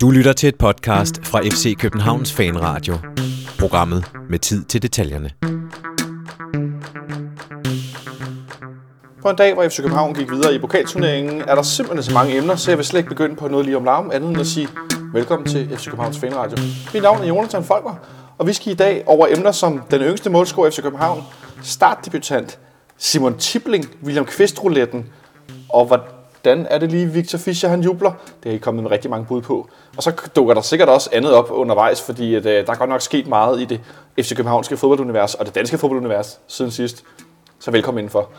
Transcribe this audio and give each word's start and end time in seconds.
Du 0.00 0.10
lytter 0.10 0.32
til 0.32 0.48
et 0.48 0.56
podcast 0.56 1.26
fra 1.26 1.40
FC 1.40 1.76
Københavns 1.78 2.32
Fanradio. 2.32 2.94
Programmet 3.58 4.04
med 4.30 4.38
tid 4.38 4.64
til 4.64 4.82
detaljerne. 4.82 5.30
På 9.22 9.30
en 9.30 9.36
dag, 9.36 9.54
hvor 9.54 9.68
FC 9.68 9.76
København 9.76 10.14
gik 10.14 10.30
videre 10.30 10.54
i 10.54 10.58
pokalturneringen, 10.58 11.40
er 11.40 11.54
der 11.54 11.62
simpelthen 11.62 12.02
så 12.02 12.12
mange 12.12 12.36
emner, 12.36 12.56
så 12.56 12.70
jeg 12.70 12.78
vil 12.78 12.86
slet 12.86 13.00
ikke 13.00 13.08
begynde 13.08 13.36
på 13.36 13.48
noget 13.48 13.66
lige 13.66 13.76
om 13.76 13.84
larm, 13.84 14.10
andet 14.14 14.30
end 14.30 14.40
at 14.40 14.46
sige 14.46 14.68
velkommen 15.12 15.48
til 15.48 15.76
FC 15.78 15.84
Københavns 15.84 16.18
Fanradio. 16.18 16.56
Mit 16.94 17.02
navn 17.02 17.22
er 17.22 17.26
Jonathan 17.26 17.64
Folker, 17.64 17.94
og 18.38 18.46
vi 18.46 18.52
skal 18.52 18.72
i 18.72 18.76
dag 18.76 19.02
over 19.06 19.26
emner 19.30 19.52
som 19.52 19.82
den 19.90 20.00
yngste 20.00 20.30
målscorer 20.30 20.68
i 20.68 20.70
FC 20.70 20.82
København, 20.82 21.22
startdebutant 21.62 22.58
Simon 22.98 23.38
Tibling, 23.38 23.86
William 24.04 24.26
Kvist-rouletten, 24.26 25.06
og 25.68 25.86
hvordan 25.86 26.17
er 26.48 26.78
det 26.78 26.90
lige 26.90 27.06
Victor 27.06 27.38
Fischer, 27.38 27.68
han 27.68 27.80
jubler? 27.80 28.12
Det 28.42 28.50
er 28.50 28.54
I 28.54 28.58
kommet 28.58 28.82
med 28.82 28.90
rigtig 28.90 29.10
mange 29.10 29.26
bud 29.26 29.42
på. 29.42 29.68
Og 29.96 30.02
så 30.02 30.12
dukker 30.36 30.54
der 30.54 30.60
sikkert 30.60 30.88
også 30.88 31.10
andet 31.12 31.32
op 31.32 31.50
undervejs, 31.50 32.02
fordi 32.02 32.34
at, 32.34 32.46
øh, 32.46 32.66
der 32.66 32.72
er 32.72 32.76
godt 32.76 32.90
nok 32.90 33.00
sket 33.00 33.26
meget 33.26 33.60
i 33.60 33.64
det 33.64 33.80
FC 34.20 34.36
Københavnske 34.36 34.76
fodboldunivers 34.76 35.34
og 35.34 35.46
det 35.46 35.54
danske 35.54 35.78
fodboldunivers 35.78 36.40
siden 36.46 36.70
sidst. 36.70 37.04
Så 37.58 37.70
velkommen 37.70 37.98
indenfor. 37.98 38.30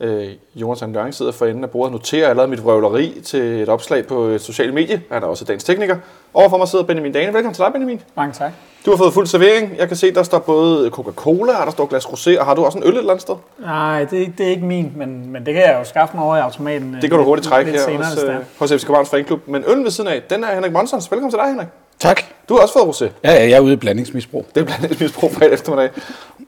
Øh, 0.00 0.28
Jonathan 0.54 0.92
Løring 0.92 1.14
sidder 1.14 1.32
for 1.32 1.46
enden 1.46 1.64
af 1.64 1.70
bordet 1.70 1.86
og 1.86 1.92
noterer 1.92 2.28
allerede 2.28 2.50
mit 2.50 2.64
vrøvleri 2.64 3.20
til 3.24 3.40
et 3.40 3.68
opslag 3.68 4.06
på 4.06 4.22
et 4.22 4.40
socialt 4.40 4.74
medie. 4.74 5.02
Han 5.12 5.22
er 5.22 5.26
også 5.26 5.44
dagens 5.44 5.64
tekniker. 5.64 5.96
Overfor 6.34 6.56
mig 6.58 6.68
sidder 6.68 6.84
Benjamin 6.84 7.12
Dane. 7.12 7.26
Velkommen 7.34 7.54
til 7.54 7.64
dig, 7.64 7.72
Benjamin. 7.72 8.00
Mange 8.16 8.32
tak. 8.32 8.52
Du 8.86 8.90
har 8.90 8.96
fået 8.98 9.12
fuld 9.14 9.26
servering. 9.26 9.72
Jeg 9.78 9.88
kan 9.88 9.96
se, 9.96 10.14
der 10.14 10.22
står 10.22 10.38
både 10.38 10.90
Coca-Cola, 10.90 11.60
og 11.60 11.66
der 11.66 11.72
står 11.72 11.86
glas 11.86 12.04
rosé, 12.06 12.40
og 12.40 12.46
har 12.46 12.54
du 12.54 12.64
også 12.64 12.78
en 12.78 12.84
øl 12.84 12.92
et 12.92 12.98
eller 12.98 13.10
andet 13.10 13.22
sted? 13.22 13.34
Nej, 13.58 14.04
det, 14.04 14.16
er 14.16 14.20
ikke- 14.20 14.34
det 14.38 14.46
er 14.46 14.50
ikke 14.50 14.64
min, 14.64 14.92
men, 14.96 15.30
men 15.32 15.46
det 15.46 15.54
kan 15.54 15.62
jeg 15.62 15.76
jo 15.78 15.84
skaffe 15.84 16.16
mig 16.16 16.24
over 16.24 16.36
i 16.36 16.40
automaten. 16.40 16.94
øh, 16.94 17.02
Det 17.02 17.10
kan 17.10 17.18
du 17.18 17.24
hurtigt 17.24 17.48
trække 17.48 17.70
lidt 17.70 17.82
her 17.82 17.90
senere, 17.90 18.08
hos, 18.08 18.22
øh, 18.24 18.34
hos 18.58 18.72
FC 18.72 18.80
Københavns 18.86 19.10
Fanklub. 19.10 19.40
Men 19.48 19.64
øllen 19.68 19.84
ved 19.84 19.90
siden 19.90 20.10
af, 20.10 20.22
den 20.30 20.44
er 20.44 20.54
Henrik 20.54 20.72
Monsons. 20.72 21.10
Velkommen 21.10 21.30
til 21.30 21.38
dig, 21.38 21.48
Henrik. 21.48 21.66
Tak. 22.00 22.22
Du 22.48 22.54
har 22.54 22.62
også 22.62 22.74
fået 22.74 22.94
rosé. 22.94 23.12
Ja, 23.24 23.32
ja, 23.32 23.42
jeg 23.42 23.50
er 23.52 23.60
ude 23.60 23.72
i 23.72 23.76
blandingsmisbrug. 23.76 24.46
Det 24.54 24.60
er 24.60 24.64
blandt 24.64 24.84
andet 24.84 25.00
misbrug 25.00 25.32
fredag 25.32 25.52
eftermiddag. 25.52 25.90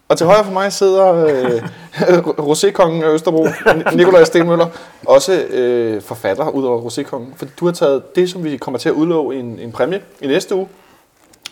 Og 0.09 0.19
til 0.19 0.27
højre 0.27 0.45
for 0.45 0.53
mig 0.53 0.73
sidder 0.73 1.25
øh, 1.27 1.63
Rosékongen 2.49 3.05
af 3.05 3.15
Østerbro, 3.15 3.47
Nikolaj 3.95 4.25
Stenmøller, 4.25 4.67
også 5.07 5.33
øh, 5.51 6.03
forfatter 6.03 6.49
ud 6.49 6.65
over 6.65 6.81
Rosékongen. 6.81 7.37
For 7.37 7.47
du 7.61 7.65
har 7.65 7.73
taget 7.73 8.17
det, 8.17 8.31
som 8.31 8.45
vi 8.45 8.57
kommer 8.57 8.79
til 8.79 8.89
at 8.89 8.93
udlove 8.93 9.37
en, 9.37 9.59
en 9.59 9.73
præmie 9.73 10.01
i 10.21 10.27
næste 10.27 10.55
uge, 10.55 10.69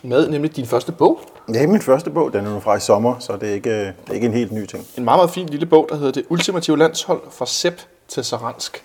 med 0.02 0.28
nemlig 0.28 0.56
din 0.56 0.66
første 0.66 0.92
bog. 0.92 1.20
Ja, 1.48 1.52
det 1.52 1.62
er 1.62 1.66
min 1.66 1.82
første 1.82 2.10
bog, 2.10 2.32
den 2.32 2.46
er 2.46 2.50
nu 2.50 2.60
fra 2.60 2.76
i 2.76 2.80
sommer, 2.80 3.14
så 3.18 3.36
det 3.40 3.48
er 3.48 3.54
ikke, 3.54 3.80
det 3.80 3.94
er 4.08 4.12
ikke 4.12 4.26
en 4.26 4.34
helt 4.34 4.52
ny 4.52 4.66
ting. 4.66 4.86
En 4.98 5.04
meget, 5.04 5.18
meget 5.18 5.30
fin 5.30 5.46
lille 5.46 5.66
bog, 5.66 5.86
der 5.90 5.96
hedder 5.96 6.12
Det 6.12 6.24
ultimative 6.28 6.78
landshold 6.78 7.20
fra 7.30 7.46
Sepp 7.46 7.80
til 8.08 8.24
Saransk. 8.24 8.82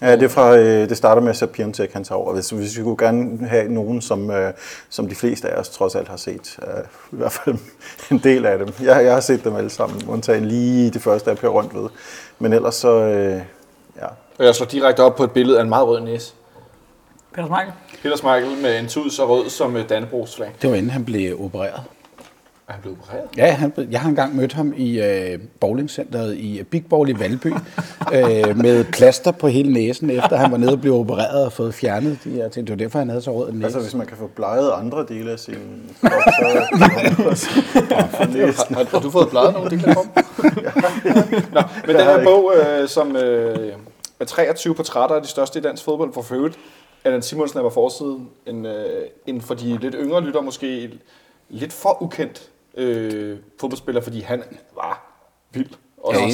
Ja, 0.00 0.16
det, 0.16 0.22
er 0.22 0.28
fra, 0.28 0.56
øh, 0.56 0.88
det 0.88 0.96
starter 0.96 1.22
med, 1.22 1.30
at 1.30 1.36
Sepp 1.36 1.52
Piontek 1.52 1.92
han 1.92 2.04
tager 2.04 2.18
over. 2.18 2.32
Hvis, 2.34 2.50
hvis 2.50 2.78
vi 2.78 2.82
kunne 2.82 2.96
gerne 2.96 3.48
have 3.48 3.68
nogen, 3.68 4.00
som, 4.00 4.30
øh, 4.30 4.52
som 4.88 5.08
de 5.08 5.14
fleste 5.14 5.48
af 5.48 5.60
os 5.60 5.68
trods 5.68 5.94
alt 5.94 6.08
har 6.08 6.16
set. 6.16 6.58
øh, 6.62 6.84
I 7.12 7.16
hvert 7.16 7.32
fald 7.32 7.56
en 8.10 8.18
del 8.18 8.46
af 8.46 8.58
dem. 8.58 8.68
Jeg, 8.82 9.04
jeg 9.04 9.12
har 9.12 9.20
set 9.20 9.44
dem 9.44 9.56
alle 9.56 9.70
sammen, 9.70 10.08
undtagen 10.08 10.44
lige 10.44 10.90
det 10.90 11.02
første, 11.02 11.30
jeg 11.30 11.38
Per 11.38 11.48
rundt 11.48 11.74
ved. 11.74 11.88
Men 12.38 12.52
ellers 12.52 12.74
så, 12.74 12.92
øh, 12.92 13.40
ja. 13.96 14.06
Og 14.38 14.44
jeg 14.44 14.54
slår 14.54 14.66
direkte 14.66 15.00
op 15.00 15.16
på 15.16 15.24
et 15.24 15.30
billede 15.30 15.58
af 15.58 15.62
en 15.62 15.68
meget 15.68 15.86
rød 15.86 16.00
næse. 16.00 16.32
Peter 17.34 17.46
Smeichel? 17.46 17.72
Peter 18.02 18.16
Smeichel 18.16 18.62
med 18.62 18.78
en 18.78 18.88
tud 18.88 19.10
så 19.10 19.26
rød 19.28 19.50
som 19.50 19.76
øh, 19.76 19.88
Dannebrogs 19.88 20.36
flag. 20.36 20.52
Det 20.62 20.70
var 20.70 20.76
inden 20.76 20.90
han 20.90 21.04
blev 21.04 21.44
opereret. 21.44 21.80
Er 22.70 22.74
han 22.74 22.82
blevet 22.82 22.98
opereret? 23.02 23.28
Ja, 23.36 23.52
han, 23.52 23.72
jeg 23.90 24.00
har 24.00 24.08
engang 24.08 24.36
mødt 24.36 24.52
ham 24.52 24.74
i 24.76 25.00
øh, 25.00 25.38
bowlingcenteret 25.60 26.36
i 26.36 26.58
øh, 26.58 26.64
Big 26.64 26.84
Ball 26.90 27.08
i 27.08 27.18
Valby, 27.18 27.46
øh, 28.14 28.56
med 28.56 28.84
plaster 28.92 29.30
på 29.30 29.48
hele 29.48 29.72
næsen, 29.72 30.10
efter 30.10 30.36
han 30.36 30.52
var 30.52 30.58
nede 30.58 30.72
og 30.72 30.80
blev 30.80 30.94
opereret 30.94 31.44
og 31.44 31.52
fået 31.52 31.74
fjernet 31.74 32.18
de 32.24 32.30
her 32.30 32.48
ting. 32.48 32.66
Det 32.66 32.72
var 32.72 32.76
derfor, 32.76 32.98
han 32.98 33.08
havde 33.08 33.22
så 33.22 33.32
rød 33.32 33.52
næse. 33.52 33.64
Altså, 33.64 33.80
hvis 33.80 33.94
man 33.94 34.06
kan 34.06 34.16
få 34.16 34.26
bleget 34.26 34.72
andre 34.72 35.06
dele 35.08 35.30
af 35.30 35.38
sin 35.38 35.54
krop, 36.00 36.10
så 36.10 36.66
Har, 36.72 38.74
har, 38.74 38.84
har 38.90 39.00
du 39.00 39.10
fået 39.10 39.28
bladet 39.30 39.52
nogle 39.52 39.70
dele 39.70 39.88
af 39.88 39.94
kroppen? 39.94 40.12
Nå, 41.54 41.60
men 41.86 41.96
den 41.96 42.04
her 42.04 42.24
bog, 42.24 42.52
øh, 42.56 42.88
som 42.88 43.16
øh, 43.16 43.72
er 44.20 44.24
23 44.24 44.74
portrætter 44.74 45.16
af 45.16 45.22
de 45.22 45.28
største 45.28 45.58
i 45.58 45.62
dansk 45.62 45.84
fodbold, 45.84 46.12
for 46.12 46.34
øvrigt, 46.34 46.58
Allan 47.04 47.22
Simonsen 47.22 47.58
er 47.58 47.62
på 47.62 47.70
forsiden, 47.70 48.28
en, 48.46 48.66
øh, 48.66 49.06
en 49.26 49.40
for 49.40 49.54
de 49.54 49.78
lidt 49.78 49.94
yngre 49.98 50.20
lytter 50.20 50.40
måske 50.40 50.90
lidt 51.48 51.72
for 51.72 52.02
ukendt 52.02 52.50
øh, 52.76 53.38
fodboldspiller, 53.60 54.02
fordi 54.02 54.20
han 54.20 54.42
var 54.74 55.12
vild. 55.52 55.70
Og 56.04 56.14
Ja, 56.14 56.26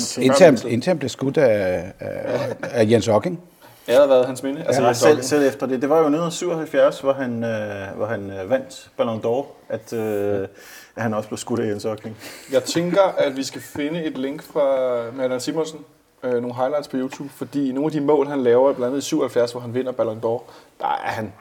indtil 0.69 0.91
han 0.91 0.99
blev 0.99 1.09
skudt 1.09 1.37
af, 1.39 1.93
af, 2.01 2.57
af 2.63 2.91
Jens 2.91 3.09
Ocking. 3.09 3.41
Ja, 3.89 3.95
der 3.95 4.01
har 4.01 4.07
været 4.07 4.27
hans 4.27 4.43
minde. 4.43 4.65
Altså, 4.67 4.81
Ja, 4.83 4.87
jeg 4.87 4.97
selv, 4.97 5.23
selv 5.23 5.47
efter 5.49 5.67
det. 5.67 5.83
Det 5.83 5.91
var 5.91 5.97
jo 5.97 6.03
1977, 6.03 7.01
hvor 7.01 7.13
han, 7.13 7.45
øh, 7.45 7.97
hvor 7.97 8.07
han 8.07 8.31
øh, 8.31 8.51
vandt 8.51 8.91
Ballon 8.97 9.21
d'Or, 9.25 9.47
at, 9.69 9.93
øh, 9.93 10.49
at 10.97 11.03
han 11.03 11.15
også 11.15 11.29
blev 11.29 11.39
skudt 11.39 11.61
af 11.61 11.67
Jens 11.67 11.85
Ocking. 11.85 12.17
Jeg 12.53 12.63
tænker, 12.65 13.03
at 13.03 13.37
vi 13.37 13.43
skal 13.45 13.61
finde 13.61 14.05
et 14.05 14.19
link 14.19 14.43
fra 14.43 15.03
med 15.15 15.25
Allan 15.25 15.41
Simonsen, 15.41 15.79
øh, 16.23 16.33
nogle 16.33 16.55
highlights 16.55 16.89
på 16.89 16.97
YouTube, 16.97 17.31
fordi 17.37 17.73
nogle 17.73 17.87
af 17.87 17.93
de 17.93 18.01
mål, 18.01 18.27
han 18.27 18.43
laver, 18.43 18.73
blandt 18.73 18.87
andet 18.93 19.05
i 19.05 19.07
77, 19.07 19.53
hvor 19.53 19.61
han 19.61 19.75
vinder 19.75 19.93
Ballon 19.93 20.19
d'Or, 20.19 20.43
der 20.81 20.87
er 21.05 21.11
han 21.11 21.33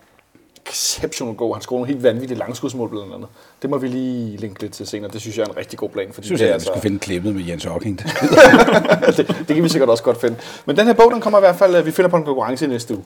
exceptionelt 0.69 1.37
god. 1.37 1.55
Han 1.55 1.61
scorer 1.61 1.79
nogle 1.79 1.93
helt 1.93 2.03
vanvittige 2.03 2.37
langskudsmål 2.37 2.89
blandt 2.89 3.13
andet. 3.13 3.27
Det 3.61 3.69
må 3.69 3.77
vi 3.77 3.87
lige 3.87 4.37
linke 4.37 4.61
lidt 4.61 4.73
til 4.73 4.87
senere. 4.87 5.11
Det 5.11 5.21
synes 5.21 5.37
jeg 5.37 5.43
er 5.43 5.47
en 5.49 5.57
rigtig 5.57 5.79
god 5.79 5.89
plan. 5.89 6.13
Fordi 6.13 6.17
Jeg 6.17 6.25
synes, 6.25 6.39
det, 6.41 6.45
jeg, 6.45 6.51
er 6.51 6.55
at 6.55 6.61
vi 6.61 6.65
skulle 6.65 6.81
finde 6.81 6.99
klippet 6.99 7.35
med 7.35 7.43
Jens 7.43 7.65
Ocking. 7.65 7.99
det, 9.17 9.27
det, 9.47 9.55
kan 9.55 9.63
vi 9.63 9.69
sikkert 9.69 9.89
også 9.89 10.03
godt 10.03 10.21
finde. 10.21 10.37
Men 10.65 10.77
den 10.77 10.85
her 10.85 10.93
bog, 10.93 11.11
den 11.11 11.21
kommer 11.21 11.39
i 11.39 11.41
hvert 11.41 11.55
fald, 11.55 11.75
øh, 11.75 11.85
vi 11.85 11.91
finder 11.91 12.09
på 12.09 12.17
en 12.17 12.23
konkurrence 12.23 12.65
i 12.65 12.67
næste 12.67 12.93
uge. 12.95 13.03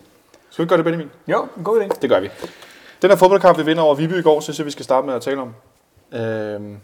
Skal 0.50 0.62
vi 0.62 0.64
ikke 0.64 0.70
gøre 0.70 0.78
det, 0.78 0.86
Benjamin? 0.86 1.10
Jo, 1.28 1.48
en 1.58 1.64
god 1.64 1.82
idé. 1.82 1.88
Det 2.02 2.10
gør 2.10 2.20
vi. 2.20 2.30
Den 3.02 3.10
her 3.10 3.18
fodboldkamp, 3.18 3.58
vi 3.58 3.64
vinder 3.64 3.84
over 3.84 3.96
Viby 3.96 4.20
i 4.20 4.22
går, 4.22 4.40
synes 4.40 4.60
jeg, 4.60 4.66
vi 4.66 4.72
skal 4.72 4.86
starte 4.86 5.08
med 5.08 5.16
at 5.16 5.22
tale 5.22 5.42
om. 5.42 5.54
Øhm, 6.20 6.78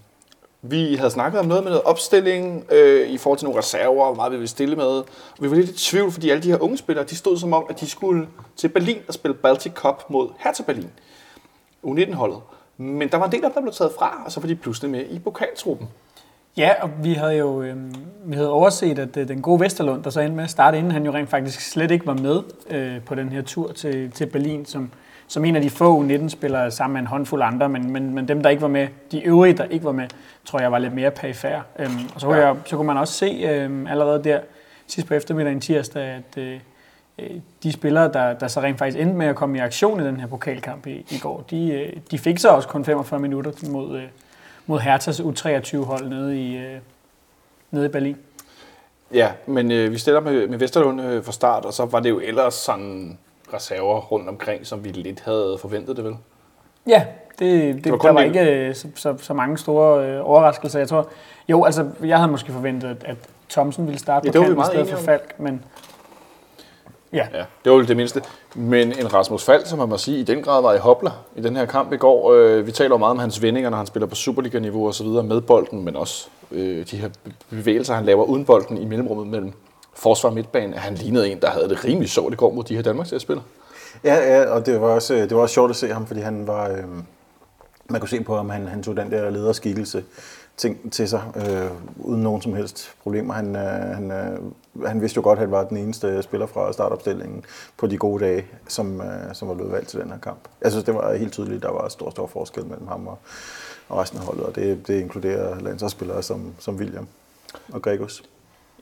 vi 0.72 0.96
havde 0.96 1.12
snakket 1.12 1.40
om 1.40 1.46
noget 1.46 1.64
med 1.64 1.72
noget 1.72 1.84
opstilling 1.84 2.66
øh, 2.72 3.10
i 3.10 3.18
forhold 3.18 3.40
til 3.40 3.46
nogle 3.46 3.60
reserver, 3.60 4.06
hvor 4.06 4.14
meget 4.14 4.32
vi 4.32 4.38
ville 4.38 4.48
stille 4.48 4.76
med. 4.76 4.86
Og 4.86 5.06
vi 5.40 5.50
var 5.50 5.56
lidt 5.56 5.70
i 5.70 5.90
tvivl, 5.90 6.12
fordi 6.12 6.30
alle 6.30 6.44
de 6.44 6.52
her 6.52 6.64
unge 6.64 6.78
spillere, 6.78 7.06
de 7.06 7.16
stod 7.16 7.38
som 7.38 7.54
om, 7.54 7.66
at 7.70 7.80
de 7.80 7.90
skulle 7.90 8.28
til 8.56 8.68
Berlin 8.68 8.98
og 9.08 9.14
spille 9.14 9.36
Baltic 9.36 9.74
Cup 9.74 10.04
mod 10.10 10.30
Hertha 10.40 10.64
Berlin. 10.64 10.90
U19-holdet. 11.84 12.40
Men 12.78 13.10
der 13.10 13.18
var 13.18 13.26
en 13.26 13.32
del 13.32 13.44
af 13.44 13.50
dem, 13.50 13.54
der 13.54 13.62
blev 13.62 13.74
taget 13.74 13.92
fra, 14.00 14.22
og 14.26 14.32
så 14.32 14.40
var 14.40 14.48
de 14.48 14.56
pludselig 14.56 14.92
med 14.92 15.06
i 15.10 15.20
pokaltruppen. 15.20 15.88
Ja, 16.58 16.72
og 16.82 16.90
vi 17.04 17.14
havde 17.14 17.34
jo 17.34 17.62
øh, 17.62 17.76
vi 18.26 18.36
havde 18.36 18.50
overset, 18.50 19.00
at 19.00 19.18
øh, 19.18 19.28
den 19.28 19.42
gode 19.42 19.60
Vesterlund, 19.60 20.04
der 20.04 20.10
så 20.10 20.20
endte 20.20 20.36
med 20.36 20.44
at 20.44 20.50
starte, 20.50 20.78
inden 20.78 20.92
han 20.92 21.06
jo 21.06 21.14
rent 21.14 21.30
faktisk 21.30 21.62
slet 21.62 21.92
ikke 21.92 22.06
var 22.06 22.14
med 22.14 22.42
øh, 22.70 23.02
på 23.02 23.16
den 23.16 23.30
her 23.30 23.42
tur 23.42 23.72
til, 23.72 24.12
til 24.12 24.26
Berlin, 24.26 24.66
som, 24.66 24.92
som 25.28 25.46
en 25.46 25.56
af 25.56 25.62
de 25.62 25.70
få 25.70 26.04
U19-spillere 26.04 26.72
sammen 26.72 26.94
med 26.94 27.02
en 27.02 27.08
håndfuld 27.08 27.42
andre, 27.42 27.70
men, 27.70 27.92
men, 27.92 28.14
men 28.14 28.28
dem, 28.28 28.44
der 28.44 28.50
ikke 28.50 28.62
var 28.62 28.68
med, 28.68 28.88
de 29.12 29.24
øvrige, 29.24 29.54
der 29.58 29.64
ikke 29.64 29.86
var 29.86 29.92
med, 29.92 30.08
tror 30.46 30.60
jeg 30.60 30.72
var 30.72 30.78
lidt 30.80 30.94
mere 30.94 31.12
perifær. 31.12 31.62
Øhm, 31.80 31.92
og 32.16 32.22
så, 32.22 32.28
kunne 32.28 32.38
Ja. 32.40 32.48
jeg, 32.48 32.56
så 32.66 32.76
kunne 32.76 32.88
man 32.88 32.98
også 32.98 33.14
se 33.14 33.26
øh, 33.26 33.92
allerede 33.92 34.24
der 34.24 34.40
sidst 34.88 35.08
på 35.08 35.14
eftermiddagen 35.14 35.62
tirsdag, 35.62 36.04
at 36.04 36.38
øh, 36.38 36.60
øh, 37.20 37.30
de 37.64 37.72
spillere, 37.72 38.12
der, 38.14 38.34
der 38.34 38.48
så 38.48 38.62
rent 38.62 38.78
faktisk 38.78 39.00
endte 39.02 39.16
med 39.16 39.28
at 39.28 39.36
komme 39.36 39.58
i 39.58 39.60
aktion 39.62 40.00
i 40.02 40.04
den 40.04 40.20
her 40.20 40.28
pokalkamp 40.28 40.88
i, 40.88 41.06
i 41.10 41.20
går, 41.22 41.46
de, 41.50 41.72
øh, 41.72 41.94
de 42.12 42.18
fik 42.18 42.38
så 42.40 42.50
også 42.50 42.68
kun 42.68 42.86
45 42.86 43.20
minutter 43.20 43.52
mod, 43.72 43.98
øh, 43.98 44.04
mod 44.66 44.80
Herthas 44.80 45.20
U23-hold 45.20 46.10
nede 46.10 46.42
i, 46.42 46.58
øh, 46.58 46.78
nede 47.72 47.86
i 47.86 47.90
Berlin. 47.90 48.18
Ja, 49.14 49.32
men 49.46 49.72
øh, 49.72 49.92
vi 49.92 49.98
stiller 49.98 50.20
med, 50.22 50.48
med 50.48 50.58
Vesterlund 50.58 51.02
øh, 51.02 51.24
fra 51.24 51.32
start, 51.32 51.66
og 51.66 51.74
så 51.74 51.86
var 51.86 52.00
det 52.00 52.10
jo 52.10 52.20
ellers 52.20 52.54
sådan 52.54 53.18
reserver 53.54 54.00
rundt 54.00 54.30
omkring, 54.30 54.68
som 54.68 54.84
vi 54.84 54.90
lidt 54.90 55.20
havde 55.20 55.58
forventet 55.62 55.98
det 55.98 56.06
vel. 56.06 56.16
Ja, 56.88 57.06
det, 57.40 57.84
det, 57.84 57.92
var 57.92 57.98
var 57.98 58.04
der 58.04 58.12
var 58.12 58.20
det- 58.22 58.28
ikke 58.28 58.52
øh, 58.52 58.76
så, 58.76 58.88
så, 58.96 59.16
så 59.22 59.34
mange 59.34 59.58
store 59.58 60.08
øh, 60.10 60.30
overraskelser. 60.30 60.80
Jeg 60.80 60.88
tror, 60.88 61.08
jo, 61.50 61.64
altså, 61.64 61.88
jeg 62.04 62.18
havde 62.18 62.32
måske 62.32 62.52
forventet, 62.52 62.88
at, 62.90 63.04
at 63.06 63.18
Thomsen 63.50 63.86
ville 63.88 64.00
starte 64.00 64.26
Ja, 64.28 64.32
på 64.32 64.38
det 64.38 64.46
kanten 64.48 64.62
i 64.64 64.66
stedet 64.66 64.90
for 64.90 64.98
Falk, 64.98 65.40
men 65.40 65.64
ja, 67.14 67.28
Ja, 67.34 67.44
det 67.64 67.72
var 67.72 67.78
jo 67.78 67.84
det 67.84 67.98
mindste. 67.98 68.22
Men 68.56 69.00
en 69.00 69.14
Rasmus 69.14 69.44
Fald, 69.46 69.66
som 69.66 69.80
man 69.80 69.90
må 69.90 69.98
sige, 69.98 70.20
i 70.20 70.24
den 70.24 70.44
grad 70.44 70.62
var 70.62 70.74
i 70.74 70.78
hopler 70.78 71.26
i 71.36 71.42
den 71.42 71.56
her 71.56 71.66
kamp 71.66 71.94
i 71.94 71.98
går. 71.98 72.34
Øh, 72.34 72.68
vi 72.68 72.72
taler 72.72 72.98
meget 72.98 73.12
om 73.12 73.20
hans 73.20 73.42
vendinger, 73.42 73.70
når 73.70 73.78
han 73.78 73.86
spiller 73.86 74.08
på 74.08 74.16
Superliga-niveau 74.16 74.88
og 74.88 74.94
så 74.94 75.04
videre 75.04 75.24
med 75.24 75.42
bolden, 75.42 75.86
men 75.86 75.96
også 75.96 76.28
øh, 76.52 76.86
de 76.92 76.98
her 76.98 77.10
bevægelser, 77.50 77.94
han 77.94 78.06
laver 78.06 78.24
uden 78.24 78.46
bolden 78.46 78.78
i 78.78 78.86
mellemrummet 78.86 79.28
mellem 79.28 79.54
forsvar 79.96 80.30
midtbane, 80.30 80.76
at 80.76 80.82
Han 80.82 80.96
lignede 80.96 81.30
en, 81.30 81.42
der 81.42 81.50
havde 81.50 81.70
det 81.70 81.86
rimelig 81.86 82.10
sjovt 82.10 82.34
i 82.34 82.36
går 82.36 82.52
mod 82.52 82.64
de 82.64 82.76
her 82.76 82.82
Danmarks 82.82 83.14
spiller. 83.18 83.44
Ja, 84.04 84.16
ja, 84.16 84.50
og 84.50 84.66
det 84.66 84.82
var 84.82 84.88
også, 84.88 85.14
øh, 85.14 85.22
det 85.22 85.36
var 85.36 85.42
også 85.42 85.54
sjovt 85.54 85.70
at 85.70 85.76
se 85.76 85.94
ham, 85.94 86.08
fordi 86.08 86.20
han 86.20 86.48
var, 86.48 86.70
øh, 86.70 86.84
man 87.90 88.02
kunne 88.02 88.10
se 88.10 88.24
på 88.24 88.36
ham, 88.36 88.50
han, 88.50 88.68
han 88.68 88.84
tog 88.84 88.98
den 88.98 89.12
der 89.12 89.30
lederskikkelse 89.30 90.04
ting 90.58 90.92
til 90.92 91.10
sig, 91.10 91.22
øh, 91.36 91.72
uden 91.98 92.24
nogen 92.24 92.42
som 92.42 92.54
helst 92.54 92.92
problemer. 93.04 93.34
Han, 93.34 93.56
øh, 93.56 93.62
han, 93.96 94.12
øh, 94.12 94.40
han 94.88 95.02
vidste 95.02 95.18
jo 95.18 95.24
godt, 95.24 95.40
at 95.40 95.42
han 95.42 95.52
var 95.52 95.64
den 95.64 95.78
eneste 95.78 96.24
spiller 96.24 96.48
fra 96.48 96.74
startopstillingen 96.74 97.46
på 97.78 97.88
de 97.88 97.98
gode 97.98 98.26
dage, 98.26 98.46
som, 98.68 99.02
øh, 99.02 99.34
som 99.34 99.48
var 99.48 99.54
blevet 99.54 99.72
valgt 99.72 99.90
til 99.90 100.00
den 100.00 100.10
her 100.10 100.20
kamp. 100.20 100.40
Jeg 100.62 100.72
synes, 100.72 100.86
det 100.86 100.96
var 100.96 101.14
helt 101.14 101.34
tydeligt, 101.34 101.56
at 101.56 101.64
der 101.64 101.72
var 101.72 101.88
stor, 101.88 102.10
stor 102.10 102.28
forskel 102.28 102.66
mellem 102.66 102.88
ham 102.88 103.08
og, 103.08 103.18
og 103.90 103.98
resten 103.98 104.20
af 104.20 104.26
holdet, 104.26 104.44
og 104.44 104.56
det, 104.56 104.88
det 104.88 105.02
inkluderer 105.02 105.60
landsholdsspillere 105.60 106.24
som, 106.24 106.54
som 106.60 106.76
William 106.76 107.08
og 107.74 107.82
Gregus 107.82 108.24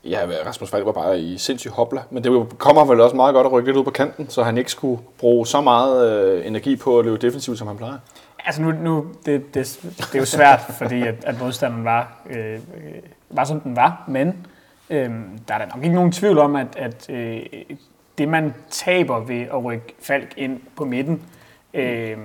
ja, 0.06 0.20
Rasmus 0.46 0.70
Falk 0.70 0.86
var 0.86 0.92
bare 0.92 1.20
i 1.20 1.38
sindssyg 1.38 1.72
hopla, 1.72 2.02
men 2.10 2.24
det 2.24 2.58
kommer 2.58 2.86
vel 2.86 3.02
også 3.02 3.16
meget 3.16 3.34
godt 3.34 3.48
at 3.48 3.52
rykke 3.52 3.68
lidt 3.70 3.78
ud 3.78 3.84
på 3.84 3.92
kanten, 3.92 4.30
så 4.30 4.44
han 4.44 4.58
ikke 4.58 4.72
skulle 4.72 5.02
bruge 5.18 5.48
så 5.48 5.62
meget 5.62 6.12
øh, 6.12 6.48
energi 6.48 6.76
på 6.76 7.00
at 7.00 7.06
løbe 7.06 7.18
defensivt, 7.18 7.58
som 7.58 7.68
han 7.68 7.78
plejer. 7.78 7.98
Altså 8.46 8.62
nu, 8.62 8.72
nu 8.72 9.06
det, 9.26 9.54
det, 9.56 9.80
det 9.98 10.16
er 10.16 10.20
jo 10.20 10.26
svært, 10.26 10.60
fordi 10.80 11.02
at, 11.02 11.16
at 11.24 11.40
modstanden 11.40 11.86
var, 11.86 12.12
øh, 12.30 12.54
øh, 12.54 12.60
var, 13.30 13.44
som 13.44 13.60
den 13.60 13.76
var, 13.76 14.04
men 14.08 14.46
øh, 14.90 15.10
der 15.48 15.54
er 15.54 15.58
da 15.58 15.66
nok 15.66 15.84
ikke 15.84 15.96
nogen 15.96 16.12
tvivl 16.12 16.38
om, 16.38 16.56
at, 16.56 16.68
at 16.76 17.10
øh, 17.10 17.40
det 18.18 18.30
man 18.30 18.54
taber 18.70 19.20
ved 19.20 19.42
at 19.42 19.64
rykke 19.64 19.96
Falk 20.02 20.34
ind 20.38 20.62
på 20.76 20.86
midten, 20.86 21.22
øh, 21.74 22.18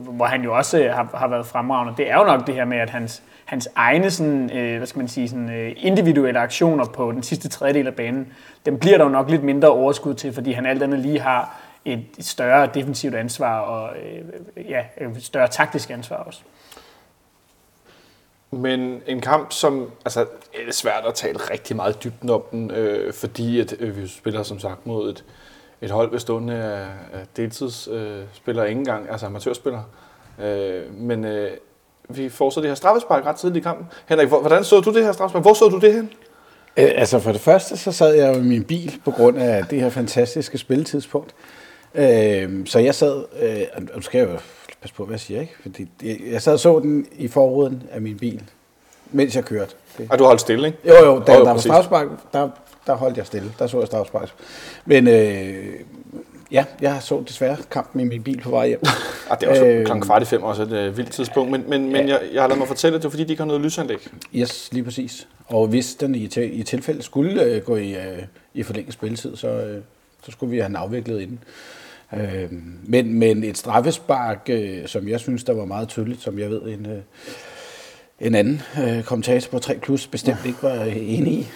hvor 0.00 0.24
han 0.24 0.42
jo 0.42 0.56
også 0.56 0.90
har, 0.94 1.08
har 1.14 1.28
været 1.28 1.46
fremragende, 1.46 1.94
det 1.96 2.10
er 2.10 2.18
jo 2.18 2.24
nok 2.24 2.46
det 2.46 2.54
her 2.54 2.64
med, 2.64 2.78
at 2.78 2.90
hans, 2.90 3.22
hans 3.46 3.68
egne 3.74 4.10
sådan, 4.10 4.58
øh, 4.58 4.76
hvad 4.76 4.86
skal 4.86 4.98
man 4.98 5.08
sige, 5.08 5.28
sådan, 5.28 5.50
øh, 5.50 5.72
individuelle 5.76 6.40
aktioner 6.40 6.84
på 6.84 7.12
den 7.12 7.22
sidste 7.22 7.48
tredjedel 7.48 7.86
af 7.86 7.94
banen, 7.94 8.32
dem 8.66 8.78
bliver 8.78 8.98
der 8.98 9.04
jo 9.04 9.10
nok 9.10 9.30
lidt 9.30 9.42
mindre 9.42 9.68
overskud 9.68 10.14
til, 10.14 10.32
fordi 10.32 10.52
han 10.52 10.66
alt 10.66 10.82
andet 10.82 10.98
lige 10.98 11.20
har 11.20 11.60
et 11.84 12.04
større 12.20 12.70
defensivt 12.74 13.14
ansvar 13.14 13.60
og 13.60 13.96
øh, 13.96 14.70
ja, 14.70 14.84
et 15.16 15.22
større 15.22 15.48
taktisk 15.48 15.90
ansvar 15.90 16.16
også. 16.16 16.40
Men 18.50 19.02
en 19.06 19.20
kamp, 19.20 19.52
som 19.52 19.90
altså, 20.04 20.20
det 20.20 20.68
er 20.68 20.72
svært 20.72 21.04
at 21.06 21.14
tale 21.14 21.38
rigtig 21.38 21.76
meget 21.76 22.04
dybden 22.04 22.30
om 22.30 22.42
den, 22.50 22.70
øh, 22.70 23.12
fordi 23.12 23.60
at, 23.60 23.74
øh, 23.78 23.96
vi 23.96 24.08
spiller 24.08 24.42
som 24.42 24.58
sagt 24.58 24.86
mod 24.86 25.10
et, 25.10 25.24
et 25.80 25.90
hold 25.90 26.10
bestående 26.10 26.54
af, 26.54 26.86
af 27.12 27.26
deltidsspillere, 27.36 28.64
øh, 28.64 28.68
ikke 28.68 28.78
engang, 28.78 29.10
altså 29.10 29.26
amatørspillere. 29.26 29.84
Øh, 30.42 30.94
men 30.94 31.24
øh, 31.24 31.50
vi 32.08 32.28
får 32.28 32.50
så 32.50 32.60
det 32.60 32.68
her 32.68 32.74
straffespark 32.74 33.26
ret 33.26 33.36
tidligt 33.36 33.62
i 33.62 33.62
kampen. 33.62 33.86
Henrik, 34.08 34.28
hvordan 34.28 34.64
så 34.64 34.80
du 34.80 34.92
det 34.94 35.04
her 35.04 35.12
straffespark? 35.12 35.42
Hvor 35.42 35.54
så 35.54 35.68
du 35.68 35.78
det 35.78 35.92
hen? 35.94 36.10
Øh, 36.76 36.90
altså 36.94 37.18
for 37.18 37.32
det 37.32 37.40
første, 37.40 37.76
så 37.76 37.92
sad 37.92 38.14
jeg 38.14 38.34
jo 38.34 38.40
i 38.40 38.44
min 38.44 38.64
bil 38.64 39.00
på 39.04 39.10
grund 39.10 39.38
af 39.38 39.64
det 39.64 39.80
her 39.80 39.90
fantastiske 39.90 40.58
spilletidspunkt. 40.58 41.34
Øh, 41.94 42.66
så 42.66 42.78
jeg 42.78 42.94
sad, 42.94 43.24
øh, 43.42 43.60
og 43.74 43.82
nu 43.96 44.00
skal 44.02 44.18
jeg 44.18 44.28
jo 44.28 44.38
passe 44.80 44.94
på, 44.96 45.04
hvad 45.04 45.14
jeg 45.14 45.20
siger, 45.20 45.40
ikke? 45.40 45.54
Fordi 45.62 45.88
jeg, 46.30 46.42
sad 46.42 46.52
og 46.52 46.60
så 46.60 46.78
den 46.80 47.06
i 47.12 47.28
forruden 47.28 47.82
af 47.90 48.00
min 48.00 48.18
bil, 48.18 48.42
mens 49.10 49.36
jeg 49.36 49.44
kørte. 49.44 49.74
Det. 49.98 50.06
Og 50.10 50.18
du 50.18 50.24
holdt 50.24 50.40
stille, 50.40 50.66
ikke? 50.66 50.78
Jo, 50.84 50.94
jo, 50.94 51.00
da 51.26 51.32
Jo, 51.32 51.38
jo, 51.38 51.44
der 51.44 51.44
var 51.44 51.52
præcis. 51.54 51.70
strafspark, 51.70 52.06
der, 52.32 52.48
der 52.86 52.94
holdt 52.94 53.16
jeg 53.16 53.26
stille. 53.26 53.52
Der 53.58 53.66
så 53.66 53.78
jeg 53.78 53.86
strafspark. 53.86 54.30
Men 54.84 55.08
øh, 55.08 55.74
ja, 56.52 56.64
jeg 56.80 56.98
så 57.02 57.22
desværre 57.28 57.56
kampen 57.70 58.00
i 58.00 58.04
min 58.04 58.22
bil 58.22 58.40
på 58.40 58.50
vej 58.50 58.66
hjem. 58.66 58.80
Ah, 59.30 59.40
det 59.40 59.46
er 59.46 59.50
også 59.50 59.64
øh, 59.64 59.78
Øh, 59.78 59.84
klokken 59.84 60.02
kvart 60.02 60.22
i 60.22 60.24
fem, 60.24 60.42
også 60.42 60.62
et 60.62 60.72
øh, 60.72 60.96
vildt 60.96 61.12
tidspunkt. 61.12 61.50
Men, 61.50 61.64
men, 61.70 61.92
men 61.92 62.08
jeg, 62.08 62.20
jeg 62.32 62.42
har 62.42 62.48
ladet 62.48 62.58
mig 62.58 62.68
fortælle, 62.68 62.96
at 62.96 63.02
det 63.02 63.06
er 63.06 63.10
fordi, 63.10 63.24
de 63.24 63.32
ikke 63.32 63.40
har 63.40 63.46
noget 63.46 63.62
lysanlæg. 63.62 64.08
Yes, 64.34 64.68
lige 64.72 64.84
præcis. 64.84 65.28
Og 65.46 65.66
hvis 65.66 65.94
den 65.94 66.14
i, 66.14 66.28
til, 66.28 66.60
i 66.60 66.62
tilfælde 66.62 67.02
skulle 67.02 67.42
øh, 67.42 67.62
gå 67.62 67.76
i, 67.76 67.94
øh, 67.94 68.22
i 68.54 68.62
forlænget 68.62 68.92
spilletid, 68.94 69.36
så, 69.36 69.48
øh, 69.48 69.82
så 70.22 70.32
skulle 70.32 70.50
vi 70.50 70.58
have 70.58 70.68
den 70.68 70.76
afviklet 70.76 71.20
inden. 71.20 71.38
Øh, 72.14 72.52
men, 72.82 73.14
men 73.14 73.44
et 73.44 73.58
straffespark, 73.58 74.46
øh, 74.48 74.86
som 74.86 75.08
jeg 75.08 75.20
synes, 75.20 75.44
der 75.44 75.54
var 75.54 75.64
meget 75.64 75.88
tydeligt, 75.88 76.22
som 76.22 76.38
jeg 76.38 76.50
ved, 76.50 76.62
en, 76.62 76.86
øh, 76.86 76.98
en 78.20 78.34
anden 78.34 78.62
øh, 78.82 79.02
kommentator 79.04 79.50
på 79.50 79.58
3 79.58 79.78
Plus 79.78 80.06
bestemt 80.06 80.46
ikke 80.46 80.62
var 80.62 80.84
øh, 80.84 80.96
enig 80.96 81.32
i. 81.32 81.48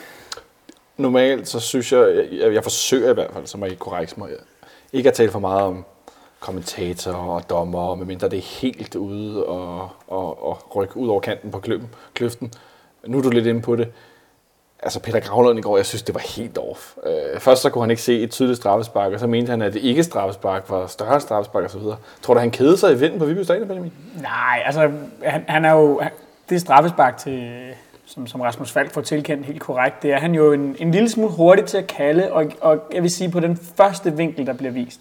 Normalt, 0.97 1.49
så 1.49 1.61
synes 1.61 1.93
jeg, 1.93 2.27
jeg, 2.33 2.55
jeg 2.55 2.63
forsøger 2.63 3.11
i 3.11 3.15
hvert 3.15 3.31
fald, 3.33 3.47
som 3.47 3.63
er 3.63 3.67
ikke 3.67 3.79
korrekt 3.79 4.19
mig, 4.19 4.29
ikke 4.93 5.09
at 5.09 5.15
tale 5.15 5.31
for 5.31 5.39
meget 5.39 5.63
om 5.63 5.85
kommentatorer 6.41 7.17
og 7.17 7.51
dommer, 7.51 7.95
medmindre 7.95 8.29
det 8.29 8.39
er 8.39 8.61
helt 8.61 8.97
ude 8.97 9.47
og, 9.47 9.89
og, 10.07 10.49
og 10.49 10.77
rykke 10.77 10.97
ud 10.97 11.09
over 11.09 11.21
kanten 11.21 11.51
på 11.51 11.59
kløben, 11.59 11.89
kløften. 12.15 12.53
Nu 13.07 13.19
er 13.19 13.23
du 13.23 13.31
lidt 13.31 13.47
inde 13.47 13.63
på 13.63 13.77
det. 13.77 13.89
Altså 14.83 15.01
Peter 15.01 15.21
Gravlund 15.21 15.59
i 15.59 15.63
går, 15.63 15.77
jeg 15.77 15.87
synes, 15.87 16.03
det 16.03 16.15
var 16.15 16.21
helt 16.37 16.59
off. 16.59 16.97
Øh, 17.07 17.41
først 17.41 17.63
så 17.63 17.71
kunne 17.71 17.83
han 17.83 17.91
ikke 17.91 18.03
se 18.03 18.21
et 18.21 18.31
tydeligt 18.31 18.59
straffespark, 18.59 19.13
og 19.13 19.21
så 19.21 19.27
mente 19.27 19.51
han, 19.51 19.63
at 19.63 19.73
det 19.73 19.83
ikke 19.83 20.03
straffespark 20.03 20.71
var 20.71 20.87
større 20.87 21.21
straffespark 21.21 21.65
osv. 21.65 21.81
Tror 22.23 22.35
du, 22.35 22.41
han 22.41 22.51
kedede 22.51 22.77
sig 22.77 22.93
i 22.93 22.99
vinden 22.99 23.19
på 23.19 23.25
Viby 23.25 23.43
Stadion, 23.43 23.69
Benjamin? 23.69 23.93
Nej, 24.23 24.63
altså 24.65 24.91
han, 25.23 25.45
han 25.49 25.65
er 25.65 25.73
jo, 25.73 26.01
han, 26.01 26.13
det 26.49 26.61
straffespark 26.61 27.17
til, 27.17 27.75
som, 28.11 28.27
som 28.27 28.41
Rasmus 28.41 28.73
Falk 28.73 28.93
får 28.93 29.01
tilkendt 29.01 29.47
helt 29.47 29.61
korrekt, 29.61 30.03
det 30.03 30.12
er 30.12 30.19
han 30.19 30.35
jo 30.35 30.53
en, 30.53 30.77
en 30.79 30.91
lille 30.91 31.09
smule 31.09 31.31
hurtig 31.31 31.65
til 31.65 31.79
at 31.79 31.87
kalde, 31.87 32.33
og, 32.33 32.45
og 32.61 32.79
jeg 32.93 33.03
vil 33.03 33.11
sige 33.11 33.31
på 33.31 33.41
den 33.41 33.57
første 33.77 34.17
vinkel, 34.17 34.47
der 34.47 34.53
bliver 34.53 34.73
vist, 34.73 35.01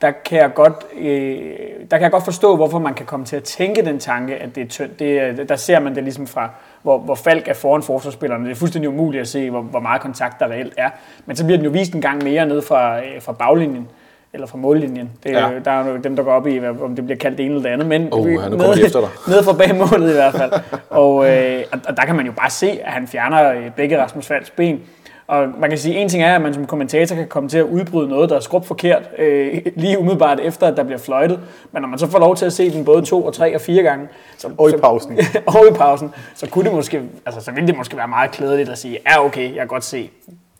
der 0.00 0.10
kan 0.10 0.38
jeg 0.38 0.54
godt, 0.54 0.86
øh, 0.96 1.50
der 1.90 1.96
kan 1.96 2.02
jeg 2.02 2.10
godt 2.10 2.24
forstå, 2.24 2.56
hvorfor 2.56 2.78
man 2.78 2.94
kan 2.94 3.06
komme 3.06 3.26
til 3.26 3.36
at 3.36 3.42
tænke 3.42 3.84
den 3.84 3.98
tanke, 3.98 4.36
at 4.36 4.54
det 4.54 4.62
er 4.62 4.68
tyndt. 4.68 4.98
Det, 4.98 5.48
der 5.48 5.56
ser 5.56 5.80
man 5.80 5.94
det 5.94 6.02
ligesom 6.02 6.26
fra, 6.26 6.50
hvor, 6.82 6.98
hvor 6.98 7.14
Falk 7.14 7.48
er 7.48 7.54
foran 7.54 7.82
forsvarsspillerne. 7.82 8.44
Det 8.44 8.50
er 8.50 8.56
fuldstændig 8.56 8.88
umuligt 8.88 9.20
at 9.20 9.28
se, 9.28 9.50
hvor, 9.50 9.62
hvor 9.62 9.80
meget 9.80 10.02
kontakt 10.02 10.40
der 10.40 10.48
reelt 10.48 10.74
er. 10.76 10.90
Men 11.26 11.36
så 11.36 11.44
bliver 11.44 11.58
den 11.58 11.64
jo 11.64 11.70
vist 11.70 11.94
en 11.94 12.00
gang 12.00 12.24
mere 12.24 12.46
ned 12.46 12.62
fra, 12.62 13.04
øh, 13.04 13.22
fra 13.22 13.32
baglinjen 13.32 13.88
eller 14.34 14.46
fra 14.46 14.58
mållinjen. 14.58 15.10
Det, 15.22 15.30
Ja. 15.30 15.48
Der 15.64 15.70
er 15.70 15.88
jo 15.90 15.96
dem, 15.96 16.16
der 16.16 16.22
går 16.22 16.32
op 16.32 16.46
i, 16.46 16.60
om 16.66 16.96
det 16.96 17.04
bliver 17.04 17.18
kaldt 17.18 17.38
det 17.38 17.44
ene 17.46 17.54
eller 17.54 17.68
det 17.68 17.72
andet. 17.72 17.88
Men 17.88 18.08
Åh, 18.12 18.26
vi- 18.26 18.36
han 18.36 18.50
kommet 18.50 18.84
efter 18.84 19.00
dig. 19.00 19.08
nede 19.28 19.42
fra 19.44 19.52
bag 19.52 19.74
målet 19.76 20.10
i 20.10 20.14
hvert 20.14 20.34
fald. 20.34 20.52
Og, 20.90 21.30
øh, 21.30 21.62
og, 21.88 21.96
der 21.96 22.04
kan 22.06 22.16
man 22.16 22.26
jo 22.26 22.32
bare 22.32 22.50
se, 22.50 22.70
at 22.84 22.92
han 22.92 23.06
fjerner 23.06 23.52
øh, 23.52 23.70
begge 23.76 24.02
Rasmus 24.02 24.26
Falks 24.26 24.50
ben. 24.50 24.80
Og 25.26 25.48
man 25.58 25.70
kan 25.70 25.78
sige, 25.78 25.94
en 25.96 26.08
ting 26.08 26.22
er, 26.22 26.34
at 26.34 26.42
man 26.42 26.54
som 26.54 26.66
kommentator 26.66 27.16
kan 27.16 27.26
komme 27.28 27.48
til 27.48 27.58
at 27.58 27.64
udbryde 27.64 28.08
noget, 28.08 28.30
der 28.30 28.36
er 28.36 28.40
skrubt 28.40 28.66
forkert, 28.66 29.02
øh, 29.18 29.60
lige 29.76 29.98
umiddelbart 29.98 30.40
efter, 30.40 30.66
at 30.66 30.76
der 30.76 30.82
bliver 30.82 30.98
fløjtet. 30.98 31.40
Men 31.72 31.82
når 31.82 31.88
man 31.88 31.98
så 31.98 32.06
får 32.06 32.18
lov 32.18 32.36
til 32.36 32.46
at 32.46 32.52
se 32.52 32.70
den 32.70 32.84
både 32.84 33.02
to 33.02 33.24
og 33.24 33.34
tre 33.34 33.54
og 33.54 33.60
fire 33.60 33.82
gange, 33.82 34.08
så, 34.38 34.48
Og 34.58 34.68
i 34.68 34.70
så, 34.70 34.78
pausen. 34.78 35.18
og 35.46 35.66
i 35.70 35.74
pausen, 35.74 36.10
så 36.34 36.50
kunne 36.50 36.64
det 36.64 36.72
måske, 36.74 37.02
altså 37.26 37.40
så 37.40 37.50
ville 37.52 37.66
det 37.68 37.76
måske 37.76 37.96
være 37.96 38.08
meget 38.08 38.30
klædeligt 38.30 38.68
at 38.68 38.78
sige, 38.78 38.98
ja 39.10 39.24
okay, 39.24 39.48
jeg 39.48 39.58
kan 39.58 39.66
godt 39.68 39.84
se, 39.84 40.10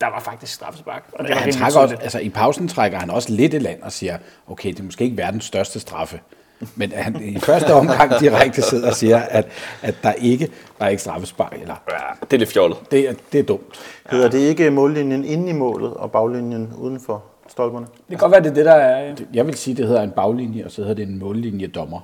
der 0.05 0.11
var 0.11 0.21
faktisk 0.21 0.55
straffespark. 0.55 1.05
Og 1.12 1.25
det 1.25 1.35
var 1.35 1.41
han 1.41 1.53
trækker 1.53 1.81
også, 1.81 1.97
altså, 2.03 2.19
I 2.19 2.29
pausen 2.29 2.69
trækker 2.69 2.99
han 2.99 3.11
også 3.11 3.33
lidt 3.33 3.55
i 3.55 3.59
land 3.59 3.83
og 3.83 3.93
siger, 3.93 4.19
okay, 4.49 4.69
det 4.69 4.81
er 4.81 4.85
måske 4.85 5.05
ikke 5.05 5.17
verdens 5.17 5.45
største 5.45 5.81
straffe. 5.81 6.21
Men 6.75 6.93
han 6.93 7.23
i 7.25 7.39
første 7.39 7.75
omgang 7.75 8.21
direkte 8.21 8.62
sidder 8.62 8.89
og 8.89 8.95
siger, 8.95 9.19
at, 9.19 9.47
at 9.83 9.95
der 10.03 10.12
ikke 10.12 10.49
der 10.79 10.85
er 10.85 10.89
ikke 10.89 11.03
straffespark. 11.03 11.56
Eller, 11.61 11.75
Ja, 11.91 11.97
det 12.21 12.33
er 12.33 12.39
lidt 12.39 12.53
fjollet. 12.53 12.79
det, 12.91 13.09
er, 13.09 13.15
det 13.33 13.41
er 13.41 13.45
dumt. 13.45 13.62
Hedder 14.11 14.31
det 14.31 14.39
ikke 14.39 14.71
mållinjen 14.71 15.25
inde 15.25 15.51
i 15.51 15.53
målet 15.53 15.95
og 15.95 16.12
baglinjen 16.12 16.73
uden 16.79 17.01
for 17.01 17.25
stolperne? 17.49 17.87
Det 17.87 18.09
kan 18.09 18.19
godt 18.19 18.33
være, 18.33 18.43
det 18.43 18.51
er 18.51 18.55
det, 18.55 18.65
der 18.65 18.73
er... 18.73 19.15
Jeg 19.35 19.47
vil 19.47 19.55
sige, 19.55 19.77
det 19.77 19.87
hedder 19.87 20.03
en 20.03 20.11
baglinje, 20.11 20.65
og 20.65 20.71
så 20.71 20.81
hedder 20.81 20.95
det 20.95 21.09
en 21.09 21.19
mållinje 21.19 21.67
dommer. 21.67 22.01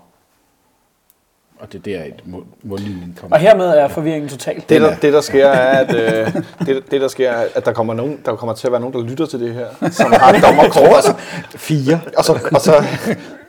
Og 1.60 1.72
det 1.72 1.78
er 1.78 1.98
der, 1.98 2.04
et 2.04 2.22
mål, 2.26 2.44
mållinjen 2.62 3.16
kommer. 3.20 3.36
Og 3.36 3.40
hermed 3.42 3.66
er 3.66 3.88
forvirringen 3.88 4.28
total. 4.28 4.54
Det, 4.68 4.80
der, 4.80 4.88
er- 4.90 4.96
det, 4.96 5.12
der 5.12 5.20
sker, 5.20 5.46
er, 5.46 5.84
at, 5.84 5.94
øh, 5.94 6.34
det, 6.66 6.90
det, 6.90 7.00
der 7.00 7.08
sker, 7.08 7.30
er, 7.30 7.46
at 7.54 7.64
der 7.66 7.72
kommer, 7.72 7.94
nogen, 7.94 8.20
der 8.24 8.36
kommer 8.36 8.54
til 8.54 8.66
at 8.66 8.72
være 8.72 8.80
nogen, 8.80 8.94
der 8.94 9.10
lytter 9.10 9.26
til 9.26 9.40
det 9.40 9.54
her, 9.54 9.66
som 9.90 10.12
har 10.12 10.32
et 10.32 10.42
dommerkort. 10.48 11.16
Fire. 11.56 12.00
Og 12.16 12.24
så, 12.24 12.38
og 12.54 12.60
så 12.60 12.72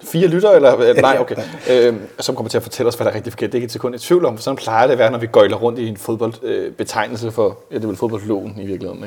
fire 0.03 0.27
lytter, 0.27 0.51
eller 0.51 1.01
nej, 1.01 1.17
okay, 1.19 1.36
øh, 1.69 1.95
som 2.19 2.36
kommer 2.36 2.50
til 2.50 2.57
at 2.57 2.63
fortælle 2.63 2.88
os, 2.88 2.95
hvad 2.95 3.05
der 3.05 3.12
er 3.12 3.15
rigtig 3.15 3.33
forkert. 3.33 3.51
Det 3.51 3.53
er 3.53 3.59
ikke 3.59 3.65
et 3.65 3.71
sekund 3.71 3.95
i 3.95 4.00
tvivl 4.00 4.25
om, 4.25 4.38
for 4.38 4.43
sådan 4.43 4.57
plejer 4.57 4.86
det 4.86 4.91
at 4.93 5.00
være, 5.00 5.12
når 5.12 5.17
vi 5.19 5.27
gøjler 5.27 5.57
rundt 5.57 5.79
i 5.79 5.88
en 5.88 5.97
fodboldbetegnelse 5.97 6.65
øh, 6.67 6.71
betegnelse 6.74 7.31
for, 7.31 7.57
ja, 7.71 7.75
det 7.75 7.83
er 7.83 7.88
vel 7.88 7.97
fodboldloven 7.97 8.55
i 8.62 8.65
virkeligheden. 8.65 9.03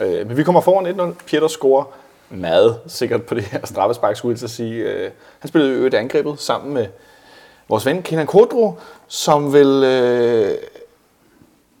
Ikke? 0.00 0.20
Øh, 0.20 0.28
men 0.28 0.36
vi 0.36 0.42
kommer 0.42 0.60
foran 0.60 1.00
1-0. 1.00 1.14
Peter 1.30 1.48
scorer 1.48 1.84
meget 2.30 2.78
sikkert 2.86 3.22
på 3.22 3.34
det 3.34 3.42
her 3.44 3.58
straffespark, 3.64 4.16
skulle 4.16 4.32
jeg 4.32 4.38
til 4.38 4.46
at 4.46 4.50
sige. 4.50 4.74
Øh, 4.82 5.10
han 5.38 5.48
spillede 5.48 5.78
jo 5.78 5.86
et 5.86 5.94
angrebet 5.94 6.40
sammen 6.40 6.74
med 6.74 6.86
vores 7.72 7.86
ven 7.86 8.02
Kenan 8.02 8.26
Kodro, 8.26 8.72
som 9.08 9.52
vil... 9.52 9.82
Øh, 9.84 10.58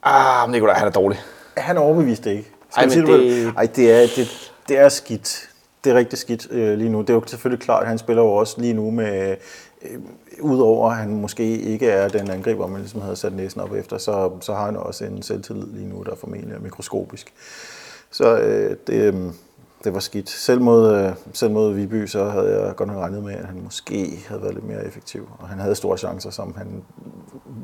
ah, 0.02 0.50
Nikolaj, 0.50 0.74
han 0.74 0.86
er 0.88 0.92
dårlig. 0.92 1.20
Han 1.56 1.78
overbeviste 1.78 2.30
ikke. 2.30 2.50
Ej, 2.76 2.82
Ej, 2.82 2.88
men 2.96 3.06
det- 3.06 3.20
det... 3.20 3.52
Ej, 3.56 3.66
det 3.76 3.92
er, 3.92 4.00
det, 4.16 4.52
det 4.68 4.78
er 4.78 4.88
skidt. 4.88 5.48
Det 5.84 5.92
er 5.92 5.96
rigtig 5.96 6.18
skidt 6.18 6.46
øh, 6.50 6.78
lige 6.78 6.90
nu. 6.90 7.00
Det 7.00 7.10
er 7.10 7.14
jo 7.14 7.22
selvfølgelig 7.26 7.64
klart, 7.64 7.82
at 7.82 7.88
han 7.88 7.98
spiller 7.98 8.22
jo 8.22 8.32
også 8.32 8.60
lige 8.60 8.72
nu 8.74 8.90
med... 8.90 9.36
Øh, 9.82 9.98
Udover 10.40 10.90
at 10.90 10.96
han 10.96 11.10
måske 11.16 11.58
ikke 11.60 11.88
er 11.90 12.08
den 12.08 12.30
angriber, 12.30 12.66
man 12.66 12.80
ligesom 12.80 13.00
havde 13.00 13.16
sat 13.16 13.32
næsen 13.32 13.60
op 13.60 13.72
efter, 13.72 13.98
så, 13.98 14.30
så 14.40 14.54
har 14.54 14.64
han 14.64 14.76
også 14.76 15.04
en 15.04 15.22
selvtillid 15.22 15.66
lige 15.72 15.88
nu, 15.88 16.02
der 16.02 16.14
formentlig 16.16 16.54
er 16.54 16.60
mikroskopisk. 16.60 17.32
Så 18.10 18.36
øh, 18.38 18.76
det, 18.86 18.94
øh, 19.14 19.14
det 19.84 19.94
var 19.94 20.00
skidt. 20.00 20.30
Selv 20.30 20.60
mod, 20.60 20.94
øh, 20.94 21.12
selv 21.32 21.50
mod 21.50 21.72
Viby, 21.72 22.06
så 22.06 22.24
havde 22.24 22.60
jeg 22.60 22.76
godt 22.76 22.88
nok 22.88 22.98
regnet 22.98 23.22
med, 23.22 23.34
at 23.34 23.44
han 23.44 23.60
måske 23.64 24.24
havde 24.28 24.42
været 24.42 24.54
lidt 24.54 24.66
mere 24.66 24.86
effektiv. 24.86 25.28
Og 25.38 25.48
han 25.48 25.58
havde 25.58 25.74
store 25.74 25.98
chancer, 25.98 26.30
som 26.30 26.54
han 26.56 26.84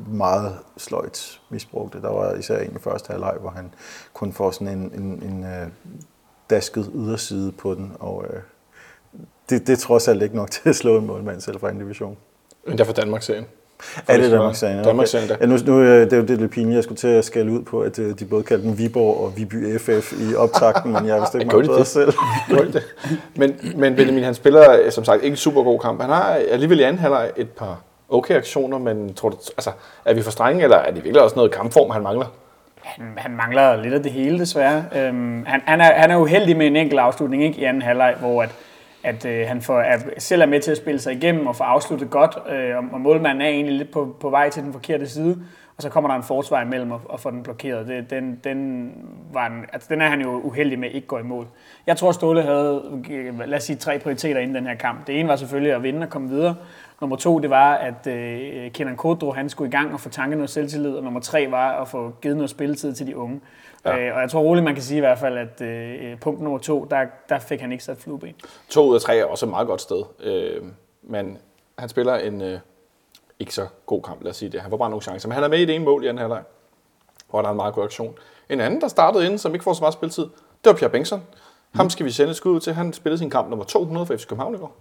meget 0.07 0.59
sløjt 0.77 1.41
misbrugte. 1.49 2.01
Der 2.01 2.09
var 2.09 2.33
især 2.33 2.59
en 2.59 2.75
i 2.75 2.79
første 2.79 3.11
halvleg, 3.11 3.37
hvor 3.39 3.49
han 3.49 3.73
kun 4.13 4.33
får 4.33 4.51
sådan 4.51 4.67
en, 4.67 4.91
en, 5.01 5.23
en 5.23 5.43
øh, 5.43 5.67
dasket 6.49 6.91
yderside 6.95 7.51
på 7.51 7.75
den. 7.75 7.91
Og 7.99 8.25
øh, 8.29 8.41
det, 9.49 9.67
det 9.67 9.73
er 9.73 9.77
trods 9.77 10.07
alt 10.07 10.23
ikke 10.23 10.35
nok 10.35 10.51
til 10.51 10.69
at 10.69 10.75
slå 10.75 10.97
en 10.97 11.05
målmand 11.05 11.41
selv 11.41 11.59
fra 11.59 11.69
en 11.69 11.79
division. 11.79 12.17
Men 12.67 12.77
derfor 12.77 12.93
Danmark-serien. 12.93 13.45
Er 14.07 14.17
det 14.17 14.31
Danmarks-serien? 14.31 14.83
Danmarks-serien, 14.83 15.29
Ja, 15.41 15.45
nu, 15.45 15.57
nu, 15.65 15.79
øh, 15.81 16.05
det 16.05 16.13
er 16.13 16.17
jo 16.17 16.23
det 16.23 16.39
lidt 16.39 16.51
pinligt, 16.51 16.75
jeg 16.75 16.83
skulle 16.83 16.97
til 16.97 17.07
at 17.07 17.25
skælde 17.25 17.51
ud 17.51 17.61
på, 17.61 17.81
at 17.81 17.99
øh, 17.99 18.19
de 18.19 18.25
både 18.25 18.43
kaldte 18.43 18.67
den 18.67 18.77
Viborg 18.77 19.17
og 19.23 19.37
Viby 19.37 19.79
FF 19.79 20.13
i 20.13 20.35
optakten, 20.35 20.93
men 20.93 21.05
jeg 21.05 21.17
er 21.17 21.19
vist 21.21 21.35
ikke 21.35 21.45
meget 21.51 21.65
bedre 21.65 21.79
det? 21.79 21.87
selv. 21.87 22.13
Gjorde 22.49 22.73
det. 22.73 22.83
Men, 23.35 23.55
men 23.75 23.95
Benjamin, 23.95 24.23
han 24.23 24.33
spiller 24.33 24.71
øh, 24.85 24.91
som 24.91 25.05
sagt 25.05 25.23
ikke 25.23 25.33
en 25.33 25.37
super 25.37 25.63
god 25.63 25.79
kamp. 25.79 26.01
Han 26.01 26.09
har 26.09 26.39
alligevel 26.51 26.79
i 26.79 26.83
anden 26.83 26.99
halvleg 27.01 27.31
et 27.37 27.49
par 27.49 27.81
okay 28.09 28.35
aktioner, 28.35 28.77
men 28.77 29.13
tror 29.13 29.29
du, 29.29 29.37
altså, 29.57 29.71
er 30.05 30.13
vi 30.13 30.21
for 30.21 30.31
strenge, 30.31 30.63
eller 30.63 30.77
er 30.77 30.91
det 30.91 31.03
virkelig 31.03 31.21
også 31.21 31.35
noget 31.35 31.51
kampform, 31.51 31.91
han 31.91 32.03
mangler? 32.03 32.25
Han, 32.83 33.05
han 33.17 33.31
mangler 33.31 33.75
lidt 33.81 33.93
af 33.93 34.03
det 34.03 34.11
hele, 34.11 34.39
desværre. 34.39 34.83
Øhm, 34.95 35.45
han, 35.47 35.61
han, 35.65 35.81
er, 35.81 35.93
han 35.93 36.11
er 36.11 36.17
uheldig 36.17 36.57
med 36.57 36.67
en 36.67 36.75
enkelt 36.75 36.99
afslutning 36.99 37.43
ikke, 37.43 37.59
i 37.59 37.63
anden 37.63 37.81
halvleg, 37.81 38.15
hvor 38.19 38.43
at, 38.43 38.49
at 39.03 39.25
øh, 39.25 39.47
han 39.47 39.61
får, 39.61 39.79
er, 39.79 39.99
selv 40.17 40.41
er 40.41 40.45
med 40.45 40.61
til 40.61 40.71
at 40.71 40.77
spille 40.77 40.99
sig 40.99 41.13
igennem 41.13 41.47
og 41.47 41.55
få 41.55 41.63
afsluttet 41.63 42.09
godt, 42.09 42.37
øh, 42.49 42.77
og, 42.77 42.83
og 42.91 43.01
målmanden 43.01 43.41
er 43.41 43.47
egentlig 43.47 43.75
lidt 43.75 43.91
på, 43.91 44.15
på 44.19 44.29
vej 44.29 44.49
til 44.49 44.63
den 44.63 44.73
forkerte 44.73 45.09
side, 45.09 45.43
og 45.77 45.83
så 45.83 45.89
kommer 45.89 46.09
der 46.09 46.15
en 46.15 46.23
forsvar 46.23 46.61
imellem 46.61 46.91
og, 46.91 47.01
og 47.05 47.19
får 47.19 47.29
den 47.29 47.43
blokeret. 47.43 47.87
Det, 47.87 48.09
den, 48.09 48.39
den, 48.43 48.91
var 49.33 49.47
en, 49.47 49.65
altså, 49.73 49.87
den 49.91 50.01
er 50.01 50.07
han 50.07 50.21
jo 50.21 50.39
uheldig 50.39 50.79
med 50.79 50.91
ikke 50.91 51.07
går 51.07 51.19
i 51.19 51.23
mål. 51.23 51.47
Jeg 51.87 51.97
tror, 51.97 52.11
Ståle 52.11 52.41
havde, 52.41 52.83
lad 53.45 53.57
os 53.57 53.63
sige, 53.63 53.75
tre 53.75 53.99
prioriteter 53.99 54.41
inden 54.41 54.55
den 54.55 54.67
her 54.67 54.75
kamp. 54.75 55.07
Det 55.07 55.19
ene 55.19 55.29
var 55.29 55.35
selvfølgelig 55.35 55.73
at 55.73 55.83
vinde 55.83 56.03
og 56.03 56.09
komme 56.09 56.29
videre. 56.29 56.55
Nummer 57.01 57.15
to, 57.15 57.39
det 57.39 57.49
var, 57.49 57.73
at 57.73 58.07
øh, 58.07 58.71
Kenan 58.71 58.95
Kodro, 58.95 59.31
han 59.31 59.49
skulle 59.49 59.67
i 59.67 59.71
gang 59.71 59.93
og 59.93 59.99
få 59.99 60.09
tanket 60.09 60.37
noget 60.37 60.49
selvtillid. 60.49 60.91
Og 60.91 61.03
nummer 61.03 61.19
tre 61.19 61.51
var 61.51 61.81
at 61.81 61.87
få 61.87 62.13
givet 62.21 62.35
noget 62.37 62.49
spilletid 62.49 62.93
til 62.93 63.07
de 63.07 63.17
unge. 63.17 63.39
Ja. 63.85 63.97
Øh, 63.97 64.15
og 64.15 64.21
jeg 64.21 64.29
tror 64.29 64.41
roligt, 64.41 64.63
man 64.63 64.73
kan 64.73 64.83
sige 64.83 64.97
i 64.97 64.99
hvert 64.99 65.19
fald, 65.19 65.37
at 65.37 65.61
øh, 65.61 66.19
punkt 66.19 66.41
nummer 66.41 66.59
to, 66.59 66.87
der, 66.89 67.05
der 67.29 67.39
fik 67.39 67.61
han 67.61 67.71
ikke 67.71 67.83
sat 67.83 67.97
flueben. 67.97 68.35
To 68.69 68.87
ud 68.87 68.95
af 68.95 69.01
tre 69.01 69.17
er 69.17 69.25
også 69.25 69.45
et 69.45 69.49
meget 69.49 69.67
godt 69.67 69.81
sted. 69.81 70.03
Øh, 70.19 70.63
men 71.01 71.37
han 71.77 71.89
spiller 71.89 72.15
en 72.15 72.41
øh, 72.41 72.59
ikke 73.39 73.53
så 73.53 73.67
god 73.85 74.01
kamp, 74.01 74.23
lad 74.23 74.29
os 74.29 74.37
sige 74.37 74.49
det. 74.49 74.61
Han 74.61 74.69
får 74.69 74.77
bare 74.77 74.89
nogle 74.89 75.03
chancer. 75.03 75.29
Men 75.29 75.33
han 75.33 75.43
er 75.43 75.47
med 75.47 75.59
i 75.59 75.65
det 75.65 75.75
ene 75.75 75.85
mål 75.85 76.03
i 76.03 76.07
anden 76.07 76.19
halvleg, 76.19 76.43
hvor 77.29 77.41
der 77.41 77.47
er 77.47 77.51
en 77.51 77.57
meget 77.57 77.73
god 77.73 77.83
aktion. 77.83 78.15
En 78.49 78.61
anden, 78.61 78.81
der 78.81 78.87
startede 78.87 79.25
inden, 79.25 79.37
som 79.39 79.53
ikke 79.53 79.63
får 79.63 79.73
så 79.73 79.81
meget 79.81 79.93
spilletid, 79.93 80.23
det 80.23 80.65
var 80.65 80.73
Pierre 80.73 80.91
Bengtsson. 80.91 81.23
Ham 81.75 81.89
skal 81.89 82.05
vi 82.05 82.11
sende 82.11 82.29
et 82.29 82.35
skud 82.35 82.51
ud 82.51 82.59
til. 82.59 82.73
Han 82.73 82.93
spillede 82.93 83.17
sin 83.17 83.29
kamp 83.29 83.49
nummer 83.49 83.65
200 83.65 84.05
for 84.05 84.15
FC 84.15 84.27
København 84.27 84.55
i 84.55 84.57
går. 84.57 84.75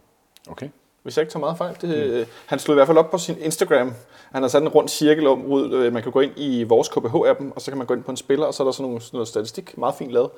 Okay. 0.51 0.69
Hvis 1.09 1.17
jeg 1.17 1.23
ikke 1.23 1.33
tager 1.33 1.41
meget 1.41 1.59
fejl. 1.59 1.77
Det, 1.81 2.19
mm. 2.21 2.33
Han 2.47 2.59
slog 2.59 2.75
i 2.75 2.77
hvert 2.77 2.87
fald 2.87 2.99
op 2.99 3.11
på 3.11 3.19
sin 3.19 3.37
Instagram. 3.41 3.93
Han 4.33 4.43
har 4.43 4.49
sat 4.49 4.63
en 4.63 4.69
rund 4.69 4.89
cirkel 4.89 5.27
om, 5.27 5.45
ud. 5.45 5.73
Øh, 5.73 5.93
man 5.93 6.03
kan 6.03 6.13
gå 6.13 6.21
ind 6.21 6.33
i 6.37 6.63
vores 6.65 6.89
KBH-appen, 6.89 7.53
og 7.55 7.61
så 7.61 7.71
kan 7.71 7.79
man 7.79 7.87
gå 7.87 7.95
ind 7.95 8.03
på 8.05 8.11
en 8.11 8.17
spiller, 8.17 8.47
og 8.47 8.55
så 8.55 8.63
er 8.63 8.65
der 8.65 8.73
sådan 8.73 8.85
nogle, 8.85 9.01
sådan 9.01 9.17
noget 9.17 9.29
statistik. 9.29 9.79
Meget 9.79 9.95
fint 9.95 10.11
lavet. 10.11 10.31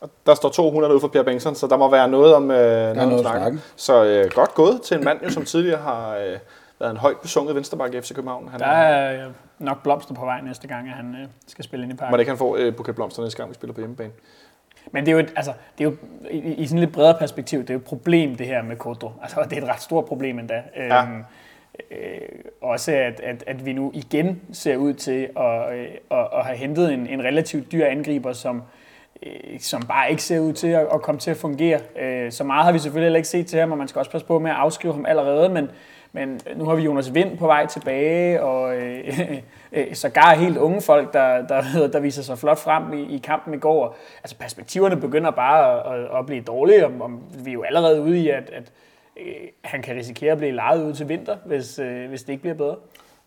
Og 0.00 0.10
der 0.26 0.34
står 0.34 0.48
200 0.48 0.94
ud 0.94 1.00
for 1.00 1.08
Pierre 1.08 1.24
Bengtsson, 1.24 1.54
så 1.54 1.66
der 1.66 1.76
må 1.76 1.90
være 1.90 2.08
noget 2.08 2.34
om, 2.34 2.50
øh, 2.50 2.56
noget 2.56 2.96
noget 2.96 3.20
snakken. 3.20 3.42
snakke. 3.42 3.58
Så 3.76 4.04
øh, 4.04 4.30
godt 4.34 4.54
gået 4.54 4.82
til 4.82 4.96
en 4.96 5.04
mand, 5.04 5.18
jo, 5.24 5.30
som 5.30 5.44
tidligere 5.44 5.78
har 5.80 6.16
øh, 6.16 6.38
været 6.80 6.90
en 6.90 6.96
højt 6.96 7.16
besunget 7.20 7.54
venstreback 7.54 7.94
i 7.94 8.00
FC 8.00 8.14
København. 8.14 8.48
Han, 8.48 8.60
Der 8.60 8.66
er 8.66 9.26
øh, 9.26 9.32
nok 9.58 9.82
blomster 9.82 10.14
på 10.14 10.24
vej 10.24 10.40
næste 10.40 10.68
gang, 10.68 10.88
at 10.88 10.94
han 10.94 11.16
øh, 11.22 11.28
skal 11.46 11.64
spille 11.64 11.82
ind 11.82 11.92
i 11.92 11.94
Må 11.94 11.98
parken. 11.98 12.12
det 12.12 12.20
ikke 12.20 12.30
han 12.30 12.38
får 12.38 12.56
øh, 12.56 12.74
buket 12.74 12.94
blomster 12.94 13.22
næste 13.22 13.36
gang, 13.36 13.50
vi 13.50 13.54
spiller 13.54 13.74
på 13.74 13.80
hjemmebane? 13.80 14.12
Men 14.94 15.06
det 15.06 15.12
er 15.12 15.16
jo, 15.16 15.18
et, 15.18 15.32
altså, 15.36 15.52
det 15.78 15.86
er 15.86 15.90
jo 15.90 15.96
i, 16.30 16.38
i 16.38 16.66
sådan 16.66 16.80
lidt 16.80 16.92
bredere 16.92 17.18
perspektiv, 17.18 17.60
det 17.60 17.70
er 17.70 17.74
jo 17.74 17.78
et 17.78 17.84
problem, 17.84 18.34
det 18.36 18.46
her 18.46 18.62
med 18.62 18.76
Kodro. 18.76 19.10
Altså, 19.22 19.46
det 19.50 19.58
er 19.58 19.62
et 19.62 19.68
ret 19.68 19.82
stort 19.82 20.04
problem 20.04 20.38
endda. 20.38 20.62
Ja. 20.76 21.02
Øhm, 21.02 21.24
øh, 21.90 22.18
også 22.62 22.92
at, 22.92 23.20
at, 23.20 23.44
at 23.46 23.66
vi 23.66 23.72
nu 23.72 23.90
igen 23.94 24.40
ser 24.52 24.76
ud 24.76 24.94
til 24.94 25.28
at, 25.36 25.72
øh, 25.72 25.88
at, 26.10 26.28
at 26.38 26.44
have 26.44 26.56
hentet 26.56 26.92
en, 26.92 27.06
en 27.06 27.24
relativt 27.24 27.72
dyr 27.72 27.86
angriber, 27.86 28.32
som, 28.32 28.56
øh, 28.56 28.62
Øh, 29.22 29.60
som 29.60 29.82
bare 29.82 30.10
ikke 30.10 30.22
ser 30.22 30.40
ud 30.40 30.52
til 30.52 30.68
at, 30.68 30.86
at 30.92 31.02
komme 31.02 31.18
til 31.18 31.30
at 31.30 31.36
fungere. 31.36 31.80
Øh, 32.00 32.32
så 32.32 32.44
meget 32.44 32.64
har 32.64 32.72
vi 32.72 32.78
selvfølgelig 32.78 33.06
heller 33.06 33.16
ikke 33.16 33.28
set 33.28 33.46
til 33.46 33.58
ham, 33.60 33.72
og 33.72 33.78
man 33.78 33.88
skal 33.88 33.98
også 33.98 34.10
passe 34.10 34.26
på 34.26 34.38
med 34.38 34.50
at 34.50 34.56
afskrive 34.56 34.94
ham 34.94 35.06
allerede, 35.06 35.48
men, 35.48 35.70
men 36.12 36.40
nu 36.56 36.64
har 36.64 36.74
vi 36.74 36.82
Jonas 36.82 37.14
Vind 37.14 37.38
på 37.38 37.46
vej 37.46 37.66
tilbage, 37.66 38.42
og 38.42 38.76
øh, 38.76 39.38
øh, 39.72 39.94
sågar 39.94 40.34
helt 40.34 40.56
unge 40.56 40.80
folk, 40.82 41.12
der, 41.12 41.46
der, 41.46 41.88
der 41.92 42.00
viser 42.00 42.22
sig 42.22 42.38
flot 42.38 42.58
frem 42.58 42.92
i, 42.92 43.14
i 43.14 43.18
kampen 43.18 43.54
i 43.54 43.58
går. 43.58 43.96
Altså 44.22 44.36
perspektiverne 44.36 44.96
begynder 45.00 45.30
bare 45.30 45.94
at, 45.94 46.00
at, 46.00 46.18
at 46.18 46.26
blive 46.26 46.42
dårlige, 46.42 46.86
og, 46.86 46.92
og 47.00 47.10
vi 47.44 47.50
er 47.50 47.54
jo 47.54 47.62
allerede 47.62 48.02
ude 48.02 48.18
i, 48.18 48.28
at, 48.28 48.50
at 48.50 48.72
øh, 49.16 49.34
han 49.64 49.82
kan 49.82 49.96
risikere 49.96 50.32
at 50.32 50.38
blive 50.38 50.52
lejet 50.52 50.84
ud 50.84 50.94
til 50.94 51.08
vinter, 51.08 51.36
hvis, 51.46 51.78
øh, 51.78 52.08
hvis 52.08 52.22
det 52.22 52.32
ikke 52.32 52.42
bliver 52.42 52.56
bedre. 52.56 52.76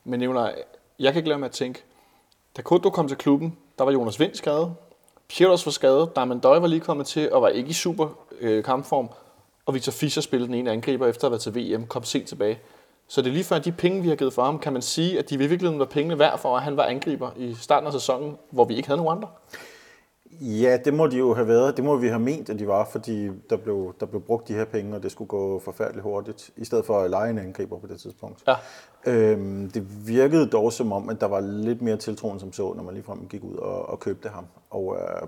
Men 0.03 0.19
Nicolaj, 0.19 0.53
jeg 0.99 1.13
kan 1.13 1.19
ikke 1.19 1.29
lade 1.29 1.39
mig 1.39 1.45
at 1.45 1.51
tænke, 1.51 1.83
da 2.57 2.61
Kodo 2.61 2.89
kom 2.89 3.07
til 3.07 3.17
klubben, 3.17 3.57
der 3.77 3.83
var 3.83 3.91
Jonas 3.91 4.19
Vind 4.19 4.33
skadet, 4.33 4.75
Pietos 5.29 5.65
var 5.65 5.71
skadet, 5.71 6.15
Diamond 6.15 6.41
Døj 6.41 6.59
var 6.59 6.67
lige 6.67 6.79
kommet 6.79 7.07
til 7.07 7.31
og 7.31 7.41
var 7.41 7.49
ikke 7.49 7.69
i 7.69 7.73
super 7.73 8.09
øh, 8.39 8.63
kampform, 8.63 9.09
og 9.65 9.73
Victor 9.73 9.91
Fischer 9.91 10.21
spillede 10.21 10.47
den 10.47 10.55
ene 10.55 10.71
angriber 10.71 11.07
efter 11.07 11.27
at 11.27 11.31
have 11.31 11.31
været 11.31 11.71
til 11.71 11.77
VM, 11.79 11.87
kom 11.87 12.03
sent 12.03 12.27
tilbage. 12.27 12.59
Så 13.07 13.21
det 13.21 13.27
er 13.29 13.33
lige 13.33 13.43
før, 13.43 13.55
at 13.55 13.65
de 13.65 13.71
penge, 13.71 14.01
vi 14.01 14.09
har 14.09 14.15
givet 14.15 14.33
for 14.33 14.43
ham, 14.43 14.59
kan 14.59 14.73
man 14.73 14.81
sige, 14.81 15.19
at 15.19 15.29
de 15.29 15.35
i 15.35 15.37
virkeligheden 15.37 15.79
var 15.79 15.85
pengene 15.85 16.19
værd 16.19 16.39
for, 16.39 16.57
at 16.57 16.63
han 16.63 16.77
var 16.77 16.83
angriber 16.83 17.29
i 17.37 17.55
starten 17.61 17.87
af 17.87 17.93
sæsonen, 17.93 18.37
hvor 18.51 18.65
vi 18.65 18.75
ikke 18.75 18.87
havde 18.87 19.01
nogen 19.01 19.17
andre. 19.17 19.27
Ja, 20.41 20.77
det 20.85 20.93
må 20.93 21.07
de 21.07 21.17
jo 21.17 21.33
have 21.33 21.47
været. 21.47 21.77
Det 21.77 21.85
må 21.85 21.95
vi 21.95 22.07
have 22.07 22.19
ment, 22.19 22.49
at 22.49 22.59
de 22.59 22.67
var, 22.67 22.85
fordi 22.85 23.29
der 23.49 23.57
blev, 23.57 23.93
der 23.99 24.05
blev 24.05 24.21
brugt 24.21 24.47
de 24.47 24.53
her 24.53 24.65
penge, 24.65 24.95
og 24.95 25.03
det 25.03 25.11
skulle 25.11 25.27
gå 25.27 25.59
forfærdeligt 25.59 26.03
hurtigt, 26.03 26.51
i 26.57 26.65
stedet 26.65 26.85
for 26.85 26.99
at 26.99 27.09
lege 27.09 27.29
en 27.29 27.37
angriber 27.37 27.79
på 27.79 27.87
det 27.87 27.99
tidspunkt. 27.99 28.43
Ja. 28.47 28.55
Øhm, 29.05 29.71
det 29.71 30.07
virkede 30.07 30.47
dog 30.47 30.73
som 30.73 30.91
om, 30.91 31.09
at 31.09 31.21
der 31.21 31.27
var 31.27 31.39
lidt 31.39 31.81
mere 31.81 31.97
tiltroen 31.97 32.39
som 32.39 32.53
så, 32.53 32.73
når 32.73 32.83
man 32.83 32.93
ligefrem 32.93 33.27
gik 33.27 33.43
ud 33.43 33.55
og, 33.55 33.89
og 33.89 33.99
købte 33.99 34.29
ham. 34.29 34.45
Og 34.69 34.97
øh, 34.97 35.27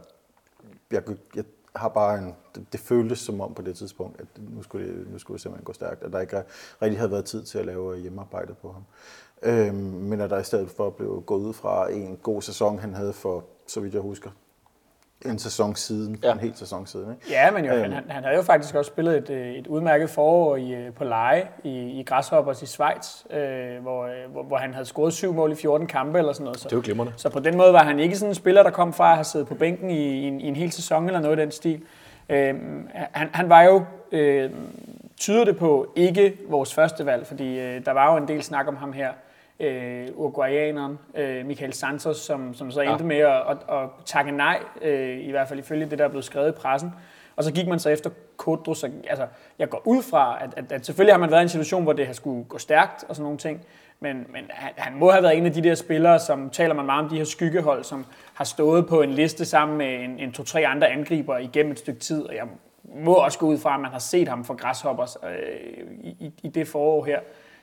jeg, 0.92 1.04
jeg 1.36 1.44
har 1.76 1.90
bare 1.90 2.18
en, 2.18 2.36
det, 2.56 2.66
det 2.72 2.80
føltes 2.80 3.20
som 3.20 3.42
om 3.42 3.54
på 3.54 3.62
det 3.62 3.76
tidspunkt, 3.76 4.22
at 4.22 4.28
nu 4.56 4.64
skulle, 4.64 4.88
det, 4.88 5.12
nu 5.12 5.18
skulle 5.20 5.36
det 5.36 5.42
simpelthen 5.42 5.66
gå 5.66 5.74
stærkt, 5.74 6.04
at 6.04 6.14
der 6.14 6.20
ikke 6.20 6.44
rigtig 6.82 7.00
havde 7.00 7.12
været 7.12 7.26
tid 7.26 7.44
til 7.44 7.58
at 7.58 7.66
lave 7.66 7.98
hjemmearbejdet 7.98 8.58
på 8.58 8.72
ham. 8.72 8.84
Øhm, 9.44 9.76
men 9.76 10.22
at 10.22 10.30
der 10.30 10.40
i 10.40 10.44
stedet 10.44 10.70
for 10.70 10.90
blev 10.90 11.24
gået 11.26 11.42
ud 11.42 11.54
fra 11.54 11.92
en 11.92 12.18
god 12.18 12.42
sæson, 12.42 12.80
han 12.80 12.94
havde 12.94 13.14
for, 13.14 13.44
så 13.68 13.80
vidt 13.80 13.94
jeg 13.94 14.02
husker, 14.02 14.30
en 15.26 15.40
sæson 15.40 15.76
siden, 15.76 16.20
Ja. 16.24 16.32
en 16.32 16.40
hel 16.40 16.52
sæson 16.56 16.88
siden. 16.88 17.12
Ikke? 17.12 17.26
Ja, 17.30 17.52
men 17.52 17.66
jo, 17.66 17.74
Øhm. 17.74 17.92
han, 17.92 18.04
han, 18.10 18.24
havde 18.24 18.36
jo 18.36 18.42
faktisk 18.42 18.76
også 18.76 18.90
spillet 18.90 19.18
et, 19.18 19.30
øh, 19.30 19.48
et 19.54 19.68
udmærket 19.68 20.10
forår 20.10 20.56
i, 20.56 20.72
øh, 20.74 20.94
på 20.94 21.04
leje 21.04 21.48
i, 21.64 21.70
i 22.00 22.04
Græshoppers 22.04 22.62
i 22.62 22.66
Schweiz, 22.66 23.24
øh, 23.32 23.82
hvor, 23.82 24.04
øh, 24.06 24.32
hvor, 24.32 24.44
hvor 24.44 24.58
han 24.58 24.74
havde 24.74 24.86
scoret 24.86 25.14
syv 25.14 25.34
mål 25.34 25.52
i 25.52 25.56
14 25.56 25.88
kampe 25.88 26.18
eller 26.20 26.34
sådan 26.34 26.44
noget. 26.44 26.60
Så, 26.60 26.70
Det 26.70 26.76
jo 26.76 26.82
glimrende. 26.84 27.14
så 27.18 27.30
på 27.30 27.40
den 27.40 27.58
måde 27.58 27.74
var 27.74 27.84
han 27.84 28.00
ikke 28.00 28.16
sådan 28.16 28.32
en 28.32 28.36
spiller, 28.36 28.64
der 28.64 28.70
kom 28.72 28.94
fra 28.94 29.10
at 29.10 29.16
have 29.16 29.24
siddet 29.24 29.48
på 29.48 29.56
bænken 29.56 29.90
i, 29.90 29.96
i, 30.08 30.24
en, 30.28 30.42
i 30.42 30.48
en 30.48 30.56
hel 30.56 30.72
sæson 30.72 31.08
eller 31.08 31.20
noget 31.20 31.38
i 31.38 31.42
den 31.42 31.52
stil. 31.52 31.82
Øh, 32.30 32.56
han, 33.12 33.30
han 33.34 33.50
var 33.50 33.62
jo, 33.62 33.84
øh, 34.12 34.50
tyder 35.18 35.46
det 35.46 35.58
på, 35.58 35.92
ikke 35.96 36.38
vores 36.50 36.74
første 36.74 37.06
valg, 37.06 37.28
fordi 37.28 37.60
øh, 37.60 37.86
der 37.86 37.92
var 37.92 38.12
jo 38.12 38.18
en 38.18 38.28
del 38.28 38.44
snak 38.44 38.68
om 38.68 38.76
ham 38.76 38.94
her, 38.94 39.12
øh, 39.60 40.08
uruguayaneren 40.16 41.00
øh, 41.16 41.46
Michael 41.46 41.74
Santos, 41.74 42.18
som, 42.18 42.54
som 42.54 42.72
så 42.72 42.82
endte 42.82 43.04
ja. 43.04 43.08
med 43.08 43.18
at, 43.18 43.42
at, 43.50 43.58
at 43.70 43.90
takke 44.06 44.32
nej, 44.32 44.60
øh, 44.82 45.20
i 45.20 45.32
hvert 45.32 45.48
fald 45.48 45.60
ifølge 45.60 45.86
det, 45.90 46.00
der 46.00 46.06
er 46.06 46.10
blevet 46.10 46.26
skrevet 46.26 46.50
i 46.50 46.52
pressen. 46.52 46.94
Og 47.36 47.44
så 47.44 47.54
gik 47.54 47.68
man 47.68 47.80
så 47.80 47.90
efter 47.90 48.10
Kodro, 48.38 48.74
så 48.74 48.92
altså, 49.10 49.28
jeg 49.60 49.70
går 49.70 49.82
ud 49.86 50.04
fra, 50.04 50.38
at, 50.44 50.54
at, 50.58 50.72
at 50.72 50.86
selvfølgelig 50.86 51.14
har 51.14 51.20
man 51.20 51.32
været 51.32 51.42
i 51.42 51.44
en 51.44 51.50
situation, 51.50 51.84
hvor 51.84 51.94
det 51.94 52.06
har 52.06 52.14
skulle 52.14 52.44
gå 52.44 52.58
stærkt 52.58 53.04
og 53.10 53.16
sådan 53.16 53.24
nogle 53.24 53.38
ting, 53.38 53.66
men, 54.00 54.18
men 54.18 54.46
han, 54.50 54.72
han 54.78 54.96
må 54.96 55.12
have 55.12 55.24
været 55.24 55.38
en 55.38 55.46
af 55.46 55.54
de 55.54 55.64
der 55.64 55.76
spillere, 55.76 56.20
som 56.20 56.50
taler 56.50 56.74
man 56.74 56.86
meget 56.86 57.04
om 57.04 57.10
de 57.10 57.18
her 57.18 57.24
skyggehold, 57.24 57.84
som 57.84 58.06
har 58.34 58.46
stået 58.46 58.88
på 58.88 59.02
en 59.02 59.10
liste 59.10 59.46
sammen 59.46 59.78
med 59.78 60.00
en, 60.04 60.20
en 60.20 60.32
to-tre 60.32 60.68
andre 60.68 60.88
angriber 60.88 61.38
igennem 61.38 61.72
et 61.72 61.80
stykke 61.80 62.00
tid, 62.00 62.24
og 62.24 62.36
jeg 62.36 62.48
må 62.96 63.14
også 63.14 63.40
gå 63.40 63.46
ud 63.46 63.58
fra, 63.58 63.74
at 63.74 63.80
man 63.80 63.92
har 63.92 64.00
set 64.00 64.28
ham 64.28 64.46
for 64.46 64.54
græshoppers 64.54 65.18
øh, 65.24 65.88
i, 66.04 66.10
i, 66.10 66.34
i 66.44 66.48
det 66.48 66.68
forår 66.68 67.06
her, 67.06 67.20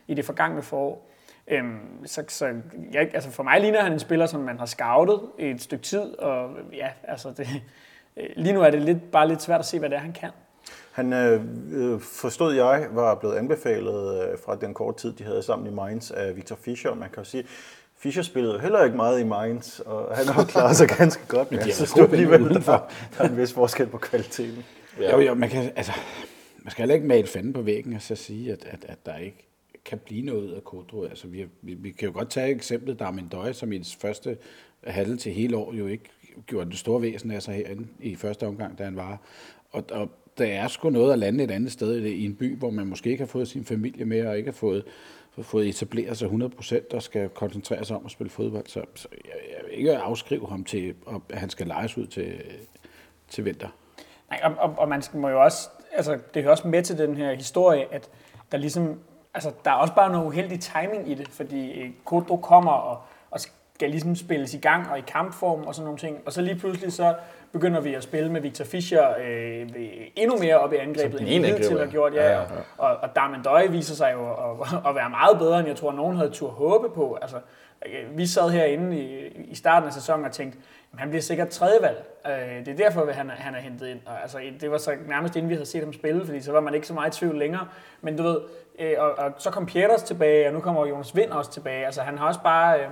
i 0.07 0.15
det 0.15 0.25
forgangne 0.25 0.63
forår. 0.63 1.11
Øhm, 1.49 2.07
så, 2.07 2.25
så 2.29 2.47
jeg, 2.93 3.11
altså 3.15 3.31
for 3.31 3.43
mig 3.43 3.61
ligner 3.61 3.83
han 3.83 3.93
en 3.93 3.99
spiller, 3.99 4.27
som 4.27 4.41
man 4.41 4.59
har 4.59 4.67
scoutet 4.67 5.21
i 5.39 5.45
et 5.45 5.63
stykke 5.63 5.85
tid, 5.85 6.19
og 6.19 6.51
ja, 6.73 6.89
altså 7.05 7.33
det, 7.37 7.49
øh, 8.17 8.29
lige 8.37 8.53
nu 8.53 8.61
er 8.61 8.71
det 8.71 8.83
lidt, 8.83 9.11
bare 9.11 9.29
lidt 9.29 9.43
svært 9.43 9.61
at 9.61 9.67
se, 9.67 9.79
hvad 9.79 9.91
det 9.91 9.97
er, 9.97 10.01
han 10.01 10.13
kan. 10.13 10.31
Han 10.93 11.13
øh, 11.13 11.41
øh, 11.73 12.01
forstod 12.01 12.55
jeg 12.55 12.87
var 12.91 13.15
blevet 13.15 13.35
anbefalet 13.35 14.23
øh, 14.23 14.39
fra 14.45 14.57
den 14.57 14.75
korte 14.75 14.99
tid, 14.99 15.13
de 15.13 15.25
havde 15.25 15.43
sammen 15.43 15.73
i 15.73 15.75
Mainz 15.75 16.11
af 16.11 16.37
Victor 16.37 16.57
Fischer. 16.57 16.95
Man 16.95 17.09
kan 17.09 17.19
jo 17.19 17.25
sige, 17.25 17.45
Fischer 17.99 18.23
spillede 18.23 18.55
jo 18.55 18.61
heller 18.61 18.85
ikke 18.85 18.97
meget 18.97 19.21
i 19.21 19.25
Mainz, 19.25 19.79
og 19.81 20.17
han 20.17 20.27
har 20.27 20.45
klaret 20.45 20.77
sig 20.77 20.89
ganske 20.99 21.27
godt. 21.29 21.51
Men 21.51 21.61
synes 21.63 21.81
været 21.81 22.11
gode 22.11 22.19
alligevel, 22.19 22.55
der, 22.55 22.61
der 23.19 23.25
er 23.25 23.29
en 23.29 23.37
vis 23.37 23.53
forskel 23.53 23.87
på 23.87 23.99
kvaliteten. 23.99 24.65
Ja. 25.01 25.13
Jo, 25.13 25.21
jo, 25.21 25.35
man 25.35 25.49
kan, 25.49 25.73
altså, 25.77 25.93
man 26.63 26.71
skal 26.71 26.83
heller 26.83 26.95
ikke 26.95 27.07
male 27.07 27.27
fanden 27.27 27.53
på 27.53 27.63
væggen 27.63 27.95
og 27.95 28.03
så 28.03 28.15
sige, 28.15 28.53
at, 28.53 28.65
at, 28.71 28.85
at 28.89 28.99
der 29.07 29.17
ikke 29.17 29.47
kan 29.87 29.99
blive 29.99 30.23
noget 30.23 30.53
af 30.53 30.65
Kodro. 30.65 31.05
Altså, 31.05 31.27
vi, 31.27 31.47
vi, 31.63 31.75
vi 31.75 31.91
kan 31.91 32.09
jo 32.09 32.15
godt 32.15 32.31
tage 32.31 32.51
eksemplet 32.51 32.99
Darmin 32.99 33.29
Døje, 33.29 33.55
som 33.55 33.73
i 33.73 33.77
hans 33.77 33.97
første 33.97 34.39
halvdel 34.85 35.19
til 35.19 35.33
hele 35.33 35.57
år 35.57 35.75
jo 35.75 35.87
ikke 35.87 36.11
gjorde 36.47 36.71
det 36.71 36.79
store 36.79 37.03
væsen 37.03 37.31
af 37.31 37.43
sig 37.43 37.55
herinde 37.55 37.87
i 38.01 38.15
første 38.15 38.47
omgang, 38.47 38.79
da 38.79 38.85
han 38.85 38.97
var. 38.97 39.21
Og, 39.73 39.85
og 39.91 40.11
der 40.39 40.47
er 40.47 40.69
sgu 40.69 40.91
noget 40.91 41.13
at 41.13 41.19
lande 41.19 41.45
et 41.45 41.51
andet 41.51 41.73
sted 41.73 42.05
i 42.05 42.25
en 42.25 42.35
by, 42.35 42.57
hvor 42.57 42.71
man 42.71 42.87
måske 42.87 43.11
ikke 43.11 43.23
har 43.23 43.29
fået 43.29 43.49
sin 43.49 43.65
familie 43.65 44.05
med, 44.05 44.27
og 44.27 44.39
ikke 44.39 44.51
har 44.51 44.57
fået, 44.57 44.85
fået 45.43 45.69
etableret 45.69 46.17
sig 46.17 46.29
100% 46.29 46.95
og 46.95 47.03
skal 47.03 47.29
koncentrere 47.29 47.85
sig 47.85 47.97
om 47.97 48.05
at 48.05 48.11
spille 48.11 48.31
fodbold. 48.31 48.67
Så, 48.67 48.83
så 48.95 49.09
jeg, 49.13 49.33
jeg 49.51 49.65
vil 49.65 49.79
ikke 49.79 49.97
afskrive 49.97 50.49
ham 50.49 50.65
til, 50.65 50.95
at 51.31 51.39
han 51.39 51.51
skal 51.51 51.67
lejes 51.67 51.99
ud 51.99 52.07
til, 52.07 52.43
til 53.29 53.45
vinter. 53.45 53.69
Nej, 54.31 54.41
og, 54.43 54.55
og, 54.59 54.79
og 54.79 54.89
man 54.89 55.03
skal, 55.03 55.21
må 55.21 55.29
jo 55.29 55.43
også, 55.43 55.69
altså 55.93 56.19
det 56.35 56.43
hører 56.43 56.53
også 56.53 56.69
med 56.69 56.83
til 56.83 56.99
den 56.99 57.17
her 57.17 57.35
historie, 57.35 57.95
at 57.95 58.11
der 58.53 58.59
ligesom, 58.59 59.01
altså 59.37 59.53
der 59.65 59.71
er 59.71 59.75
også 59.75 59.95
bare 59.95 60.13
noget 60.13 60.27
uheldig 60.27 60.61
timing 60.61 61.11
i 61.11 61.15
det, 61.15 61.29
fordi 61.29 61.81
øh, 61.81 61.91
Kodro 62.05 62.37
kommer 62.37 62.73
og, 62.73 62.99
og 63.31 63.41
skal 63.41 63.91
ligesom 63.91 64.17
spilles 64.17 64.55
i 64.55 64.59
gang 64.59 64.91
og 64.91 64.99
i 64.99 65.03
kampform 65.07 65.63
og 65.67 65.75
sådan 65.75 65.85
nogle 65.85 65.99
ting, 65.99 66.19
og 66.27 66.33
så 66.33 66.41
lige 66.43 66.59
pludselig 66.59 66.93
så 66.93 67.15
begynder 67.53 67.81
vi 67.81 67.95
at 67.95 68.03
spille 68.03 68.33
med 68.33 68.41
Victor 68.41 68.65
Fischer 68.65 69.09
øh, 69.25 69.69
endnu 70.17 70.37
mere 70.39 70.59
op 70.59 70.73
i 70.73 70.77
angrebet, 70.77 71.21
end 71.21 71.29
vi 71.45 71.51
angriber, 71.51 71.79
har 71.79 71.87
gjort. 71.87 72.15
ja. 72.15 72.29
Ja, 72.29 72.39
Ja. 72.39 72.45
Og, 72.79 72.97
og 72.97 73.17
Darman 73.17 73.43
Døje 73.43 73.71
viser 73.71 73.95
sig 73.95 74.13
jo 74.15 74.31
at, 74.31 74.69
at 74.89 74.95
være 74.95 75.11
meget 75.11 75.39
bedre, 75.39 75.59
end 75.59 75.69
jeg 75.69 75.77
tror, 75.77 75.93
nogen 75.93 76.17
havde 76.17 76.31
tur 76.31 76.49
håbe 76.49 76.89
på. 76.95 77.19
Altså, 77.23 77.37
vi 78.11 78.27
sad 78.27 78.51
herinde 78.51 78.97
i, 79.01 79.27
i 79.27 79.55
starten 79.55 79.87
af 79.87 79.93
sæsonen 79.93 80.25
og 80.25 80.33
tænkte, 80.33 80.59
jamen, 80.93 80.99
han 81.01 81.09
bliver 81.09 81.23
sikkert 81.23 81.49
tredjevalg. 81.49 82.05
Øh, 82.27 82.67
det 82.67 82.69
er 82.69 82.77
derfor, 82.77 83.13
han, 83.13 83.31
er- 83.31 83.35
han 83.35 83.55
er 83.55 83.59
hentet 83.61 83.87
ind. 83.89 84.01
Og, 84.07 84.23
altså, 84.23 84.41
det 84.61 84.71
var 84.71 84.79
så 84.79 84.97
nærmest 85.09 85.37
inden 85.37 85.49
vi 85.49 85.55
havde 85.55 85.67
set 85.67 85.83
ham 85.85 85.93
spille, 85.93 86.27
fordi 86.27 86.41
så 86.41 86.53
var 86.53 86.61
man 86.61 86.75
ikke 86.75 86.87
så 86.87 86.95
meget 86.95 87.17
i 87.17 87.19
tvivl 87.19 87.39
længere. 87.39 87.69
Men 88.01 88.17
du 88.17 88.23
ved, 88.23 88.41
øh, 88.79 88.95
og, 88.99 89.11
og 89.19 89.33
så 89.39 89.51
kom 89.51 89.67
Pieters 89.67 90.03
tilbage, 90.03 90.47
og 90.47 90.53
nu 90.53 90.61
kommer 90.61 90.87
Jonas 90.87 91.17
Vind 91.17 91.31
også 91.31 91.51
tilbage. 91.53 91.87
Altså, 91.87 92.03
han 92.03 92.19
har 92.19 92.27
også 92.27 92.41
bare... 92.43 92.81
Øh, 92.81 92.87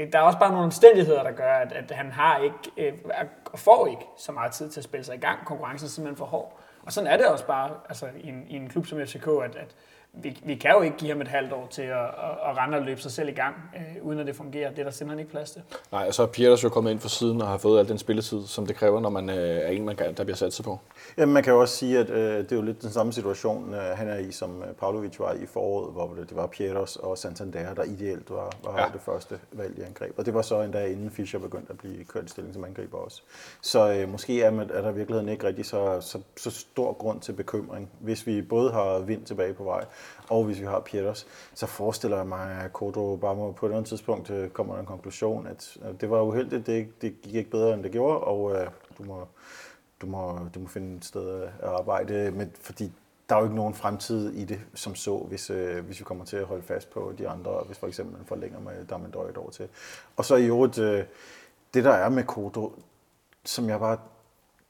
øh, 0.00 0.12
der 0.12 0.18
er 0.18 0.22
også 0.22 0.38
bare 0.38 0.50
nogle 0.50 0.64
omstændigheder, 0.64 1.22
der 1.22 1.32
gør, 1.32 1.52
at, 1.52 1.72
at 1.72 1.90
han 1.90 2.12
har 2.12 2.38
ikke, 2.38 2.54
øh, 2.76 2.92
får 3.56 3.86
ikke 3.86 4.02
så 4.18 4.32
meget 4.32 4.52
tid 4.52 4.70
til 4.70 4.80
at 4.80 4.84
spille 4.84 5.04
sig 5.04 5.14
i 5.16 5.20
gang. 5.20 5.44
Konkurrencen 5.44 5.86
er 5.86 5.90
simpelthen 5.90 6.16
for 6.16 6.24
hård. 6.24 6.58
Og 6.82 6.92
sådan 6.92 7.10
er 7.10 7.16
det 7.16 7.26
også 7.26 7.46
bare 7.46 7.70
altså, 7.88 8.06
i, 8.20 8.28
en, 8.28 8.46
i 8.48 8.56
en 8.56 8.68
klub 8.68 8.86
som 8.86 8.98
FCK, 9.06 9.26
at, 9.44 9.56
at 9.56 9.74
vi, 10.22 10.40
vi 10.44 10.54
kan 10.54 10.70
jo 10.70 10.80
ikke 10.82 10.96
give 10.96 11.10
ham 11.10 11.20
et 11.20 11.28
halvt 11.28 11.52
år 11.52 11.66
til 11.70 11.82
at, 11.82 11.98
at, 11.98 12.50
at 12.50 12.56
rende 12.56 12.78
og 12.78 12.84
løbe 12.84 13.00
sig 13.00 13.12
selv 13.12 13.28
i 13.28 13.32
gang, 13.32 13.54
øh, 13.76 14.06
uden 14.06 14.18
at 14.18 14.26
det 14.26 14.36
fungerer. 14.36 14.70
Det 14.70 14.78
er 14.78 14.84
der 14.84 14.90
simpelthen 14.90 15.18
ikke 15.18 15.30
plads 15.30 15.50
til. 15.50 15.62
Nej, 15.92 16.04
og 16.06 16.14
så 16.14 16.22
er 16.22 16.26
Pieters 16.26 16.64
jo 16.64 16.68
kommet 16.68 16.90
ind 16.90 17.00
for 17.00 17.08
siden 17.08 17.42
og 17.42 17.48
har 17.48 17.58
fået 17.58 17.80
al 17.80 17.88
den 17.88 17.98
spilletid, 17.98 18.46
som 18.46 18.66
det 18.66 18.76
kræver, 18.76 19.00
når 19.00 19.10
man 19.10 19.30
øh, 19.30 19.36
er 19.36 19.68
en, 19.68 19.84
man 19.84 19.96
kan, 19.96 20.14
der 20.14 20.24
bliver 20.24 20.36
sat 20.36 20.52
sig 20.52 20.64
på. 20.64 20.78
Jamen, 21.18 21.32
man 21.32 21.42
kan 21.42 21.52
jo 21.52 21.60
også 21.60 21.76
sige, 21.76 21.98
at 21.98 22.10
øh, 22.10 22.38
det 22.38 22.52
er 22.52 22.56
jo 22.56 22.62
lidt 22.62 22.82
den 22.82 22.90
samme 22.90 23.12
situation, 23.12 23.74
øh, 23.74 23.80
han 23.80 24.08
er 24.08 24.18
i, 24.18 24.32
som 24.32 24.62
øh, 24.62 24.74
Pavlovic 24.74 25.18
var 25.20 25.32
i 25.32 25.46
foråret, 25.46 25.92
hvor 25.92 26.14
det, 26.18 26.28
det 26.28 26.36
var 26.36 26.46
Pieters 26.46 26.96
og 26.96 27.18
Santander, 27.18 27.74
der 27.74 27.84
ideelt 27.84 28.30
var, 28.30 28.52
var 28.64 28.80
ja. 28.80 28.86
det 28.92 29.00
første 29.00 29.38
valg 29.52 29.78
i 29.78 29.82
angreb. 29.82 30.18
Og 30.18 30.26
det 30.26 30.34
var 30.34 30.42
så 30.42 30.60
endda 30.60 30.86
inden 30.86 31.10
Fischer 31.10 31.40
begyndte 31.40 31.70
at 31.70 31.78
blive 31.78 32.04
kørt 32.04 32.24
i 32.24 32.28
stilling 32.28 32.54
som 32.54 32.64
angriber 32.64 32.98
også. 32.98 33.22
Så 33.60 33.92
øh, 33.92 34.08
måske 34.08 34.42
er, 34.42 34.50
man, 34.50 34.70
er 34.74 34.82
der 34.82 34.90
i 34.90 34.94
virkeligheden 34.94 35.28
ikke 35.28 35.46
rigtig 35.46 35.66
så, 35.66 36.00
så, 36.00 36.20
så 36.36 36.50
stor 36.50 36.92
grund 36.92 37.20
til 37.20 37.32
bekymring. 37.32 37.90
Hvis 38.00 38.26
vi 38.26 38.42
både 38.42 38.72
har 38.72 38.98
vind 38.98 39.24
tilbage 39.24 39.54
på 39.54 39.64
vej, 39.64 39.84
og 40.30 40.44
hvis 40.44 40.60
vi 40.60 40.66
har 40.66 40.80
Pieters, 40.80 41.26
så 41.54 41.66
forestiller 41.66 42.16
jeg 42.16 42.26
mig, 42.26 42.50
at 42.64 42.72
Kodo 42.72 43.16
bare 43.16 43.36
må 43.36 43.52
på 43.52 43.66
et 43.66 43.68
eller 43.68 43.76
andet 43.76 43.88
tidspunkt 43.88 44.30
øh, 44.30 44.50
kommer 44.50 44.74
der 44.74 44.80
en 44.80 44.86
konklusion, 44.86 45.46
at, 45.46 45.76
det 46.00 46.10
var 46.10 46.22
uheldigt, 46.22 46.66
det, 46.66 47.02
det 47.02 47.22
gik 47.22 47.34
ikke 47.34 47.50
bedre, 47.50 47.74
end 47.74 47.82
det 47.82 47.92
gjorde, 47.92 48.18
og 48.18 48.52
øh, 48.52 48.66
du 48.98 49.04
må 49.04 49.26
du 50.00 50.06
må, 50.06 50.38
du 50.54 50.60
må 50.60 50.68
finde 50.68 50.96
et 50.96 51.04
sted 51.04 51.42
at 51.42 51.68
arbejde, 51.68 52.30
med, 52.30 52.46
fordi 52.60 52.92
der 53.28 53.34
er 53.34 53.38
jo 53.38 53.44
ikke 53.44 53.56
nogen 53.56 53.74
fremtid 53.74 54.30
i 54.30 54.44
det 54.44 54.60
som 54.74 54.94
så, 54.94 55.16
hvis, 55.16 55.50
øh, 55.50 55.84
hvis 55.84 56.00
vi 56.00 56.04
kommer 56.04 56.24
til 56.24 56.36
at 56.36 56.44
holde 56.44 56.62
fast 56.62 56.90
på 56.90 57.12
de 57.18 57.28
andre, 57.28 57.62
hvis 57.66 57.78
for 57.78 57.86
eksempel 57.86 58.16
man 58.16 58.26
forlænger 58.26 58.60
med 58.60 58.84
Damendøj 58.84 59.28
et 59.28 59.36
år 59.36 59.50
til. 59.50 59.68
Og 60.16 60.24
så 60.24 60.36
i 60.36 60.46
øvrigt, 60.46 60.78
øh, 60.78 61.04
det 61.74 61.84
der 61.84 61.92
er 61.92 62.08
med 62.08 62.24
Kodo, 62.24 62.72
som 63.44 63.68
jeg 63.68 63.78
bare 63.78 63.98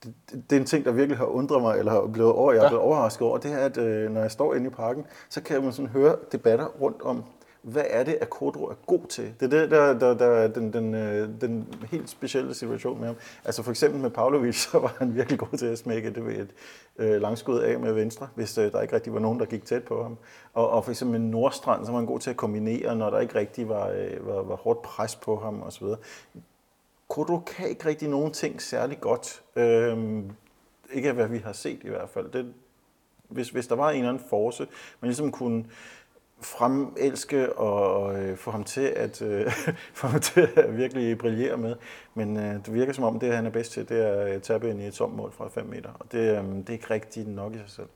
det, 0.04 0.14
det 0.50 0.56
er 0.56 0.60
en 0.60 0.66
ting, 0.66 0.84
der 0.84 0.92
virkelig 0.92 1.18
har 1.18 1.24
undret 1.24 1.62
mig, 1.62 1.78
eller 1.78 1.92
har 1.92 2.06
blevet 2.06 2.32
over, 2.32 2.52
jeg 2.52 2.64
er 2.64 2.68
blevet 2.68 2.84
overrasket 2.84 3.26
over, 3.26 3.38
det 3.38 3.52
er, 3.52 3.58
at 3.58 3.76
øh, 3.76 4.10
når 4.10 4.20
jeg 4.20 4.30
står 4.30 4.54
inde 4.54 4.66
i 4.66 4.70
parken, 4.70 5.04
så 5.28 5.42
kan 5.42 5.62
man 5.62 5.72
sådan 5.72 5.88
høre 5.88 6.16
debatter 6.32 6.66
rundt 6.66 7.02
om, 7.02 7.24
hvad 7.62 7.84
er 7.90 8.04
det, 8.04 8.18
at 8.20 8.30
Kodro 8.30 8.64
er 8.64 8.74
god 8.86 9.06
til? 9.08 9.34
Det 9.40 9.54
er 9.54 9.60
det, 9.60 9.70
der, 9.70 9.98
der, 9.98 10.14
der 10.14 10.26
er 10.26 10.48
den, 10.48 10.72
den, 10.72 10.94
øh, 10.94 11.28
den 11.40 11.74
helt 11.90 12.10
specielle 12.10 12.54
situation 12.54 12.98
med 12.98 13.06
ham. 13.06 13.16
Altså 13.44 13.62
for 13.62 13.70
eksempel 13.70 14.00
med 14.00 14.10
Pavlovic, 14.10 14.56
så 14.70 14.78
var 14.78 14.94
han 14.98 15.14
virkelig 15.14 15.38
god 15.38 15.58
til 15.58 15.66
at 15.66 15.78
smække 15.78 16.10
det 16.10 16.26
ved 16.26 16.34
et 16.34 16.50
øh, 16.98 17.20
langskud 17.20 17.58
af 17.58 17.78
med 17.78 17.92
venstre, 17.92 18.28
hvis 18.34 18.58
øh, 18.58 18.72
der 18.72 18.80
ikke 18.80 18.94
rigtig 18.94 19.14
var 19.14 19.20
nogen, 19.20 19.40
der 19.40 19.46
gik 19.46 19.64
tæt 19.64 19.84
på 19.84 20.02
ham. 20.02 20.18
Og, 20.54 20.70
og 20.70 20.84
for 20.84 20.90
eksempel 20.90 21.20
med 21.20 21.28
Nordstrand, 21.28 21.86
så 21.86 21.92
var 21.92 21.98
han 21.98 22.06
god 22.06 22.20
til 22.20 22.30
at 22.30 22.36
kombinere, 22.36 22.96
når 22.96 23.10
der 23.10 23.20
ikke 23.20 23.34
rigtig 23.34 23.68
var, 23.68 23.88
øh, 23.88 24.26
var, 24.26 24.42
var 24.42 24.56
hårdt 24.56 24.82
pres 24.82 25.16
på 25.16 25.36
ham 25.36 25.62
osv. 25.62 25.86
Kodo 27.08 27.38
kan 27.38 27.68
ikke 27.68 27.86
rigtig 27.86 28.08
nogen 28.08 28.32
ting 28.32 28.62
særlig 28.62 29.00
godt. 29.00 29.42
Øhm, 29.56 30.30
ikke 30.92 31.08
af 31.08 31.14
hvad 31.14 31.28
vi 31.28 31.38
har 31.38 31.52
set 31.52 31.80
i 31.84 31.88
hvert 31.88 32.08
fald. 32.08 32.30
Det, 32.30 32.54
hvis, 33.28 33.48
hvis 33.48 33.66
der 33.66 33.74
var 33.74 33.90
en 33.90 33.96
eller 33.96 34.08
anden 34.08 34.24
force, 34.28 34.66
man 35.00 35.08
ligesom 35.08 35.32
kunne 35.32 35.64
fremelske 36.40 37.52
og 37.52 38.18
øh, 38.20 38.36
få 38.36 38.50
ham 38.50 38.64
til 38.64 38.80
at 38.80 39.22
øh, 39.22 39.52
få 40.00 40.06
ham 40.06 40.20
til 40.20 40.48
at 40.56 40.76
virkelig 40.76 41.18
brillere 41.18 41.56
med. 41.56 41.76
Men 42.14 42.36
øh, 42.36 42.54
det 42.54 42.74
virker 42.74 42.92
som 42.92 43.04
om, 43.04 43.20
det 43.20 43.34
han 43.34 43.46
er 43.46 43.50
bedst 43.50 43.72
til, 43.72 43.88
det 43.88 44.06
er 44.06 44.12
at 44.12 44.42
tabe 44.42 44.70
ind 44.70 44.80
i 44.80 44.86
et 44.86 44.94
tomt 44.94 45.16
mål 45.16 45.32
fra 45.32 45.48
5 45.48 45.66
meter. 45.66 45.90
Og 45.98 46.12
det, 46.12 46.18
øh, 46.18 46.44
det 46.44 46.68
er 46.68 46.72
ikke 46.72 46.90
rigtigt 46.90 47.28
nok 47.28 47.54
i 47.54 47.58
sig 47.58 47.70
selv. 47.70 47.88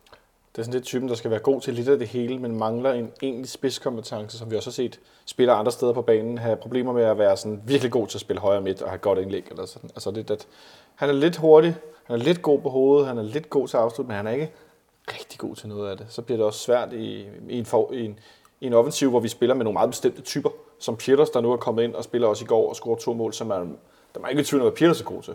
Det 0.53 0.59
er 0.59 0.63
sådan 0.63 0.75
lidt 0.75 0.85
typen, 0.85 1.09
der 1.09 1.15
skal 1.15 1.31
være 1.31 1.41
god 1.41 1.61
til 1.61 1.75
lidt 1.75 1.89
af 1.89 1.99
det 1.99 2.09
hele, 2.09 2.39
men 2.39 2.59
mangler 2.59 2.93
en 2.93 3.13
egentlig 3.23 3.49
spidskompetence, 3.49 4.39
som 4.39 4.51
vi 4.51 4.57
også 4.57 4.71
har 4.71 4.73
set 4.73 5.01
spiller 5.25 5.55
andre 5.55 5.73
steder 5.73 5.93
på 5.93 6.03
banen 6.03 6.39
have 6.39 6.57
problemer 6.57 6.93
med 6.93 7.03
at 7.03 7.19
være 7.19 7.37
sådan 7.37 7.63
virkelig 7.67 7.93
god 7.93 8.07
til 8.07 8.17
at 8.17 8.21
spille 8.21 8.41
højre 8.41 8.61
midt 8.61 8.83
og 8.83 8.91
have 8.91 8.99
godt 8.99 9.19
indlæg. 9.19 9.47
Eller 9.51 9.67
sådan. 9.67 9.91
Altså 9.95 10.11
det, 10.11 10.31
at 10.31 10.47
han 10.95 11.09
er 11.09 11.13
lidt 11.13 11.37
hurtig, 11.37 11.77
han 12.05 12.21
er 12.21 12.25
lidt 12.25 12.43
god 12.43 12.61
på 12.61 12.69
hovedet, 12.69 13.07
han 13.07 13.19
er 13.19 13.23
lidt 13.23 13.51
god 13.51 13.69
til 13.69 13.77
at 13.77 13.83
afslutte, 13.83 14.09
men 14.09 14.17
han 14.17 14.27
er 14.27 14.31
ikke 14.31 14.53
rigtig 15.09 15.39
god 15.39 15.57
til 15.57 15.69
noget 15.69 15.91
af 15.91 15.97
det. 15.97 16.07
Så 16.09 16.23
bliver 16.23 16.37
det 16.37 16.47
også 16.47 16.59
svært 16.59 16.93
i, 16.93 17.27
i, 17.49 17.59
en, 17.59 17.65
for, 17.65 17.93
i, 17.93 18.05
en, 18.05 18.19
i 18.61 18.67
en 18.67 18.73
offensiv, 18.73 19.11
hvor 19.11 19.21
vi 19.21 19.29
spiller 19.29 19.55
med 19.55 19.65
nogle 19.65 19.75
meget 19.75 19.91
bestemte 19.91 20.23
typer, 20.23 20.51
som 20.79 20.97
Pieters, 20.97 21.31
der 21.31 21.41
nu 21.41 21.53
er 21.53 21.57
kommet 21.57 21.83
ind 21.83 21.95
og 21.95 22.05
spiller 22.05 22.29
også 22.29 22.45
i 22.45 22.47
går 22.47 22.69
og 22.69 22.77
scorer 22.77 22.97
to 22.97 23.13
mål, 23.13 23.33
som 23.33 23.47
man, 23.47 23.79
der 24.15 24.21
er 24.25 24.29
ikke 24.29 24.41
i 24.41 24.45
tvivl 24.45 24.63
om, 24.63 24.69
hvad 24.69 24.77
Pieters 24.77 25.01
er 25.01 25.05
god 25.05 25.23
til. 25.23 25.35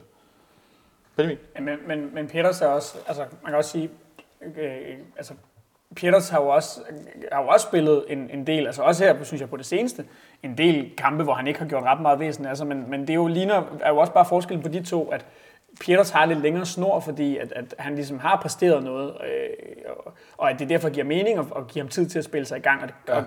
Benjamin? 1.15 1.37
Men, 1.59 1.77
men, 1.87 2.13
men 2.13 2.27
Peters 2.27 2.61
er 2.61 2.67
også, 2.67 2.97
altså 3.07 3.21
man 3.43 3.51
kan 3.51 3.55
også 3.55 3.71
sige, 3.71 3.89
øh, 4.41 4.97
altså 5.17 5.33
Peters 5.95 6.29
har 6.29 6.41
jo 6.41 6.47
også, 6.47 6.81
har 7.31 7.41
jo 7.41 7.47
også 7.47 7.67
spillet 7.67 8.05
en, 8.09 8.29
en 8.33 8.47
del, 8.47 8.65
altså 8.65 8.81
også 8.81 9.05
her, 9.05 9.23
synes 9.23 9.41
jeg, 9.41 9.49
på 9.49 9.57
det 9.57 9.65
seneste, 9.65 10.05
en 10.43 10.57
del 10.57 10.95
kampe, 10.97 11.23
hvor 11.23 11.33
han 11.33 11.47
ikke 11.47 11.59
har 11.59 11.67
gjort 11.67 11.83
ret 11.83 12.01
meget 12.01 12.19
væsen 12.19 12.45
af 12.45 12.57
sig, 12.57 12.67
men, 12.67 12.89
men 12.89 13.01
det 13.01 13.09
er 13.09 13.13
jo, 13.13 13.27
ligner, 13.27 13.63
er 13.81 13.89
jo 13.89 13.97
også 13.97 14.13
bare 14.13 14.25
forskellen 14.25 14.63
på 14.63 14.69
de 14.69 14.83
to, 14.83 15.09
at 15.09 15.25
Peters 15.79 16.09
har 16.09 16.25
lidt 16.25 16.39
længere 16.39 16.65
snor, 16.65 16.99
fordi 16.99 17.37
at, 17.37 17.51
at 17.51 17.75
han 17.79 17.95
ligesom 17.95 18.19
har 18.19 18.39
præsteret 18.41 18.83
noget, 18.83 19.09
øh, 19.09 19.49
og, 20.05 20.13
og 20.37 20.51
at 20.51 20.59
det 20.59 20.69
derfor 20.69 20.89
giver 20.89 21.05
mening 21.05 21.39
at, 21.39 21.45
at 21.57 21.67
give 21.67 21.83
ham 21.83 21.89
tid 21.89 22.09
til 22.09 22.19
at 22.19 22.25
spille 22.25 22.45
sig 22.45 22.57
i 22.57 22.61
gang. 22.61 22.81
Og, 22.81 22.87
det, 22.87 22.95
ja. 23.07 23.15
og 23.15 23.23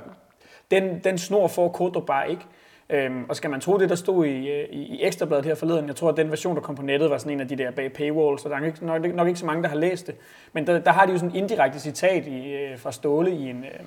den, 0.70 0.99
den 1.05 1.18
snor 1.18 1.49
får 1.49 1.68
Kodro 1.68 2.01
bare 2.01 2.31
ikke. 2.31 2.42
Øhm, 2.90 3.24
og 3.29 3.37
skal 3.37 3.50
man 3.50 3.61
tro 3.61 3.79
det, 3.79 3.88
der 3.88 3.94
stod 3.94 4.26
i, 4.26 4.48
øh, 4.48 4.68
i, 4.70 4.83
i 4.83 5.03
Ekstrabladet 5.03 5.44
her 5.44 5.55
forleden, 5.55 5.87
jeg 5.87 5.96
tror, 5.96 6.09
at 6.09 6.16
den 6.16 6.31
version, 6.31 6.57
der 6.57 6.62
kom 6.62 6.74
på 6.74 6.83
nettet, 6.83 7.11
var 7.11 7.18
sådan 7.18 7.33
en 7.33 7.40
af 7.40 7.48
de 7.48 7.57
der 7.57 7.70
bag 7.70 7.92
paywall, 7.92 8.38
så 8.38 8.48
der 8.48 8.57
er 8.57 8.64
ikke, 8.64 8.87
nok, 8.87 9.14
nok 9.14 9.29
ikke 9.29 9.40
så 9.40 9.46
mange, 9.46 9.62
der 9.62 9.68
har 9.68 9.76
læst 9.76 10.07
det. 10.07 10.14
Men 10.53 10.66
der, 10.66 10.79
der 10.79 10.90
har 10.90 11.07
de 11.07 11.12
jo 11.12 11.18
sådan 11.18 11.31
en 11.31 11.37
indirekte 11.37 11.81
citat 11.81 12.26
i, 12.26 12.53
øh, 12.53 12.79
fra 12.79 12.92
Ståle 12.92 13.31
i 13.31 13.50
en, 13.50 13.64
øh, 13.64 13.81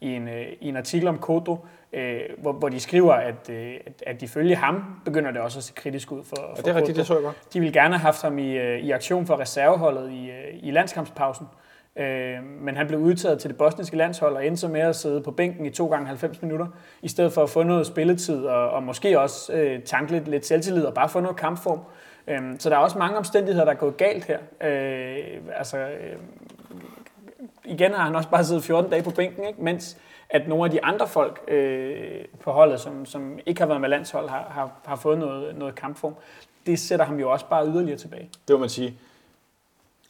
i 0.00 0.14
en, 0.14 0.28
øh, 0.28 0.46
i 0.60 0.68
en 0.68 0.76
artikel 0.76 1.08
om 1.08 1.18
Kodro, 1.18 1.66
øh, 1.92 2.20
hvor, 2.38 2.52
hvor 2.52 2.68
de 2.68 2.80
skriver, 2.80 3.12
at, 3.12 3.50
øh, 3.50 3.74
at, 3.86 4.02
at 4.06 4.22
ifølge 4.22 4.56
ham 4.56 5.00
begynder 5.04 5.30
det 5.30 5.40
også 5.40 5.58
at 5.58 5.64
se 5.64 5.72
kritisk 5.72 6.12
ud 6.12 6.24
for, 6.24 6.36
for 6.36 6.54
Ja, 6.56 6.62
det 6.62 6.68
er 6.68 6.74
rigtigt, 6.74 6.96
det 6.96 7.06
så 7.06 7.14
jeg 7.14 7.22
godt. 7.22 7.36
De 7.52 7.60
ville 7.60 7.72
gerne 7.72 7.94
have 7.94 8.02
haft 8.02 8.22
ham 8.22 8.38
i, 8.38 8.58
øh, 8.58 8.78
i 8.78 8.90
aktion 8.90 9.26
for 9.26 9.40
reserveholdet 9.40 10.10
i, 10.10 10.30
i 10.62 10.70
landskampspausen. 10.70 11.46
Øh, 11.52 11.65
Øh, 11.98 12.44
men 12.60 12.76
han 12.76 12.86
blev 12.86 13.00
udtaget 13.00 13.38
til 13.38 13.50
det 13.50 13.58
bosniske 13.58 13.96
landshold 13.96 14.36
og 14.36 14.46
endte 14.46 14.60
så 14.60 14.68
med 14.68 14.80
at 14.80 14.96
sidde 14.96 15.20
på 15.20 15.30
bænken 15.30 15.66
i 15.66 15.70
2 15.70 15.86
gange 15.86 16.06
90 16.06 16.42
minutter, 16.42 16.66
i 17.02 17.08
stedet 17.08 17.32
for 17.32 17.42
at 17.42 17.50
få 17.50 17.62
noget 17.62 17.86
spilletid 17.86 18.44
og, 18.44 18.70
og 18.70 18.82
måske 18.82 19.20
også 19.20 19.52
øh, 19.52 19.82
tanke 19.82 20.12
lidt, 20.12 20.28
lidt 20.28 20.46
selvtillid 20.46 20.84
og 20.84 20.94
bare 20.94 21.08
få 21.08 21.20
noget 21.20 21.36
kampform. 21.36 21.80
Øh, 22.28 22.40
så 22.58 22.70
der 22.70 22.76
er 22.76 22.80
også 22.80 22.98
mange 22.98 23.16
omstændigheder, 23.16 23.64
der 23.64 23.72
er 23.72 23.76
gået 23.76 23.96
galt 23.96 24.24
her. 24.24 24.38
Øh, 24.60 25.24
altså, 25.58 25.78
øh, 25.78 26.16
igen 27.64 27.92
har 27.92 28.04
han 28.04 28.16
også 28.16 28.28
bare 28.28 28.44
siddet 28.44 28.64
14 28.64 28.90
dage 28.90 29.02
på 29.02 29.10
bænken, 29.10 29.44
ikke? 29.46 29.62
mens 29.62 29.96
at 30.30 30.48
nogle 30.48 30.64
af 30.64 30.70
de 30.70 30.84
andre 30.84 31.08
folk 31.08 31.40
øh, 31.48 32.24
på 32.40 32.50
holdet, 32.50 32.80
som, 32.80 33.06
som 33.06 33.38
ikke 33.46 33.60
har 33.60 33.68
været 33.68 33.80
med 33.80 33.88
landshold, 33.88 34.28
har, 34.28 34.46
har, 34.50 34.70
har 34.84 34.96
fået 34.96 35.18
noget, 35.18 35.58
noget 35.58 35.74
kampform. 35.74 36.14
Det 36.66 36.78
sætter 36.78 37.04
ham 37.04 37.18
jo 37.18 37.30
også 37.30 37.46
bare 37.48 37.66
yderligere 37.66 37.98
tilbage. 37.98 38.30
Det 38.48 38.54
må 38.54 38.58
man 38.58 38.68
sige. 38.68 38.98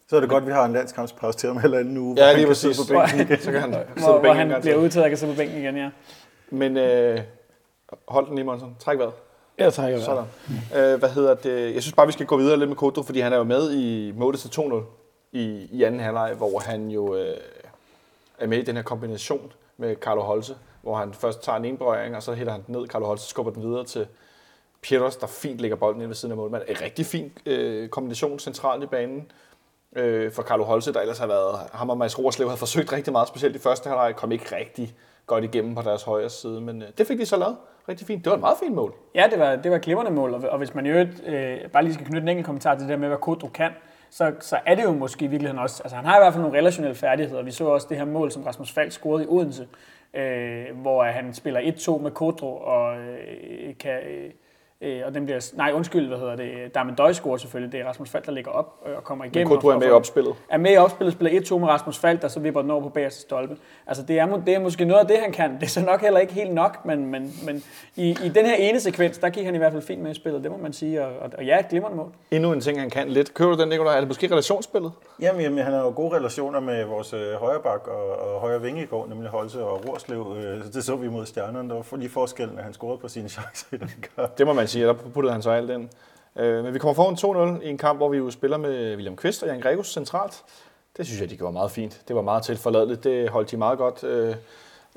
Så 0.09 0.16
er 0.16 0.21
det 0.21 0.29
godt, 0.29 0.42
at 0.42 0.47
vi 0.49 0.53
har 0.53 0.64
en 0.64 0.73
landskampspause 0.73 1.38
til 1.38 1.49
om 1.51 1.57
halvanden 1.57 1.97
uge, 1.99 2.14
Ja, 2.16 2.23
hvor 2.23 2.27
han 2.27 2.37
lige 2.37 2.47
kan 2.47 2.55
sidde 2.55 2.75
præcis. 2.75 2.87
på 2.92 2.99
bænken 2.99 3.21
igen. 3.21 3.40
Så 3.45 3.53
kan 3.53 3.61
han 3.61 3.71
Hvor, 3.71 4.19
hvor 4.19 4.31
en 4.31 4.37
han 4.37 4.49
gang 4.49 4.62
bliver 4.62 4.77
udtaget 4.77 5.05
og 5.05 5.11
kan 5.11 5.19
sidde 5.19 5.33
på 5.33 5.37
bænken 5.37 5.59
igen, 5.59 5.77
ja. 5.77 5.90
Men 6.51 6.77
øh, 6.77 7.21
hold 8.09 8.27
den 8.27 8.35
lige, 8.35 8.45
Monson. 8.45 8.77
Træk 8.79 8.99
vejret. 8.99 9.12
Jeg 9.59 9.73
trækker 9.73 10.01
Sådan. 10.01 10.25
Øh, 10.77 10.99
hvad 10.99 11.09
hedder 11.09 11.35
det? 11.35 11.75
Jeg 11.75 11.83
synes 11.83 11.95
bare, 11.95 12.07
vi 12.07 12.12
skal 12.12 12.27
gå 12.27 12.37
videre 12.37 12.57
lidt 12.59 12.69
med 12.69 12.77
Kodro, 12.77 13.03
fordi 13.03 13.21
han 13.21 13.33
er 13.33 13.37
jo 13.37 13.45
med 13.45 13.73
i 13.73 14.12
målet 14.16 14.40
til 14.40 14.49
2-0 14.61 14.75
i, 15.33 15.69
i 15.73 15.83
anden 15.83 16.01
halvleg, 16.01 16.35
hvor 16.35 16.59
han 16.59 16.88
jo 16.90 17.14
øh, 17.16 17.37
er 18.38 18.47
med 18.47 18.59
i 18.59 18.62
den 18.62 18.77
her 18.77 18.83
kombination 18.83 19.53
med 19.77 19.97
Carlo 19.97 20.21
Holse, 20.21 20.55
hvor 20.83 20.97
han 20.97 21.14
først 21.14 21.42
tager 21.42 21.59
en 21.59 21.64
indberøring, 21.64 22.16
og 22.16 22.23
så 22.23 22.33
hætter 22.35 22.53
han 22.53 22.62
den 22.66 22.75
ned. 22.77 22.87
Carlo 22.88 23.07
Holse 23.07 23.29
skubber 23.29 23.53
den 23.53 23.62
videre 23.62 23.85
til 23.85 24.07
Pieters, 24.83 25.16
der 25.16 25.27
fint 25.27 25.59
lægger 25.61 25.77
bolden 25.77 26.01
ind 26.01 26.09
ved 26.09 26.14
siden 26.14 26.33
af 26.33 26.37
målmanden. 26.37 26.69
En 26.77 26.83
rigtig 26.83 27.07
fin 27.07 27.33
øh, 27.47 27.88
kombination 27.88 28.38
centralt 28.38 28.83
i 28.83 28.87
banen 28.87 29.31
øh, 29.96 30.32
for 30.32 30.42
Carlo 30.42 30.64
Holse, 30.64 30.92
der 30.92 31.00
ellers 31.00 31.18
har 31.18 31.26
været... 31.26 31.59
Ham 31.72 31.90
og 31.90 31.98
Mads 31.98 32.18
Rorslev 32.18 32.48
havde 32.48 32.59
forsøgt 32.59 32.92
rigtig 32.92 33.12
meget, 33.12 33.28
specielt 33.28 33.56
i 33.56 33.59
første 33.59 33.88
halvleg, 33.88 34.14
kom 34.16 34.32
ikke 34.32 34.56
rigtig 34.56 34.94
godt 35.26 35.44
igennem 35.44 35.74
på 35.74 35.82
deres 35.82 36.02
højre 36.02 36.30
side, 36.30 36.61
men 36.61 36.82
øh, 36.82 36.88
det 36.98 37.06
fik 37.06 37.18
de 37.18 37.26
så 37.26 37.37
lavet 37.37 37.56
rigtig 37.88 38.06
fint. 38.06 38.24
Det 38.24 38.30
var 38.30 38.37
et 38.37 38.40
meget 38.40 38.56
fint 38.62 38.74
mål. 38.74 38.94
Ja, 39.14 39.26
det 39.30 39.38
var, 39.38 39.56
det 39.56 39.70
var 39.70 39.76
et 39.76 39.82
glimrende 39.82 40.11
mål, 40.11 40.35
og, 40.35 40.42
og 40.50 40.59
hvis 40.59 40.74
man 40.74 40.87
i 40.87 40.88
øvrigt 40.88 41.26
øh, 41.26 41.59
bare 41.72 41.82
lige 41.82 41.94
skal 41.94 42.06
knytte 42.06 42.22
en 42.22 42.28
enkelt 42.28 42.46
kommentar 42.46 42.74
til 42.74 42.80
det 42.80 42.88
der 42.88 42.96
med, 42.96 43.09
hvad 43.09 43.18
Kodro 43.18 43.48
kan, 43.48 43.70
så, 44.11 44.32
så 44.40 44.59
er 44.66 44.74
det 44.74 44.82
jo 44.82 44.92
måske 44.92 45.24
i 45.24 45.28
virkeligheden 45.28 45.62
også, 45.62 45.82
altså 45.82 45.96
han 45.96 46.04
har 46.04 46.16
i 46.16 46.20
hvert 46.20 46.32
fald 46.32 46.42
nogle 46.42 46.59
relationelle 46.59 46.94
færdigheder. 46.94 47.42
Vi 47.42 47.50
så 47.50 47.64
også 47.64 47.87
det 47.90 47.96
her 47.96 48.04
mål, 48.04 48.32
som 48.32 48.42
Rasmus 48.42 48.72
Falk 48.72 48.92
scorede 48.92 49.24
i 49.24 49.26
Odense, 49.28 49.68
øh, 50.14 50.64
hvor 50.74 51.04
han 51.04 51.35
spiller 51.35 51.61
1-2 51.61 52.02
med 52.02 52.11
Kodro, 52.11 52.56
og 52.56 52.96
øh, 52.96 53.74
kan, 53.80 53.92
øh, 53.92 54.30
Øh, 54.80 55.00
og 55.06 55.14
den 55.14 55.24
bliver, 55.24 55.50
nej, 55.56 55.72
undskyld, 55.74 56.08
hvad 56.08 56.18
hedder 56.18 56.36
det? 56.36 56.74
Darmen 56.74 56.94
Døj 56.94 57.12
scorer 57.12 57.36
selvfølgelig. 57.36 57.72
Det 57.72 57.80
er 57.80 57.84
Rasmus 57.88 58.10
Falk, 58.10 58.26
der 58.26 58.32
ligger 58.32 58.50
op 58.50 58.74
øh, 58.86 58.96
og 58.96 59.04
kommer 59.04 59.24
igennem. 59.24 59.48
Kodro 59.48 59.68
og 59.68 59.74
er 59.74 59.78
med 59.78 59.86
i 59.86 59.90
opspillet. 59.90 60.34
er 60.48 60.58
med 60.58 60.72
i 60.72 60.76
opspillet, 60.76 61.12
spiller 61.14 61.40
1-2 61.40 61.58
med 61.58 61.68
Rasmus 61.68 61.98
Falk, 61.98 62.22
der 62.22 62.28
så 62.28 62.40
vipper 62.40 62.60
den 62.62 62.70
over 62.70 62.82
på 62.82 62.88
bagerste 62.88 63.20
stolpe. 63.20 63.56
Altså, 63.86 64.02
det 64.02 64.18
er, 64.18 64.36
det 64.46 64.54
er 64.54 64.58
måske 64.60 64.84
noget 64.84 65.00
af 65.00 65.06
det, 65.06 65.18
han 65.18 65.32
kan. 65.32 65.54
Det 65.54 65.62
er 65.62 65.66
så 65.66 65.80
nok 65.84 66.00
heller 66.00 66.20
ikke 66.20 66.32
helt 66.32 66.54
nok, 66.54 66.84
men, 66.84 67.06
men, 67.06 67.32
men 67.44 67.62
i, 67.96 68.10
i 68.10 68.28
den 68.28 68.46
her 68.46 68.54
ene 68.54 68.80
sekvens, 68.80 69.18
der 69.18 69.28
gik 69.28 69.44
han 69.44 69.54
i 69.54 69.58
hvert 69.58 69.72
fald 69.72 69.82
fint 69.82 70.02
med 70.02 70.10
i 70.10 70.14
spillet, 70.14 70.42
det 70.42 70.50
må 70.50 70.56
man 70.56 70.72
sige. 70.72 71.04
Og, 71.06 71.12
og, 71.20 71.30
og 71.38 71.44
ja, 71.44 71.58
et 71.58 71.68
glimrende 71.68 71.96
mål. 71.96 72.12
Endnu 72.30 72.52
en 72.52 72.60
ting, 72.60 72.80
han 72.80 72.90
kan 72.90 73.08
lidt. 73.08 73.34
Køber 73.34 73.54
du 73.54 73.60
den, 73.60 73.68
Nicolaj? 73.68 73.94
Er 73.96 74.00
det 74.00 74.08
måske 74.08 74.26
relationsspillet? 74.30 74.92
Jamen, 75.20 75.40
jamen, 75.42 75.58
han 75.64 75.72
har 75.72 75.80
jo 75.80 75.92
gode 75.96 76.16
relationer 76.16 76.60
med 76.60 76.84
vores 76.84 77.12
øh, 77.12 77.32
højre 77.34 77.60
bak 77.60 77.88
og, 77.88 78.18
og 78.34 78.40
højre 78.40 78.62
vinge 78.62 78.82
i 78.82 78.86
går, 78.86 79.06
nemlig 79.06 79.30
Holse 79.30 79.64
og 79.64 79.88
Rorslev. 79.88 80.36
Øh, 80.38 80.64
så 80.64 80.70
det 80.70 80.84
så 80.84 80.96
vi 80.96 81.08
mod 81.08 81.26
stjernerne. 81.26 81.68
Der 81.68 81.74
var 81.74 81.82
for- 81.82 81.96
lige 81.96 82.10
forskellen, 82.10 82.58
at 82.58 82.64
han 82.64 82.72
scorede 82.72 82.98
på 82.98 83.08
sine 83.08 83.28
chancer 83.28 83.66
i 83.72 83.76
den 83.76 83.90
kamp. 84.16 84.38
Det 84.38 84.46
må 84.46 84.52
man 84.52 84.65
sige, 84.68 84.87
der 84.87 84.92
puttede 84.92 85.33
han 85.33 85.42
så 85.42 85.50
alt 85.50 85.70
ind. 85.70 85.88
Øh, 86.37 86.64
men 86.64 86.74
vi 86.74 86.79
kommer 86.79 86.94
foran 86.94 87.59
2-0 87.59 87.64
i 87.64 87.68
en 87.68 87.79
kamp, 87.79 87.98
hvor 87.98 88.09
vi 88.09 88.16
jo 88.16 88.31
spiller 88.31 88.57
med 88.57 88.94
William 88.94 89.16
Kvist 89.16 89.42
og 89.42 89.48
Jan 89.48 89.61
Gregus 89.61 89.92
centralt. 89.92 90.44
Det 90.96 91.07
synes 91.07 91.20
jeg, 91.20 91.31
de 91.31 91.37
gjorde 91.37 91.52
meget 91.52 91.70
fint. 91.70 92.00
Det 92.09 92.16
var 92.16 92.22
meget 92.22 92.42
tilforladeligt. 92.42 93.05
Det 93.05 93.29
holdt 93.29 93.50
de 93.50 93.57
meget 93.57 93.79
godt 93.79 94.05
øh, 94.05 94.35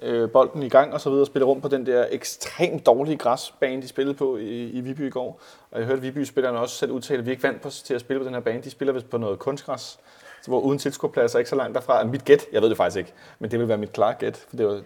øh, 0.02 0.32
bolden 0.32 0.64
i 0.64 0.70
gang 0.70 0.94
og 0.94 1.02
så 1.02 1.10
videre. 1.10 1.26
Spillede 1.26 1.50
rundt 1.50 1.62
på 1.62 1.68
den 1.68 1.86
der 1.86 2.06
ekstremt 2.12 2.86
dårlige 2.86 3.18
græsbane, 3.18 3.82
de 3.82 3.88
spillede 3.88 4.18
på 4.18 4.38
i, 4.38 4.70
i 4.70 4.82
Viby 4.82 5.08
i 5.08 5.10
går. 5.10 5.42
Og 5.72 5.80
jeg 5.80 5.88
hørte 5.88 6.02
Viby-spillerne 6.02 6.60
også 6.60 6.76
selv 6.76 6.92
udtale, 6.92 7.20
at 7.20 7.26
vi 7.26 7.32
ikke 7.32 7.44
vant 7.44 7.62
på, 7.62 7.70
til 7.70 7.94
at 7.94 8.02
spille 8.02 8.20
på 8.20 8.26
den 8.26 8.34
her 8.34 8.42
bane. 8.42 8.62
De 8.62 8.70
spiller 8.70 8.94
vist 8.94 9.10
på 9.10 9.18
noget 9.18 9.40
kunstgræs, 9.40 10.00
hvor 10.48 10.60
uden 10.60 10.80
tilskuerpladser 10.80 11.40
ikke 11.40 11.50
så 11.50 11.56
langt 11.56 11.76
derfra. 11.76 12.04
Mit 12.04 12.26
gæt, 12.26 12.46
jeg 12.52 12.62
ved 12.62 12.70
det 12.70 12.78
faktisk 12.78 12.98
ikke, 12.98 13.14
men 13.40 13.52
det 13.52 13.60
vil 13.60 13.68
være 13.68 13.78
mit 13.78 13.94
klare 13.94 14.14
gæt, 14.20 14.46
for 14.50 14.58
det 14.58 14.68
var, 14.68 14.82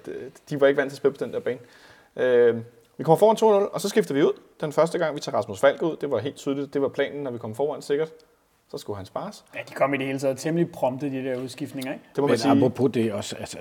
de 0.50 0.62
var 0.62 0.68
ikke 0.68 0.78
vant 0.78 0.92
til 0.92 0.96
at 0.96 0.98
spille 0.98 1.18
på 1.18 1.26
den 1.26 1.34
der 1.34 1.40
bane. 1.40 1.60
Øh, 2.16 2.58
vi 2.98 3.04
kommer 3.04 3.18
foran 3.18 3.64
2-0, 3.66 3.74
og 3.74 3.82
så 3.82 3.90
skifter 3.90 4.14
vi 4.14 4.24
ud. 4.24 4.32
Den 4.62 4.72
første 4.72 4.98
gang, 5.00 5.16
vi 5.16 5.20
tager 5.20 5.38
Rasmus 5.38 5.60
Falk 5.60 5.82
ud, 5.82 5.96
det 6.02 6.12
var 6.12 6.20
helt 6.20 6.36
tydeligt, 6.36 6.74
det 6.74 6.82
var 6.82 6.88
planen, 6.90 7.24
når 7.24 7.32
vi 7.32 7.38
kom 7.38 7.56
foran 7.56 7.82
sikkert. 7.82 8.10
Så 8.72 8.78
skulle 8.78 8.98
han 8.98 9.06
spares. 9.06 9.46
Ja, 9.56 9.60
de 9.70 9.74
kom 9.74 9.94
i 9.94 9.98
det 9.98 10.06
hele 10.06 10.20
taget 10.20 10.38
temmelig 10.38 10.72
prompte, 10.72 11.10
de 11.12 11.24
der 11.24 11.38
udskiftninger, 11.42 11.94
ikke? 11.94 12.06
Det 12.16 12.18
må 12.22 12.28
man 12.28 12.32
Men 12.32 12.40
sige. 12.40 12.52
apropos 12.52 12.92
det 12.92 13.14
også, 13.14 13.36
altså, 13.36 13.58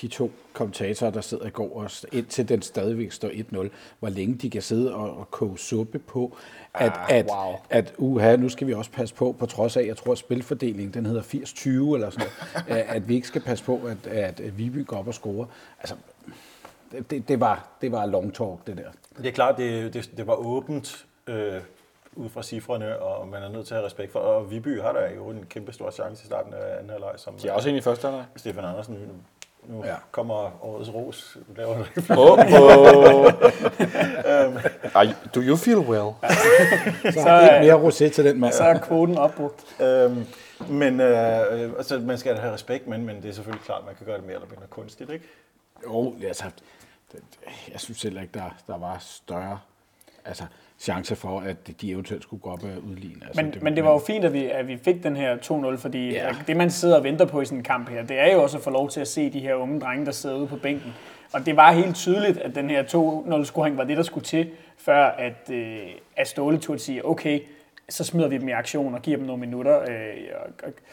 de 0.00 0.08
to 0.08 0.30
kommentatorer, 0.52 1.10
der 1.10 1.20
sidder 1.20 1.46
i 1.46 1.50
går, 1.50 1.76
og 1.80 1.90
indtil 2.12 2.48
den 2.48 2.62
stadigvæk 2.62 3.12
står 3.12 3.28
1-0, 3.28 3.68
hvor 3.98 4.08
længe 4.08 4.34
de 4.34 4.50
kan 4.50 4.62
sidde 4.62 4.94
og, 4.94 5.16
og 5.16 5.30
koge 5.30 5.58
suppe 5.58 5.98
på, 5.98 6.36
at, 6.74 6.92
Ah, 6.94 7.16
at, 7.16 7.26
wow. 7.30 7.54
at 7.70 7.94
uha, 7.98 8.36
nu 8.36 8.48
skal 8.48 8.66
vi 8.66 8.74
også 8.74 8.90
passe 8.90 9.14
på, 9.14 9.32
på 9.38 9.46
trods 9.46 9.76
af, 9.76 9.86
jeg 9.86 9.96
tror, 9.96 10.12
at 10.12 10.18
spilfordelingen, 10.18 10.94
den 10.94 11.06
hedder 11.06 11.22
80-20 11.22 11.68
eller 11.94 12.10
sådan 12.10 12.26
noget, 12.66 12.80
at, 12.80 12.96
at 12.96 13.08
vi 13.08 13.14
ikke 13.14 13.26
skal 13.28 13.40
passe 13.40 13.64
på, 13.64 13.80
at, 13.86 14.06
at, 14.06 14.40
at 14.40 14.58
Viby 14.58 14.86
går 14.86 14.96
op 14.96 15.08
og 15.08 15.14
scorer. 15.14 15.46
Altså, 15.80 15.94
det- 16.94 17.10
det, 17.10 17.28
det, 17.28 17.40
var, 17.40 17.68
det 17.80 17.92
var 17.92 18.06
long 18.06 18.34
talk, 18.34 18.66
det 18.66 18.76
der. 18.76 18.90
Det 19.18 19.26
er 19.26 19.32
klart, 19.32 19.56
det, 19.56 19.94
det, 19.94 20.10
det 20.16 20.26
var 20.26 20.34
åbent 20.34 21.04
øh, 21.26 21.54
ud 22.16 22.28
fra 22.28 22.42
cifrene, 22.42 22.98
og 22.98 23.28
man 23.28 23.42
er 23.42 23.48
nødt 23.48 23.66
til 23.66 23.74
at 23.74 23.78
have 23.80 23.86
respekt 23.86 24.12
for. 24.12 24.18
Og 24.18 24.50
Viby 24.50 24.80
har 24.80 24.92
der 24.92 25.10
jo 25.16 25.26
en 25.30 25.46
kæmpe 25.50 25.72
stor 25.72 25.90
chance 25.90 26.22
i 26.22 26.26
starten 26.26 26.54
af 26.54 26.74
anden 26.78 26.90
halvleg, 26.90 27.10
som 27.16 27.34
De 27.34 27.48
er 27.48 27.52
også 27.52 27.68
inde 27.68 27.78
i 27.78 27.82
første 27.82 28.06
halvleg. 28.06 28.24
Stefan 28.36 28.64
Andersen. 28.64 28.94
Nu 29.68 29.84
Ja. 29.84 29.88
ja. 29.90 29.94
kommer 30.10 30.64
årets 30.64 30.94
ros. 30.94 31.36
Laver 31.56 31.74
du? 31.76 31.84
Oh, 32.10 32.38
oh. 32.38 33.32
Are 34.94 35.06
you, 35.06 35.12
do 35.34 35.40
you 35.40 35.56
feel 35.56 35.78
well? 35.78 36.10
Så, 37.04 37.20
så 37.22 37.40
ikke 37.40 37.66
mere 37.66 37.88
rosé 37.88 38.08
til 38.14 38.24
den 38.24 38.40
mand. 38.40 38.52
Så 38.52 38.62
er 38.64 38.78
kvoten 38.78 39.18
opbrugt. 39.18 39.64
øhm, 39.82 40.26
men 40.68 41.00
øh, 41.00 41.40
altså, 41.78 41.98
man 41.98 42.18
skal 42.18 42.36
have 42.36 42.52
respekt, 42.54 42.86
men, 42.86 43.06
men 43.06 43.22
det 43.22 43.28
er 43.28 43.32
selvfølgelig 43.32 43.64
klart, 43.64 43.78
at 43.80 43.86
man 43.86 43.94
kan 43.94 44.06
gøre 44.06 44.16
det 44.16 44.24
mere 44.24 44.34
eller 44.34 44.48
mindre 44.48 44.66
kunstigt, 44.70 45.10
ikke? 45.10 45.24
Jo, 45.86 46.14
altså, 46.26 46.44
jeg 47.72 47.80
synes 47.80 48.02
heller 48.02 48.20
ikke, 48.22 48.32
der, 48.34 48.56
der 48.66 48.78
var 48.78 48.96
større 49.00 49.58
altså, 50.24 50.44
chance 50.78 51.16
for, 51.16 51.40
at 51.40 51.80
de 51.80 51.90
eventuelt 51.90 52.22
skulle 52.22 52.40
gå 52.40 52.50
op 52.50 52.62
og 52.62 52.68
udligne. 52.90 53.26
Altså, 53.26 53.42
Men, 53.42 53.54
men 53.62 53.76
det 53.76 53.84
var 53.84 53.92
jo 53.92 53.98
fint, 54.06 54.24
at 54.24 54.32
vi, 54.32 54.46
at 54.46 54.68
vi 54.68 54.76
fik 54.84 55.02
den 55.02 55.16
her 55.16 55.36
2-0, 55.36 55.76
fordi 55.76 56.10
Ja. 56.10 56.34
det, 56.46 56.56
man 56.56 56.70
sidder 56.70 56.96
og 56.96 57.04
venter 57.04 57.24
på 57.24 57.40
i 57.40 57.44
sådan 57.44 57.58
en 57.58 57.64
kamp 57.64 57.88
her, 57.88 58.02
det 58.02 58.18
er 58.20 58.32
jo 58.32 58.42
også 58.42 58.56
at 58.58 58.62
få 58.64 58.70
lov 58.70 58.88
til 58.90 59.00
at 59.00 59.08
se 59.08 59.30
de 59.30 59.40
her 59.40 59.54
unge 59.54 59.80
drenge, 59.80 60.06
der 60.06 60.12
sidder 60.12 60.36
ude 60.36 60.46
på 60.46 60.56
bænken. 60.56 60.94
Og 61.32 61.46
det 61.46 61.56
var 61.56 61.72
helt 61.72 61.96
tydeligt, 61.96 62.38
at 62.38 62.54
den 62.54 62.70
her 62.70 62.82
2-0-scoring 62.82 63.76
var 63.76 63.84
det, 63.84 63.96
der 63.96 64.02
skulle 64.02 64.24
til, 64.24 64.50
før 64.78 65.04
at, 65.06 65.50
øh, 65.50 65.78
at 66.16 66.28
Ståle 66.28 66.58
turde 66.58 66.78
sige, 66.78 67.04
okay, 67.06 67.40
så 67.88 68.04
smider 68.04 68.28
vi 68.28 68.38
dem 68.38 68.48
i 68.48 68.52
aktion 68.52 68.94
og 68.94 69.02
giver 69.02 69.16
dem 69.16 69.26
nogle 69.26 69.40
minutter. 69.40 69.80
Øh, 69.80 70.14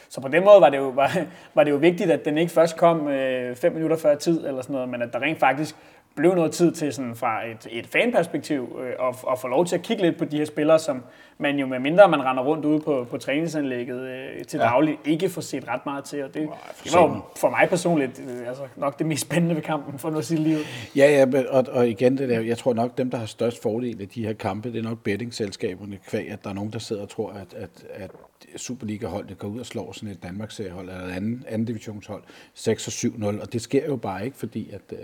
så 0.10 0.22
på 0.22 0.28
den 0.28 0.44
måde 0.46 0.62
var 0.62 0.70
det, 0.70 0.78
jo, 0.78 0.90
var, 1.02 1.26
var 1.54 1.64
det 1.64 1.72
jo 1.72 1.76
vigtigt, 1.76 2.12
at 2.12 2.26
den 2.26 2.38
ikke 2.38 2.52
først 2.52 2.78
kom 2.78 3.08
øh, 3.08 3.56
fem 3.56 3.74
minutter 3.74 3.98
før 3.98 4.16
tid, 4.16 4.48
eller 4.48 4.62
sådan 4.62 4.74
noget, 4.74 4.90
men 4.90 5.02
at 5.02 5.14
der 5.14 5.20
rent 5.20 5.40
faktisk 5.40 5.76
blev 6.16 6.36
noget 6.36 6.52
tid 6.52 6.72
til 6.72 6.94
sådan 6.94 7.16
fra 7.16 7.46
et, 7.46 7.68
et 7.72 7.88
fanperspektiv 7.88 8.80
øh, 8.84 8.94
og, 9.00 9.16
og 9.24 9.40
få 9.40 9.48
lov 9.48 9.66
til 9.66 9.76
at 9.76 9.82
kigge 9.82 10.04
lidt 10.04 10.18
på 10.18 10.26
de 10.26 10.38
her 10.38 10.46
spillere, 10.46 10.80
som 10.80 11.04
man 11.38 11.60
jo 11.60 11.66
med 11.68 11.80
mindre 11.80 12.10
man 12.10 12.24
render 12.24 12.44
rundt 12.44 12.66
ude 12.66 12.80
på, 12.80 13.08
på 13.10 13.18
træningsanlægget 13.18 14.02
øh, 14.02 14.46
til 14.46 14.58
Ja. 14.58 14.64
daglig, 14.64 14.98
ikke 15.06 15.30
får 15.30 15.42
set 15.42 15.68
ret 15.68 15.86
meget 15.86 16.04
til. 16.04 16.24
Og 16.24 16.34
det, 16.34 16.50
det 16.84 16.94
var 16.94 17.02
jo 17.02 17.22
for 17.38 17.50
mig 17.50 17.70
personligt 17.70 18.22
øh, 18.30 18.48
altså, 18.48 18.64
nok 18.76 19.00
det 19.00 19.06
mest 19.08 19.22
spændende 19.22 19.56
ved 19.56 19.62
kampen, 19.62 20.00
for 20.00 20.10
det 20.10 20.30
lige 20.30 20.58
ud. 20.58 20.64
Ja, 20.96 21.26
ja, 21.34 21.44
og, 21.50 21.66
og 21.72 21.90
igen, 21.90 22.18
det 22.18 22.30
der, 22.30 22.40
jeg 22.40 22.58
tror 22.58 22.74
nok, 22.74 22.98
dem, 22.98 23.12
der 23.12 23.18
har 23.18 23.26
størst 23.26 23.62
fordel 23.62 24.02
af 24.02 24.08
de 24.08 24.26
her 24.26 24.34
kampe, 24.34 24.72
det 24.72 24.80
er 24.80 24.84
nok 24.84 25.04
bettingselskaberne, 25.04 25.98
kvæg, 26.08 26.30
at 26.32 26.44
der 26.44 26.50
er 26.50 26.54
nogen, 26.54 26.74
der 26.74 26.80
sidder 26.80 27.02
og 27.02 27.10
tror, 27.10 27.30
at, 27.32 27.54
at, 27.54 27.70
at 27.94 28.12
Superliga-holdene 28.58 29.36
går 29.36 29.48
ud 29.48 29.60
og 29.60 29.66
slår 29.66 29.92
sådan 29.92 30.10
et 30.10 30.24
Danmarks-seriehold 30.24 30.90
eller 30.90 31.06
et 31.06 31.12
anden, 31.12 31.46
anden 31.48 31.66
divisionshold 31.66 32.24
6 32.54 32.88
og 32.88 32.94
7-0, 32.94 33.42
og 33.42 33.54
det 33.54 33.62
sker 33.62 33.86
jo 33.86 33.96
bare 33.96 34.26
ikke, 34.26 34.38
fordi 34.38 34.72
at, 34.72 34.82
øh, 34.92 34.98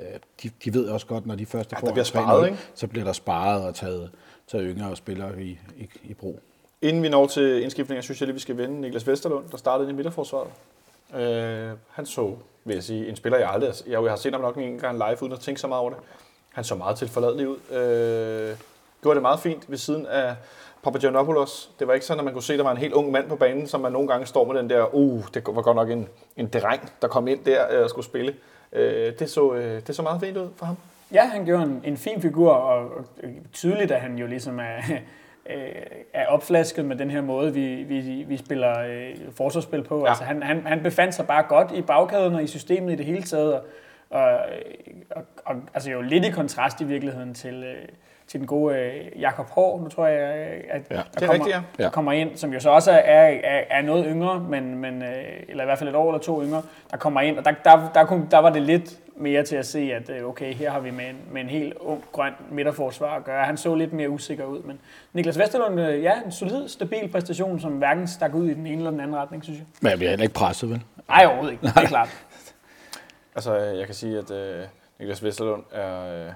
de, 0.44 0.50
de 0.66 0.74
ved 0.74 0.86
også 0.90 1.06
godt, 1.08 1.26
når 1.26 1.36
de 1.36 1.46
første 1.46 1.76
Ja, 1.76 1.88
får 1.88 1.92
bliver 1.92 2.04
sparet, 2.04 2.44
3-0, 2.44 2.46
ikke? 2.46 2.58
så 2.74 2.88
bliver 2.88 3.06
der 3.06 3.14
sparet 3.14 3.64
og 3.64 3.76
taget, 3.76 4.12
taget 4.48 4.76
yngre 4.76 4.96
spillere 4.96 5.42
i, 5.42 5.60
i, 5.78 5.90
i 6.04 6.14
brug. 6.14 6.40
Inden 6.82 7.04
vi 7.04 7.10
når 7.10 7.28
til 7.28 7.64
indskiftninger, 7.64 8.02
synes 8.02 8.22
jeg 8.22 8.28
lige, 8.28 8.34
vi 8.34 8.40
skal 8.40 8.58
vende 8.58 8.82
Niklas 8.82 9.08
Vesterlund, 9.08 9.50
der 9.52 9.58
startede 9.58 9.90
i 9.90 9.94
midterforsvaret. 9.94 10.50
Øh, 11.16 11.78
han 11.92 12.06
så, 12.06 12.36
vil 12.66 12.74
jeg 12.74 12.84
sige, 12.84 13.10
en 13.10 13.16
spiller, 13.16 13.40
jeg 13.40 13.50
aldrig 13.50 13.74
jeg, 13.88 14.04
jeg 14.04 14.12
har 14.12 14.16
set 14.18 14.32
ham 14.34 14.42
nok 14.42 14.58
en 14.58 14.80
gang 14.80 14.98
live, 14.98 15.24
uden 15.24 15.34
at 15.34 15.40
tænke 15.40 15.62
så 15.62 15.68
meget 15.68 15.82
over 15.82 15.90
det. 15.90 16.00
Han 16.54 16.64
så 16.64 16.76
meget 16.76 16.98
tilforladelig 16.98 17.48
ud. 17.48 17.58
Øh, 17.72 18.58
gjorde 19.02 19.16
det 19.16 19.22
meget 19.22 19.40
fint 19.40 19.72
ved 19.72 19.78
siden 19.78 20.06
af 20.06 20.36
Papagiannopoulos. 20.84 21.72
Det 21.80 21.88
var 21.88 21.94
ikke 21.94 22.06
sådan, 22.06 22.20
at 22.20 22.26
man 22.26 22.34
kunne 22.34 22.44
se, 22.44 22.54
at 22.54 22.60
der 22.60 22.66
var 22.66 22.72
en 22.72 22.78
helt 22.78 22.94
ung 22.94 23.12
mand 23.12 23.30
på 23.30 23.36
banen, 23.36 23.68
som 23.68 23.82
man 23.82 23.92
nogle 23.92 24.08
gange 24.08 24.26
står 24.26 24.46
med 24.52 24.62
den 24.62 24.70
der, 24.70 24.96
uh, 24.96 25.24
det 25.34 25.44
var 25.48 25.62
godt 25.62 25.76
nok 25.76 25.90
en, 25.90 26.08
en 26.38 26.48
dreng, 26.48 26.92
der 27.02 27.08
kom 27.08 27.28
ind 27.28 27.44
der 27.46 27.76
øh, 27.76 27.84
og 27.84 27.90
skulle 27.90 28.06
spille. 28.06 28.36
Øh, 28.74 29.14
det, 29.20 29.30
så, 29.30 29.54
øh, 29.54 29.82
det 29.88 29.96
så 29.96 30.02
meget 30.02 30.22
fint 30.22 30.38
ud 30.38 30.50
for 30.56 30.66
ham. 30.66 30.78
Ja, 31.14 31.26
han 31.26 31.46
gjorde 31.46 31.64
en, 31.64 31.82
en 31.84 31.98
fin 31.98 32.22
figur, 32.22 32.52
og, 32.52 33.06
tydeligt, 33.54 33.92
at 33.92 34.02
han 34.02 34.18
jo 34.18 34.28
ligesom 34.28 34.60
er, 34.60 34.78
øh, 35.54 35.72
er 36.14 36.26
opflasket 36.28 36.86
med 36.86 36.96
den 36.96 37.12
her 37.12 37.22
måde, 37.22 37.54
vi, 37.54 37.76
vi, 37.76 38.26
vi 38.28 38.38
spiller 38.38 38.80
øh, 38.80 39.16
forsvarsspil 39.32 39.84
på. 39.84 40.00
Ja. 40.00 40.10
Altså, 40.10 40.24
han, 40.24 40.44
han, 40.44 40.68
han 40.68 40.84
befandt 40.84 41.16
sig 41.16 41.28
bare 41.28 41.44
godt 41.44 41.72
i 41.72 41.82
bagkæden 41.82 42.36
og 42.36 42.44
i 42.44 42.48
systemet 42.48 42.94
i 42.94 42.96
det 42.96 43.06
hele 43.06 43.24
taget, 43.24 43.54
og, 43.54 43.62
og, 44.10 44.30
og, 45.16 45.24
og 45.46 45.56
altså 45.74 45.92
jo 45.92 46.02
lidt 46.02 46.26
i 46.26 46.32
kontrast 46.32 46.82
i 46.82 46.84
virkeligheden 46.84 47.34
til, 47.34 47.64
øh, 47.64 47.88
til 48.28 48.40
den 48.40 48.48
gode 48.48 48.76
øh, 48.76 49.22
Jakob 49.22 49.50
Hård, 49.50 49.82
nu 49.82 49.90
tror 49.90 50.08
jeg, 50.08 50.48
øh, 50.50 50.64
at 50.70 50.82
Ja. 50.92 50.96
der 50.96 51.04
Det 51.04 51.22
er 51.22 51.26
kommer, 51.28 51.34
rigtigt, 51.34 51.56
ja. 51.56 51.62
Ja. 51.80 51.84
der 51.84 51.90
kommer 51.90 52.12
ind, 52.12 52.38
som 52.38 52.54
jo 52.54 52.60
så 52.60 52.70
også 52.70 52.92
er, 52.92 52.98
er, 53.44 53.64
er 53.70 53.82
noget 53.82 54.06
yngre, 54.10 54.40
men, 54.40 54.76
men, 54.78 55.02
øh, 55.02 55.24
eller 55.50 55.64
i 55.64 55.66
hvert 55.66 55.78
fald 55.80 55.90
et 55.90 55.96
år 55.96 56.10
eller 56.10 56.20
to 56.20 56.44
yngre, 56.44 56.62
der 56.92 56.98
kommer 56.98 57.22
ind, 57.22 57.38
og 57.38 57.46
der, 57.46 57.52
der, 57.64 57.92
der, 57.94 58.06
kunne, 58.06 58.28
der 58.32 58.38
var 58.38 58.50
det 58.50 58.62
lidt 58.62 58.98
mere 59.20 59.44
til 59.44 59.56
at 59.56 59.66
se, 59.66 59.80
at 59.94 60.10
øh, 60.10 60.24
okay, 60.30 60.54
her 60.54 60.72
har 60.72 60.80
vi 60.80 60.92
med 60.92 61.06
en, 61.10 61.18
med 61.32 61.42
en 61.42 61.48
helt 61.50 61.74
ung, 61.80 62.04
grøn 62.12 62.34
midterforsvar 62.52 63.16
at 63.16 63.24
gøre. 63.24 63.46
Han 63.46 63.58
så 63.58 63.76
lidt 63.76 63.94
mere 63.94 64.10
usikker 64.10 64.46
ud, 64.46 64.62
men 64.64 64.80
Niklas 65.14 65.40
Vesterlund, 65.40 65.80
øh, 65.82 66.04
ja, 66.04 66.14
en 66.26 66.32
solid, 66.32 66.68
stabil 66.68 67.08
præstation, 67.12 67.60
som 67.60 67.72
hverken 67.72 68.08
stak 68.08 68.34
ud 68.34 68.48
i 68.50 68.54
den 68.54 68.68
ene 68.68 68.78
eller 68.78 68.92
den 68.92 69.00
anden 69.00 69.16
retning, 69.16 69.44
synes 69.44 69.60
jeg. 69.60 69.66
Men 69.82 69.90
jeg 69.90 69.98
bliver 69.98 70.10
heller 70.10 70.24
ikke 70.24 70.36
presset, 70.36 70.70
vel? 70.70 70.82
Nej, 71.10 71.26
overhovedet 71.26 71.52
ikke, 71.52 71.68
det 71.68 71.78
er 71.84 71.86
klart. 71.88 72.10
Altså, 73.36 73.56
jeg 73.56 73.86
kan 73.86 73.96
sige, 73.96 74.18
at 74.18 74.32
øh, 74.32 74.64
Niklas 75.00 75.24
Vesterlund 75.24 75.64
er, 75.72 76.26
øh, 76.26 76.32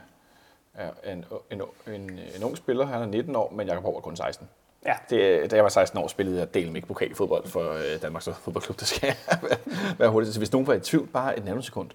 er 0.74 0.90
en, 1.12 1.26
en, 1.52 1.62
en, 1.94 2.20
en 2.38 2.44
ung 2.44 2.58
spiller. 2.58 2.86
Han 2.86 3.02
er 3.02 3.06
19 3.06 3.36
år, 3.36 3.52
men 3.56 3.68
Jakob 3.68 3.84
Hård 3.84 3.96
er 3.96 4.00
kun 4.00 4.16
16. 4.16 4.50
Ja. 4.86 4.94
Det, 5.10 5.52
da 5.52 5.56
jeg 5.56 5.64
var 5.64 5.70
16 5.70 6.00
år, 6.00 6.08
spillede 6.08 6.40
jeg 6.40 6.54
del 6.54 6.72
med 6.72 6.82
pokalfodbold 6.82 7.48
for 7.48 7.72
øh, 7.74 8.02
Danmarks 8.02 8.30
Fodboldklub. 8.42 8.80
Det 8.80 8.88
skal 8.88 9.14
være- 9.42 9.58
være 9.98 10.10
hurtigt. 10.10 10.34
Så 10.34 10.40
hvis 10.40 10.52
nogen 10.52 10.68
var 10.68 10.74
i 10.74 10.80
tvivl, 10.80 11.08
bare 11.08 11.38
et 11.38 11.46
nanosekund. 11.46 11.90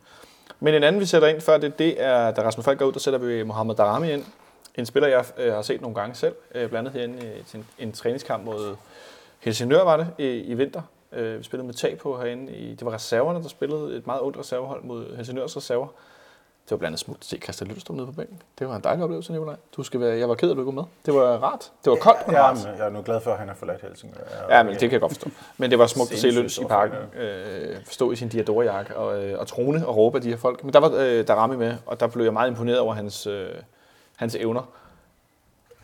Men 0.61 0.75
en 0.75 0.83
anden, 0.83 1.01
vi 1.01 1.07
sætter 1.07 1.29
ind 1.29 1.41
før 1.41 1.59
det, 1.59 1.79
det 1.79 2.03
er, 2.03 2.31
da 2.31 2.43
Rasmus 2.43 2.65
Falk 2.65 2.79
går 2.79 2.87
ud, 2.87 2.93
der 2.93 2.99
sætter 2.99 3.19
vi 3.21 3.43
Mohamed 3.43 3.75
Darami 3.75 4.13
ind. 4.13 4.25
En 4.75 4.87
spiller, 4.87 5.09
jeg 5.09 5.25
øh, 5.39 5.53
har 5.55 5.63
set 5.63 5.81
nogle 5.81 5.95
gange 5.95 6.15
selv, 6.15 6.35
øh, 6.55 6.69
blandt 6.69 6.89
andet 6.89 6.93
herinde 6.93 7.27
øh, 7.27 7.45
til 7.45 7.59
en, 7.59 7.67
en 7.79 7.93
træningskamp 7.93 8.45
mod 8.45 8.77
Helsingør 9.39 9.83
var 9.85 9.97
det 9.97 10.07
i, 10.19 10.29
i 10.29 10.55
vinter. 10.55 10.83
Øh, 11.13 11.39
vi 11.39 11.45
spillede 11.45 11.67
med 11.67 11.75
tag 11.75 11.99
på 11.99 12.19
herinde. 12.19 12.53
I, 12.53 12.75
det 12.75 12.85
var 12.85 12.93
reserverne, 12.95 13.43
der 13.43 13.49
spillede 13.49 13.97
et 13.97 14.07
meget 14.07 14.23
ondt 14.23 14.39
reservehold 14.39 14.83
mod 14.85 15.17
Helsingørs 15.17 15.57
reserver. 15.57 15.87
Det 16.67 16.71
var 16.71 16.77
blandt 16.77 16.91
andet 16.91 17.01
smukt 17.01 17.21
at 17.21 17.25
se 17.25 17.39
Christian 17.39 17.69
Lyttelstrup 17.69 17.97
nede 17.97 18.07
på 18.07 18.13
bænken. 18.13 18.43
Det 18.59 18.69
var 18.69 18.77
en 18.77 18.85
dejlig 18.85 19.05
oplevelse, 19.05 19.33
Nicolaj. 19.33 19.57
Du 19.77 19.83
skal 19.83 20.01
være, 20.01 20.19
jeg 20.19 20.29
var 20.29 20.35
ked 20.35 20.49
af, 20.49 20.53
at 20.53 20.57
du 20.57 20.63
ikke 20.63 20.77
var 20.77 20.83
med. 20.83 20.85
Det 21.07 21.15
var 21.15 21.37
rart. 21.39 21.73
Det 21.85 21.91
var 21.91 21.97
koldt, 21.97 22.27
men 22.27 22.35
Jeg, 22.37 22.43
rart. 22.43 22.57
jeg 22.79 22.87
er 22.87 22.91
nu 22.91 23.03
glad 23.03 23.21
for, 23.21 23.31
at 23.33 23.39
han 23.39 23.49
har 23.49 23.55
forladt 23.55 23.83
Helsingør. 23.83 24.21
Ja, 24.51 24.63
men 24.63 24.73
det 24.73 24.81
kan 24.81 24.93
jeg 24.93 25.01
godt 25.01 25.13
forstå. 25.13 25.31
Men 25.57 25.71
det 25.71 25.79
var 25.79 25.87
smukt 25.87 26.13
at 26.13 26.19
se 26.19 26.31
Løns 26.31 26.59
i 26.59 26.65
parken, 26.65 26.97
øh, 27.21 27.77
stå 27.91 28.13
i 28.13 28.17
sin 28.17 28.29
diadorjakke 28.29 28.97
og, 28.97 29.25
øh, 29.25 29.39
og 29.41 29.47
trone 29.47 29.87
og 29.87 29.97
råbe 29.97 30.17
af 30.19 30.23
de 30.23 30.29
her 30.29 30.37
folk. 30.37 30.65
Men 30.65 30.73
der 30.73 30.81
var 30.81 30.93
øh, 30.99 31.29
Darami 31.29 31.57
med, 31.57 31.77
og 31.87 32.01
der 32.01 32.07
blev 32.07 32.25
jeg 32.25 32.33
meget 32.33 32.49
imponeret 32.51 32.79
over 32.79 32.95
hans, 32.95 33.27
øh, 33.27 33.49
hans 34.17 34.35
evner. 34.35 34.63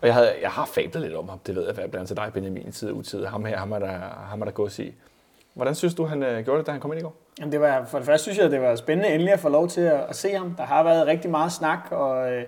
Og 0.01 0.07
jeg, 0.07 0.15
havde, 0.15 0.35
jeg 0.43 0.51
har 0.51 0.67
fablet 0.67 1.03
lidt 1.03 1.15
om 1.15 1.29
ham, 1.29 1.39
det 1.39 1.57
ved 1.57 1.75
jeg, 1.79 1.91
blandt 1.91 2.07
til 2.07 2.17
dig, 2.17 2.31
Benjamin, 2.35 2.69
i 2.69 2.73
tid 2.73 2.91
og 2.91 2.97
utid. 2.97 3.25
Ham 3.25 3.45
her, 3.45 3.57
ham 3.59 3.73
er 3.73 3.79
der, 3.79 3.99
ham 4.31 4.41
er 4.41 4.45
der 4.45 4.53
gået 4.53 4.79
i. 4.79 4.95
Hvordan 5.55 5.75
synes 5.75 5.95
du, 5.95 6.05
han 6.05 6.23
øh, 6.23 6.45
gjorde 6.45 6.59
det, 6.59 6.67
da 6.67 6.73
han 6.73 6.81
kom 6.81 6.93
ind 6.93 7.01
i 7.01 7.03
går? 7.03 7.15
Jamen, 7.39 7.53
det 7.53 7.61
var, 7.61 7.85
for 7.85 7.99
det 7.99 8.07
første 8.07 8.23
synes 8.23 8.39
jeg, 8.39 8.51
det 8.51 8.61
var 8.61 8.77
spændende 8.77 9.15
endelig 9.15 9.33
at 9.33 9.41
få 9.41 9.49
lov 9.49 9.69
til 9.69 9.81
at, 9.81 10.01
at 10.09 10.17
se 10.17 10.33
ham. 10.33 10.55
Der 10.55 10.63
har 10.63 10.83
været 10.83 11.07
rigtig 11.07 11.31
meget 11.31 11.53
snak, 11.53 11.79
og 11.91 12.33
øh, 12.33 12.45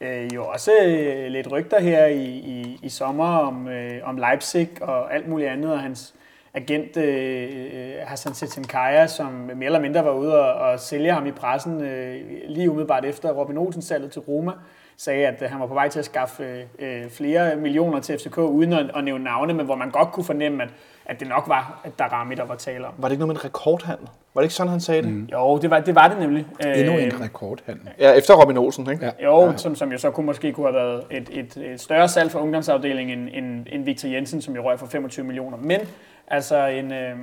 øh 0.00 0.34
jo 0.34 0.46
også 0.46 0.72
øh, 0.86 1.26
lidt 1.26 1.52
rygter 1.52 1.80
her 1.80 2.06
i, 2.06 2.24
i, 2.24 2.80
i 2.82 2.88
sommer 2.88 3.38
om, 3.38 3.68
øh, 3.68 4.00
om 4.04 4.16
Leipzig 4.16 4.68
og 4.80 5.14
alt 5.14 5.28
muligt 5.28 5.50
andet, 5.50 5.72
og 5.72 5.80
hans 5.80 6.14
agent 6.54 6.96
øh, 6.96 7.48
øh 7.54 7.94
Hassan 8.06 8.34
Setankaya, 8.34 9.06
som 9.06 9.32
mere 9.32 9.64
eller 9.64 9.80
mindre 9.80 10.04
var 10.04 10.12
ude 10.12 10.40
og, 10.40 10.54
og 10.54 10.80
sælge 10.80 11.12
ham 11.12 11.26
i 11.26 11.32
pressen 11.32 11.80
øh, 11.80 12.20
lige 12.48 12.70
umiddelbart 12.70 13.04
efter 13.04 13.32
Robin 13.32 13.58
Olsen 13.58 13.82
salget 13.82 14.12
til 14.12 14.22
Roma, 14.22 14.52
sagde, 14.98 15.26
at 15.26 15.42
øh, 15.42 15.50
han 15.50 15.60
var 15.60 15.66
på 15.66 15.74
vej 15.74 15.88
til 15.88 15.98
at 15.98 16.04
skaffe 16.04 16.64
øh, 16.78 17.10
flere 17.10 17.56
millioner 17.56 18.00
til 18.00 18.18
FCK, 18.18 18.38
uden 18.38 18.72
at, 18.72 18.90
at 18.96 19.04
nævne 19.04 19.24
navne, 19.24 19.54
men 19.54 19.66
hvor 19.66 19.74
man 19.74 19.90
godt 19.90 20.12
kunne 20.12 20.24
fornemme, 20.24 20.62
at, 20.62 20.68
at 21.06 21.20
det 21.20 21.28
nok 21.28 21.44
var 21.48 21.80
at 21.84 21.98
Darami, 21.98 22.34
der 22.34 22.44
var 22.44 22.54
tale 22.54 22.86
om. 22.86 22.92
Var 22.98 23.08
det 23.08 23.12
ikke 23.12 23.20
noget 23.20 23.34
med 23.34 23.36
en 23.40 23.44
rekordhandel? 23.44 24.08
Var 24.34 24.40
det 24.42 24.44
ikke 24.44 24.54
sådan, 24.54 24.70
han 24.70 24.80
sagde 24.80 25.02
det? 25.02 25.10
Mm. 25.10 25.28
Jo, 25.32 25.58
det 25.58 25.70
var 25.70 25.80
det, 25.80 25.94
var 25.94 26.08
det 26.08 26.18
nemlig. 26.18 26.46
Endnu 26.66 26.92
Øh, 26.92 27.02
en 27.02 27.20
rekordhandel. 27.20 27.88
Ja, 27.98 28.12
efter 28.12 28.34
Robin 28.34 28.58
Olsen, 28.58 28.90
ikke? 28.90 29.12
Ja. 29.20 29.24
Jo, 29.24 29.52
som, 29.56 29.74
som 29.74 29.92
jo 29.92 29.98
så 29.98 30.10
kunne 30.10 30.26
måske 30.26 30.52
kunne 30.52 30.66
have 30.66 30.74
været 30.74 31.04
et, 31.10 31.28
et, 31.32 31.56
et 31.56 31.80
større 31.80 32.08
salg 32.08 32.30
for 32.30 32.38
ungdomsafdelingen 32.38 33.18
end, 33.18 33.28
end, 33.32 33.66
end 33.72 33.84
Victor 33.84 34.08
Jensen, 34.08 34.42
som 34.42 34.54
jo 34.54 34.62
røg 34.64 34.78
for 34.78 34.86
25 34.86 35.26
millioner. 35.26 35.56
Men 35.56 35.80
altså 36.28 36.66
en... 36.66 36.92
Øh, 36.92 37.16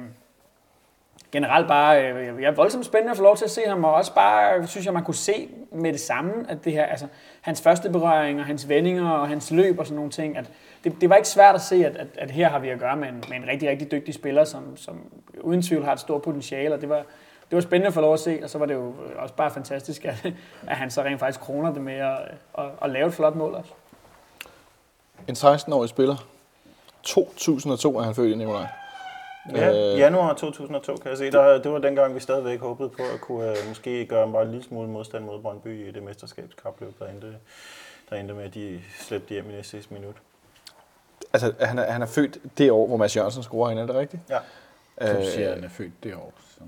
generelt 1.35 1.67
bare, 1.67 2.11
øh, 2.11 2.41
jeg 2.41 2.47
er 2.47 2.55
voldsomt 2.55 2.85
spændende 2.85 3.11
at 3.11 3.17
få 3.17 3.23
lov 3.23 3.37
til 3.37 3.45
at 3.45 3.51
se 3.51 3.61
ham, 3.67 3.83
og 3.83 3.93
også 3.93 4.13
bare, 4.13 4.57
øh, 4.57 4.67
synes 4.67 4.85
jeg, 4.85 4.93
man 4.93 5.03
kunne 5.03 5.15
se 5.15 5.49
med 5.71 5.93
det 5.93 5.99
samme, 5.99 6.33
at 6.49 6.65
det 6.65 6.73
her, 6.73 6.85
altså, 6.85 7.07
hans 7.41 7.61
første 7.61 7.89
berøring, 7.89 8.39
og 8.39 8.45
hans 8.45 8.69
vendinger, 8.69 9.09
og 9.09 9.27
hans 9.27 9.51
løb 9.51 9.79
og 9.79 9.85
sådan 9.85 9.95
nogle 9.95 10.11
ting, 10.11 10.37
at 10.37 10.51
det, 10.83 11.01
det 11.01 11.09
var 11.09 11.15
ikke 11.15 11.27
svært 11.27 11.55
at 11.55 11.61
se, 11.61 11.85
at, 11.85 11.97
at, 11.97 12.07
at 12.17 12.31
her 12.31 12.49
har 12.49 12.59
vi 12.59 12.69
at 12.69 12.79
gøre 12.79 12.95
med 12.95 13.07
en, 13.07 13.23
med 13.29 13.37
en 13.37 13.47
rigtig, 13.47 13.69
rigtig 13.69 13.91
dygtig 13.91 14.13
spiller, 14.13 14.43
som, 14.43 14.77
som 14.77 14.99
uden 15.41 15.61
tvivl 15.61 15.83
har 15.83 15.93
et 15.93 15.99
stort 15.99 16.21
potentiale, 16.21 16.75
og 16.75 16.81
det 16.81 16.89
var, 16.89 17.03
det 17.49 17.55
var 17.55 17.61
spændende 17.61 17.87
at 17.87 17.93
få 17.93 18.01
lov 18.01 18.13
at 18.13 18.19
se, 18.19 18.39
og 18.43 18.49
så 18.49 18.57
var 18.57 18.65
det 18.65 18.73
jo 18.73 18.87
øh, 18.87 19.21
også 19.21 19.35
bare 19.35 19.51
fantastisk, 19.51 20.05
at, 20.05 20.25
at 20.67 20.77
han 20.77 20.91
så 20.91 21.01
rent 21.01 21.19
faktisk 21.19 21.39
kroner 21.39 21.73
det 21.73 21.81
med 21.81 21.97
at, 21.97 22.17
at, 22.57 22.65
at 22.81 22.89
lave 22.89 23.07
et 23.07 23.13
flot 23.13 23.35
mål 23.35 23.53
også. 23.53 23.71
En 25.27 25.35
16-årig 25.35 25.89
spiller. 25.89 26.15
2002 27.03 27.97
er 27.97 28.03
han 28.03 28.15
født 28.15 28.31
i 28.31 28.35
Nikolaj. 28.35 28.67
Ja, 29.53 29.91
Øh. 29.93 29.99
januar 29.99 30.33
2002 30.33 30.95
kan 30.95 31.09
jeg 31.09 31.17
se. 31.17 31.31
Der, 31.31 31.57
det 31.61 31.71
var 31.71 31.77
dengang, 31.79 32.15
vi 32.15 32.19
stadigvæk 32.19 32.59
håbede 32.59 32.89
på 32.89 33.01
at 33.13 33.21
kunne 33.21 33.51
uh, 33.51 33.67
måske 33.67 34.05
gøre 34.05 34.31
bare 34.31 34.41
en 34.43 34.51
lille 34.51 34.63
smule 34.65 34.87
modstand 34.89 35.23
mod 35.25 35.41
Brøndby 35.41 35.87
i 35.87 35.91
det 35.91 36.03
mesterskabskapløb, 36.03 36.99
der 36.99 37.07
endte, 37.07 37.35
der 38.09 38.15
endte 38.15 38.33
med, 38.33 38.43
at 38.43 38.53
de 38.53 38.81
slæbte 38.99 39.29
hjem 39.33 39.49
i 39.49 39.53
næste 39.53 39.71
sidste 39.71 39.93
minut. 39.93 40.15
Altså, 41.33 41.53
han 41.59 41.79
er, 41.79 41.91
han 41.91 42.01
er 42.01 42.05
født 42.05 42.37
det 42.57 42.71
år, 42.71 42.87
hvor 42.87 42.97
Mads 42.97 43.15
Jørgensen 43.17 43.43
scorer 43.43 43.69
hende, 43.69 43.83
er 43.83 43.87
det 43.87 43.95
rigtigt? 43.95 44.21
Ja. 44.29 44.37
Du 45.01 45.17
Øh, 45.19 45.25
siger, 45.25 45.47
at 45.49 45.55
han 45.55 45.63
er 45.63 45.69
født 45.69 46.03
det 46.03 46.15
år, 46.15 46.33
som 46.57 46.67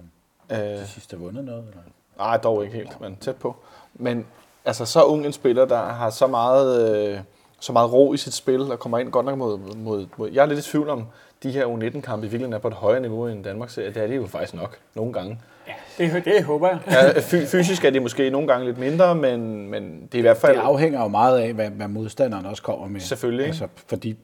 Øh, 0.58 0.78
til 0.78 0.88
sidst 0.88 1.12
har 1.12 1.18
vundet 1.18 1.44
noget. 1.46 1.64
Eller? 1.68 1.82
Nej, 2.18 2.38
dog 2.38 2.64
ikke 2.64 2.76
helt, 2.76 3.02
men 3.02 3.16
tæt 3.18 3.36
på. 3.36 3.56
Men 3.94 4.28
altså, 4.66 4.86
så 4.86 5.04
ung 5.04 5.26
en 5.26 5.34
spiller, 5.34 5.66
der 5.66 5.78
har 5.86 6.10
så 6.10 6.28
meget, 6.28 6.98
øh, 7.10 7.20
så 7.60 7.72
meget 7.74 7.94
ro 7.94 8.14
i 8.14 8.18
sit 8.18 8.34
spil, 8.34 8.72
og 8.72 8.80
kommer 8.80 8.98
ind 8.98 9.12
godt 9.12 9.26
nok 9.26 9.38
mod, 9.38 9.58
mod, 9.58 10.08
mod... 10.18 10.30
Jeg 10.32 10.42
er 10.42 10.46
lidt 10.46 10.60
i 10.60 10.72
tvivl 10.72 10.90
om, 10.90 11.08
de 11.44 11.52
her 11.52 11.66
U19-kampe 11.66 12.26
i 12.26 12.30
virkeligheden 12.30 12.54
er 12.54 12.58
på 12.60 12.68
et 12.68 12.74
højere 12.74 13.02
niveau 13.02 13.28
end 13.28 13.44
Danmark 13.44 13.70
ser. 13.70 13.92
Det 13.92 14.04
er 14.04 14.08
de 14.08 14.16
jo 14.16 14.26
faktisk 14.28 14.54
nok, 14.54 14.78
nogle 14.96 15.14
gange. 15.14 15.40
Ja, 15.68 15.74
det, 15.98 16.26
det 16.26 16.44
håber 16.44 16.68
jeg. 16.70 16.80
Ja, 16.88 17.20
fy- 17.20 17.46
fysisk 17.46 17.86
er 17.86 17.90
de 17.90 18.00
måske 18.00 18.30
nogle 18.30 18.48
gange 18.48 18.66
lidt 18.66 18.78
mindre, 18.78 19.16
men, 19.16 19.70
men 19.70 20.02
det 20.02 20.14
er 20.14 20.18
i 20.18 20.22
hvert 20.22 20.38
fald... 20.38 20.56
Det 20.56 20.62
afhænger 20.62 21.02
jo 21.02 21.08
meget 21.08 21.40
af, 21.40 21.54
hvad, 21.54 21.70
hvad 21.70 21.88
modstanderen 21.88 22.46
også 22.46 22.64
kommer 22.64 22.88
med. 22.88 23.00
Selvfølgelig, 23.02 23.44
ikke? 23.46 23.52
Altså, 23.52 23.68
fordi 23.88 24.18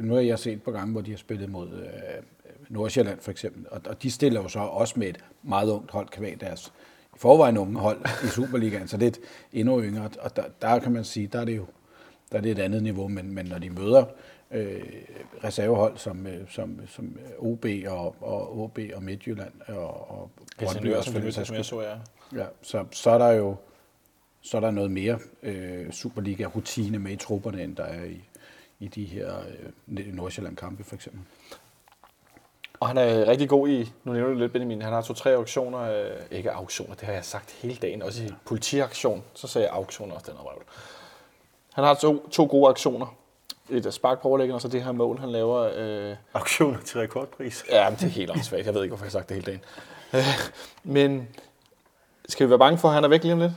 nu 0.00 0.14
har 0.14 0.20
jeg 0.20 0.38
set 0.38 0.62
på 0.62 0.70
gange, 0.70 0.92
hvor 0.92 1.00
de 1.00 1.10
har 1.10 1.18
spillet 1.18 1.50
mod 1.50 1.68
øh, 1.68 2.22
Nordsjælland 2.68 3.18
for 3.20 3.30
eksempel, 3.30 3.66
og, 3.70 3.80
og 3.88 4.02
de 4.02 4.10
stiller 4.10 4.42
jo 4.42 4.48
så 4.48 4.58
også 4.58 4.94
med 4.96 5.06
et 5.06 5.18
meget 5.42 5.70
ungt 5.70 5.90
hold 5.90 6.08
kvæg 6.08 6.40
deres 6.40 6.72
i 7.14 7.16
forvejen 7.16 7.58
unge 7.58 7.78
hold 7.78 7.98
i 8.24 8.26
Superligaen, 8.26 8.88
så 8.88 8.96
det 8.96 9.04
er 9.06 9.08
et 9.10 9.18
endnu 9.52 9.82
yngre, 9.82 10.08
og 10.20 10.36
der, 10.36 10.42
der 10.62 10.78
kan 10.78 10.92
man 10.92 11.04
sige, 11.04 11.26
der 11.26 11.40
er 11.40 11.44
det 11.44 11.56
jo 11.56 11.66
der 12.32 12.38
er 12.38 12.42
det 12.42 12.50
et 12.50 12.58
andet 12.58 12.82
niveau, 12.82 13.08
men, 13.08 13.34
men 13.34 13.46
når 13.46 13.58
de 13.58 13.70
møder 13.70 14.04
øh, 14.54 14.82
reservehold 15.44 15.96
som, 15.96 16.26
øh, 16.26 16.50
som, 16.50 16.80
som 16.86 17.18
OB 17.38 17.66
og, 17.86 18.16
og 18.20 18.58
OB 18.58 18.78
og 18.94 19.02
Midtjylland 19.02 19.52
og, 19.68 20.10
og 20.10 20.30
Helsingør, 20.58 20.96
også 20.96 21.12
som 21.12 21.22
for 21.22 21.30
sags 21.30 21.48
som 21.48 21.56
jeg 21.56 21.64
så, 21.64 21.80
ja. 21.80 21.96
Ja, 22.34 22.46
så, 22.62 22.84
så 22.90 23.10
er 23.10 23.18
der 23.18 23.30
jo 23.30 23.56
så 24.44 24.56
er 24.56 24.60
der 24.60 24.70
noget 24.70 24.90
mere 24.90 25.18
øh, 25.42 25.92
Superliga-rutine 25.92 26.98
med 26.98 27.12
i 27.12 27.16
trupperne, 27.16 27.62
end 27.62 27.76
der 27.76 27.84
er 27.84 28.04
i, 28.04 28.24
i 28.80 28.88
de 28.88 29.04
her 29.04 29.38
øh, 29.38 30.14
Nordsjælland-kampe 30.14 30.84
for 30.84 30.94
eksempel. 30.94 31.20
Og 32.80 32.88
han 32.88 32.98
er 32.98 33.26
rigtig 33.26 33.48
god 33.48 33.68
i, 33.68 33.92
nu 34.04 34.12
nævner 34.12 34.28
du 34.28 34.38
lidt 34.38 34.52
Benjamin, 34.52 34.82
han 34.82 34.92
har 34.92 35.02
to-tre 35.02 35.30
auktioner, 35.34 35.80
øh, 35.80 36.20
ikke 36.30 36.52
auktioner, 36.52 36.94
det 36.94 37.02
har 37.02 37.12
jeg 37.12 37.24
sagt 37.24 37.50
hele 37.50 37.76
dagen, 37.76 38.02
også 38.02 38.24
i 38.24 38.28
politiaktion, 38.44 39.24
så 39.34 39.46
sagde 39.46 39.66
jeg 39.66 39.74
auktioner 39.74 40.14
også, 40.14 40.30
den 40.30 40.38
er. 40.38 40.62
Han 41.74 41.84
har 41.84 41.94
to, 41.94 42.28
to 42.28 42.46
gode 42.46 42.68
aktioner. 42.68 43.16
Et 43.70 43.94
spark 43.94 44.22
på 44.22 44.28
overlæggeren, 44.28 44.54
og 44.54 44.60
så 44.60 44.68
det 44.68 44.84
her 44.84 44.92
mål, 44.92 45.18
han 45.18 45.32
laver. 45.32 45.70
Øh, 45.76 46.16
Auktioner 46.34 46.80
til 46.80 47.00
rekordpris. 47.00 47.64
ja, 47.70 47.90
men 47.90 47.98
det 47.98 48.04
er 48.04 48.10
helt 48.10 48.30
åndssvagt. 48.30 48.66
Jeg 48.66 48.74
ved 48.74 48.82
ikke, 48.82 48.90
hvorfor 48.90 49.04
jeg 49.04 49.10
har 49.10 49.18
sagt 49.18 49.28
det 49.28 49.34
hele 49.34 49.46
dagen. 49.46 49.60
Øh, 50.14 50.50
men 50.84 51.28
skal 52.28 52.46
vi 52.46 52.50
være 52.50 52.58
bange 52.58 52.78
for, 52.78 52.88
at 52.88 52.94
han 52.94 53.04
er 53.04 53.08
væk 53.08 53.22
lige 53.22 53.32
om 53.32 53.38
lidt? 53.38 53.52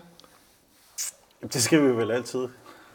Det 1.53 1.63
skal 1.63 1.83
vi 1.83 1.87
vel 1.87 2.11
altid. 2.11 2.47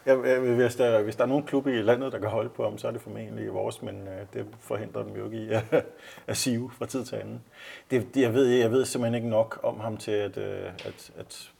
Jeg, 0.06 0.16
hvis, 0.38 0.76
der, 0.76 1.02
hvis 1.02 1.16
der 1.16 1.22
er 1.22 1.28
nogen 1.28 1.46
klub 1.46 1.66
i 1.66 1.82
landet, 1.82 2.12
der 2.12 2.18
kan 2.18 2.28
holde 2.28 2.48
på 2.48 2.64
ham, 2.64 2.78
så 2.78 2.88
er 2.88 2.92
det 2.92 3.00
formentlig 3.00 3.54
vores, 3.54 3.82
men 3.82 4.08
øh, 4.08 4.26
det 4.32 4.46
forhindrer 4.60 5.02
dem 5.02 5.16
jo 5.16 5.24
ikke 5.24 5.38
i 5.38 5.50
at, 5.50 5.64
at 6.26 6.36
sive 6.36 6.70
fra 6.78 6.86
tid 6.86 7.04
til 7.04 7.16
anden. 7.16 7.42
Det, 7.90 8.14
det, 8.14 8.20
jeg, 8.20 8.34
ved, 8.34 8.46
jeg 8.46 8.70
ved 8.70 8.84
simpelthen 8.84 9.14
ikke 9.14 9.28
nok 9.28 9.60
om 9.62 9.80
ham 9.80 9.96
til, 9.96 10.10
at, 10.10 10.36
øh, 10.36 10.64
at, 10.84 11.10
at 11.16 11.52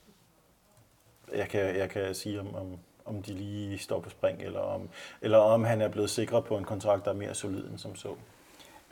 jeg, 1.35 1.49
kan, 1.49 1.77
jeg 1.77 1.91
kan 1.91 2.15
sige, 2.15 2.41
om, 2.41 2.55
om, 2.55 2.79
om 3.07 3.23
de 3.23 3.33
lige 3.33 3.79
står 3.79 4.01
på 4.01 4.11
spring, 4.11 4.43
eller 4.43 4.61
om, 4.61 4.89
eller 5.23 5.39
om 5.39 5.65
han 5.65 5.81
er 5.81 5.89
blevet 5.89 6.11
sikret 6.11 6.45
på 6.45 6.57
en 6.57 6.65
kontrakt, 6.65 7.05
der 7.05 7.11
er 7.11 7.15
mere 7.15 7.35
solid 7.35 7.65
end 7.65 7.79
som 7.79 7.97
så. 7.97 8.09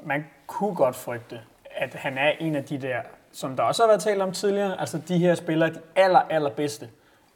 man 0.02 0.24
kunne 0.46 0.74
godt 0.74 0.96
frygte, 0.96 1.40
at 1.76 1.94
han 1.94 2.18
er 2.18 2.30
en 2.40 2.56
af 2.56 2.64
de 2.64 2.78
der, 2.78 3.00
som 3.32 3.56
der 3.56 3.62
også 3.62 3.82
har 3.82 3.88
været 3.88 4.00
talt 4.02 4.22
om 4.22 4.32
tidligere, 4.32 4.80
altså 4.80 4.98
de 5.08 5.18
her 5.18 5.34
spillere, 5.34 5.70
de 5.70 5.80
aller, 5.96 6.18
allerbedste 6.18 6.88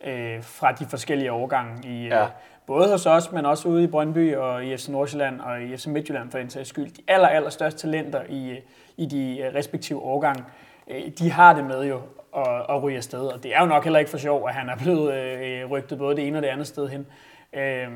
øh, 0.04 0.42
fra 0.42 0.72
de 0.72 0.86
forskellige 0.86 1.32
årgange, 1.32 1.88
i, 1.88 2.06
Ja. 2.06 2.22
øh, 2.22 2.28
både 2.66 2.90
hos 2.90 3.06
os, 3.06 3.32
men 3.32 3.46
også 3.46 3.68
ude 3.68 3.84
i 3.84 3.86
Brøndby 3.86 4.34
og 4.36 4.64
i 4.64 4.76
FC 4.76 4.88
Nordsjælland 4.88 5.40
og 5.40 5.62
i 5.62 5.76
FC 5.76 5.86
Midtjylland 5.86 6.30
for 6.30 6.38
den 6.38 6.50
sags 6.50 6.68
skyld. 6.68 6.90
De 6.90 7.02
aller, 7.08 7.28
allerstørste 7.28 7.80
talenter 7.80 8.22
i, 8.28 8.50
øh, 8.50 8.58
i 8.96 9.06
de 9.06 9.38
øh, 9.38 9.54
respektive 9.54 10.02
årgange, 10.02 10.44
øh, 10.88 11.02
de 11.18 11.30
har 11.30 11.54
det 11.54 11.64
med 11.64 11.84
jo 11.84 12.00
at, 12.36 12.76
at 12.76 12.82
ryge 12.82 12.96
afsted, 12.96 13.26
og 13.26 13.42
det 13.42 13.54
er 13.54 13.60
jo 13.60 13.66
nok 13.66 13.84
heller 13.84 13.98
ikke 13.98 14.10
for 14.10 14.18
sjov, 14.18 14.48
at 14.48 14.54
han 14.54 14.68
er 14.68 14.76
blevet 14.76 15.14
øh, 15.14 15.70
rygtet 15.70 15.98
både 15.98 16.16
det 16.16 16.26
ene 16.26 16.38
og 16.38 16.42
det 16.42 16.48
andet 16.48 16.66
sted 16.66 16.88
hen. 16.88 17.06
Øh, 17.52 17.88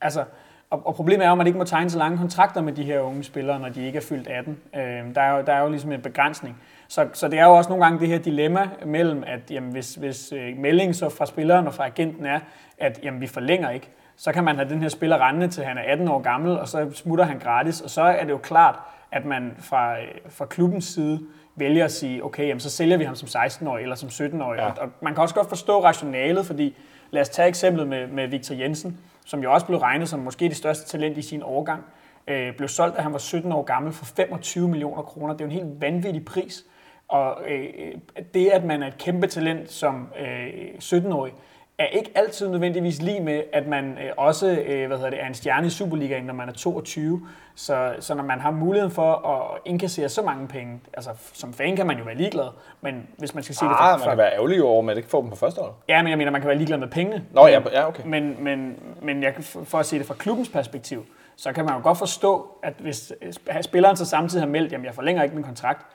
altså, 0.00 0.24
og, 0.70 0.86
og 0.86 0.94
problemet 0.94 1.24
er 1.24 1.28
jo, 1.28 1.32
at 1.32 1.38
man 1.38 1.46
ikke 1.46 1.58
må 1.58 1.64
tegne 1.64 1.90
så 1.90 1.98
lange 1.98 2.18
kontrakter 2.18 2.60
med 2.60 2.72
de 2.72 2.82
her 2.82 3.00
unge 3.00 3.24
spillere, 3.24 3.60
når 3.60 3.68
de 3.68 3.86
ikke 3.86 3.96
er 3.96 4.02
fyldt 4.02 4.28
18. 4.28 4.58
Øh, 4.74 4.80
der, 5.14 5.20
er 5.20 5.36
jo, 5.36 5.44
der 5.46 5.52
er 5.52 5.62
jo 5.62 5.68
ligesom 5.68 5.92
en 5.92 6.02
begrænsning. 6.02 6.56
Så, 6.88 7.08
så 7.12 7.28
det 7.28 7.38
er 7.38 7.44
jo 7.44 7.52
også 7.52 7.70
nogle 7.70 7.84
gange 7.84 8.00
det 8.00 8.08
her 8.08 8.18
dilemma 8.18 8.68
mellem, 8.86 9.24
at 9.26 9.50
jamen, 9.50 9.72
hvis, 9.72 9.94
hvis 9.94 10.32
øh, 10.32 10.56
meldingen 10.56 10.94
så 10.94 11.08
fra 11.08 11.26
spilleren 11.26 11.66
og 11.66 11.74
fra 11.74 11.86
agenten 11.86 12.26
er, 12.26 12.40
at 12.78 13.00
jamen, 13.02 13.20
vi 13.20 13.26
forlænger 13.26 13.70
ikke, 13.70 13.90
så 14.16 14.32
kan 14.32 14.44
man 14.44 14.56
have 14.56 14.68
den 14.68 14.82
her 14.82 14.88
spiller 14.88 15.26
rendende 15.26 15.48
til 15.48 15.64
han 15.64 15.78
er 15.78 15.82
18 15.82 16.08
år 16.08 16.22
gammel, 16.22 16.58
og 16.58 16.68
så 16.68 16.90
smutter 16.94 17.24
han 17.24 17.38
gratis. 17.38 17.80
Og 17.80 17.90
så 17.90 18.02
er 18.02 18.24
det 18.24 18.30
jo 18.30 18.38
klart, 18.38 18.78
at 19.12 19.24
man 19.24 19.54
fra, 19.58 19.98
øh, 19.98 20.08
fra 20.28 20.46
klubbens 20.46 20.84
side 20.84 21.20
vælger 21.56 21.84
at 21.84 21.92
sige, 21.92 22.24
okay, 22.24 22.46
jamen, 22.46 22.60
så 22.60 22.70
sælger 22.70 22.96
vi 22.96 23.04
ham 23.04 23.14
som 23.14 23.42
16-årig 23.42 23.82
eller 23.82 23.96
som 23.96 24.08
17-årig. 24.08 24.58
Ja. 24.58 24.66
Og, 24.66 24.78
og 24.78 24.88
man 25.00 25.14
kan 25.14 25.22
også 25.22 25.34
godt 25.34 25.48
forstå 25.48 25.84
rationalet, 25.84 26.46
fordi 26.46 26.76
lad 27.10 27.22
os 27.22 27.28
tage 27.28 27.48
eksemplet 27.48 27.88
med, 27.88 28.06
med 28.06 28.28
Victor 28.28 28.54
Jensen, 28.54 28.98
som 29.26 29.42
jo 29.42 29.52
også 29.52 29.66
blev 29.66 29.78
regnet 29.78 30.08
som 30.08 30.20
måske 30.20 30.48
det 30.48 30.56
største 30.56 30.86
talent 30.88 31.18
i 31.18 31.22
sin 31.22 31.42
årgang. 31.42 31.84
Øh, 32.28 32.56
blev 32.56 32.68
solgt, 32.68 32.96
da 32.96 33.02
han 33.02 33.12
var 33.12 33.18
17 33.18 33.52
år 33.52 33.62
gammel 33.62 33.92
for 33.92 34.04
25 34.04 34.68
millioner 34.68 35.02
kroner. 35.02 35.32
Det 35.32 35.40
er 35.40 35.44
jo 35.44 35.50
en 35.50 35.56
helt 35.56 35.80
vanvittig 35.80 36.24
pris. 36.24 36.64
Og 37.08 37.38
øh, 37.48 37.94
det, 38.34 38.48
at 38.48 38.64
man 38.64 38.82
er 38.82 38.86
et 38.86 38.98
kæmpe 38.98 39.26
talent 39.26 39.72
som 39.72 40.08
øh, 40.20 40.48
17-årig, 40.82 41.32
er 41.78 41.86
ikke 41.86 42.10
altid 42.14 42.48
nødvendigvis 42.48 43.02
lige 43.02 43.20
med, 43.20 43.42
at 43.52 43.66
man 43.66 43.98
øh, 43.98 44.10
også 44.16 44.46
øh, 44.66 44.86
hvad 44.86 44.96
hedder 44.96 45.10
det, 45.10 45.22
er 45.22 45.26
en 45.26 45.34
stjerne 45.34 45.66
i 45.66 45.70
Superligaen, 45.70 46.24
når 46.24 46.34
man 46.34 46.48
er 46.48 46.52
22. 46.52 47.26
Så, 47.54 47.94
så 48.00 48.14
når 48.14 48.22
man 48.24 48.40
har 48.40 48.50
muligheden 48.50 48.90
for 48.94 49.12
at 49.28 49.60
indkassere 49.64 50.08
så 50.08 50.22
mange 50.22 50.48
penge, 50.48 50.80
altså 50.92 51.10
som 51.32 51.52
fan 51.54 51.76
kan 51.76 51.86
man 51.86 51.98
jo 51.98 52.04
være 52.04 52.14
ligeglad, 52.14 52.48
men 52.80 53.06
hvis 53.18 53.34
man 53.34 53.42
skal 53.42 53.54
det 53.54 53.62
Ah, 53.62 53.78
fra, 53.78 53.96
man 53.96 54.08
kan 54.08 54.18
være 54.18 54.32
ærgerlig 54.34 54.62
over, 54.62 54.78
at 54.78 54.84
man 54.84 54.96
ikke 54.96 55.08
får 55.08 55.20
dem 55.20 55.30
på 55.30 55.36
første 55.36 55.60
hold. 55.60 55.72
Ja, 55.88 56.02
men 56.02 56.10
jeg 56.10 56.18
mener, 56.18 56.30
man 56.30 56.40
kan 56.40 56.48
være 56.48 56.56
ligeglad 56.58 56.78
med 56.78 56.88
pengene. 56.88 57.24
Nå, 57.32 57.46
ja, 57.46 57.60
ja 57.72 57.88
okay. 57.88 58.02
Men, 58.06 58.36
men, 58.44 58.76
men 59.02 59.22
jeg, 59.22 59.34
kan- 59.34 59.42
for 59.44 59.78
at 59.78 59.86
se 59.86 59.98
det 59.98 60.06
fra 60.06 60.14
klubbens 60.14 60.48
perspektiv, 60.48 61.04
så 61.36 61.52
kan 61.52 61.64
man 61.64 61.74
jo 61.74 61.80
godt 61.82 61.98
forstå, 61.98 62.48
at 62.62 62.74
hvis 62.78 63.12
øh, 63.22 63.62
spilleren 63.62 63.96
så 63.96 64.04
samtidig 64.06 64.42
har 64.44 64.50
meldt, 64.50 64.72
at 64.72 64.84
jeg 64.84 64.94
forlænger 64.94 65.22
ikke 65.22 65.34
min 65.34 65.44
kontrakt, 65.44 65.86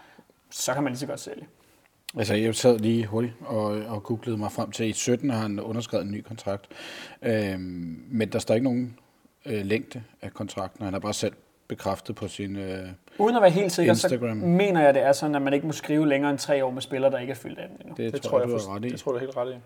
så 0.52 0.74
kan 0.74 0.84
man 0.84 0.92
lige 0.92 1.00
så 1.00 1.08
godt 1.08 1.20
sælge. 1.20 1.48
Altså, 2.17 2.34
jeg 2.34 2.56
sad 2.56 2.80
lige 2.80 3.06
hurtigt 3.06 3.34
og, 3.45 3.63
og 3.65 4.04
googlede 4.04 4.38
mig 4.38 4.52
frem 4.52 4.72
til, 4.72 4.84
at 4.84 4.89
i 4.89 4.93
17 4.93 5.30
har 5.30 5.39
han 5.39 5.60
underskrevet 5.60 6.06
en 6.06 6.12
ny 6.12 6.22
kontrakt. 6.22 6.65
Øhm, 7.22 8.04
men 8.12 8.30
der 8.30 8.39
står 8.39 8.54
ikke 8.56 8.63
nogen 8.63 8.98
øh, 9.45 9.65
længde 9.65 10.04
af 10.22 10.34
kontrakten. 10.34 10.84
Han 10.86 10.93
har 10.93 11.00
bare 11.00 11.13
selv 11.13 11.34
bekræftet 11.67 12.15
på 12.15 12.28
sin... 12.28 12.56
Øh, 12.56 12.80
Uden 13.17 13.36
at 13.36 13.41
være 13.41 13.52
helt 13.52 13.72
sikker, 13.72 13.91
Instagram. 13.93 14.39
så 14.39 14.45
mener 14.45 14.82
jeg, 14.82 14.93
det 14.93 15.02
er 15.02 15.12
sådan, 15.12 15.36
at 15.36 15.41
man 15.41 15.54
ikke 15.54 15.65
må 15.65 15.72
skrive 15.74 16.08
længere 16.10 16.32
end 16.32 16.39
tre 16.39 16.65
år 16.65 16.72
med 16.72 16.82
spillere, 16.82 17.12
der 17.12 17.19
ikke 17.19 17.32
er 17.32 17.36
fyldt 17.36 17.60
18 17.60 17.78
endnu. 17.82 17.95
det, 17.98 18.13
Det 18.13 18.22
tror 18.22 18.30
tror 18.30 18.39
jeg, 18.39 18.50
jeg, 18.50 18.54
du 18.54 18.63
for, 18.63 18.69
har 18.69 18.78
ret 18.78 18.86
i. 18.86 18.89
det 18.89 19.00
tror 19.00 19.12
jeg, 19.12 19.22
du 19.22 19.26
er 19.26 19.28
helt 19.28 19.38
ret 19.38 19.54
i. 19.54 19.58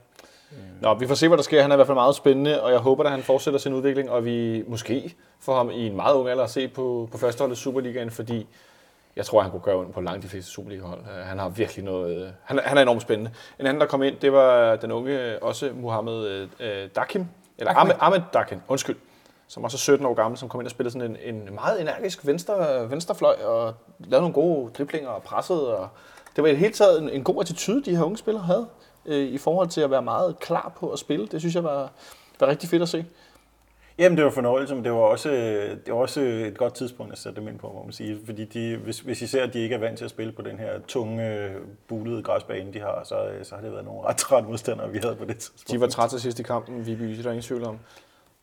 Nå, 0.82 0.93
vi 0.93 1.08
får 1.08 1.15
se, 1.15 1.27
hvad 1.27 1.38
der 1.38 1.43
sker. 1.43 1.62
Han 1.62 1.71
er 1.71 1.75
i 1.75 1.77
hvert 1.77 1.88
fald 1.88 1.95
meget 1.95 2.15
spændende, 2.15 2.63
og 2.63 2.71
jeg 2.71 2.79
håber, 2.79 3.03
at 3.03 3.12
han 3.12 3.21
fortsætter 3.21 3.60
sin 3.60 3.73
udvikling, 3.73 4.10
og 4.10 4.25
vi 4.25 4.63
måske 4.67 5.15
får 5.39 5.56
ham 5.58 5.69
i 5.71 5.88
en 5.88 5.95
meget 5.95 6.15
ung 6.15 6.29
alder 6.29 6.43
at 6.43 6.49
se 6.49 6.67
på, 6.67 7.10
på 7.12 7.17
førsteholdet 7.17 7.58
Superligaen, 7.58 8.10
fordi 8.12 8.47
jeg 9.15 9.26
tror, 9.26 9.41
han 9.41 9.52
kunne 9.52 9.62
gøre 9.62 9.76
ondt 9.76 9.93
på 9.93 10.02
langt 10.02 10.23
de 10.23 10.28
fleste 10.30 10.52
Superliga-hold. 10.52 10.99
Øh, 10.99 11.26
Han 11.26 11.39
har 11.39 11.49
virkelig 11.49 11.86
noget... 11.86 12.17
øh, 12.26 12.30
Han, 12.43 12.60
han 12.63 12.78
er 12.78 12.82
enormt 12.82 13.02
spændende. 13.02 13.32
En 13.60 13.65
anden, 13.65 13.82
der 13.82 13.88
kom 13.88 14.04
ind, 14.04 14.15
det 14.21 14.34
var 14.34 14.76
den 14.76 14.91
unge, 14.91 15.21
øh, 15.21 15.38
også 15.41 15.71
Mohamed 15.76 16.47
øh, 16.60 16.89
Dakim, 16.95 17.28
eller 17.58 17.73
Ahmed, 17.73 17.95
Ahmed 17.99 18.21
Dakim, 18.34 18.60
undskyld, 18.67 18.95
som 19.47 19.63
også 19.63 19.76
er 19.76 19.80
17 19.80 20.06
år 20.06 20.13
gammel, 20.13 20.38
som 20.38 20.49
kom 20.49 20.62
ind 20.62 20.67
og 20.67 20.71
spillede 20.71 20.93
sådan 20.93 21.17
en, 21.23 21.36
en 21.36 21.56
meget 21.56 21.82
energisk 21.82 22.26
venstre, 22.26 22.89
venstrefløj, 22.91 23.36
og 23.43 23.73
lavede 23.99 24.21
nogle 24.21 24.34
gode 24.34 24.71
driblinger 24.78 25.10
og 25.10 25.23
pressede. 25.23 25.78
Og 25.78 25.88
det 26.36 26.41
var 26.43 26.47
i 26.47 26.52
det 26.52 26.60
hele 26.60 26.73
taget 26.73 27.02
en, 27.02 27.10
en 27.10 27.23
god 27.23 27.41
attitude, 27.41 27.84
de 27.84 27.95
her 27.95 28.04
unge 28.04 28.17
spillere 28.17 28.43
havde, 28.43 28.67
øh, 29.06 29.28
i 29.28 29.38
forhold 29.38 29.67
til 29.67 29.82
at 29.82 29.91
være 29.91 30.02
meget 30.02 30.39
klar 30.39 30.71
på 30.80 30.89
at 30.89 30.99
spille. 30.99 31.28
Det 31.28 31.39
synes 31.41 31.56
jeg 31.56 31.63
var, 31.63 31.91
var 32.39 32.47
rigtig 32.47 32.69
fedt 32.69 32.82
at 32.82 32.89
se. 32.89 33.06
Jamen, 33.97 34.17
det 34.17 34.25
var 34.25 34.32
fornøjelse, 34.32 34.75
men 34.75 34.84
det 34.84 34.91
var 34.91 34.97
også, 34.97 35.29
det 35.86 35.93
var 35.93 35.99
også 35.99 36.21
et 36.21 36.58
godt 36.58 36.73
tidspunkt 36.73 37.12
at 37.12 37.17
sætte 37.17 37.39
dem 37.39 37.47
ind 37.47 37.60
på, 37.60 37.67
må 37.67 37.84
man 37.84 37.91
sige. 37.91 38.19
Fordi 38.25 38.45
de, 38.45 38.77
hvis, 38.77 38.99
hvis 38.99 39.21
I 39.21 39.27
ser, 39.27 39.43
at 39.43 39.53
de 39.53 39.60
ikke 39.60 39.75
er 39.75 39.79
vant 39.79 39.97
til 39.97 40.06
at 40.06 40.12
spille 40.12 40.32
på 40.32 40.41
den 40.41 40.60
her 40.60 40.69
tunge, 40.88 41.49
bulede 41.88 42.23
græsbane, 42.23 42.73
de 42.73 42.79
har, 42.79 43.01
så, 43.06 43.15
så 43.43 43.56
har 43.56 43.62
det 43.62 43.71
været 43.71 43.86
nogle 43.86 44.01
ret 44.01 44.17
trætte 44.17 44.49
modstandere, 44.49 44.91
vi 44.91 44.99
havde 45.03 45.15
på 45.15 45.25
det 45.25 45.38
tidspunkt. 45.38 45.71
De 45.71 45.82
var 45.82 45.88
trætte 45.88 46.15
til 46.15 46.21
sidst 46.21 46.39
i 46.39 46.43
kampen, 46.43 46.86
Viby, 46.86 47.03
det 47.03 47.19
er 47.19 47.23
der 47.23 47.32
ingen 47.32 47.43
tvivl 47.43 47.63
om. 47.65 47.79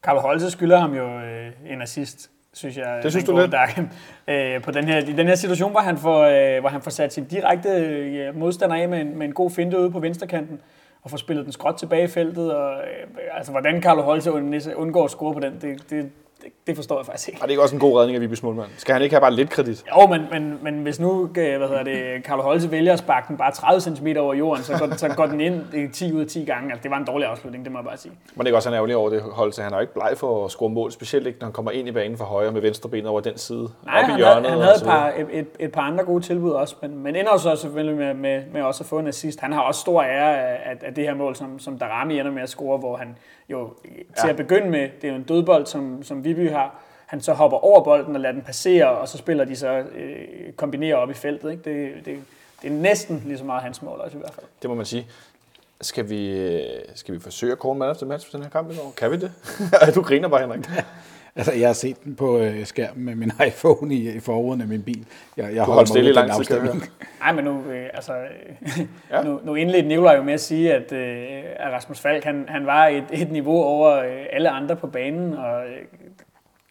Carlo 0.03 0.21
Holte 0.21 0.51
skylder 0.51 0.79
ham 0.79 0.95
jo 0.95 1.21
øh, 1.21 1.53
en 1.67 1.83
assist, 1.83 2.31
synes 2.53 2.77
jeg. 2.77 3.01
Det 3.03 3.13
synes 3.13 3.25
den 3.25 3.35
du 3.35 3.41
lidt? 3.41 3.53
Dagen. 3.53 3.93
Øh, 4.29 4.63
på 4.63 4.71
den 4.71 4.85
her, 4.85 4.99
I 4.99 5.13
den 5.13 5.27
her 5.27 5.35
situation, 5.35 5.71
hvor 5.71 5.81
han 5.81 5.99
får, 5.99 6.21
øh, 6.21 6.61
hvor 6.61 6.69
han 6.69 6.83
får 6.83 6.91
sat 6.91 7.13
sin 7.13 7.25
direkte 7.25 7.69
øh, 7.69 8.37
modstander 8.37 8.77
af 8.77 8.89
med 8.89 9.01
en, 9.01 9.19
med 9.19 9.27
en 9.27 9.33
god 9.33 9.51
finte 9.51 9.79
ude 9.79 9.91
på 9.91 10.01
venstrekanten, 10.01 10.61
og 11.03 11.11
få 11.11 11.17
spillet 11.17 11.45
den 11.45 11.53
skråt 11.53 11.75
tilbage 11.75 12.05
i 12.05 12.09
feltet. 12.09 12.55
Og, 12.55 12.73
øh, 12.73 13.19
altså, 13.33 13.53
hvordan 13.53 13.83
Carlo 13.83 14.03
Holte 14.03 14.33
undgår 14.77 15.05
at 15.05 15.11
score 15.11 15.35
på 15.35 15.41
den, 15.41 15.59
det, 15.61 15.91
det, 15.91 16.11
det, 16.43 16.53
det 16.67 16.77
forstår 16.77 16.99
jeg 16.99 17.07
faktisk 17.07 17.29
ikke. 17.29 17.39
Og 17.39 17.43
det 17.43 17.49
er 17.49 17.53
ikke 17.53 17.63
også 17.63 17.75
en 17.75 17.81
god 17.81 17.99
redning 18.01 18.15
af 18.17 18.21
Vibys 18.21 18.43
målmand. 18.43 18.69
Skal 18.77 18.93
han 18.93 19.03
ikke 19.03 19.15
have 19.15 19.21
bare 19.21 19.35
lidt 19.35 19.51
kredit? 19.51 19.85
Jo, 20.01 20.07
men, 20.07 20.23
men, 20.31 20.59
men 20.63 20.83
hvis 20.83 21.01
nu 21.01 21.23
øh, 21.39 21.59
hvad 21.59 21.69
hedder 21.69 21.83
det, 21.83 22.25
Carlo 22.25 22.43
Holte 22.43 22.71
vælger 22.71 22.93
at 22.93 22.99
sparke 22.99 23.29
den 23.29 23.37
bare 23.37 23.53
30 23.53 23.81
cm 23.81 24.07
over 24.19 24.35
jorden, 24.35 24.65
så 24.65 24.79
går, 24.79 24.97
så 24.97 25.09
går 25.09 25.27
den 25.27 25.41
ind 25.41 25.63
øh, 25.75 25.93
10 25.93 26.13
ud 26.13 26.21
af 26.21 26.27
10 26.27 26.45
gange. 26.45 26.71
Altså, 26.71 26.83
det 26.83 26.91
var 26.91 26.97
en 26.97 27.05
dårlig 27.05 27.29
afslutning, 27.29 27.65
det 27.65 27.73
må 27.73 27.79
jeg 27.79 27.85
bare 27.85 27.97
sige. 27.97 28.13
Men 28.35 28.47
det 28.47 28.53
er 28.53 28.57
også 28.57 28.69
han 28.69 28.75
er 28.75 28.77
ærgerlig 28.77 28.97
over 28.97 29.11
det 29.11 29.23
hold, 29.23 29.53
så 29.53 29.63
han 29.63 29.73
er 29.73 29.77
jo 29.77 29.81
ikke 29.81 29.95
bleg 29.95 30.13
for 30.17 30.45
at 30.45 30.51
score 30.51 30.71
mål, 30.71 30.93
specielt 30.93 31.27
ikke 31.27 31.39
når 31.39 31.47
han 31.47 31.53
kommer 31.53 31.71
ind 31.71 31.89
i 31.89 31.93
banen 31.93 32.19
fra 32.19 32.25
højre 32.25 32.53
med 32.53 32.61
venstre 32.61 32.89
ben 32.89 33.07
over 33.07 33.21
den 33.21 33.39
side, 33.39 33.69
Nej, 33.85 33.99
op 33.99 34.09
i 34.09 34.11
han, 34.11 34.17
hjørnet. 34.17 34.51
havde, 34.51 34.51
han 34.51 34.61
havde 34.63 34.77
et 34.77 34.83
par, 34.85 35.13
et, 35.17 35.39
et, 35.39 35.47
et 35.61 35.73
par 35.73 35.81
andre 35.83 36.05
gode 36.05 36.25
tilbud 36.25 36.51
også, 36.51 36.77
men, 36.83 36.99
men 37.03 37.17
ender 37.17 37.37
så 37.37 37.57
selvfølgelig 37.57 37.97
med, 37.97 38.15
med, 38.15 38.43
med 38.53 38.63
også 38.63 38.83
at 38.85 38.89
få 38.89 38.99
en 38.99 39.07
assist. 39.07 39.41
Han 39.41 39.53
har 39.53 39.61
også 39.61 39.81
stor 39.81 40.03
ære 40.03 40.39
af, 40.41 40.77
af 40.83 40.95
det 40.95 41.05
her 41.05 41.15
mål, 41.15 41.37
som, 41.37 41.59
som 41.59 41.79
Darami 41.79 42.19
ender 42.19 42.33
med 42.33 42.43
at 42.43 42.49
score, 42.49 42.79
hvor 42.79 42.97
han 42.97 43.17
jo 43.51 43.75
til 43.85 43.91
Ja. 44.25 44.29
at 44.29 44.37
begynde 44.37 44.71
med, 44.71 44.81
det 45.03 45.05
er 45.05 45.09
jo 45.09 45.15
en 45.15 45.23
dødbold, 45.23 45.67
som, 45.67 46.03
som 46.03 46.25
Viby 46.25 46.51
har, 46.51 46.75
han 47.07 47.21
så 47.21 47.33
hopper 47.33 47.59
over 47.65 47.85
bolden 47.85 48.15
og 48.15 48.21
lader 48.21 48.33
den 48.33 48.43
passere, 48.43 48.89
og 48.89 49.09
så 49.09 49.19
spiller 49.19 49.45
de 49.45 49.57
så 49.57 49.69
øh, 49.69 50.53
kombinerer 50.57 50.97
op 50.97 51.11
i 51.11 51.15
feltet. 51.15 51.51
Ikke? 51.51 51.63
Det, 51.65 52.05
det, 52.07 52.19
det 52.63 52.69
er 52.71 52.75
næsten 52.75 53.23
lige 53.27 53.39
så 53.39 53.45
meget 53.45 53.63
hans 53.63 53.83
mål 53.83 53.99
også 54.01 54.17
i 54.17 54.21
hvert 54.21 54.35
fald. 54.35 54.47
Det 54.63 54.71
må 54.71 54.77
man 54.77 54.87
sige. 54.87 55.07
Skal 55.81 56.11
vi, 56.11 56.29
øh, 56.39 56.63
skal 56.95 57.15
vi 57.15 57.21
forsøge 57.21 57.53
at 57.53 57.59
kåre 57.59 57.75
man 57.75 57.91
efter 57.91 58.07
match 58.07 58.31
på 58.31 58.37
den 58.37 58.43
her 58.45 58.51
kamp 58.51 58.71
i 58.73 58.77
går? 58.77 58.93
Kan 58.97 59.11
vi 59.11 59.17
det? 59.17 59.33
du 59.95 60.03
griner 60.03 60.29
bare, 60.29 60.41
Henrik. 60.41 60.61
Altså, 61.37 61.53
jeg 61.53 61.69
har 61.69 61.73
set 61.73 62.05
den 62.05 62.17
på 62.17 62.39
øh, 62.39 62.65
skærmen 62.65 63.05
med 63.05 63.15
min 63.15 63.33
iPhone 63.49 63.95
i, 63.95 64.11
i 64.17 64.21
forruden 64.21 64.61
af 64.61 64.69
min 64.69 64.83
bil. 64.83 65.07
Jeg, 65.37 65.55
jeg 65.55 65.67
Du 65.67 65.71
holdt 65.71 65.89
stille 65.89 66.11
i 66.11 66.13
lang 66.13 66.47
tid. 66.47 66.59
Nej, 67.21 67.33
men 67.37 67.45
nu, 67.45 67.65
øh, 67.71 67.89
altså, 67.95 68.13
øh, 68.13 68.87
Ja. 69.11 69.23
nu, 69.27 69.41
nu 69.45 69.55
indledte 69.55 69.89
Nikolaj 69.89 70.17
jo 70.17 70.23
med 70.23 70.35
at 70.35 70.41
sige, 70.41 70.75
at, 70.75 70.93
øh, 70.93 71.43
at 71.57 71.73
Rasmus 71.73 72.01
Falk, 72.01 72.25
han, 72.25 72.45
han 72.49 72.67
var 72.67 72.87
et, 72.87 73.05
et 73.13 73.33
niveau 73.33 73.63
over 73.63 73.91
øh, 73.91 74.27
alle 74.33 74.51
andre 74.51 74.77
på 74.77 74.87
banen, 74.87 75.35
og 75.35 75.63
øh, 75.63 75.79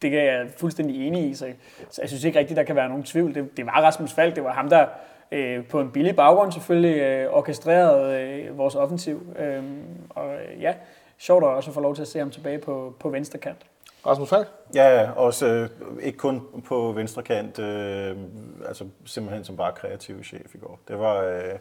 det 0.01 0.19
er 0.19 0.23
jeg 0.23 0.47
fuldstændig 0.57 1.07
enig 1.07 1.29
i, 1.29 1.33
så, 1.33 1.45
så 1.89 2.01
jeg 2.01 2.09
synes 2.09 2.23
ikke 2.23 2.39
rigtigt, 2.39 2.57
der 2.57 2.63
kan 2.63 2.75
være 2.75 2.89
nogen 2.89 3.03
tvivl. 3.03 3.35
Det, 3.35 3.57
det 3.57 3.65
var 3.65 3.81
Rasmus 3.81 4.13
Falk, 4.13 4.35
det 4.35 4.43
var 4.43 4.53
ham, 4.53 4.69
der 4.69 4.85
øh, 5.31 5.65
på 5.65 5.81
en 5.81 5.91
billig 5.91 6.15
baggrund 6.15 6.51
selvfølgelig 6.51 7.01
øh, 7.01 7.33
orkestrerede 7.33 8.21
øh, 8.21 8.57
vores 8.57 8.75
offensiv. 8.75 9.21
Øh, 9.39 9.63
og 10.09 10.33
øh, 10.33 10.61
ja, 10.61 10.73
sjovt 11.17 11.43
at 11.43 11.49
også 11.49 11.71
få 11.71 11.81
lov 11.81 11.95
til 11.95 12.01
at 12.01 12.07
se 12.07 12.19
ham 12.19 12.29
tilbage 12.29 12.57
på, 12.57 12.93
på 12.99 13.09
venstre 13.09 13.39
kant. 13.39 13.57
Rasmus 14.05 14.29
Falk? 14.29 14.47
Ja, 14.75 15.01
ja, 15.01 15.11
også 15.11 15.45
øh, 15.45 15.69
ikke 16.01 16.17
kun 16.17 16.41
på 16.65 16.91
venstre 16.91 17.23
kant, 17.23 17.59
øh, 17.59 18.17
altså 18.65 18.85
simpelthen 19.05 19.45
som 19.45 19.57
bare 19.57 19.73
kreativ 19.73 20.23
chef 20.23 20.55
i 20.55 20.57
går. 20.57 20.79
Det 20.87 20.99
var, 20.99 21.23
øh, 21.23 21.59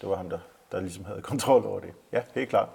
det 0.00 0.08
var 0.08 0.16
ham, 0.16 0.30
der, 0.30 0.38
der 0.72 0.80
ligesom 0.80 1.04
havde 1.04 1.22
kontrol 1.22 1.66
over 1.66 1.80
det. 1.80 1.90
Ja, 2.12 2.22
helt 2.34 2.48
klart. 2.48 2.68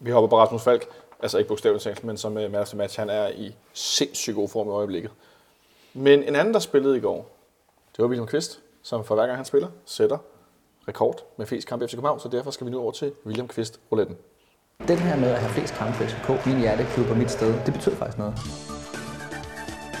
Vi 0.00 0.10
hopper 0.10 0.28
på 0.28 0.38
Rasmus 0.38 0.62
Falk. 0.62 0.86
Altså 1.22 1.38
ikke 1.38 1.48
bogstaveligt 1.48 1.84
talt, 1.84 2.04
men 2.04 2.16
som 2.16 2.36
uh, 2.36 2.52
man 2.52 2.66
match, 2.74 2.98
han 2.98 3.10
er 3.10 3.28
i 3.28 3.56
sindssygt 3.72 4.36
god 4.36 4.48
form 4.48 4.68
i 4.68 4.70
øjeblikket. 4.70 5.10
Men 5.94 6.22
en 6.22 6.36
anden, 6.36 6.54
der 6.54 6.60
spillede 6.60 6.96
i 6.96 7.00
går, 7.00 7.30
det 7.96 8.02
var 8.02 8.08
William 8.08 8.26
Kvist, 8.26 8.60
som 8.82 9.04
for 9.04 9.14
hver 9.14 9.26
gang 9.26 9.36
han 9.36 9.44
spiller, 9.44 9.68
sætter 9.84 10.18
rekord 10.88 11.26
med 11.36 11.46
flest 11.46 11.68
kampe 11.68 11.84
i 11.84 11.88
FC 11.88 11.92
København, 11.92 12.20
så 12.20 12.28
derfor 12.28 12.50
skal 12.50 12.66
vi 12.66 12.70
nu 12.70 12.80
over 12.80 12.92
til 12.92 13.12
William 13.26 13.48
Kvist 13.48 13.80
rouletten. 13.92 14.16
Den 14.88 14.98
her 14.98 15.16
med 15.16 15.30
at 15.30 15.40
have 15.40 15.52
flest 15.52 15.74
kampe 15.74 15.94
for 15.94 16.04
FCK, 16.04 16.46
min 16.46 16.58
hjerteklub 16.58 17.10
og 17.10 17.16
mit 17.16 17.30
sted, 17.30 17.54
det 17.66 17.72
betyder 17.74 17.96
faktisk 17.96 18.18
noget. 18.18 18.34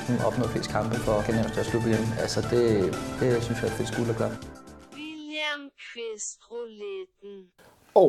Hun 0.08 0.16
opnået 0.26 0.50
flest 0.50 0.70
kampe 0.70 0.96
for 0.96 1.12
at 1.12 1.24
kende 1.24 1.48
største 1.48 1.70
klub 1.70 1.82
igen. 1.86 2.06
Altså 2.20 2.40
det, 2.40 2.62
det 3.20 3.42
synes 3.42 3.58
jeg 3.62 3.68
er 3.68 3.72
et 3.72 3.78
fedt 3.78 3.88
skuld 3.88 4.10
at 4.10 4.16
gøre. 4.16 4.36
William 4.94 5.70
Quist 5.92 6.38
rouletten. 6.50 7.46
Og 7.94 8.08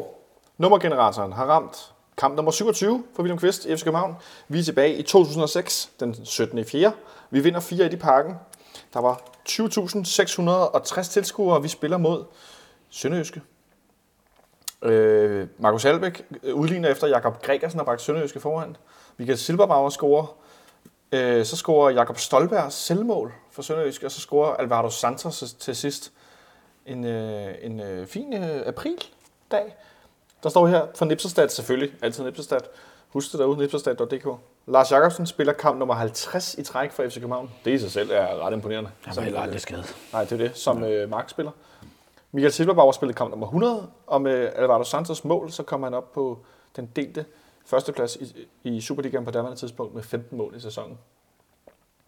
nummergeneratoren 0.58 1.32
har 1.32 1.46
ramt 1.46 1.94
kamp 2.18 2.36
nummer 2.36 2.52
27 2.52 3.04
for 3.16 3.24
William 3.24 3.38
Kvist 3.38 3.66
i 3.66 3.76
FC 3.78 3.84
København. 3.84 4.16
Vi 4.48 4.60
er 4.60 4.64
tilbage 4.64 4.96
i 4.96 5.04
2006, 5.04 5.92
den 6.00 6.26
17. 6.26 6.58
i 6.58 6.64
4. 6.64 6.92
Vi 7.30 7.40
vinder 7.40 7.60
4 7.60 7.94
i 7.94 7.96
parken. 7.96 8.34
Der 8.94 9.02
var 9.02 9.22
20.660 9.50 11.12
tilskuere, 11.12 11.56
og 11.56 11.64
vi 11.64 11.68
spiller 11.68 11.98
mod 11.98 12.26
Sønderjyske. 12.90 13.42
Øh, 14.86 15.48
Markus 15.58 15.86
Albæk 15.86 16.26
udligner 16.54 16.90
efter 16.90 17.08
Jakob 17.08 17.42
Gregersen 17.42 17.80
har 17.80 17.86
bragt 17.86 18.02
Sønderjyske 18.02 18.40
foran. 18.40 18.78
Michael 19.18 19.38
Silberbauer 19.38 19.90
scorer. 19.90 20.36
Øh, 21.12 21.46
så 21.46 21.58
scorer 21.58 21.90
Jakob 21.90 22.18
Stolberg 22.18 22.72
selvmål 22.72 23.34
for 23.52 23.62
Sønderjyske, 23.62 24.06
og 24.06 24.12
så 24.12 24.20
scorer 24.20 24.56
Alvaro 24.56 24.90
Santos 24.90 25.56
til 25.60 25.76
sidst 25.76 26.12
en, 26.86 27.06
øh, 27.06 27.56
en 27.62 27.80
øh, 27.80 28.08
fin 28.08 28.34
øh, 28.34 28.68
aprildag. 28.68 29.76
Der 30.44 30.50
står 30.50 30.68
her 30.68 30.86
fra 30.96 31.06
Nipserstad 31.06 31.50
selvfølgelig, 31.50 31.94
altid 32.02 32.24
Nipserstad. 32.24 32.60
Husk 33.10 33.32
det 33.32 33.40
derude, 33.40 33.58
nipserstad.dk. 33.58 34.28
Lars 34.68 34.92
Jakobsen 34.92 35.28
spiller 35.28 35.54
kamp 35.54 35.80
nummer 35.80 35.94
50 35.94 36.54
i 36.54 36.64
træk 36.64 36.92
for 36.92 37.04
FC 37.10 37.14
København. 37.14 37.52
Det 37.66 37.72
i 37.72 37.80
sig 37.80 37.92
selv 37.92 38.12
er 38.12 38.46
ret 38.46 38.54
imponerende. 38.54 38.90
Han 39.04 39.16
var 39.16 39.22
heller 39.22 39.40
aldrig 39.42 39.62
skadet. 39.62 39.96
Nej, 40.14 40.24
det 40.24 40.32
er 40.32 40.38
det, 40.38 40.58
som 40.58 40.84
øh, 40.84 41.10
Mark 41.10 41.30
spiller. 41.30 41.52
Michael 42.36 42.52
Silberbauer 42.52 42.92
spillede 42.92 43.18
kamp 43.18 43.30
nummer 43.30 43.48
100, 43.48 43.88
og 44.08 44.22
med 44.22 44.50
Alvaro 44.56 44.84
Santos 44.84 45.26
mål, 45.26 45.52
så 45.52 45.64
kom 45.64 45.84
han 45.84 45.94
op 45.94 46.12
på 46.14 46.38
den 46.76 46.90
delte 46.96 47.26
førsteplads 47.66 48.16
i, 48.16 48.48
i 48.64 48.82
Superligaen 48.82 49.26
på 49.26 49.32
daværende 49.32 49.60
tidspunkt 49.60 49.96
med 49.96 50.04
15 50.04 50.38
mål 50.38 50.54
i 50.58 50.60
sæsonen. 50.60 50.98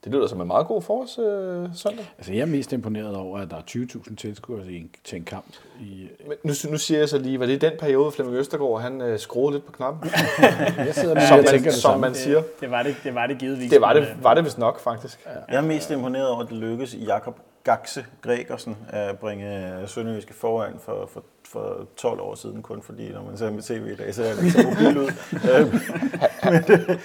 Det 0.04 0.12
lyder 0.12 0.28
som 0.28 0.42
en 0.42 0.48
meget 0.48 0.68
god 0.68 0.82
forårs 0.82 1.20
øh, 1.20 1.70
søndag. 1.76 2.06
Altså, 2.18 2.34
jeg 2.34 2.42
er 2.42 2.46
mest 2.46 2.74
imponeret 2.74 3.16
over, 3.16 3.40
at 3.40 3.50
der 3.52 3.58
er 3.58 3.62
20.000 3.70 4.16
tilskuere 4.16 4.66
til 4.66 4.76
en, 4.76 4.90
til 5.04 5.16
en 5.16 5.24
kamp. 5.24 5.46
I, 5.82 6.08
Men 6.28 6.38
nu, 6.44 6.54
nu 6.70 6.78
siger 6.78 7.00
jeg 7.00 7.10
så 7.10 7.18
lige, 7.18 7.40
var 7.40 7.46
det 7.46 7.62
den 7.62 7.74
periode, 7.80 8.12
Flemming 8.12 8.38
Østergaard 8.38 8.82
han 8.82 9.02
øh, 9.02 9.20
skruede 9.20 9.54
lidt 9.54 9.66
på 9.66 9.72
knappen, 9.72 10.10
jeg 10.78 10.96
sidder 10.96 11.16
med, 11.16 11.28
som, 11.28 11.36
jeg 11.36 11.44
man, 11.44 11.46
tænker 11.46 11.72
det 11.72 11.74
som 11.74 11.92
samme. 11.92 12.02
man 12.02 12.16
siger. 12.16 12.38
Det, 12.38 12.62
det, 12.62 12.72
var 12.72 12.84
det, 12.84 12.96
det 13.04 13.16
var 13.16 13.28
det 13.28 13.38
givetvis. 13.40 13.72
Det 13.72 13.82
var 13.82 13.94
det, 13.94 14.02
øh, 14.02 14.24
var 14.24 14.34
det 14.34 14.46
vist 14.46 14.58
nok, 14.58 14.80
faktisk. 14.80 15.26
Ja. 15.26 15.32
Jeg 15.54 15.58
er 15.58 15.68
mest 15.68 15.92
imponeret 15.92 16.30
over, 16.30 16.44
at 16.44 16.50
det 16.50 16.58
lykkedes 16.58 16.96
Jakob 16.96 17.40
Gaxe 17.68 18.06
Gregersen 18.22 18.78
at 18.90 19.20
bringe 19.20 19.74
Sønderjyske 19.88 20.34
foran 20.34 20.74
for, 20.80 21.10
for, 21.14 21.24
for 21.46 21.88
12 21.98 22.20
år 22.20 22.36
siden, 22.36 22.62
kun 22.62 22.82
fordi, 22.82 23.10
når 23.10 23.24
man 23.24 23.38
ser 23.38 23.52
med 23.52 23.62
tv 23.62 23.88
i 23.92 23.96
dag, 23.96 24.16
så 24.16 24.24
er 24.24 24.28
han 24.36 24.46
ikke 24.46 24.52
så 24.52 24.68
mobil 24.68 24.98
ud. 24.98 25.12
Øh, 25.34 25.74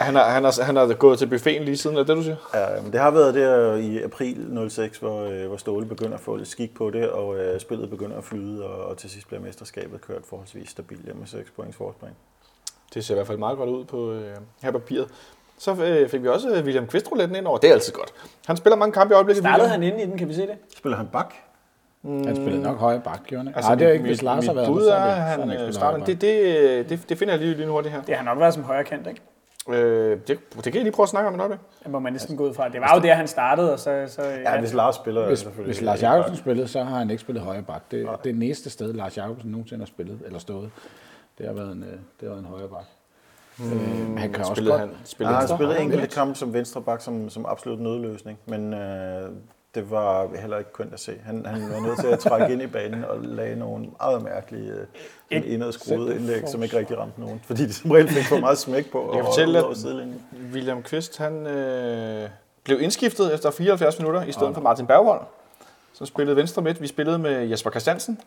Han, 0.00 0.14
har, 0.14 0.30
han, 0.30 0.44
har, 0.44 0.62
han 0.62 0.76
har 0.76 0.94
gået 0.94 1.18
til 1.18 1.26
buffeten 1.26 1.64
lige 1.64 1.76
siden, 1.76 1.96
er 1.96 2.00
det 2.00 2.08
det, 2.08 2.16
du 2.16 2.22
siger? 2.22 2.36
Ja, 2.54 2.82
men 2.82 2.92
det 2.92 3.00
har 3.00 3.10
været 3.10 3.34
der 3.34 3.74
i 3.74 4.02
april 4.02 4.68
06, 4.70 4.98
hvor, 4.98 5.22
øh, 5.22 5.46
hvor 5.46 5.56
Ståle 5.56 5.86
begynder 5.86 6.14
at 6.14 6.20
få 6.20 6.36
lidt 6.36 6.48
skik 6.48 6.74
på 6.74 6.90
det, 6.90 7.10
og 7.10 7.36
øh, 7.38 7.60
spillet 7.60 7.90
begynder 7.90 8.16
at 8.16 8.24
flyde, 8.24 8.66
og, 8.66 8.84
og 8.84 8.98
til 8.98 9.10
sidst 9.10 9.26
bliver 9.26 9.40
mesterskabet 9.40 10.00
kørt 10.00 10.22
forholdsvis 10.28 10.68
stabilt 10.68 11.18
med 11.18 11.26
6 11.26 11.50
points 11.50 11.76
forspring. 11.76 12.16
Det 12.94 13.04
ser 13.04 13.14
i 13.14 13.16
hvert 13.16 13.26
fald 13.26 13.38
meget 13.38 13.58
godt 13.58 13.70
ud 13.70 13.84
på 13.84 14.12
øh, 14.12 14.36
her 14.62 14.70
papiret. 14.70 15.08
Så 15.62 15.74
øh, 15.84 16.08
fik 16.08 16.22
vi 16.22 16.28
også 16.28 16.48
øh, 16.48 16.64
William 16.64 16.86
Kvist 16.86 17.10
rouletten 17.10 17.36
ind 17.36 17.46
over. 17.46 17.58
Det 17.58 17.70
er 17.70 17.74
altid 17.74 17.92
godt. 17.92 18.12
Han 18.46 18.56
spiller 18.56 18.76
mange 18.76 18.92
kampe 18.92 19.12
i 19.12 19.14
øjeblikket. 19.14 19.42
Startede 19.42 19.68
William. 19.68 19.82
han 19.82 19.92
inde 19.92 20.04
i 20.04 20.10
den, 20.10 20.18
kan 20.18 20.28
vi 20.28 20.34
se 20.34 20.42
det? 20.42 20.56
Spiller 20.76 20.96
han 20.96 21.06
bak? 21.12 21.34
Han 22.04 22.36
spillede 22.36 22.62
nok 22.62 22.78
højre 22.78 23.00
bak, 23.00 23.20
gjorde 23.26 23.44
han? 23.44 23.54
Altså, 23.56 23.70
Nej, 23.70 23.78
det 23.78 23.88
er 23.88 23.92
ikke, 23.92 24.04
hvis 24.04 24.22
Lars 24.22 24.46
har 24.46 24.52
været 24.54 24.66
bud 24.68 24.86
er, 24.86 25.04
det- 25.04 25.14
han 25.14 25.40
ikke 25.40 25.52
øh, 25.52 25.58
spillet 25.58 25.74
starter. 25.74 26.04
Det, 26.04 26.20
det, 26.20 26.88
det, 26.90 27.08
det 27.08 27.18
finder 27.18 27.34
jeg 27.34 27.42
lige, 27.42 27.54
lige 27.54 27.66
nu 27.66 27.72
hurtigt 27.72 27.94
her. 27.94 28.02
Det 28.02 28.14
har 28.16 28.24
nok 28.24 28.38
været 28.40 28.54
som 28.54 28.62
højre 28.62 28.84
kant, 28.84 29.06
ikke? 29.06 29.20
Øh, 29.68 30.18
det, 30.28 30.38
det 30.54 30.62
kan 30.64 30.74
jeg 30.74 30.82
lige 30.82 30.92
prøve 30.92 31.04
at 31.04 31.08
snakke 31.08 31.28
om 31.28 31.34
en 31.34 31.40
øjeblik. 31.40 31.60
Det 31.82 31.90
må 31.90 31.98
man 31.98 32.12
næsten 32.12 32.36
gå 32.36 32.48
ud 32.48 32.54
fra. 32.54 32.68
Det 32.68 32.80
var 32.80 32.94
jo 32.94 33.00
der, 33.02 33.14
han 33.14 33.28
startede, 33.28 33.72
og 33.72 33.78
så... 33.78 34.04
så 34.08 34.22
Ja, 34.22 34.60
hvis 34.60 34.72
Lars 34.74 34.94
spiller, 34.94 35.26
Hvis, 35.26 35.38
selvfølgelig. 35.38 35.74
hvis 35.74 35.82
Lars 35.82 36.02
Jacobsen 36.02 36.36
spillede, 36.36 36.68
så 36.68 36.82
har 36.82 36.98
han 36.98 37.10
ikke 37.10 37.20
spillet 37.20 37.42
højre 37.44 37.62
bak. 37.62 37.82
Det, 37.90 38.08
det 38.24 38.30
er 38.30 38.34
næste 38.34 38.70
sted, 38.70 38.92
Lars 38.92 39.16
Jacobsen 39.18 39.50
nogensinde 39.50 39.82
har 39.82 39.86
spillet, 39.86 40.18
eller 40.26 40.38
stået. 40.38 40.70
Det 41.38 41.46
har 41.46 41.52
været 41.52 41.72
en, 41.72 41.82
øh, 41.82 41.88
det 41.90 41.98
har 42.20 42.28
været 42.28 42.38
en 42.40 42.46
højre 42.46 42.68
bak. 42.68 42.84
Mm, 43.58 44.16
han 44.16 44.32
kan 44.32 44.40
også 44.40 44.54
Spillede 44.54 44.78
godt... 44.78 44.80
han, 44.80 44.96
spillede 45.04 45.34
har 45.34 45.40
han, 45.40 45.56
spillet 45.56 45.76
han 45.76 45.84
enkelte 45.84 46.06
kampe 46.06 46.34
som 46.34 46.52
venstreback 46.52 47.02
som, 47.02 47.30
som 47.30 47.46
absolut 47.46 47.80
nødløsning, 47.80 48.38
men 48.46 48.74
øh, 48.74 49.30
det 49.74 49.90
var 49.90 50.28
heller 50.40 50.58
ikke 50.58 50.72
kønt 50.72 50.94
at 50.94 51.00
se. 51.00 51.12
Han, 51.24 51.46
han 51.46 51.62
var 51.72 51.80
nødt 51.80 52.00
til 52.00 52.06
at 52.06 52.18
trække 52.18 52.52
ind 52.52 52.62
i 52.62 52.66
banen 52.66 53.04
og 53.04 53.20
lage 53.20 53.56
nogle 53.56 53.86
meget 54.00 54.22
mærkelige 54.22 54.72
øh, 55.30 55.42
indadskruede 55.44 56.16
indlæg, 56.16 56.48
som 56.48 56.62
ikke 56.62 56.78
rigtig 56.78 56.98
ramte 56.98 57.20
nogen, 57.20 57.40
fordi 57.44 57.66
de 57.66 57.72
som 57.72 57.90
regel 57.90 58.08
fik 58.08 58.24
for 58.24 58.38
meget 58.38 58.58
smæk 58.58 58.90
på 58.90 59.10
kan 59.12 59.20
og 59.20 59.26
fortælle, 59.26 59.66
ud 59.66 60.00
at-. 60.00 60.52
William 60.52 60.82
Kvist, 60.82 61.18
han 61.18 61.46
øh, 61.46 62.28
blev 62.64 62.80
indskiftet 62.80 63.34
efter 63.34 63.50
74 63.50 63.98
minutter 63.98 64.22
i 64.22 64.32
stedet 64.32 64.54
for 64.54 64.60
Martin 64.60 64.86
Bergvold, 64.86 65.20
som 65.92 66.06
spillede 66.06 66.36
venstre 66.36 66.62
midt. 66.62 66.80
Vi 66.80 66.86
spillede 66.86 67.18
med 67.18 67.46
Jesper 67.46 67.70
Christiansen, 67.70 68.20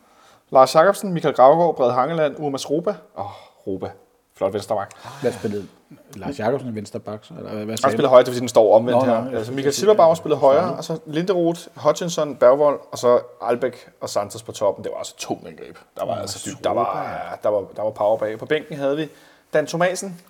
Lars 0.52 0.76
Jacobsen, 0.76 1.14
Michael 1.14 1.36
Gravgaard, 1.36 1.76
Brede 1.76 1.94
Hangeland, 1.94 2.36
Urmas 2.40 2.70
Roba. 2.70 2.90
Åh, 2.90 3.26
oh, 3.26 3.32
Roba. 3.68 3.90
Flot 4.38 4.54
venstreback. 4.54 4.92
Hvad 5.22 5.32
spillede 5.32 5.68
Lars 6.16 6.40
Jacobsen 6.40 6.76
venstre 6.76 7.00
bak? 7.00 7.20
så? 7.24 7.34
Eller 7.34 7.54
hvad, 7.54 7.66
hvad 7.66 7.78
Han 7.84 7.98
du? 8.00 8.08
højre, 8.08 8.20
det 8.20 8.28
vil 8.28 8.34
sige, 8.36 8.40
den 8.42 8.50
står 8.50 8.76
omvendt 8.76 9.00
Nå, 9.00 9.06
nå, 9.06 9.14
her. 9.14 9.26
jeg 9.26 9.34
altså 9.34 9.52
Michael 9.52 9.74
Silberbauer 9.74 10.16
spillede 10.16 10.40
højre, 10.40 10.76
og 10.76 10.84
så 10.84 11.00
Linderoth, 11.06 11.60
Hutchinson, 11.76 12.36
Bergvold, 12.36 12.80
og 12.92 12.98
så 12.98 13.20
Albæk 13.42 13.90
og 14.02 14.10
Santos 14.10 14.44
på 14.44 14.52
toppen. 14.52 14.84
Det 14.84 14.92
var 14.92 14.98
altså 14.98 15.16
to 15.18 15.34
angreb. 15.48 15.78
Der 15.98 16.06
var 16.06 16.16
altså 16.16 16.50
dybt. 16.50 16.64
Der 16.64 16.70
var, 16.70 17.40
der, 17.44 17.50
var, 17.50 17.66
der 17.76 17.82
var 17.82 17.90
power 17.90 18.18
bag. 18.18 18.40
På 18.40 18.46
bænken 18.46 18.78
havde 18.78 18.98
vi 18.98 19.10
Dan 19.54 19.68
Thomasen, 19.68 20.22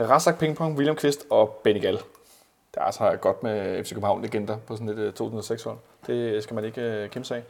Rasak 0.00 0.38
Pingpong, 0.38 0.76
William 0.76 0.96
Kvist 0.96 1.24
og 1.30 1.60
Benny 1.64 1.82
Gall. 1.82 1.96
Det 1.96 2.76
er 2.76 2.84
altså 2.84 3.16
godt 3.20 3.42
med 3.42 3.84
FC 3.84 3.88
København 3.88 4.22
legender 4.22 4.56
på 4.66 4.74
sådan 4.76 4.88
et 4.88 4.98
øh, 4.98 5.12
2006-hold. 5.20 5.76
Det 6.06 6.42
skal 6.42 6.54
man 6.54 6.64
ikke 6.64 6.80
øh, 6.80 7.10
kæmpe 7.10 7.28
sig 7.28 7.36
af. 7.36 7.42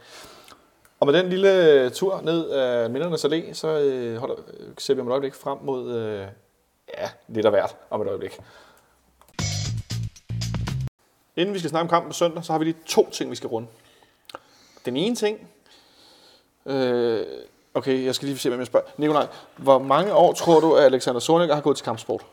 Og 0.99 1.07
med 1.07 1.13
den 1.13 1.29
lille 1.29 1.71
øh, 1.71 1.91
tur 1.91 2.21
ned 2.21 2.49
af 2.49 2.89
Mindernes 2.89 3.25
Allé, 3.25 3.53
så 3.53 3.67
øh, 3.67 4.17
holder, 4.17 4.35
øh, 4.59 4.67
ser 4.77 4.93
vi 4.93 5.01
om 5.01 5.07
et 5.07 5.11
øjeblik 5.11 5.33
frem 5.33 5.57
mod 5.61 5.95
øh, 5.95 6.27
ja, 6.97 7.09
lidt 7.27 7.45
af 7.45 7.51
hvert 7.51 7.75
om 7.89 8.01
et 8.01 8.07
øjeblik. 8.07 8.39
Inden 11.35 11.53
vi 11.53 11.59
skal 11.59 11.69
snakke 11.69 11.83
om 11.83 11.89
kampen 11.89 12.09
på 12.09 12.13
søndag, 12.13 12.43
så 12.43 12.51
har 12.51 12.59
vi 12.59 12.65
lige 12.65 12.77
to 12.85 13.09
ting, 13.09 13.31
vi 13.31 13.35
skal 13.35 13.47
runde. 13.47 13.67
Den 14.85 14.97
ene 14.97 15.15
ting... 15.15 15.47
Øh, 16.65 17.25
okay, 17.73 18.05
jeg 18.05 18.15
skal 18.15 18.27
lige 18.27 18.37
se, 18.37 18.49
hvem 18.49 18.59
jeg 18.59 18.67
spørger. 18.67 18.85
Nikolaj, 18.97 19.27
hvor 19.57 19.79
mange 19.79 20.13
år 20.13 20.33
tror 20.33 20.59
du, 20.59 20.75
at 20.75 20.83
Alexander 20.83 21.19
Sonik 21.19 21.49
har 21.49 21.61
gået 21.61 21.77
til 21.77 21.83
kampsport? 21.83 22.25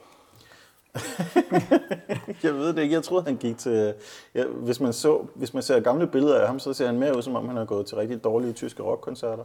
Jeg 2.42 2.54
ved 2.54 2.72
det 2.72 2.82
ikke. 2.82 2.94
Jeg 2.94 3.02
troede, 3.02 3.24
han 3.24 3.36
gik 3.36 3.58
til... 3.58 3.94
Ja, 4.34 4.44
hvis, 4.44 4.80
man 4.80 4.92
så, 4.92 5.26
hvis 5.34 5.54
man 5.54 5.62
ser 5.62 5.80
gamle 5.80 6.06
billeder 6.06 6.40
af 6.40 6.46
ham, 6.46 6.58
så 6.58 6.72
ser 6.72 6.86
han 6.86 6.98
mere 6.98 7.16
ud, 7.16 7.22
som 7.22 7.36
om 7.36 7.48
han 7.48 7.56
har 7.56 7.64
gået 7.64 7.86
til 7.86 7.96
rigtig 7.96 8.24
dårlige 8.24 8.52
tyske 8.52 8.82
rockkoncerter. 8.82 9.44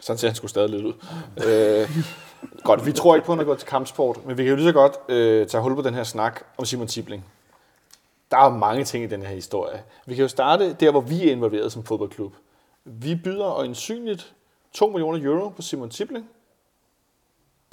Sådan 0.00 0.18
ser 0.18 0.28
han 0.28 0.34
sgu 0.34 0.46
stadig 0.46 0.70
lidt 0.70 0.84
ud. 0.84 0.92
øh, 1.46 1.90
godt, 2.64 2.86
vi 2.86 2.92
tror 2.92 3.14
ikke 3.14 3.26
på, 3.26 3.32
at 3.32 3.36
han 3.36 3.44
har 3.44 3.50
gået 3.50 3.58
til 3.58 3.68
kampsport, 3.68 4.26
men 4.26 4.38
vi 4.38 4.42
kan 4.42 4.50
jo 4.50 4.56
lige 4.56 4.68
så 4.68 4.72
godt 4.72 4.92
øh, 5.08 5.46
tage 5.46 5.62
hul 5.62 5.74
på 5.74 5.82
den 5.82 5.94
her 5.94 6.04
snak 6.04 6.42
om 6.56 6.64
Simon 6.64 6.86
Tibling. 6.86 7.24
Der 8.30 8.36
er 8.36 8.50
mange 8.50 8.84
ting 8.84 9.04
i 9.04 9.06
den 9.06 9.22
her 9.22 9.34
historie. 9.34 9.82
Vi 10.06 10.14
kan 10.14 10.22
jo 10.22 10.28
starte 10.28 10.72
der, 10.72 10.90
hvor 10.90 11.00
vi 11.00 11.28
er 11.28 11.32
involveret 11.32 11.72
som 11.72 11.84
fodboldklub. 11.84 12.32
Vi 12.84 13.14
byder 13.14 13.46
øjensynligt 13.46 14.34
2 14.72 14.86
millioner 14.86 15.24
euro 15.24 15.48
på 15.48 15.62
Simon 15.62 15.90
Tibling. 15.90 16.28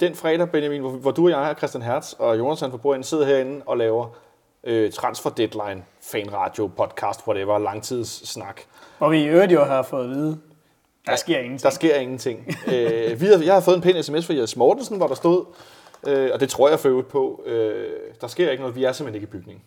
Den 0.00 0.14
fredag, 0.14 0.50
Benjamin, 0.50 0.80
hvor, 0.80 0.90
hvor 0.90 1.10
du 1.10 1.24
og 1.24 1.30
jeg, 1.30 1.54
Christian 1.58 1.82
Hertz 1.82 2.12
og 2.12 2.38
Jonathan 2.38 2.70
fra 2.70 2.76
Borgen 2.76 3.02
sidder 3.02 3.26
herinde 3.26 3.62
og 3.66 3.76
laver 3.76 4.08
øh, 4.64 4.92
transfer 4.92 5.30
deadline, 5.30 5.84
fanradio, 6.00 6.66
podcast, 6.66 7.26
whatever, 7.26 7.58
langtidssnak. 7.58 8.60
Hvor 8.98 9.08
vi 9.08 9.22
i 9.22 9.26
øvrigt 9.26 9.52
jo 9.52 9.64
har 9.64 9.82
fået 9.82 10.04
at 10.04 10.10
vide, 10.10 10.38
der 11.06 11.16
sker 11.16 11.38
ingenting. 11.38 11.62
Der 11.62 11.70
sker 11.70 11.96
ingenting. 11.96 12.46
øh, 12.66 13.20
vi 13.20 13.26
har, 13.26 13.42
jeg 13.44 13.54
har 13.54 13.60
fået 13.60 13.76
en 13.76 13.82
pæn 13.82 14.02
sms 14.02 14.26
fra 14.26 14.34
Jes 14.34 14.56
Mortensen, 14.56 14.96
hvor 14.96 15.06
der 15.06 15.14
stod, 15.14 15.44
øh, 16.06 16.30
og 16.32 16.40
det 16.40 16.48
tror 16.48 16.68
jeg 16.68 16.78
for 16.78 17.02
på, 17.02 17.42
øh, 17.46 17.92
der 18.20 18.26
sker 18.26 18.50
ikke 18.50 18.62
noget, 18.62 18.76
vi 18.76 18.84
er 18.84 18.92
simpelthen 18.92 19.22
ikke 19.22 19.36
i 19.36 19.40
bygningen. 19.40 19.62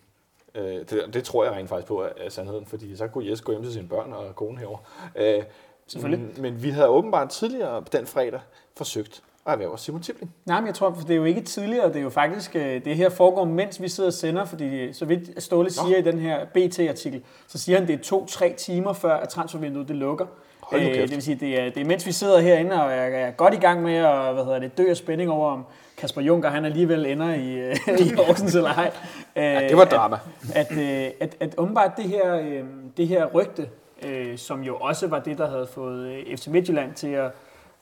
Øh, 0.55 0.63
det, 0.63 1.13
det 1.13 1.23
tror 1.23 1.43
jeg 1.43 1.53
rent 1.53 1.69
faktisk 1.69 1.87
på 1.87 2.01
er, 2.01 2.09
er 2.17 2.29
sandheden, 2.29 2.65
fordi 2.65 2.95
så 2.95 3.07
kunne 3.07 3.29
Jes 3.29 3.41
gå 3.41 3.51
hjem 3.51 3.63
til 3.63 3.73
sine 3.73 3.87
børn 3.87 4.13
og 4.13 4.35
kone 4.35 4.59
herovre. 4.59 4.79
Øh, 5.15 5.43
Selvfølgelig. 5.87 6.25
Men, 6.33 6.41
men 6.41 6.63
vi 6.63 6.69
havde 6.69 6.87
åbenbart 6.87 7.29
tidligere 7.29 7.83
den 7.91 8.07
fredag 8.07 8.39
forsøgt 8.77 9.23
at 9.49 9.53
erhverve 9.53 9.73
os 9.73 9.81
Simon 9.81 10.01
Tibling. 10.01 10.31
Nej, 10.45 10.59
men 10.59 10.67
jeg 10.67 10.75
tror, 10.75 10.93
for 10.93 11.01
det 11.01 11.11
er 11.11 11.17
jo 11.17 11.25
ikke 11.25 11.41
tidligere, 11.41 11.87
det 11.87 11.95
er 11.95 12.01
jo 12.01 12.09
faktisk, 12.09 12.55
øh, 12.55 12.85
det 12.85 12.95
her 12.95 13.09
foregår, 13.09 13.45
mens 13.45 13.81
vi 13.81 13.89
sidder 13.89 14.09
og 14.09 14.13
sender, 14.13 14.45
fordi 14.45 14.93
så 14.93 15.05
vidt 15.05 15.43
Ståle 15.43 15.71
siger 15.71 15.97
i 15.97 16.01
den 16.01 16.19
her 16.19 16.45
BT-artikel, 16.45 17.23
så 17.47 17.57
siger 17.57 17.77
han, 17.77 17.87
det 17.87 17.93
er 17.93 18.03
to-tre 18.03 18.53
timer 18.57 18.93
før, 18.93 19.13
at 19.13 19.29
transfervinduet 19.29 19.87
det 19.87 19.95
lukker. 19.95 20.25
Øh, 20.73 20.81
det 20.81 21.11
vil 21.11 21.21
sige, 21.21 21.35
det 21.35 21.59
er, 21.59 21.69
det 21.69 21.81
er 21.81 21.85
mens 21.85 22.05
vi 22.05 22.11
sidder 22.11 22.39
herinde 22.39 22.83
og 22.83 22.91
er, 22.91 22.95
er 22.95 23.31
godt 23.31 23.53
i 23.53 23.57
gang 23.57 23.81
med 23.81 23.95
at 23.95 24.33
hvad 24.33 24.43
hedder 24.43 24.59
det, 24.59 24.77
dø 24.77 24.89
af 24.89 24.97
spænding 24.97 25.31
over, 25.31 25.51
om 25.51 25.65
Kasper 25.97 26.21
Juncker 26.21 26.49
han 26.49 26.65
alligevel 26.65 27.05
ender 27.05 27.33
i, 27.33 27.53
øh, 27.53 27.75
i 28.05 28.13
Horsens 28.17 28.55
eller 28.55 28.69
ej. 28.69 28.91
Ja, 29.35 29.67
det 29.67 29.77
var 29.77 29.85
drama. 29.85 30.17
At, 30.55 30.71
at, 30.71 31.13
at, 31.19 31.35
at 31.39 31.55
åbenbart 31.57 31.91
det 31.97 32.05
her, 32.05 32.35
øh, 32.35 32.63
det 32.97 33.07
her 33.07 33.25
rygte, 33.25 33.69
øh, 34.03 34.37
som 34.37 34.61
jo 34.61 34.75
også 34.75 35.07
var 35.07 35.19
det, 35.19 35.37
der 35.37 35.49
havde 35.49 35.67
fået 35.73 36.07
øh, 36.07 36.37
FC 36.37 36.47
Midtjylland 36.47 36.93
til 36.93 37.07
at, 37.07 37.31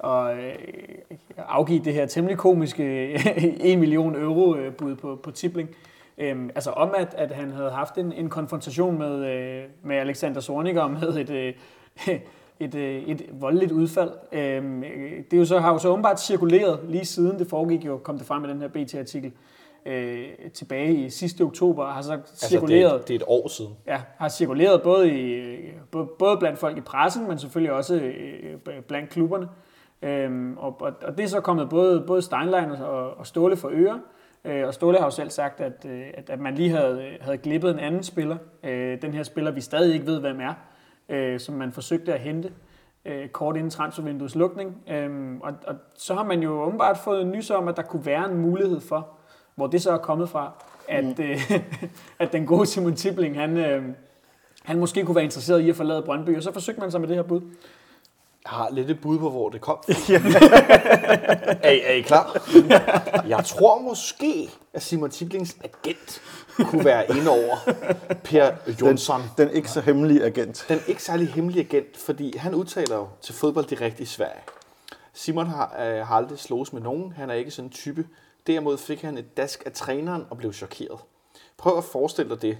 at 0.03 0.37
øh, 0.37 0.55
afgive 1.37 1.79
det 1.79 1.93
her 1.93 2.05
temmelig 2.05 2.37
komiske 2.37 3.13
1 3.71 3.79
million 3.79 4.15
euro 4.15 4.55
øh, 4.55 4.73
bud 4.73 4.95
på, 4.95 5.19
på 5.23 5.31
Tibling. 5.31 5.69
Øhm, 6.17 6.49
altså 6.55 6.71
om, 6.71 6.93
at, 6.97 7.15
at 7.17 7.31
han 7.31 7.51
havde 7.51 7.71
haft 7.71 7.97
en, 7.97 8.13
en 8.13 8.29
konfrontation 8.29 8.97
med, 8.97 9.25
øh, 9.25 9.63
med 9.83 9.95
Alexander 9.95 10.41
Zorniger 10.41 10.81
og 10.81 10.91
med 10.91 11.17
et, 11.17 11.29
øh, 11.29 11.53
et, 12.59 12.75
øh, 12.75 13.03
et 13.03 13.25
voldeligt 13.31 13.71
udfald. 13.71 14.11
Øhm, 14.31 14.83
øh, 14.83 15.11
det 15.11 15.33
er 15.33 15.37
jo 15.37 15.45
så, 15.45 15.59
har 15.59 15.71
jo 15.71 15.77
så 15.77 15.89
åbenbart 15.89 16.21
cirkuleret 16.21 16.79
lige 16.89 17.05
siden 17.05 17.39
det 17.39 17.47
foregik 17.49 17.85
jo, 17.85 17.97
kom 17.97 18.17
det 18.17 18.27
frem 18.27 18.45
i 18.45 18.47
den 18.47 18.61
her 18.61 18.67
BT-artikel, 18.67 19.31
øh, 19.85 20.27
tilbage 20.53 20.93
i 20.93 21.09
sidste 21.09 21.41
oktober, 21.41 21.83
og 21.83 21.93
har 21.93 22.01
så 22.01 22.19
cirkuleret 22.35 22.93
Altså, 22.93 22.97
det, 22.97 23.01
er, 23.01 23.05
det 23.05 23.09
er 23.09 23.15
et 23.15 23.23
år 23.27 23.47
siden. 23.47 23.71
ja, 23.87 24.01
har 24.17 24.29
cirkuleret 24.29 24.81
både, 24.81 25.09
i, 25.09 25.31
øh, 25.31 25.59
både, 25.91 26.07
både 26.19 26.37
blandt 26.37 26.59
folk 26.59 26.77
i 26.77 26.81
pressen, 26.81 27.27
men 27.27 27.39
selvfølgelig 27.39 27.73
også 27.73 27.95
øh, 27.95 28.81
blandt 28.87 29.09
klubberne. 29.09 29.47
Øhm, 30.01 30.57
og, 30.57 30.81
og, 30.81 30.93
og 31.01 31.17
det 31.17 31.23
er 31.23 31.27
så 31.27 31.41
kommet 31.41 31.69
både, 31.69 32.03
både 32.07 32.21
Steinlein 32.21 32.71
og, 32.71 33.17
og 33.17 33.27
Ståle 33.27 33.57
for 33.57 33.69
øre. 33.73 34.01
Øh, 34.45 34.67
og 34.67 34.73
Ståle 34.73 34.97
har 34.97 35.05
jo 35.05 35.11
selv 35.11 35.29
sagt, 35.29 35.61
at, 35.61 35.85
øh, 35.89 36.05
at, 36.13 36.29
at 36.29 36.39
man 36.39 36.55
lige 36.55 36.69
havde, 36.69 37.17
havde 37.21 37.37
glippet 37.37 37.71
en 37.71 37.79
anden 37.79 38.03
spiller. 38.03 38.37
Øh, 38.63 39.01
den 39.01 39.13
her 39.13 39.23
spiller, 39.23 39.51
vi 39.51 39.61
stadig 39.61 39.93
ikke 39.93 40.05
ved, 40.05 40.19
hvem 40.19 40.41
er, 40.41 40.53
øh, 41.09 41.39
som 41.39 41.55
man 41.55 41.71
forsøgte 41.71 42.13
at 42.13 42.19
hente 42.19 42.51
øh, 43.05 43.29
kort 43.29 43.55
inden 43.55 43.69
transfervinduets 43.69 44.35
lukning. 44.35 44.77
Øhm, 44.89 45.41
og, 45.41 45.53
og 45.67 45.75
så 45.95 46.13
har 46.13 46.23
man 46.23 46.43
jo 46.43 46.61
åbenbart 46.61 46.97
fået 46.97 47.21
en 47.21 47.31
nys 47.31 47.49
om, 47.49 47.67
at 47.67 47.77
der 47.77 47.83
kunne 47.83 48.05
være 48.05 48.31
en 48.31 48.37
mulighed 48.37 48.79
for, 48.79 49.07
hvor 49.55 49.67
det 49.67 49.81
så 49.81 49.91
er 49.91 49.97
kommet 49.97 50.29
fra, 50.29 50.65
at, 50.87 51.05
mm. 51.05 51.23
øh, 51.23 51.59
at 52.19 52.31
den 52.31 52.45
gode 52.45 52.65
Simon 52.65 52.95
Tibling, 52.95 53.39
han, 53.39 53.57
øh, 53.57 53.83
han 54.63 54.79
måske 54.79 55.05
kunne 55.05 55.15
være 55.15 55.23
interesseret 55.23 55.59
i 55.59 55.69
at 55.69 55.75
forlade 55.75 56.01
Brøndby, 56.01 56.37
og 56.37 56.43
så 56.43 56.53
forsøgte 56.53 56.81
man 56.81 56.91
sig 56.91 57.01
med 57.01 57.07
det 57.07 57.15
her 57.15 57.23
bud. 57.23 57.41
Jeg 58.47 58.55
har 58.57 58.69
lidt 58.71 58.89
et 58.89 59.01
bud 59.01 59.19
på, 59.19 59.29
hvor 59.29 59.49
det 59.49 59.61
kom 59.61 59.77
fra. 59.87 59.93
er, 61.67 61.71
I- 61.71 61.81
er 61.85 61.91
I 61.93 62.01
klar? 62.01 62.49
Jeg 63.27 63.45
tror 63.45 63.79
måske, 63.81 64.49
at 64.73 64.83
Simon 64.83 65.09
Tiblings 65.09 65.57
agent 65.63 66.21
kunne 66.59 66.85
være 66.85 67.09
inde 67.09 67.29
over 67.29 67.57
Per 68.23 68.51
Jonsson. 68.81 69.21
Den 69.37 69.49
ikke 69.51 69.71
så 69.71 69.81
hemmelige 69.81 70.23
agent. 70.25 70.65
Den 70.69 70.79
ikke 70.87 71.03
særlig 71.03 71.27
hemmelige 71.33 71.61
agent, 71.63 71.97
fordi 71.97 72.37
han 72.37 72.53
udtaler 72.53 72.95
jo 72.95 73.07
til 73.21 73.35
fodbold 73.35 73.65
direkte 73.65 74.03
i 74.03 74.05
Sverige. 74.05 74.41
Simon 75.13 75.47
har, 75.47 75.75
øh, 75.79 76.07
har 76.07 76.15
aldrig 76.15 76.39
slås 76.39 76.73
med 76.73 76.81
nogen. 76.81 77.11
Han 77.11 77.29
er 77.29 77.33
ikke 77.33 77.51
sådan 77.51 77.67
en 77.67 77.71
type. 77.73 78.07
Derimod 78.47 78.77
fik 78.77 79.01
han 79.01 79.17
et 79.17 79.37
dask 79.37 79.63
af 79.65 79.71
træneren 79.71 80.25
og 80.29 80.37
blev 80.37 80.53
chokeret. 80.53 80.99
Prøv 81.57 81.77
at 81.77 81.83
forestille 81.83 82.29
dig 82.31 82.41
det. 82.41 82.57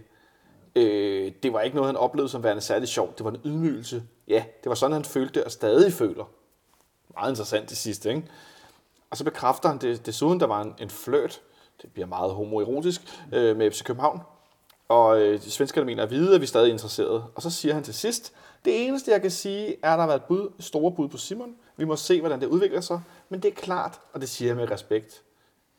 Øh, 0.77 1.31
det 1.43 1.53
var 1.53 1.61
ikke 1.61 1.75
noget, 1.75 1.89
han 1.89 1.97
oplevede 1.97 2.29
som 2.29 2.43
værende 2.43 2.61
særlig 2.61 2.87
sjovt. 2.87 3.17
Det 3.17 3.25
var 3.25 3.31
en 3.31 3.41
ydmygelse. 3.45 4.03
Ja, 4.27 4.43
det 4.63 4.69
var 4.69 4.75
sådan, 4.75 4.93
han 4.93 5.05
følte 5.05 5.45
og 5.45 5.51
stadig 5.51 5.93
føler. 5.93 6.23
Meget 7.13 7.31
interessant 7.31 7.67
til 7.67 7.77
sidst, 7.77 8.05
ikke? 8.05 8.23
Og 9.09 9.17
så 9.17 9.23
bekræfter 9.23 9.69
han 9.69 9.77
det, 9.77 10.05
desuden, 10.05 10.39
der 10.39 10.45
var 10.45 10.61
en, 10.61 10.75
en 10.79 10.89
flirt, 10.89 11.41
det 11.81 11.91
bliver 11.91 12.07
meget 12.07 12.33
homoerotisk, 12.33 13.01
øh, 13.33 13.57
med 13.57 13.71
FC 13.71 13.83
København. 13.83 14.21
Og 14.87 15.21
øh, 15.21 15.41
de 15.41 15.51
svenskerne 15.51 15.85
mener 15.85 16.03
at 16.03 16.09
vide, 16.09 16.35
at 16.35 16.41
vi 16.41 16.45
er 16.45 16.47
stadig 16.47 16.71
interesserede. 16.71 17.23
Og 17.35 17.41
så 17.41 17.49
siger 17.49 17.73
han 17.73 17.83
til 17.83 17.93
sidst, 17.93 18.33
det 18.65 18.87
eneste, 18.87 19.11
jeg 19.11 19.21
kan 19.21 19.31
sige, 19.31 19.75
er, 19.83 19.93
at 19.93 19.97
der 19.97 20.01
har 20.01 20.07
været 20.07 20.23
bud, 20.23 20.51
store 20.59 20.91
bud 20.91 21.07
på 21.07 21.17
Simon. 21.17 21.55
Vi 21.77 21.85
må 21.85 21.95
se, 21.95 22.19
hvordan 22.19 22.41
det 22.41 22.47
udvikler 22.47 22.81
sig. 22.81 23.01
Men 23.29 23.41
det 23.41 23.47
er 23.47 23.55
klart, 23.55 23.99
og 24.13 24.21
det 24.21 24.29
siger 24.29 24.49
jeg 24.49 24.55
med 24.55 24.71
respekt 24.71 25.23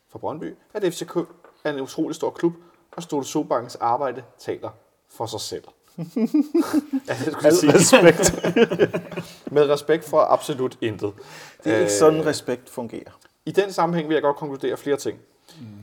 for 0.09 0.19
Brøndby, 0.19 0.55
at 0.73 0.93
FCK 0.93 1.15
er 1.63 1.73
en 1.73 1.81
utrolig 1.81 2.15
stor 2.15 2.29
klub, 2.29 2.53
og 2.91 3.03
Ståle 3.03 3.25
Sobanks 3.25 3.75
arbejde 3.75 4.23
taler 4.37 4.69
for 5.11 5.25
sig 5.25 5.39
selv. 5.39 5.63
ja, 5.97 7.13
det 7.25 7.31
skulle 7.31 7.45
jeg 7.45 7.53
sige. 7.53 7.73
Respekt. 7.73 8.43
Med 9.53 9.69
respekt 9.69 10.05
for 10.05 10.19
absolut 10.19 10.77
intet. 10.81 11.13
Det 11.63 11.73
er 11.73 11.77
ikke 11.77 11.91
sådan, 11.91 12.25
respekt 12.25 12.69
fungerer. 12.69 13.19
I 13.45 13.51
den 13.51 13.73
sammenhæng 13.73 14.07
vil 14.09 14.13
jeg 14.15 14.23
godt 14.23 14.37
konkludere 14.37 14.77
flere 14.77 14.97
ting. 14.97 15.19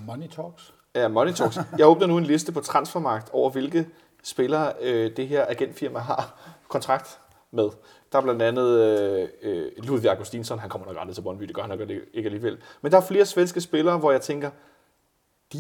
Money 0.07 0.29
talks. 0.29 0.73
Ja, 0.97 1.09
Money 1.09 1.33
Talks. 1.33 1.59
Jeg 1.79 1.87
åbner 1.87 2.07
nu 2.07 2.19
en 2.19 2.25
liste 2.25 2.53
på 2.53 2.61
Transfermarkt 2.61 3.31
over, 3.33 3.51
hvilke 3.51 3.89
spillere 4.23 4.73
øh, 4.81 5.17
det 5.17 5.29
her 5.29 5.45
agentfirma 5.49 5.99
har 5.99 6.35
kontrakt 6.69 7.19
med. 7.51 7.69
Der 8.13 8.19
er 8.19 8.23
blandt 8.23 8.43
andet 8.43 8.69
øh, 8.69 9.29
øh, 9.43 9.67
Ludvig 9.77 10.11
Augustinsson, 10.11 10.59
han 10.59 10.71
kommer 10.71 10.87
nok 10.87 10.97
aldrig 11.01 11.15
til 11.15 11.23
Brøndby, 11.23 11.45
det 11.45 11.55
gør 11.55 11.63
han 11.63 11.79
nok 11.79 11.81
ikke 11.91 12.27
alligevel. 12.27 12.59
Men 12.83 12.93
der 12.93 12.99
er 12.99 13.03
flere 13.03 13.27
svenske 13.27 13.61
spillere, 13.61 13.99
hvor 13.99 14.11
jeg 14.11 14.21
tænker, 14.21 14.51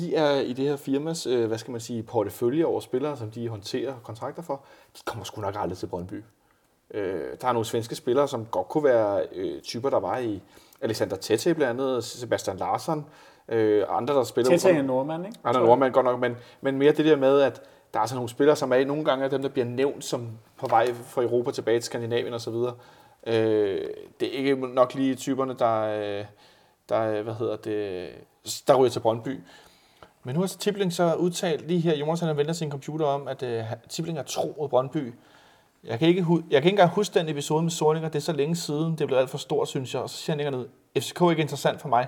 de 0.01 0.14
er 0.14 0.40
i 0.40 0.53
det 0.53 0.68
her 0.68 0.76
firmas, 0.76 1.26
øh, 1.26 1.47
hvad 1.47 1.59
skal 1.59 1.70
man 1.72 1.80
sige, 1.80 2.03
portefølje 2.03 2.64
over 2.64 2.80
spillere, 2.80 3.16
som 3.16 3.30
de 3.30 3.49
håndterer 3.49 3.94
kontrakter 4.03 4.42
for. 4.42 4.64
De 4.97 5.01
kommer 5.05 5.24
sgu 5.24 5.40
nok 5.40 5.55
aldrig 5.59 5.78
til 5.78 5.86
Brøndby. 5.86 6.24
Øh, 6.90 7.20
der 7.40 7.49
er 7.49 7.53
nogle 7.53 7.66
svenske 7.66 7.94
spillere, 7.94 8.28
som 8.28 8.47
godt 8.47 8.68
kunne 8.68 8.84
være 8.84 9.26
øh, 9.32 9.61
typer, 9.61 9.90
der 9.90 10.01
var 10.01 10.18
i 10.18 10.42
Alexander 10.80 11.16
Tete 11.16 11.55
blandt 11.55 11.80
andet, 11.80 12.05
Sebastian 12.05 12.57
Larsson, 12.57 13.07
øh, 13.49 13.84
andre, 13.88 14.14
der 14.14 14.24
spiller... 14.24 14.51
Tete 14.51 14.68
er 14.68 14.78
en 14.78 14.84
nordmand, 14.84 15.26
ikke? 15.26 15.38
Er 15.44 15.53
nordmand 15.53 15.92
godt 15.92 16.07
nok, 16.07 16.20
men, 16.20 16.36
men 16.61 16.78
mere 16.78 16.92
det 16.92 17.05
der 17.05 17.16
med, 17.16 17.40
at 17.40 17.62
der 17.94 18.01
er 18.01 18.07
sådan 18.07 18.16
nogle 18.16 18.28
spillere, 18.28 18.57
som 18.57 18.72
er 18.72 18.84
nogle 18.84 19.05
gange 19.05 19.24
af 19.24 19.30
dem, 19.30 19.42
der 19.42 19.49
bliver 19.49 19.66
nævnt 19.66 20.05
som 20.05 20.28
på 20.57 20.66
vej 20.66 20.92
fra 20.94 21.22
Europa 21.22 21.51
tilbage 21.51 21.78
til 21.78 21.84
Skandinavien 21.84 22.34
og 22.34 22.40
så 22.40 22.51
videre. 22.51 22.74
Øh, 23.26 23.86
det 24.20 24.28
er 24.28 24.38
ikke 24.38 24.55
nok 24.55 24.94
lige 24.94 25.14
typerne, 25.14 25.55
der, 25.59 25.80
øh, 25.82 26.24
der, 26.88 27.22
hvad 27.22 27.34
hedder 27.34 27.57
det, 27.57 28.09
der 28.66 28.74
ryger 28.74 28.90
til 28.90 29.01
Brøndby. 29.01 29.40
Men 30.27 30.35
nu 30.35 30.41
har 30.41 30.47
Tibling 30.47 30.93
så 30.93 31.14
udtalt 31.14 31.68
lige 31.68 31.81
her, 31.81 31.97
Jonas 31.97 32.20
han 32.20 32.37
venter 32.37 32.53
sin 32.53 32.70
computer 32.70 33.07
om, 33.07 33.29
at 33.29 33.43
øh, 33.43 33.64
Tibling 33.89 34.18
er 34.18 34.22
tro 34.22 34.55
mod 34.59 34.68
Brøndby. 34.68 35.14
Jeg 35.85 35.99
kan, 35.99 36.09
ikke, 36.09 36.20
jeg 36.31 36.39
kan 36.51 36.57
ikke 36.57 36.68
engang 36.68 36.91
huske 36.91 37.18
den 37.18 37.29
episode 37.29 37.62
med 37.62 37.70
Sorlinger, 37.70 38.09
det 38.09 38.18
er 38.18 38.22
så 38.22 38.33
længe 38.33 38.57
siden, 38.57 38.99
det 38.99 39.07
blev 39.07 39.18
alt 39.18 39.31
for 39.31 39.39
stort, 39.39 39.68
synes 39.68 39.95
jeg. 39.95 40.03
Og 40.03 40.11
så 40.11 40.16
siger 40.16 40.35
han 40.35 40.41
ikke 40.41 40.51
noget, 40.51 40.68
FCK 40.99 41.20
er 41.20 41.31
ikke 41.31 41.43
interessant 41.43 41.81
for 41.81 41.89
mig, 41.89 42.07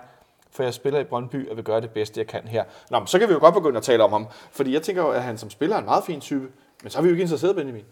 for 0.50 0.62
jeg 0.62 0.74
spiller 0.74 1.00
i 1.00 1.04
Brøndby 1.04 1.48
og 1.50 1.56
vil 1.56 1.64
gøre 1.64 1.80
det 1.80 1.90
bedste, 1.90 2.20
jeg 2.20 2.26
kan 2.26 2.42
her. 2.48 2.64
Nå, 2.90 2.98
men 2.98 3.06
så 3.06 3.18
kan 3.18 3.28
vi 3.28 3.32
jo 3.32 3.38
godt 3.38 3.54
begynde 3.54 3.76
at 3.76 3.82
tale 3.82 4.04
om 4.04 4.12
ham, 4.12 4.26
fordi 4.50 4.72
jeg 4.72 4.82
tænker 4.82 5.02
jo, 5.02 5.10
at 5.10 5.22
han 5.22 5.38
som 5.38 5.50
spiller 5.50 5.76
er 5.76 5.80
en 5.80 5.86
meget 5.86 6.04
fin 6.04 6.20
type, 6.20 6.48
men 6.82 6.90
så 6.90 6.98
er 6.98 7.02
vi 7.02 7.08
jo 7.08 7.12
ikke 7.12 7.22
interesseret, 7.22 7.56
Benjamin. 7.56 7.84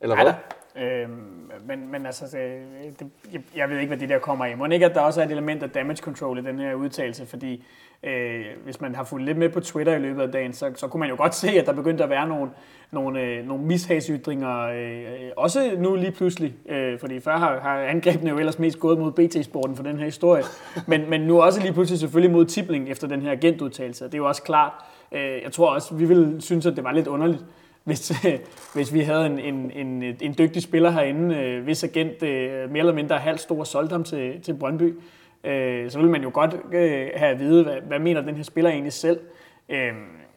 Eller 0.00 0.16
hvad? 0.22 0.32
Øhm, 0.76 1.50
men, 1.66 1.90
men 1.92 2.06
altså, 2.06 2.24
det, 2.36 3.00
det, 3.00 3.10
jeg, 3.32 3.42
jeg 3.56 3.68
ved 3.68 3.78
ikke, 3.78 3.88
hvad 3.88 3.98
det 3.98 4.08
der 4.08 4.18
kommer 4.18 4.44
af. 4.44 4.56
Må 4.56 4.66
ikke, 4.66 4.86
at 4.86 4.94
der 4.94 5.00
også 5.00 5.20
er 5.20 5.24
et 5.24 5.30
element 5.30 5.62
af 5.62 5.70
damage 5.70 5.96
control 5.96 6.38
i 6.38 6.42
den 6.42 6.58
her 6.58 6.74
udtalelse, 6.74 7.26
fordi 7.26 7.64
øh, 8.02 8.44
hvis 8.64 8.80
man 8.80 8.94
har 8.94 9.04
fulgt 9.04 9.26
lidt 9.26 9.38
med 9.38 9.48
på 9.48 9.60
Twitter 9.60 9.96
i 9.96 9.98
løbet 9.98 10.22
af 10.22 10.32
dagen, 10.32 10.52
så, 10.52 10.70
så 10.74 10.88
kunne 10.88 11.00
man 11.00 11.08
jo 11.08 11.16
godt 11.16 11.34
se, 11.34 11.48
at 11.48 11.66
der 11.66 11.72
begyndte 11.72 12.04
at 12.04 12.10
være 12.10 12.28
nogle, 12.28 12.50
nogle, 12.90 13.20
øh, 13.20 13.46
nogle 13.46 13.64
mishagsytringer, 13.64 14.60
øh, 14.60 15.30
også 15.36 15.70
nu 15.78 15.94
lige 15.94 16.12
pludselig, 16.12 16.54
øh, 16.68 16.98
fordi 16.98 17.20
før 17.20 17.36
har, 17.36 17.60
har 17.60 17.80
angrebene 17.80 18.30
jo 18.30 18.38
ellers 18.38 18.58
mest 18.58 18.80
gået 18.80 18.98
mod 18.98 19.12
BT-sporten 19.12 19.76
for 19.76 19.82
den 19.82 19.98
her 19.98 20.04
historie, 20.04 20.42
men, 20.86 21.10
men 21.10 21.20
nu 21.20 21.42
også 21.42 21.60
lige 21.60 21.72
pludselig 21.72 22.00
selvfølgelig 22.00 22.32
mod 22.32 22.44
Tibling 22.44 22.88
efter 22.88 23.08
den 23.08 23.22
her 23.22 23.30
agentudtalelse. 23.30 24.04
Det 24.04 24.14
er 24.14 24.18
jo 24.18 24.28
også 24.28 24.42
klart, 24.42 24.72
øh, 25.12 25.42
jeg 25.44 25.52
tror 25.52 25.74
også, 25.74 25.94
vi 25.94 26.04
ville 26.04 26.40
synes, 26.40 26.66
at 26.66 26.76
det 26.76 26.84
var 26.84 26.92
lidt 26.92 27.06
underligt, 27.06 27.44
hvis, 27.84 28.26
øh, 28.26 28.38
hvis 28.74 28.94
vi 28.94 29.00
havde 29.00 29.26
en, 29.26 29.38
en, 29.38 29.70
en, 29.70 30.16
en 30.20 30.34
dygtig 30.38 30.62
spiller 30.62 30.90
herinde, 30.90 31.36
øh, 31.36 31.64
hvis 31.64 31.84
agent 31.84 32.22
øh, 32.22 32.70
mere 32.70 32.78
eller 32.78 32.94
mindre 32.94 33.18
halvt 33.18 33.40
stor 33.40 33.64
solgte 33.64 33.92
ham 33.92 34.04
til, 34.04 34.40
til 34.42 34.54
Brøndby, 34.54 34.94
øh, 35.44 35.90
så 35.90 35.98
ville 35.98 36.10
man 36.10 36.22
jo 36.22 36.30
godt 36.34 36.54
øh, 36.72 37.10
have 37.16 37.30
at 37.30 37.38
vide, 37.38 37.62
hvad, 37.62 37.80
hvad 37.80 37.98
mener 37.98 38.20
den 38.20 38.36
her 38.36 38.42
spiller 38.42 38.70
egentlig 38.70 38.92
selv. 38.92 39.20
Øh, 39.68 39.92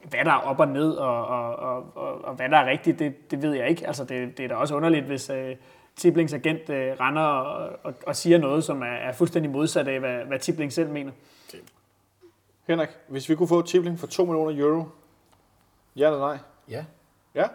hvad 0.09 0.25
der 0.25 0.31
er 0.31 0.39
op 0.39 0.59
og 0.59 0.67
ned, 0.67 0.91
og, 0.91 1.27
og, 1.27 1.55
og, 1.55 1.85
og, 1.95 2.25
og 2.25 2.35
hvad 2.35 2.49
der 2.49 2.57
er 2.57 2.69
rigtigt, 2.69 2.99
det, 2.99 3.31
det 3.31 3.41
ved 3.41 3.53
jeg 3.53 3.69
ikke. 3.69 3.87
Altså, 3.87 4.03
det, 4.03 4.37
det 4.37 4.43
er 4.43 4.47
da 4.47 4.55
også 4.55 4.75
underligt, 4.75 5.05
hvis 5.05 5.29
øh, 5.29 5.55
Tiblings 5.95 6.33
agent 6.33 6.69
øh, 6.69 6.95
render 6.99 7.21
og, 7.21 7.79
og, 7.83 7.93
og 8.07 8.15
siger 8.15 8.37
noget, 8.37 8.63
som 8.63 8.81
er, 8.81 8.85
er 8.85 9.11
fuldstændig 9.11 9.51
modsat 9.51 9.87
af, 9.87 9.99
hvad, 9.99 10.25
hvad 10.25 10.39
Tibling 10.39 10.73
selv 10.73 10.89
mener. 10.89 11.11
Henrik, 12.67 12.89
hvis 13.07 13.29
vi 13.29 13.35
kunne 13.35 13.47
få 13.47 13.61
Tibling 13.61 13.99
for 13.99 14.07
2 14.07 14.25
millioner 14.25 14.65
euro, 14.65 14.85
ja 15.95 16.05
eller 16.05 16.19
nej? 16.19 16.37
Ja. 16.69 16.85
Ja? 17.35 17.45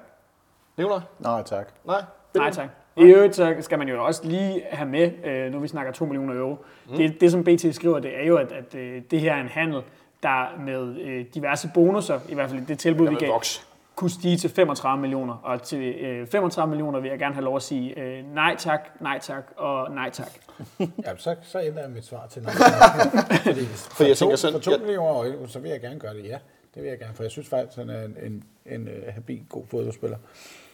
Nikolaj? 0.76 1.01
Nej, 1.18 1.42
tak. 1.42 1.74
Nej? 1.84 2.03
Nej 2.34 2.51
tak. 2.51 2.68
I 3.01 3.03
øvrigt 3.05 3.34
så 3.34 3.57
skal 3.61 3.78
man 3.78 3.88
jo 3.88 4.05
også 4.05 4.20
lige 4.24 4.62
have 4.70 4.88
med, 4.88 5.11
øh, 5.24 5.53
nu 5.53 5.59
vi 5.59 5.68
snakker 5.68 5.92
2 5.92 6.05
millioner 6.05 6.34
euro. 6.34 6.57
Mm. 6.90 6.96
Det, 6.96 7.20
det 7.20 7.32
som 7.32 7.44
BT 7.44 7.74
skriver, 7.74 7.99
det 7.99 8.20
er 8.22 8.26
jo, 8.26 8.36
at, 8.36 8.53
at 8.53 8.74
øh, 8.74 9.03
det 9.11 9.20
her 9.20 9.34
er 9.34 9.40
en 9.40 9.49
handel, 9.49 9.82
der 10.22 10.61
med 10.61 10.96
øh, 11.01 11.24
diverse 11.34 11.70
bonusser, 11.74 12.20
i 12.28 12.34
hvert 12.34 12.51
fald 12.51 12.66
det 12.66 12.78
tilbud, 12.78 13.09
vi 13.09 13.14
gav, 13.14 13.28
voks. 13.32 13.66
kunne 13.96 14.11
stige 14.11 14.36
til 14.36 14.51
35 14.51 15.01
millioner. 15.01 15.34
Og 15.42 15.62
til 15.62 15.82
øh, 15.94 16.26
35 16.26 16.70
millioner 16.70 17.01
vil 17.01 17.09
jeg 17.11 17.18
gerne 17.18 17.34
have 17.34 17.44
lov 17.44 17.57
at 17.57 17.62
sige 17.62 17.99
øh, 18.01 18.34
nej 18.34 18.57
tak, 18.59 18.80
nej 19.01 19.18
tak 19.18 19.42
og 19.57 19.90
nej 19.94 20.11
tak. 20.11 20.30
Ja, 21.07 21.16
så, 21.16 21.34
så 21.42 21.61
ændrer 21.61 21.80
jeg 21.82 21.90
mit 21.90 22.05
svar 22.05 22.26
til 22.30 22.42
nej. 22.42 22.53
Fordi 23.44 23.64
for, 23.64 24.05
jeg 24.05 24.16
to, 24.16 24.24
tænker 24.24 24.36
sådan- 24.36 24.53
for 24.53 24.61
to 24.61 24.70
jeg- 24.70 24.80
millioner 24.80 25.32
euro, 25.32 25.46
så 25.46 25.59
vil 25.59 25.70
jeg 25.70 25.80
gerne 25.80 26.01
gøre 26.01 26.14
det, 26.14 26.24
ja. 26.24 26.38
Det 26.74 26.82
vil 26.82 26.88
jeg 26.88 26.99
gerne, 26.99 27.14
for 27.14 27.22
jeg 27.22 27.30
synes 27.30 27.49
faktisk, 27.49 27.78
han 27.78 27.90
er 27.90 28.05
en, 28.05 28.16
en, 28.22 28.44
en, 28.66 28.80
en 28.80 28.88
habil, 29.14 29.42
god 29.49 29.62
fodboldspiller. 29.70 30.16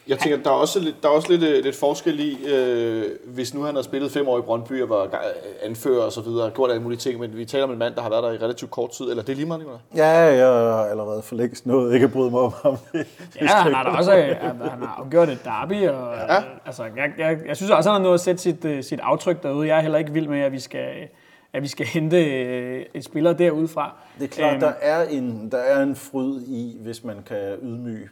Jeg 0.07 0.19
tænker, 0.19 0.37
der 0.43 0.49
er 0.49 0.53
også 0.53 0.79
lidt, 0.79 0.95
der 1.03 1.09
er 1.09 1.13
også 1.13 1.31
lidt, 1.31 1.43
øh, 1.43 1.63
lidt 1.63 1.75
forskel 1.75 2.19
i, 2.19 2.37
øh, 2.53 3.03
hvis 3.25 3.53
nu 3.53 3.61
han 3.61 3.75
har 3.75 3.81
spillet 3.81 4.11
fem 4.11 4.27
år 4.27 4.39
i 4.39 4.41
Brøndby 4.41 4.81
og 4.81 4.89
var 4.89 5.21
anfører 5.63 6.01
og 6.03 6.11
så 6.11 6.21
videre, 6.21 6.49
gjort 6.49 6.69
alle 6.69 6.83
mulige 6.83 6.99
ting, 6.99 7.19
men 7.19 7.37
vi 7.37 7.45
taler 7.45 7.63
om 7.63 7.71
en 7.71 7.79
mand, 7.79 7.95
der 7.95 8.01
har 8.01 8.09
været 8.09 8.23
der 8.23 8.31
i 8.31 8.37
relativt 8.37 8.71
kort 8.71 8.89
tid, 8.89 9.09
eller 9.09 9.23
det 9.23 9.31
er 9.31 9.35
lige 9.35 9.45
meget, 9.45 9.59
Nicolaj? 9.59 9.79
Ja, 9.95 10.07
jeg 10.09 10.47
har 10.47 10.85
allerede 10.85 11.21
for 11.21 11.35
længst 11.35 11.65
nået 11.65 11.93
ikke 11.93 12.03
at 12.03 12.11
bryde 12.11 12.31
mig 12.31 12.39
om 12.39 12.53
ham. 12.63 12.77
Ja, 13.41 13.47
han 13.47 13.73
har 13.73 13.83
da 13.83 13.89
også 13.89 14.17
øh, 14.17 14.35
han 14.41 14.59
har 14.61 14.95
afgjort 14.99 15.29
et 15.29 15.39
derby, 15.43 15.87
og 15.87 16.13
ja. 16.29 16.43
altså, 16.65 16.83
jeg, 16.83 17.11
jeg, 17.17 17.37
jeg 17.47 17.55
synes 17.57 17.71
også, 17.71 17.89
han 17.89 18.01
har 18.01 18.03
nået 18.07 18.13
at 18.13 18.21
sætte 18.21 18.41
sit, 18.41 18.65
øh, 18.65 18.83
sit 18.83 18.99
aftryk 19.03 19.43
derude. 19.43 19.67
Jeg 19.67 19.77
er 19.77 19.81
heller 19.81 19.97
ikke 19.97 20.11
vild 20.11 20.27
med, 20.27 20.39
at 20.39 20.51
vi 20.51 20.59
skal, 20.59 20.89
at 21.53 21.61
vi 21.61 21.67
skal 21.67 21.85
hente 21.85 22.97
et 22.97 23.03
spiller 23.05 23.33
derudfra. 23.33 23.95
Det 24.19 24.23
er 24.23 24.27
klart, 24.27 24.53
Øhm, 24.53 24.59
der 24.59 24.73
er, 24.81 25.05
en, 25.07 25.49
der 25.51 25.57
er 25.57 25.83
en 25.83 25.95
fryd 25.95 26.41
i, 26.41 26.77
hvis 26.81 27.03
man 27.03 27.15
kan 27.27 27.55
ydmyge 27.63 28.09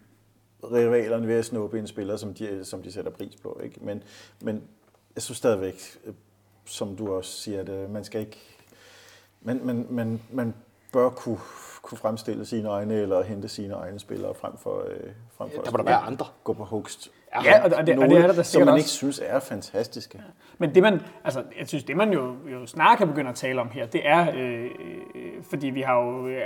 rivalerne 0.72 1.28
ved 1.28 1.36
at 1.36 1.46
snuppe 1.46 1.80
en 1.80 1.88
spiller, 1.88 2.18
som 2.18 2.34
de, 2.34 2.66
som 2.66 2.84
de 2.84 2.92
sætter 2.92 3.12
pris 3.12 3.36
på. 3.36 3.60
Ikke? 3.64 3.80
Men, 3.82 4.04
men 4.42 4.64
jeg 5.16 5.24
synes 5.24 5.38
stadigvæk, 5.38 5.82
som 6.66 6.96
du 6.96 7.14
også 7.14 7.32
siger, 7.32 7.62
at 7.62 7.90
man 7.90 8.04
skal 8.04 8.22
ikke... 8.22 8.38
Man, 9.42 9.66
man, 9.66 9.88
man, 9.90 10.22
man 10.32 10.54
bør 10.94 11.10
kunne, 11.10 11.40
kunne 11.82 11.98
fremstille 11.98 12.46
sine 12.46 12.70
egne 12.70 12.94
eller 12.94 13.24
hente 13.24 13.48
sine 13.48 13.74
egne 13.74 14.00
spillere 14.00 14.36
frem 14.36 14.58
for, 14.58 14.86
øh, 14.90 15.12
frem 15.38 15.50
for 15.56 15.62
Der 15.62 15.72
må 15.72 15.78
der 15.78 15.84
være 15.84 15.98
andre. 15.98 16.26
gå 16.44 16.54
på 16.54 16.66
hugst. 16.66 17.12
Ja, 17.44 17.64
og 17.64 17.70
det- 17.70 17.78
og 17.78 17.88
det- 17.88 18.00
og 18.00 18.10
det 18.10 18.18
er 18.18 18.28
der 18.28 18.34
da 18.34 18.44
som 18.44 18.60
man 18.62 18.68
også. 18.70 18.78
ikke 18.78 18.90
synes 18.90 19.22
er 19.26 19.40
fantastiske. 19.40 20.22
Men 20.58 20.76
det 20.76 20.84
man, 20.84 21.02
altså, 21.24 21.44
jeg 21.60 21.68
synes, 21.68 21.84
det 21.84 21.98
man 21.98 22.14
jo, 22.14 22.36
jo 22.52 22.66
snart 22.66 22.98
kan 22.98 23.08
begynde 23.08 23.30
at 23.30 23.36
tale 23.36 23.62
om 23.62 23.70
her, 23.74 23.86
det 23.86 24.02
er, 24.04 24.28
øh, 24.36 24.64
øh, 24.64 24.70
fordi 25.50 25.70
vi 25.70 25.82
har 25.82 25.96
jo 26.04 26.28
øh, 26.28 26.38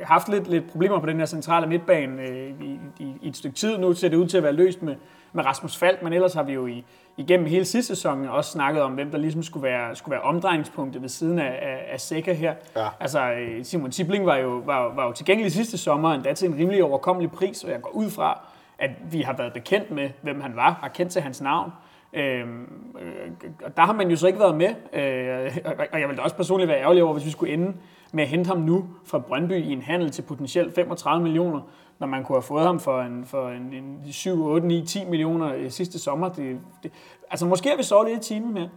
haft 0.00 0.28
lidt, 0.28 0.48
lidt 0.48 0.70
problemer 0.70 1.00
på 1.00 1.06
den 1.06 1.18
her 1.18 1.26
centrale 1.26 1.66
midtbane 1.66 2.22
øh, 2.22 2.50
i, 2.60 2.78
i, 2.98 3.12
i 3.22 3.28
et 3.28 3.36
stykke 3.36 3.56
tid. 3.56 3.78
Nu 3.78 3.92
ser 3.92 4.08
det 4.08 4.16
ud 4.16 4.26
til 4.26 4.36
at 4.36 4.42
være 4.42 4.52
løst 4.52 4.82
med, 4.82 4.94
med 5.32 5.44
Rasmus 5.44 5.76
Falk, 5.76 6.02
men 6.02 6.12
ellers 6.12 6.34
har 6.34 6.42
vi 6.42 6.52
jo 6.52 6.66
i, 6.66 6.84
igennem 7.16 7.46
hele 7.46 7.64
sidste 7.64 7.96
sæson 7.96 8.28
også 8.28 8.50
snakket 8.50 8.82
om, 8.82 8.92
hvem 8.92 9.10
der 9.10 9.18
ligesom 9.18 9.42
skulle 9.42 9.64
være, 9.64 9.96
skulle 9.96 10.12
være 10.12 10.20
omdrejningspunktet 10.22 11.02
ved 11.02 11.08
siden 11.08 11.38
af, 11.38 11.58
af, 11.62 11.86
af 11.92 12.00
Sækker 12.00 12.32
her. 12.32 12.54
Ja. 12.76 12.86
Altså, 13.00 13.30
øh, 13.32 13.64
Simon 13.64 13.90
Tibling 13.90 14.26
var 14.26 14.36
jo, 14.36 14.62
var, 14.64 14.94
var 14.94 15.06
jo 15.06 15.12
tilgængelig 15.12 15.52
sidste 15.52 15.78
sommer, 15.78 16.14
endda 16.14 16.32
til 16.34 16.48
en 16.48 16.58
rimelig 16.58 16.84
overkommelig 16.84 17.30
pris, 17.32 17.64
og 17.64 17.70
jeg 17.70 17.82
går 17.82 17.90
ud 17.90 18.10
fra, 18.10 18.40
at 18.78 18.90
vi 19.12 19.20
har 19.20 19.36
været 19.36 19.52
bekendt 19.52 19.90
med, 19.90 20.10
hvem 20.22 20.40
han 20.40 20.56
var, 20.56 20.70
har 20.80 20.88
kendt 20.88 21.12
til 21.12 21.22
hans 21.22 21.40
navn. 21.40 21.70
Øhm, 22.12 22.62
øh, 23.00 23.30
og 23.64 23.76
der 23.76 23.82
har 23.82 23.92
man 23.92 24.10
jo 24.10 24.16
så 24.16 24.26
ikke 24.26 24.38
været 24.38 24.56
med, 24.56 24.68
øh, 24.92 25.56
og- 25.92 26.00
jeg 26.00 26.08
ville 26.08 26.16
da 26.16 26.22
også 26.22 26.36
personligt 26.36 26.68
være 26.68 26.80
ærgerlig 26.80 27.02
over, 27.02 27.12
hvis 27.12 27.26
vi 27.26 27.30
skulle 27.30 27.52
ende 27.52 27.72
med 28.12 28.22
at 28.24 28.28
hente 28.28 28.48
ham 28.48 28.58
nu 28.58 28.84
fra 29.04 29.18
Brøndby 29.18 29.52
i 29.64 29.72
en 29.72 29.82
handel 29.82 30.10
til 30.10 30.22
potentielt 30.22 30.74
35 30.74 31.22
millioner, 31.22 31.60
når 31.98 32.06
man 32.06 32.24
kunne 32.24 32.36
have 32.36 32.42
fået 32.42 32.64
ham 32.66 32.80
for 32.80 33.00
en, 33.00 33.24
for 33.24 33.48
en, 33.48 33.72
en 33.72 34.12
7, 34.12 34.44
8, 34.46 34.66
9, 34.66 34.86
10 34.86 35.04
millioner 35.04 35.54
øh, 35.54 35.70
sidste 35.70 35.98
sommer. 35.98 36.28
Det, 36.28 36.58
det, 36.82 36.92
altså 37.30 37.46
måske 37.46 37.68
har 37.68 37.76
vi 37.76 37.82
så 37.82 38.02
lidt 38.02 38.26
i 38.26 38.34
timen 38.34 38.56
her. 38.56 38.68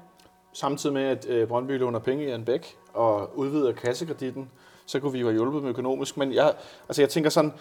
Samtidig 0.53 0.93
med, 0.93 1.03
at 1.03 1.25
øh, 1.29 1.47
Brøndby 1.47 1.71
låner 1.79 1.99
penge 1.99 2.25
i 2.25 2.31
en 2.31 2.45
bæk 2.45 2.67
og 2.93 3.37
udvider 3.37 3.71
kassekreditten, 3.73 4.49
så 4.85 4.99
kunne 4.99 5.11
vi 5.11 5.19
jo 5.19 5.25
have 5.27 5.35
hjulpet 5.35 5.61
dem 5.61 5.69
økonomisk. 5.69 6.17
Men 6.17 6.33
jeg, 6.33 6.51
altså 6.89 7.01
jeg 7.01 7.09
tænker 7.09 7.29
sådan, 7.29 7.53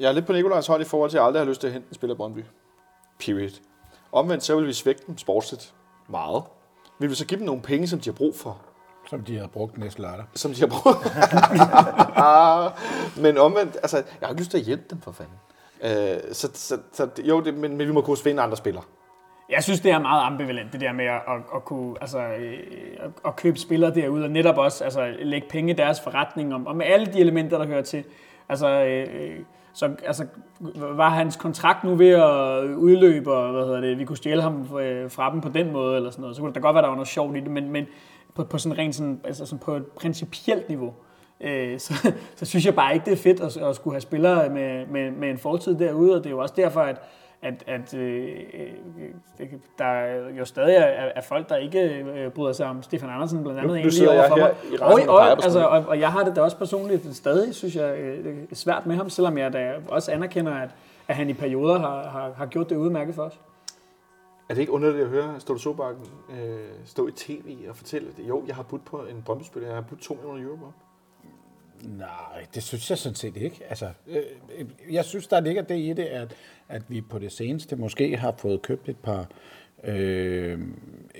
jeg 0.00 0.08
er 0.08 0.12
lidt 0.12 0.26
på 0.26 0.32
Nikolajs 0.32 0.66
hold 0.66 0.82
i 0.82 0.84
forhold 0.84 1.10
til, 1.10 1.16
at 1.16 1.20
jeg 1.20 1.26
aldrig 1.26 1.40
har 1.40 1.48
lyst 1.48 1.60
til 1.60 1.66
at 1.66 1.72
hente 1.72 1.88
en 1.88 1.94
spiller 1.94 2.14
i 2.14 2.16
Brøndby. 2.16 2.44
Period. 3.20 3.60
Omvendt 4.12 4.44
så 4.44 4.56
vil 4.56 4.66
vi 4.66 4.72
svække 4.72 5.02
dem 5.06 5.18
sportsligt 5.18 5.74
meget. 6.08 6.42
Vi 6.98 7.06
vil 7.06 7.16
så 7.16 7.26
give 7.26 7.38
dem 7.38 7.46
nogle 7.46 7.62
penge, 7.62 7.88
som 7.88 8.00
de 8.00 8.10
har 8.10 8.14
brug 8.14 8.36
for. 8.36 8.60
Som 9.10 9.24
de 9.24 9.36
havde 9.36 9.48
brugt 9.48 9.78
næste 9.78 10.02
lørdag. 10.02 10.24
Som 10.34 10.52
de 10.52 10.60
har 10.60 10.66
brug 10.66 10.94
Men 13.24 13.38
omvendt, 13.38 13.76
altså, 13.76 13.96
jeg 13.96 14.04
har 14.22 14.28
ikke 14.28 14.40
lyst 14.40 14.50
til 14.50 14.58
at 14.58 14.64
hjælpe 14.64 14.84
dem 14.90 15.00
for 15.00 15.12
fanden. 15.12 15.34
Øh, 15.82 16.32
så, 16.32 16.50
så, 16.54 16.78
så, 16.92 17.08
jo, 17.24 17.40
det, 17.40 17.54
men, 17.54 17.76
men 17.76 17.86
vi 17.88 17.92
må 17.92 18.00
kunne 18.00 18.16
finde 18.16 18.42
andre 18.42 18.56
spillere. 18.56 18.84
Jeg 19.50 19.62
synes, 19.62 19.80
det 19.80 19.90
er 19.90 19.98
meget 19.98 20.22
ambivalent, 20.22 20.72
det 20.72 20.80
der 20.80 20.92
med 20.92 21.04
at, 21.04 21.14
at, 21.28 21.42
at 21.54 21.64
kunne 21.64 21.96
altså, 22.00 22.18
øh, 22.18 22.58
at, 23.00 23.10
at 23.26 23.36
købe 23.36 23.58
spillere 23.58 23.94
derude, 23.94 24.24
og 24.24 24.30
netop 24.30 24.58
også 24.58 24.84
altså, 24.84 25.14
lægge 25.18 25.48
penge 25.48 25.72
i 25.72 25.76
deres 25.76 26.00
forretning, 26.00 26.54
om, 26.54 26.66
og 26.66 26.76
med 26.76 26.86
alle 26.86 27.06
de 27.06 27.20
elementer, 27.20 27.58
der 27.58 27.66
hører 27.66 27.82
til. 27.82 28.04
Altså, 28.48 28.68
øh, 28.68 29.38
så 29.78 29.90
altså, 30.06 30.26
var 30.76 31.08
hans 31.08 31.36
kontrakt 31.36 31.84
nu 31.84 31.94
ved 31.94 32.10
at 32.10 32.64
udløbe, 32.74 33.32
og 33.32 33.52
hvad 33.52 33.64
hedder 33.64 33.80
det, 33.80 33.98
vi 33.98 34.04
kunne 34.04 34.16
stjæle 34.16 34.42
ham 34.42 34.78
øh, 34.80 35.10
fra 35.10 35.32
dem 35.32 35.40
på 35.40 35.48
den 35.48 35.72
måde, 35.72 35.96
eller 35.96 36.10
sådan 36.10 36.20
noget, 36.20 36.36
så 36.36 36.42
kunne 36.42 36.48
det 36.48 36.54
da 36.54 36.60
godt 36.60 36.74
være, 36.74 36.82
der 36.82 36.88
var 36.88 36.96
noget 36.96 37.08
sjovt 37.08 37.36
i 37.36 37.40
det, 37.40 37.50
men, 37.50 37.70
men 37.70 37.86
på, 38.34 38.44
på 38.44 38.58
sådan 38.58 38.78
rent 38.78 38.94
sådan, 38.94 39.20
altså 39.24 39.46
sådan 39.46 39.58
på 39.58 39.76
et 39.76 39.86
principielt 39.86 40.68
niveau, 40.68 40.94
øh, 41.40 41.78
så, 41.78 42.12
så 42.36 42.44
synes 42.44 42.66
jeg 42.66 42.74
bare 42.74 42.94
ikke, 42.94 43.04
det 43.04 43.12
er 43.12 43.16
fedt 43.16 43.40
at, 43.40 43.56
at 43.56 43.76
skulle 43.76 43.94
have 43.94 44.00
spillere 44.00 44.48
med, 44.48 44.86
med, 44.86 45.10
med 45.10 45.30
en 45.30 45.38
fortid 45.38 45.78
derude, 45.78 46.14
og 46.14 46.18
det 46.18 46.26
er 46.26 46.30
jo 46.30 46.38
også 46.38 46.54
derfor, 46.56 46.80
at, 46.80 47.00
at, 47.42 47.64
at 47.66 47.94
øh, 47.94 48.40
øh, 49.40 49.48
der 49.78 49.84
er 49.84 50.30
jo 50.38 50.44
stadig 50.44 50.74
er, 50.76 50.80
er 50.80 51.20
folk, 51.20 51.48
der 51.48 51.56
ikke 51.56 51.80
øh, 51.88 52.30
bryder 52.30 52.52
sig 52.52 52.66
om 52.66 52.82
Stefan 52.82 53.10
Andersen, 53.10 53.42
blandt 53.42 53.58
andet 53.60 53.66
Nu- 53.68 53.72
nu 53.72 53.76
en 53.78 53.82
lige 53.82 53.92
sidder 53.92 54.12
over 54.12 54.20
jeg 54.20 54.28
for 54.30 54.36
her 54.36 54.44
mig. 54.46 54.54
i 54.72 54.76
Og, 54.80 54.90
retten 54.90 55.08
og 55.08 55.14
og, 55.16 55.30
altså, 55.30 55.66
og, 55.66 55.86
og 55.86 56.00
jeg 56.00 56.12
har 56.12 56.24
det 56.24 56.36
da 56.36 56.40
også 56.40 56.56
personligt 56.58 57.16
stadig, 57.16 57.54
synes 57.54 57.76
jeg, 57.76 57.98
øh, 57.98 58.24
det 58.24 58.46
er 58.50 58.54
svært 58.54 58.86
med 58.86 58.96
ham, 58.96 59.10
selvom 59.10 59.38
jeg 59.38 59.52
da 59.52 59.74
også 59.88 60.12
anerkender, 60.12 60.54
at, 60.54 60.70
at 61.08 61.16
han 61.16 61.30
i 61.30 61.34
perioder 61.34 61.78
har, 61.78 62.08
har, 62.08 62.32
har 62.32 62.46
gjort 62.46 62.70
det 62.70 62.76
udmærket 62.76 63.14
for 63.14 63.22
os. 63.22 63.40
Er 64.48 64.54
det 64.54 64.60
ikke 64.60 64.72
underligt 64.72 65.02
at 65.04 65.08
høre 65.08 65.34
Ståle 65.40 65.60
Sobakken 65.60 66.04
øh, 66.30 66.58
stå 66.84 67.08
i 67.08 67.12
tv 67.12 67.56
og 67.68 67.76
fortælle, 67.76 68.08
at 68.18 68.28
jo, 68.28 68.44
jeg 68.46 68.56
har 68.56 68.62
budt 68.62 68.84
på 68.84 68.96
en 68.96 69.22
Brøndby-spiller, 69.26 69.68
jeg 69.68 69.76
har 69.76 69.82
budt 69.82 70.00
2 70.00 70.14
millioner 70.14 70.42
euro 70.44 70.56
på? 70.56 70.72
Nej, 71.82 72.46
det 72.54 72.62
synes 72.62 72.90
jeg 72.90 72.98
sådan 72.98 73.16
set 73.16 73.36
ikke. 73.36 73.60
Altså, 73.68 73.88
øh, 74.06 74.22
jeg 74.90 75.04
synes, 75.04 75.26
der 75.26 75.40
ligger 75.40 75.62
det 75.62 75.78
i 75.78 75.92
det, 75.92 76.04
at, 76.04 76.36
at 76.68 76.82
vi 76.88 77.00
på 77.00 77.18
det 77.18 77.32
seneste 77.32 77.76
måske 77.76 78.16
har 78.16 78.34
fået 78.38 78.62
købt 78.62 78.88
et 78.88 78.96
par 78.96 79.26
øh, 79.84 80.58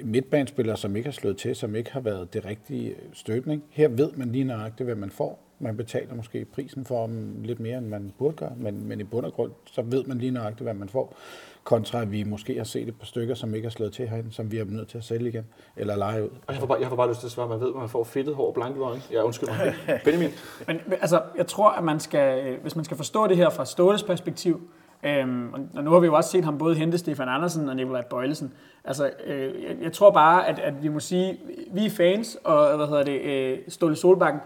midtbanespillere, 0.05 0.77
som 0.77 0.97
ikke 0.97 1.07
har 1.07 1.13
slået 1.13 1.37
til, 1.37 1.57
som 1.57 1.77
ikke 1.77 1.93
har 1.93 2.01
været 2.01 2.35
det 2.35 2.45
rigtige 2.45 2.95
støbning. 3.13 3.65
Her 3.71 3.89
ved 3.89 4.11
man 4.17 4.33
lige 4.33 4.45
nøjagtigt, 4.45 4.87
hvad 4.87 4.97
man 4.97 5.11
får. 5.11 5.45
Man 5.61 5.77
betaler 5.77 6.15
måske 6.15 6.45
prisen 6.45 6.85
for 6.85 7.07
dem 7.07 7.43
lidt 7.43 7.61
mere, 7.61 7.79
end 7.79 7.87
man 7.87 8.13
burde 8.19 8.37
gøre, 8.37 8.53
men, 8.57 8.89
men 8.89 9.01
i 9.01 9.05
bund 9.05 9.27
og 9.27 9.33
grund, 9.33 9.53
så 9.67 9.83
ved 9.83 10.05
man 10.05 10.19
lige 10.19 10.31
nøjagtigt, 10.31 10.63
hvad 10.63 10.75
man 10.75 10.89
får. 10.89 11.17
Kontra 11.65 12.03
at 12.03 12.13
vi 12.13 12.25
måske 12.25 12.57
har 12.57 12.65
set 12.65 12.89
et 12.89 12.99
par 12.99 13.07
stykker, 13.07 13.35
som 13.35 13.55
ikke 13.55 13.67
har 13.67 13.71
slået 13.71 13.93
til 13.93 14.09
herinde, 14.09 14.33
som 14.33 14.53
vi 14.53 14.59
er 14.59 14.65
nødt 14.65 14.89
til 14.89 14.99
at 14.99 15.05
sælge 15.05 15.29
igen, 15.29 15.45
eller 15.77 15.97
lege 15.97 16.25
ud. 16.25 16.29
Og 16.47 16.55
jeg 16.55 16.61
får, 16.61 16.67
bare, 16.67 16.81
jeg 16.81 16.89
får 16.89 16.97
bare 16.97 17.09
lyst 17.09 17.21
til 17.21 17.27
at 17.27 17.31
svare, 17.31 17.45
at 17.45 17.51
man 17.51 17.61
ved, 17.61 17.69
at 17.69 17.81
man 17.81 17.89
får 17.89 18.05
fedtet 18.05 18.35
hår 18.35 18.47
og 18.47 18.55
blanke 18.55 18.81
øjne. 18.81 19.03
Ja, 19.13 19.23
undskyld 19.23 19.49
mig. 19.49 19.75
Benjamin, 20.05 20.31
Men 20.67 20.81
men, 20.87 20.99
altså, 21.01 21.23
jeg 21.37 21.47
tror, 21.47 21.71
at 21.71 21.85
man 21.85 22.01
skal, 22.01 22.47
øh, 22.47 22.63
hvis 22.63 22.77
man 22.77 22.85
skal 22.85 22.97
forstå 22.97 23.27
det 23.27 23.37
her 23.37 23.51
fra 23.51 23.65
Ståles 23.65 24.03
perspektiv, 24.03 24.71
øhm, 25.03 25.55
og 25.77 25.85
nu 25.85 25.91
har 25.91 25.99
vi 25.99 26.07
jo 26.07 26.15
også 26.15 26.31
set 26.31 26.45
ham 26.45 26.59
både 26.59 26.75
hente 26.75 26.99
Stefan 26.99 27.29
Andersen 27.29 27.69
og 27.69 27.77
Nikolaj 27.77 28.03
Bøjlesen. 28.03 28.53
Altså, 28.85 29.11
øh, 29.27 29.63
jeg, 29.63 29.77
jeg 29.83 29.93
tror 29.93 30.11
bare, 30.11 30.49
at, 30.49 30.59
at 30.59 30.83
vi 30.83 30.89
må 30.89 31.01
sige, 31.01 31.39
vi 31.73 31.87
er 31.87 31.91
fans, 31.91 32.39
og 32.45 32.77
hvad 32.77 32.87
hedder 32.87 33.03
det, 33.03 33.21
øh, 33.21 33.59
Ståle 33.69 33.97
Solbakken, 33.97 34.41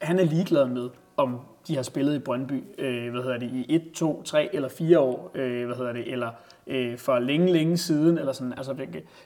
han 0.00 0.18
er 0.18 0.24
ligeglad 0.24 0.66
med, 0.66 0.90
om 1.16 1.40
de 1.66 1.76
har 1.76 1.82
spillet 1.82 2.14
i 2.14 2.18
Brøndby, 2.18 2.64
øh, 2.78 3.10
hvad 3.10 3.22
hedder 3.22 3.38
det, 3.38 3.50
i 3.52 3.66
1, 3.68 3.92
2, 3.94 4.22
3 4.22 4.54
eller 4.54 4.68
4 4.68 4.98
år, 4.98 5.30
øh, 5.34 5.66
hvad 5.66 5.76
hedder 5.76 5.92
det, 5.92 6.12
eller 6.12 6.30
øh, 6.66 6.98
for 6.98 7.18
længe, 7.18 7.52
længe 7.52 7.76
siden, 7.76 8.18
eller 8.18 8.32
sådan. 8.32 8.52
Altså, 8.56 8.74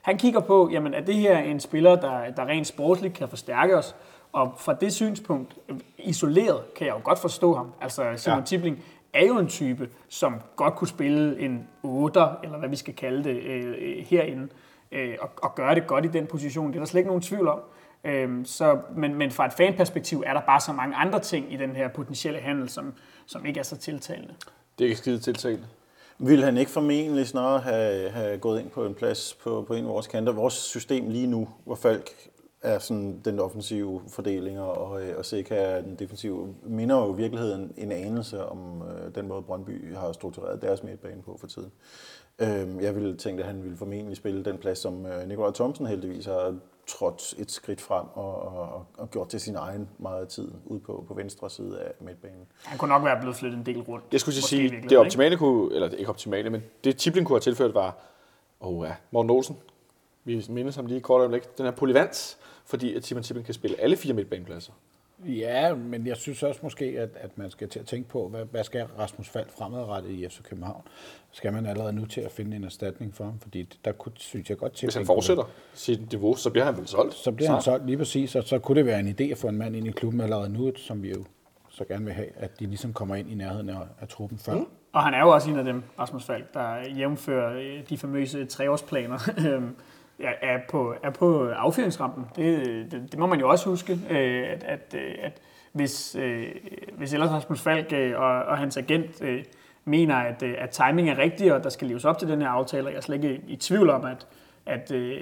han 0.02 0.18
kigger 0.18 0.40
på, 0.40 0.68
jamen, 0.72 0.94
er 0.94 1.00
det 1.00 1.14
her 1.14 1.38
en 1.38 1.60
spiller, 1.60 1.96
der, 1.96 2.30
der 2.36 2.46
rent 2.46 2.66
sportsligt 2.66 3.14
kan 3.14 3.28
forstærke 3.28 3.78
os? 3.78 3.96
Og 4.32 4.54
fra 4.58 4.74
det 4.74 4.92
synspunkt, 4.92 5.56
øh, 5.68 5.76
isoleret, 5.98 6.74
kan 6.74 6.86
jeg 6.86 6.94
jo 6.94 7.00
godt 7.04 7.18
forstå 7.18 7.54
ham. 7.54 7.72
Altså, 7.80 8.02
Simon 8.16 8.38
ja. 8.38 8.44
Tibling 8.44 8.84
er 9.12 9.26
jo 9.26 9.38
en 9.38 9.48
type, 9.48 9.88
som 10.08 10.34
godt 10.56 10.74
kunne 10.74 10.88
spille 10.88 11.40
en 11.40 11.68
8, 11.82 12.20
eller 12.44 12.58
hvad 12.58 12.68
vi 12.68 12.76
skal 12.76 12.94
kalde 12.94 13.24
det, 13.24 13.36
øh, 13.36 13.74
øh, 13.78 14.06
herinde, 14.06 14.48
øh, 14.92 15.16
og, 15.20 15.30
og 15.42 15.54
gøre 15.54 15.74
det 15.74 15.86
godt 15.86 16.04
i 16.04 16.08
den 16.08 16.26
position. 16.26 16.68
Det 16.68 16.76
er 16.76 16.80
der 16.80 16.86
slet 16.86 16.98
ikke 16.98 17.08
nogen 17.08 17.22
tvivl 17.22 17.48
om. 17.48 17.60
Øhm, 18.04 18.44
så, 18.44 18.78
men, 18.96 19.14
men 19.14 19.30
fra 19.30 19.46
et 19.46 19.52
fanperspektiv 19.52 20.22
er 20.26 20.32
der 20.32 20.40
bare 20.40 20.60
så 20.60 20.72
mange 20.72 20.96
andre 20.96 21.20
ting 21.20 21.52
i 21.52 21.56
den 21.56 21.76
her 21.76 21.88
potentielle 21.88 22.40
handel, 22.40 22.68
som, 22.68 22.94
som 23.26 23.46
ikke 23.46 23.60
er 23.60 23.64
så 23.64 23.76
tiltalende. 23.76 24.34
det 24.78 24.84
er 24.84 24.88
ikke 24.88 24.98
skide 24.98 25.18
tiltalende. 25.18 25.66
Vil 26.18 26.44
han 26.44 26.56
ikke 26.56 26.70
formentlig 26.70 27.26
snarere 27.26 27.60
have, 27.60 28.10
have 28.10 28.38
gået 28.38 28.60
ind 28.60 28.70
på 28.70 28.86
en 28.86 28.94
plads 28.94 29.38
på, 29.42 29.64
på 29.66 29.74
en 29.74 29.84
af 29.84 29.90
vores 29.90 30.06
kanter? 30.06 30.32
Vores 30.32 30.54
system 30.54 31.10
lige 31.10 31.26
nu, 31.26 31.48
hvor 31.64 31.74
Falk 31.74 32.10
er 32.62 32.78
sådan 32.78 33.20
den 33.24 33.38
offensive 33.38 34.02
fordelinger, 34.08 34.62
og, 34.62 35.02
øh, 35.02 35.18
og 35.18 35.24
Seca 35.24 35.54
er 35.54 35.80
den 35.82 35.94
defensive, 35.94 36.54
minder 36.62 36.96
jo 36.96 37.14
i 37.14 37.16
virkeligheden 37.16 37.72
en 37.76 37.92
anelse 37.92 38.46
om 38.46 38.82
øh, 38.82 39.14
den 39.14 39.28
måde, 39.28 39.42
Brøndby 39.42 39.94
har 39.94 40.12
struktureret 40.12 40.62
deres 40.62 40.82
midtbane 40.82 41.22
på 41.22 41.36
for 41.40 41.46
tiden. 41.46 41.72
Øh, 42.38 42.82
jeg 42.82 42.94
ville 42.94 43.16
tænke, 43.16 43.42
at 43.42 43.48
han 43.48 43.62
ville 43.62 43.76
formentlig 43.76 44.16
spille 44.16 44.44
den 44.44 44.58
plads, 44.58 44.78
som 44.78 45.06
øh, 45.06 45.28
Nikolaj 45.28 45.52
Thomsen 45.52 45.86
heldigvis 45.86 46.26
har 46.26 46.56
trådt 46.86 47.34
et 47.38 47.50
skridt 47.50 47.80
frem 47.80 48.06
og, 48.14 48.42
og, 48.42 48.86
og 48.98 49.10
gjort 49.10 49.28
til 49.28 49.40
sin 49.40 49.56
egen 49.56 49.88
meget 49.98 50.28
tid 50.28 50.48
ude 50.66 50.80
på, 50.80 51.04
på 51.08 51.14
venstre 51.14 51.50
side 51.50 51.80
af 51.80 51.92
midtbanen. 52.00 52.46
Han 52.64 52.78
kunne 52.78 52.88
nok 52.88 53.04
være 53.04 53.20
blevet 53.20 53.36
flyttet 53.36 53.58
en 53.58 53.66
del 53.66 53.80
rundt. 53.80 54.04
Jeg 54.12 54.20
skulle 54.20 54.34
sige, 54.34 54.68
det 54.68 54.76
ikke? 54.76 54.98
optimale 54.98 55.36
kunne, 55.36 55.74
eller 55.74 55.88
ikke 55.88 56.10
optimale, 56.10 56.50
men 56.50 56.62
det 56.84 56.96
Tibling 56.96 57.26
kunne 57.26 57.34
have 57.34 57.40
tilført 57.40 57.74
var, 57.74 57.96
åh 58.60 58.78
oh 58.78 58.86
ja, 58.86 58.94
Morten 59.10 59.30
Olsen. 59.30 59.56
Vi 60.24 60.46
mindes 60.48 60.76
ham 60.76 60.86
lige 60.86 61.00
kort 61.00 61.18
øjeblik. 61.18 61.58
Den 61.58 61.64
her 61.64 61.72
polyvans, 61.72 62.38
fordi 62.68 62.94
at 62.94 63.04
Simon 63.04 63.22
Tibling 63.22 63.44
kan 63.44 63.54
spille 63.54 63.80
alle 63.80 63.96
fire 63.96 64.14
midtbanepladser. 64.14 64.72
Ja, 65.26 65.74
men 65.74 66.06
jeg 66.06 66.16
synes 66.16 66.42
også 66.42 66.60
måske, 66.62 66.84
at, 66.84 67.08
at 67.14 67.38
man 67.38 67.50
skal 67.50 67.68
til 67.68 67.78
at 67.78 67.86
tænke 67.86 68.08
på, 68.08 68.28
hvad, 68.28 68.44
hvad 68.44 68.64
skal 68.64 68.86
Rasmus 68.98 69.28
Falk 69.28 69.50
fremadrettet 69.58 70.10
i 70.10 70.28
FC 70.28 70.42
København? 70.42 70.82
Skal 71.30 71.52
man 71.52 71.66
allerede 71.66 71.92
nu 71.92 72.06
til 72.06 72.20
at 72.20 72.30
finde 72.30 72.56
en 72.56 72.64
erstatning 72.64 73.14
for 73.14 73.24
ham? 73.24 73.38
Fordi 73.40 73.68
der 73.84 73.92
kunne, 73.92 74.12
synes 74.16 74.50
jeg 74.50 74.58
godt 74.58 74.72
til. 74.72 74.86
Hvis 74.86 74.94
han 74.94 75.06
fortsætter 75.06 75.50
sit 75.74 76.10
niveau, 76.10 76.34
så 76.34 76.50
bliver 76.50 76.64
han 76.64 76.76
vel 76.76 76.86
solgt. 76.86 77.14
Så 77.14 77.32
bliver 77.32 77.50
han 77.50 77.62
solgt 77.62 77.86
lige 77.86 77.98
præcis, 77.98 78.36
og 78.36 78.44
så 78.44 78.58
kunne 78.58 78.78
det 78.78 78.86
være 78.86 79.00
en 79.00 79.08
idé 79.08 79.22
at 79.22 79.38
få 79.38 79.48
en 79.48 79.58
mand 79.58 79.76
ind 79.76 79.86
i 79.86 79.90
klubben 79.90 80.20
allerede 80.20 80.48
nu, 80.48 80.72
som 80.76 81.02
vi 81.02 81.10
jo 81.10 81.24
så 81.68 81.84
gerne 81.84 82.04
vil 82.04 82.14
have, 82.14 82.28
at 82.36 82.60
de 82.60 82.66
ligesom 82.66 82.92
kommer 82.92 83.14
ind 83.14 83.30
i 83.30 83.34
nærheden 83.34 83.68
af, 83.68 83.80
af 84.00 84.08
truppen 84.08 84.38
før. 84.38 84.54
Mm. 84.54 84.66
Og 84.92 85.02
han 85.02 85.14
er 85.14 85.20
jo 85.20 85.28
også 85.28 85.50
en 85.50 85.58
af 85.58 85.64
dem, 85.64 85.82
Rasmus 85.98 86.24
Falk, 86.24 86.54
der 86.54 86.76
jævnfører 86.96 87.82
de 87.88 87.98
famøse 87.98 88.44
treårsplaner, 88.44 89.18
øhm, 89.46 89.76
er, 90.20 90.58
på, 90.70 90.94
er 91.02 91.10
på 91.10 91.48
affyringsrampen. 91.48 92.26
Det, 92.36 92.62
det, 92.92 93.12
det 93.12 93.18
må 93.18 93.26
man 93.26 93.40
jo 93.40 93.48
også 93.48 93.70
huske, 93.70 93.92
øh, 94.10 94.50
at, 94.50 94.64
at, 94.64 94.94
øh, 94.94 95.14
at 95.22 95.40
hvis, 95.72 96.16
øh, 96.20 96.46
hvis 96.96 97.12
ellers 97.12 97.30
Rasmus 97.30 97.60
Falk 97.60 97.92
øh, 97.92 98.20
og, 98.20 98.42
og 98.42 98.58
hans 98.58 98.76
agent 98.76 99.22
øh, 99.22 99.44
mener, 99.84 100.16
at, 100.16 100.42
øh, 100.42 100.54
at 100.58 100.70
timing 100.70 101.10
er 101.10 101.18
rigtig, 101.18 101.54
og 101.54 101.64
der 101.64 101.70
skal 101.70 101.88
leves 101.88 102.04
op 102.04 102.18
til 102.18 102.28
den 102.28 102.42
her 102.42 102.48
aftale, 102.48 102.86
og 102.86 102.90
jeg 102.90 102.96
er 102.96 103.02
slet 103.02 103.24
ikke 103.24 103.40
i 103.46 103.56
tvivl 103.56 103.90
om, 103.90 104.04
at, 104.04 104.26
at, 104.66 104.92
øh, 104.92 105.20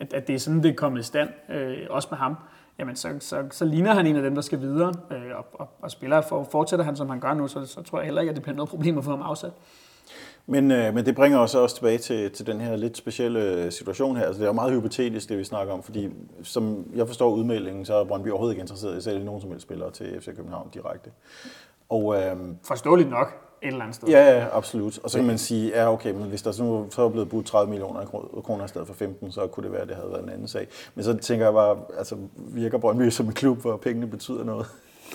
at, 0.00 0.14
at 0.14 0.26
det 0.26 0.34
er 0.34 0.38
sådan, 0.38 0.62
det 0.62 0.70
er 0.70 0.74
kommet 0.74 1.00
i 1.00 1.04
stand, 1.04 1.28
øh, 1.48 1.76
også 1.90 2.08
med 2.10 2.18
ham, 2.18 2.36
jamen 2.78 2.96
så, 2.96 3.16
så, 3.20 3.44
så 3.50 3.64
ligner 3.64 3.94
han 3.94 4.06
en 4.06 4.16
af 4.16 4.22
dem, 4.22 4.34
der 4.34 4.42
skal 4.42 4.60
videre, 4.60 4.94
øh, 5.10 5.36
og, 5.36 5.46
og, 5.52 5.68
og 5.82 5.90
spiller, 5.90 6.20
for, 6.20 6.48
fortsætter 6.52 6.84
han, 6.84 6.96
som 6.96 7.08
han 7.08 7.20
gør 7.20 7.34
nu, 7.34 7.48
så, 7.48 7.66
så 7.66 7.82
tror 7.82 7.98
jeg 7.98 8.04
heller 8.04 8.20
ikke, 8.20 8.30
at 8.30 8.36
det 8.36 8.42
bliver 8.42 8.56
noget 8.56 8.70
problem 8.70 8.98
at 8.98 9.04
få 9.04 9.10
ham 9.10 9.22
afsat. 9.22 9.52
Men, 10.50 10.70
øh, 10.70 10.94
men 10.94 11.06
det 11.06 11.14
bringer 11.14 11.38
os 11.38 11.54
også 11.54 11.76
tilbage 11.76 11.98
til, 11.98 12.30
til 12.32 12.46
den 12.46 12.60
her 12.60 12.76
lidt 12.76 12.96
specielle 12.96 13.70
situation 13.70 14.16
her. 14.16 14.24
Altså, 14.26 14.38
det 14.38 14.44
er 14.44 14.48
jo 14.48 14.52
meget 14.52 14.72
hypotetisk, 14.72 15.28
det 15.28 15.38
vi 15.38 15.44
snakker 15.44 15.72
om, 15.74 15.82
fordi 15.82 16.08
som 16.42 16.84
jeg 16.94 17.06
forstår 17.06 17.30
udmeldingen, 17.30 17.84
så 17.84 17.94
er 17.94 18.04
Brøndby 18.04 18.28
overhovedet 18.28 18.54
ikke 18.54 18.60
interesseret 18.60 18.94
i 18.94 18.96
at 18.96 19.02
sælge 19.02 19.24
nogen 19.24 19.40
som 19.40 19.50
helst 19.50 19.62
spillere 19.62 19.90
til 19.90 20.20
FC 20.20 20.26
København 20.36 20.68
direkte. 20.74 21.10
Og 21.88 22.16
øh, 22.16 22.36
Forståeligt 22.64 23.10
nok 23.10 23.26
et 23.62 23.66
eller 23.68 23.80
andet 23.80 23.94
sted. 23.96 24.08
ja, 24.08 24.38
ja, 24.38 24.46
absolut. 24.56 24.98
Og 25.02 25.10
så 25.10 25.18
kan 25.18 25.26
man 25.26 25.38
sige, 25.38 25.68
ja 25.68 25.92
okay, 25.92 26.10
men 26.12 26.22
hvis 26.22 26.42
der 26.42 26.52
så 26.52 26.62
nu 26.64 26.86
så 26.90 27.02
er 27.02 27.08
blevet 27.08 27.28
budt 27.28 27.46
30 27.46 27.70
millioner 27.70 28.00
kro- 28.00 28.40
kroner 28.44 28.64
i 28.64 28.68
stedet 28.68 28.86
for 28.86 28.94
15, 28.94 29.32
så 29.32 29.46
kunne 29.46 29.64
det 29.64 29.72
være, 29.72 29.82
at 29.82 29.88
det 29.88 29.96
havde 29.96 30.10
været 30.10 30.22
en 30.22 30.28
anden 30.28 30.48
sag. 30.48 30.66
Men 30.94 31.04
så 31.04 31.16
tænker 31.16 31.46
jeg 31.46 31.52
bare, 31.54 31.76
altså 31.98 32.16
virker 32.36 32.78
Brøndby 32.78 33.10
som 33.10 33.26
en 33.26 33.32
klub, 33.32 33.58
hvor 33.58 33.76
pengene 33.76 34.06
betyder 34.06 34.44
noget 34.44 34.66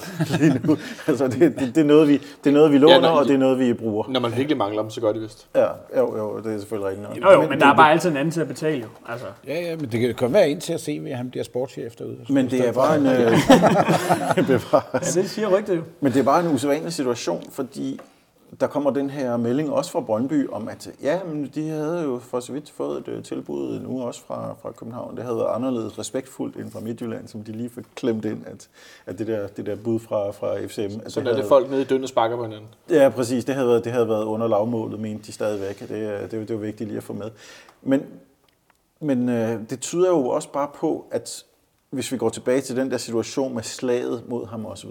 lige 0.40 0.62
nu. 0.64 0.78
Altså 1.08 1.28
det, 1.28 1.40
det, 1.40 1.60
det, 1.76 1.78
er 1.78 1.84
noget, 1.84 2.08
vi, 2.08 2.14
det 2.44 2.50
er 2.50 2.54
noget, 2.54 2.72
vi 2.72 2.78
låner, 2.78 3.00
når- 3.02 3.10
og 3.10 3.26
det 3.26 3.34
er 3.34 3.38
noget, 3.38 3.60
vi 3.60 3.74
bruger. 3.74 4.04
Når 4.10 4.20
man 4.20 4.32
virkelig 4.38 4.58
mangler 4.58 4.82
dem, 4.82 4.92
så 4.92 5.02
gør 5.02 5.12
de 5.12 5.20
vist. 5.20 5.48
Ja, 5.56 5.66
jo, 5.98 6.18
jo, 6.18 6.38
det 6.44 6.54
er 6.54 6.60
selvfølgelig 6.60 6.90
rigtigt. 6.90 7.08
nok. 7.24 7.34
Jo, 7.34 7.42
jo, 7.42 7.50
men 7.50 7.60
der 7.60 7.66
er 7.68 7.76
bare 7.76 7.92
altid 7.92 8.10
en 8.10 8.18
anden 8.18 8.32
til 8.32 8.42
at 8.42 8.48
betale 8.48 8.78
jo. 8.82 8.88
Altså, 9.10 9.26
Ja, 9.48 9.62
ja, 9.62 9.76
men 9.76 9.92
det 9.92 10.00
kan 10.00 10.14
kun 10.16 10.34
være 10.34 10.50
en 10.50 10.60
til 10.60 10.74
at 10.74 10.82
se, 10.82 11.02
at 11.12 11.18
han 11.18 11.30
bliver 11.30 11.44
sportschef 11.44 11.96
derude. 11.96 12.18
Men 12.30 12.50
det 12.52 12.68
er 12.68 12.72
bare 12.74 12.96
en, 12.98 13.06
øh, 13.08 13.12
ja, 14.38 15.00
det 15.22 15.30
siger 15.30 15.58
rygtet 15.58 15.76
jo. 15.76 15.82
Men 16.02 16.12
det 16.14 16.20
er 16.20 16.24
bare 16.24 16.46
en 16.46 16.48
usædvanlig 16.56 16.94
situation, 16.94 17.44
fordi 17.52 18.00
der 18.60 18.68
kommer 18.68 18.92
den 18.92 19.10
her 19.10 19.38
melding 19.38 19.72
også 19.72 19.92
fra 19.92 20.00
Brøndby 20.00 20.50
om, 20.52 20.68
at 20.68 20.90
ja, 21.02 21.20
men 21.24 21.52
de 21.56 21.70
havde 21.70 22.02
jo 22.04 22.20
for 22.20 22.40
så 22.40 22.52
vidt 22.54 22.70
fået 22.72 23.00
et 23.00 23.08
øh, 23.08 23.24
tilbud 23.24 23.80
nu 23.80 24.02
også 24.02 24.22
fra, 24.28 24.56
fra 24.62 24.72
København. 24.72 25.16
Det 25.16 25.24
havde 25.24 25.38
været 25.38 25.56
anderledes 25.56 26.00
respektfuldt 26.00 26.56
end 26.56 26.72
fra 26.72 26.80
Midtjylland, 26.80 27.28
som 27.28 27.44
de 27.44 27.52
lige 27.52 27.70
fik 27.70 27.84
klemt 27.96 28.26
ind, 28.26 28.46
at, 28.46 28.70
at 29.06 29.20
det, 29.20 29.28
der, 29.28 29.48
det 29.48 29.66
der 29.66 29.76
bud 29.76 30.00
fra, 30.00 30.32
fra 30.32 30.66
FCM... 30.68 31.00
At 31.06 31.12
Så 31.12 31.20
er 31.20 31.24
havde, 31.24 31.38
det 31.38 31.46
folk 31.46 31.70
nede 31.70 31.82
i 31.82 31.86
dønne 31.86 32.08
sparker 32.08 32.36
på 32.36 32.44
hinanden. 32.44 32.68
Ja, 32.90 33.10
præcis. 33.10 33.46
Det 33.46 33.56
havde 33.56 33.68
været, 33.68 33.84
det 33.84 33.92
havde 33.92 34.08
været 34.10 34.24
under 34.24 34.48
lavmålet, 34.48 35.00
mente 35.00 35.26
de 35.28 35.32
stadigvæk. 35.32 35.80
Det, 35.80 35.92
er- 35.92 36.28
det, 36.28 36.34
er 36.34 36.40
det 36.40 36.50
er 36.50 36.54
jo 36.54 36.60
vigtigt 36.60 36.88
lige 36.88 36.98
at 36.98 37.04
få 37.04 37.14
med. 37.14 37.30
Men, 37.82 38.02
men 39.00 39.30
øh, 39.30 39.60
det 39.70 39.80
tyder 39.80 40.10
jo 40.10 40.28
også 40.28 40.50
bare 40.52 40.70
på, 40.76 41.06
at 41.12 41.44
hvis 41.90 42.12
vi 42.12 42.18
går 42.18 42.30
tilbage 42.30 42.62
til 42.62 42.76
den 42.76 42.92
der 42.92 42.98
situation 42.98 43.54
med 43.56 43.64
slaget 43.64 44.24
mod 44.30 44.46
ham 44.48 44.66
osv., 44.66 44.90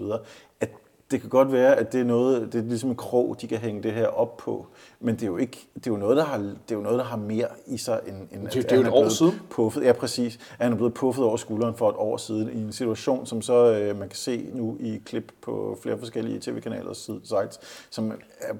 det 1.13 1.21
kan 1.21 1.29
godt 1.29 1.51
være, 1.51 1.75
at 1.75 1.93
det 1.93 1.99
er 1.99 2.05
noget, 2.05 2.53
det 2.53 2.59
er 2.59 2.63
ligesom 2.63 2.89
en 2.89 2.95
krog, 2.95 3.35
de 3.41 3.47
kan 3.47 3.57
hænge 3.57 3.83
det 3.83 3.91
her 3.91 4.07
op 4.07 4.37
på. 4.37 4.67
Men 4.99 5.15
det 5.15 5.23
er 5.23 5.27
jo 5.27 5.37
ikke, 5.37 5.67
det 5.75 5.87
er 5.87 5.91
jo 5.91 5.97
noget, 5.97 6.17
der 6.17 6.23
har, 6.23 6.37
det 6.37 6.71
er 6.71 6.75
jo 6.75 6.81
noget, 6.81 6.99
der 6.99 7.05
har 7.05 7.17
mere 7.17 7.47
i 7.67 7.77
sig, 7.77 7.99
end, 8.07 8.15
end 8.31 8.47
det 8.47 8.71
er 8.71 8.75
jo 8.75 8.81
et 8.81 8.89
år 8.89 9.09
siden. 9.09 9.41
Puffet. 9.49 9.83
Ja, 9.83 9.91
præcis. 9.93 10.35
At 10.35 10.63
han 10.65 10.71
er 10.71 10.75
blevet 10.75 10.93
puffet 10.93 11.25
over 11.25 11.37
skulderen 11.37 11.75
for 11.75 11.89
et 11.89 11.95
år 11.95 12.17
siden 12.17 12.49
i 12.53 12.61
en 12.61 12.71
situation, 12.71 13.25
som 13.25 13.41
så 13.41 13.93
man 13.99 14.09
kan 14.09 14.17
se 14.17 14.49
nu 14.53 14.77
i 14.79 15.01
klip 15.05 15.31
på 15.41 15.77
flere 15.81 15.97
forskellige 15.97 16.39
tv-kanalers 16.39 17.09
sites, 17.23 17.59
som 17.89 18.11
er 18.41 18.53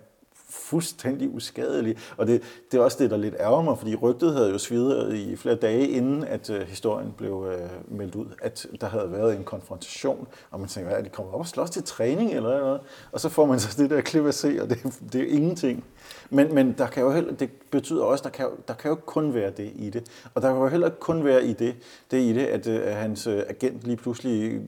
fuldstændig 0.53 1.35
uskadelig. 1.35 1.97
Og 2.17 2.27
det, 2.27 2.41
det 2.71 2.77
er 2.77 2.81
også 2.81 2.97
det, 2.99 3.11
der 3.11 3.17
lidt 3.17 3.35
ærger 3.39 3.61
mig, 3.61 3.77
fordi 3.77 3.95
rygtet 3.95 4.33
havde 4.33 4.49
jo 4.49 4.57
svidet 4.57 5.13
i 5.15 5.35
flere 5.35 5.55
dage, 5.55 5.87
inden 5.87 6.23
at 6.23 6.49
øh, 6.49 6.61
historien 6.61 7.13
blev 7.17 7.47
øh, 7.51 7.97
meldt 7.97 8.15
ud, 8.15 8.25
at 8.41 8.67
der 8.81 8.87
havde 8.87 9.11
været 9.11 9.35
en 9.35 9.43
konfrontation, 9.43 10.27
og 10.51 10.59
man 10.59 10.69
tænker, 10.69 10.89
hvad 10.89 10.99
er 10.99 11.03
de 11.03 11.09
kommet 11.09 11.33
op 11.33 11.39
og 11.39 11.47
slås 11.47 11.69
til 11.69 11.83
træning 11.83 12.33
eller 12.33 12.59
noget? 12.59 12.79
Og 13.11 13.19
så 13.19 13.29
får 13.29 13.45
man 13.45 13.59
så 13.59 13.81
det 13.81 13.89
der 13.89 14.01
klip 14.01 14.25
at 14.25 14.33
se, 14.33 14.57
og 14.61 14.69
det, 14.69 14.77
det 15.13 15.21
er 15.21 15.35
ingenting. 15.35 15.83
Men, 16.29 16.55
men 16.55 16.75
der 16.77 16.87
kan 16.87 17.03
jo 17.03 17.11
heller, 17.11 17.33
det 17.33 17.49
betyder 17.71 18.03
også, 18.03 18.21
at 18.21 18.23
der 18.23 18.37
kan, 18.37 18.47
der 18.67 18.73
kan 18.73 18.89
jo 18.89 18.95
kun 18.95 19.33
være 19.33 19.51
det 19.51 19.71
i 19.75 19.89
det. 19.89 20.03
Og 20.33 20.41
der 20.41 20.51
kan 20.51 20.61
jo 20.61 20.67
heller 20.67 20.89
kun 20.89 21.25
være 21.25 21.45
i 21.45 21.53
det, 21.53 21.75
det 22.11 22.21
i 22.21 22.33
det, 22.33 22.45
at, 22.45 22.67
øh, 22.67 22.81
at 22.83 22.95
hans 22.95 23.27
øh, 23.27 23.43
agent 23.49 23.83
lige 23.83 23.97
pludselig 23.97 24.61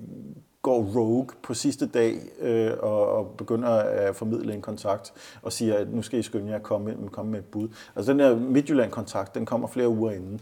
går 0.65 0.83
rogue 0.95 1.27
på 1.43 1.53
sidste 1.53 1.85
dag 1.85 2.19
øh, 2.41 2.71
og, 2.79 3.09
og 3.09 3.27
begynder 3.37 3.69
at 3.69 4.15
formidle 4.15 4.53
en 4.53 4.61
kontakt 4.61 5.13
og 5.41 5.53
siger, 5.53 5.77
at 5.77 5.93
nu 5.93 6.01
skal 6.01 6.19
I 6.19 6.21
skynde 6.21 6.49
jer 6.49 6.55
at 6.55 6.63
komme, 6.63 6.95
komme 7.11 7.31
med 7.31 7.39
et 7.39 7.45
bud. 7.45 7.67
Altså 7.95 8.11
den 8.11 8.19
der 8.19 8.35
Midtjylland-kontakt, 8.35 9.35
den 9.35 9.45
kommer 9.45 9.67
flere 9.67 9.89
uger 9.89 10.11
inden. 10.11 10.41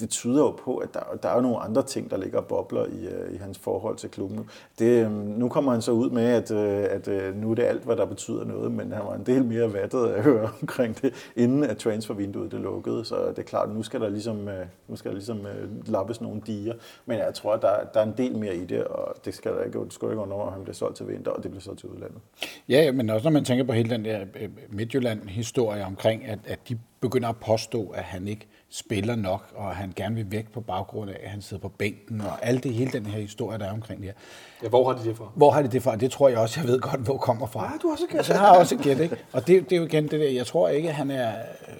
Det 0.00 0.10
tyder 0.10 0.38
jo 0.38 0.50
på, 0.50 0.76
at 0.76 0.94
der, 0.94 1.00
der 1.22 1.28
er 1.28 1.40
nogle 1.40 1.58
andre 1.58 1.82
ting, 1.82 2.10
der 2.10 2.16
ligger 2.16 2.38
og 2.38 2.46
bobler 2.46 2.86
i, 2.86 3.06
øh, 3.06 3.34
i 3.34 3.36
hans 3.36 3.58
forhold 3.58 3.96
til 3.96 4.10
klubben. 4.10 4.50
Det, 4.78 5.04
øh, 5.04 5.12
nu 5.12 5.48
kommer 5.48 5.72
han 5.72 5.82
så 5.82 5.92
ud 5.92 6.10
med, 6.10 6.24
at, 6.24 6.50
øh, 6.50 6.86
at 6.90 7.36
nu 7.36 7.50
er 7.50 7.54
det 7.54 7.62
alt, 7.62 7.82
hvad 7.82 7.96
der 7.96 8.06
betyder 8.06 8.44
noget, 8.44 8.72
men 8.72 8.92
han 8.92 9.02
var 9.04 9.14
en 9.14 9.26
del 9.26 9.44
mere 9.44 9.72
vattet 9.72 10.06
at 10.06 10.22
høre 10.22 10.50
omkring 10.62 11.02
det, 11.02 11.32
inden 11.36 11.64
at 11.64 11.76
transfervinduet 11.78 12.52
det 12.52 12.60
lukkede. 12.60 13.04
Så 13.04 13.28
det 13.28 13.38
er 13.38 13.42
klart, 13.42 13.74
nu 13.74 13.82
skal 13.82 14.00
der 14.00 14.08
ligesom, 14.08 14.48
nu 14.88 14.96
skal 14.96 15.10
der 15.10 15.14
ligesom 15.14 15.46
lappes 15.86 16.20
nogle 16.20 16.40
diger. 16.46 16.74
Men 17.06 17.18
jeg 17.18 17.34
tror, 17.34 17.54
at 17.54 17.62
der, 17.62 17.70
der 17.94 18.00
er 18.00 18.04
en 18.04 18.14
del 18.16 18.38
mere 18.38 18.56
i 18.56 18.64
det, 18.64 18.84
og 18.84 19.14
det 19.24 19.34
skal 19.34 19.52
der 19.52 19.62
ikke, 19.62 19.84
det 19.84 19.92
skal 19.92 20.08
ikke 20.08 20.22
under, 20.22 20.46
at 20.46 20.52
han 20.52 20.62
bliver 20.62 20.74
solgt 20.74 20.96
til 20.96 21.08
vinter, 21.08 21.30
og 21.30 21.42
det 21.42 21.50
bliver 21.50 21.62
så 21.62 21.74
til 21.74 21.88
udlandet. 21.88 22.18
Ja, 22.68 22.92
men 22.92 23.10
også 23.10 23.24
når 23.24 23.32
man 23.32 23.44
tænker 23.44 23.64
på 23.64 23.72
hele 23.72 23.90
den 23.90 24.04
der 24.04 24.26
Midtjylland-historie 24.68 25.84
omkring, 25.84 26.24
at, 26.26 26.38
at 26.46 26.68
de 26.68 26.78
begynder 27.00 27.28
at 27.28 27.36
påstå, 27.36 27.88
at 27.88 28.02
han 28.02 28.28
ikke 28.28 28.48
spiller 28.70 29.16
nok, 29.16 29.52
og 29.54 29.76
han 29.76 29.92
gerne 29.96 30.14
vil 30.14 30.26
væk 30.30 30.52
på 30.52 30.60
baggrund 30.60 31.10
af, 31.10 31.16
at 31.22 31.30
han 31.30 31.42
sidder 31.42 31.60
på 31.60 31.68
bænken, 31.68 32.20
og 32.20 32.46
alt 32.46 32.64
det, 32.64 32.74
hele 32.74 32.90
den 32.90 33.06
her 33.06 33.20
historie, 33.20 33.58
der 33.58 33.66
er 33.66 33.72
omkring 33.72 34.00
det 34.00 34.06
her. 34.06 34.14
Ja, 34.62 34.68
hvor 34.68 34.92
har 34.92 34.98
de 34.98 35.08
det 35.08 35.16
fra? 35.16 35.30
Hvor 35.34 35.50
har 35.50 35.62
de 35.62 35.68
det 35.68 35.82
fra? 35.82 35.96
Det 35.96 36.10
tror 36.10 36.28
jeg 36.28 36.38
også, 36.38 36.60
jeg 36.60 36.68
ved 36.68 36.80
godt, 36.80 37.00
hvor 37.00 37.16
kommer 37.16 37.46
fra. 37.46 37.64
Ja, 37.72 37.78
du 37.82 37.88
har 37.88 37.92
også 37.92 38.06
gæt. 38.10 38.28
Jeg 38.28 38.38
har 38.38 38.58
også 38.58 38.76
gæt, 38.76 39.00
ikke? 39.00 39.16
Og 39.32 39.46
det, 39.46 39.70
det 39.70 39.72
er 39.72 39.80
jo 39.80 39.84
igen 39.86 40.02
det 40.02 40.20
der, 40.20 40.28
jeg 40.28 40.46
tror 40.46 40.68
ikke, 40.68 40.88
at 40.88 40.94
han 40.94 41.10
er 41.10 41.32
øh, 41.68 41.74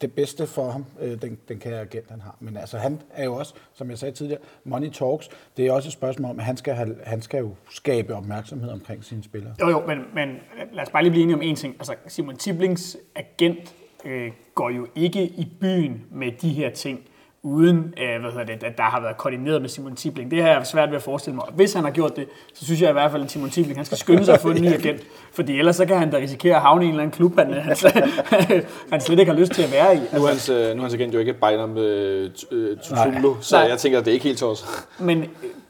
det 0.00 0.12
bedste 0.12 0.46
for 0.46 0.70
ham, 0.70 0.84
øh, 1.00 1.22
den, 1.22 1.38
den 1.48 1.58
kære 1.58 1.80
agent, 1.80 2.10
han 2.10 2.20
har. 2.20 2.36
Men 2.40 2.56
altså, 2.56 2.78
han 2.78 3.00
er 3.14 3.24
jo 3.24 3.34
også, 3.34 3.54
som 3.74 3.90
jeg 3.90 3.98
sagde 3.98 4.14
tidligere, 4.14 4.40
money 4.64 4.90
talks. 4.90 5.28
Det 5.56 5.66
er 5.66 5.72
også 5.72 5.88
et 5.88 5.92
spørgsmål 5.92 6.30
om, 6.30 6.38
at 6.38 6.44
han 6.44 6.56
skal, 6.56 6.74
have, 6.74 6.96
han 7.04 7.22
skal 7.22 7.38
jo 7.38 7.54
skabe 7.70 8.14
opmærksomhed 8.14 8.70
omkring 8.70 9.04
sine 9.04 9.22
spillere. 9.22 9.54
Jo, 9.60 9.68
jo, 9.68 9.86
men, 9.86 9.98
men 10.14 10.28
lad 10.72 10.82
os 10.82 10.90
bare 10.90 11.02
lige 11.02 11.10
blive 11.10 11.22
enige 11.22 11.36
om 11.36 11.42
en 11.42 11.56
ting. 11.56 11.74
Altså, 11.78 11.94
Simon 12.06 12.36
Tiblings 12.36 12.96
agent 13.16 13.74
øh, 14.04 14.32
går 14.54 14.70
jo 14.70 14.86
ikke 14.94 15.22
i 15.22 15.48
byen 15.60 16.04
med 16.10 16.32
de 16.42 16.48
her 16.48 16.70
ting, 16.70 17.00
uden 17.44 17.76
øh, 17.76 18.20
hvad 18.20 18.30
hedder 18.30 18.44
det, 18.44 18.62
at 18.62 18.76
der 18.78 18.82
har 18.82 19.00
været 19.00 19.16
koordineret 19.16 19.60
med 19.60 19.68
Simon 19.68 19.96
Tibling. 19.96 20.30
Det 20.30 20.42
har 20.42 20.48
jeg 20.48 20.66
svært 20.66 20.88
ved 20.88 20.96
at 20.96 21.02
forestille 21.02 21.34
mig. 21.34 21.44
Hvis 21.54 21.72
han 21.72 21.84
har 21.84 21.90
gjort 21.90 22.16
det, 22.16 22.28
så 22.54 22.64
synes 22.64 22.82
jeg 22.82 22.90
i 22.90 22.92
hvert 22.92 23.10
fald, 23.10 23.22
at 23.22 23.30
Simon 23.30 23.50
Tibling 23.50 23.78
han 23.78 23.84
skal 23.84 23.98
skynde 23.98 24.24
sig 24.24 24.34
at 24.34 24.40
få 24.40 24.50
en 24.50 24.62
ny 24.62 24.66
agent. 24.78 25.00
Fordi 25.32 25.58
ellers 25.58 25.76
så 25.76 25.86
kan 25.86 25.98
han 25.98 26.10
da 26.10 26.16
risikere 26.16 26.56
at 26.56 26.62
havne 26.62 26.84
i 26.84 26.86
en 26.86 26.92
eller 26.92 27.02
anden 27.02 27.16
klub, 27.16 27.38
han, 27.38 27.52
han, 27.52 27.76
han 28.92 29.00
slet 29.00 29.18
ikke 29.18 29.32
har 29.32 29.38
lyst 29.38 29.52
til 29.52 29.62
at 29.62 29.72
være 29.72 29.96
i. 29.96 29.98
Altså, 29.98 30.18
nu, 30.18 30.24
er 30.24 30.28
hans, 30.28 30.48
øh, 30.48 30.56
nu 30.56 30.76
er 30.76 30.80
hans 30.80 30.94
agent 30.94 31.14
jo 31.14 31.18
ikke 31.18 31.32
Bejner 31.32 31.66
med 31.66 32.24
uh, 32.24 32.78
Tutulo, 32.78 33.34
så 33.40 33.60
jeg 33.60 33.78
tænker, 33.78 33.98
at 33.98 34.04
det 34.04 34.10
er 34.10 34.14
ikke 34.14 34.24
helt 34.24 34.38
tosset. 34.38 34.68
Men 34.98 35.24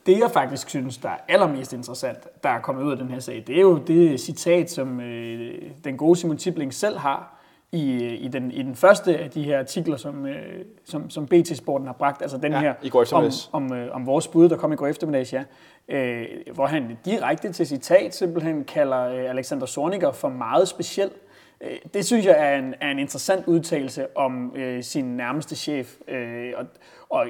det, 0.06 0.18
jeg 0.18 0.30
faktisk 0.32 0.68
synes, 0.68 0.96
der 0.96 1.08
er 1.08 1.18
allermest 1.28 1.72
interessant, 1.72 2.18
der 2.42 2.48
er 2.48 2.60
kommet 2.60 2.82
ud 2.82 2.92
af 2.92 2.98
den 2.98 3.08
her 3.10 3.20
sag, 3.20 3.44
det 3.46 3.56
er 3.56 3.60
jo 3.60 3.78
det 3.78 4.20
citat, 4.20 4.70
som 4.70 5.00
øh, 5.00 5.52
den 5.84 5.96
gode 5.96 6.16
Simon 6.18 6.36
Tibling 6.36 6.74
selv 6.74 6.98
har, 6.98 7.33
i, 7.74 8.14
i, 8.14 8.28
den, 8.28 8.50
i 8.50 8.62
den 8.62 8.74
første 8.76 9.18
af 9.18 9.30
de 9.30 9.42
her 9.42 9.58
artikler, 9.58 9.96
som, 9.96 10.26
øh, 10.26 10.64
som, 10.84 11.10
som 11.10 11.26
BT 11.26 11.56
Sporten 11.56 11.86
har 11.86 11.94
bragt, 11.94 12.22
altså 12.22 12.38
den 12.38 12.52
ja, 12.52 12.60
her 12.60 12.74
i 12.82 12.88
går 12.88 13.14
om, 13.14 13.30
om, 13.52 13.72
øh, 13.72 13.94
om 13.94 14.06
vores 14.06 14.28
bud, 14.28 14.48
der 14.48 14.56
kom 14.56 14.72
i 14.72 14.76
går 14.76 14.86
eftermiddags, 14.86 15.32
ja, 15.32 15.44
øh, 15.88 16.26
hvor 16.54 16.66
han 16.66 16.98
direkte 17.04 17.52
til 17.52 17.66
citat 17.66 18.14
simpelthen 18.14 18.64
kalder 18.64 19.00
øh, 19.00 19.30
Alexander 19.30 19.66
Zorniger 19.66 20.12
for 20.12 20.28
meget 20.28 20.68
speciel. 20.68 21.10
Øh, 21.60 21.76
det 21.94 22.06
synes 22.06 22.26
jeg 22.26 22.36
er 22.38 22.58
en, 22.58 22.74
er 22.80 22.90
en 22.90 22.98
interessant 22.98 23.46
udtalelse 23.46 24.16
om 24.16 24.56
øh, 24.56 24.82
sin 24.82 25.16
nærmeste 25.16 25.56
chef, 25.56 25.94
øh, 26.08 26.52
og, 26.56 26.66
og 27.08 27.26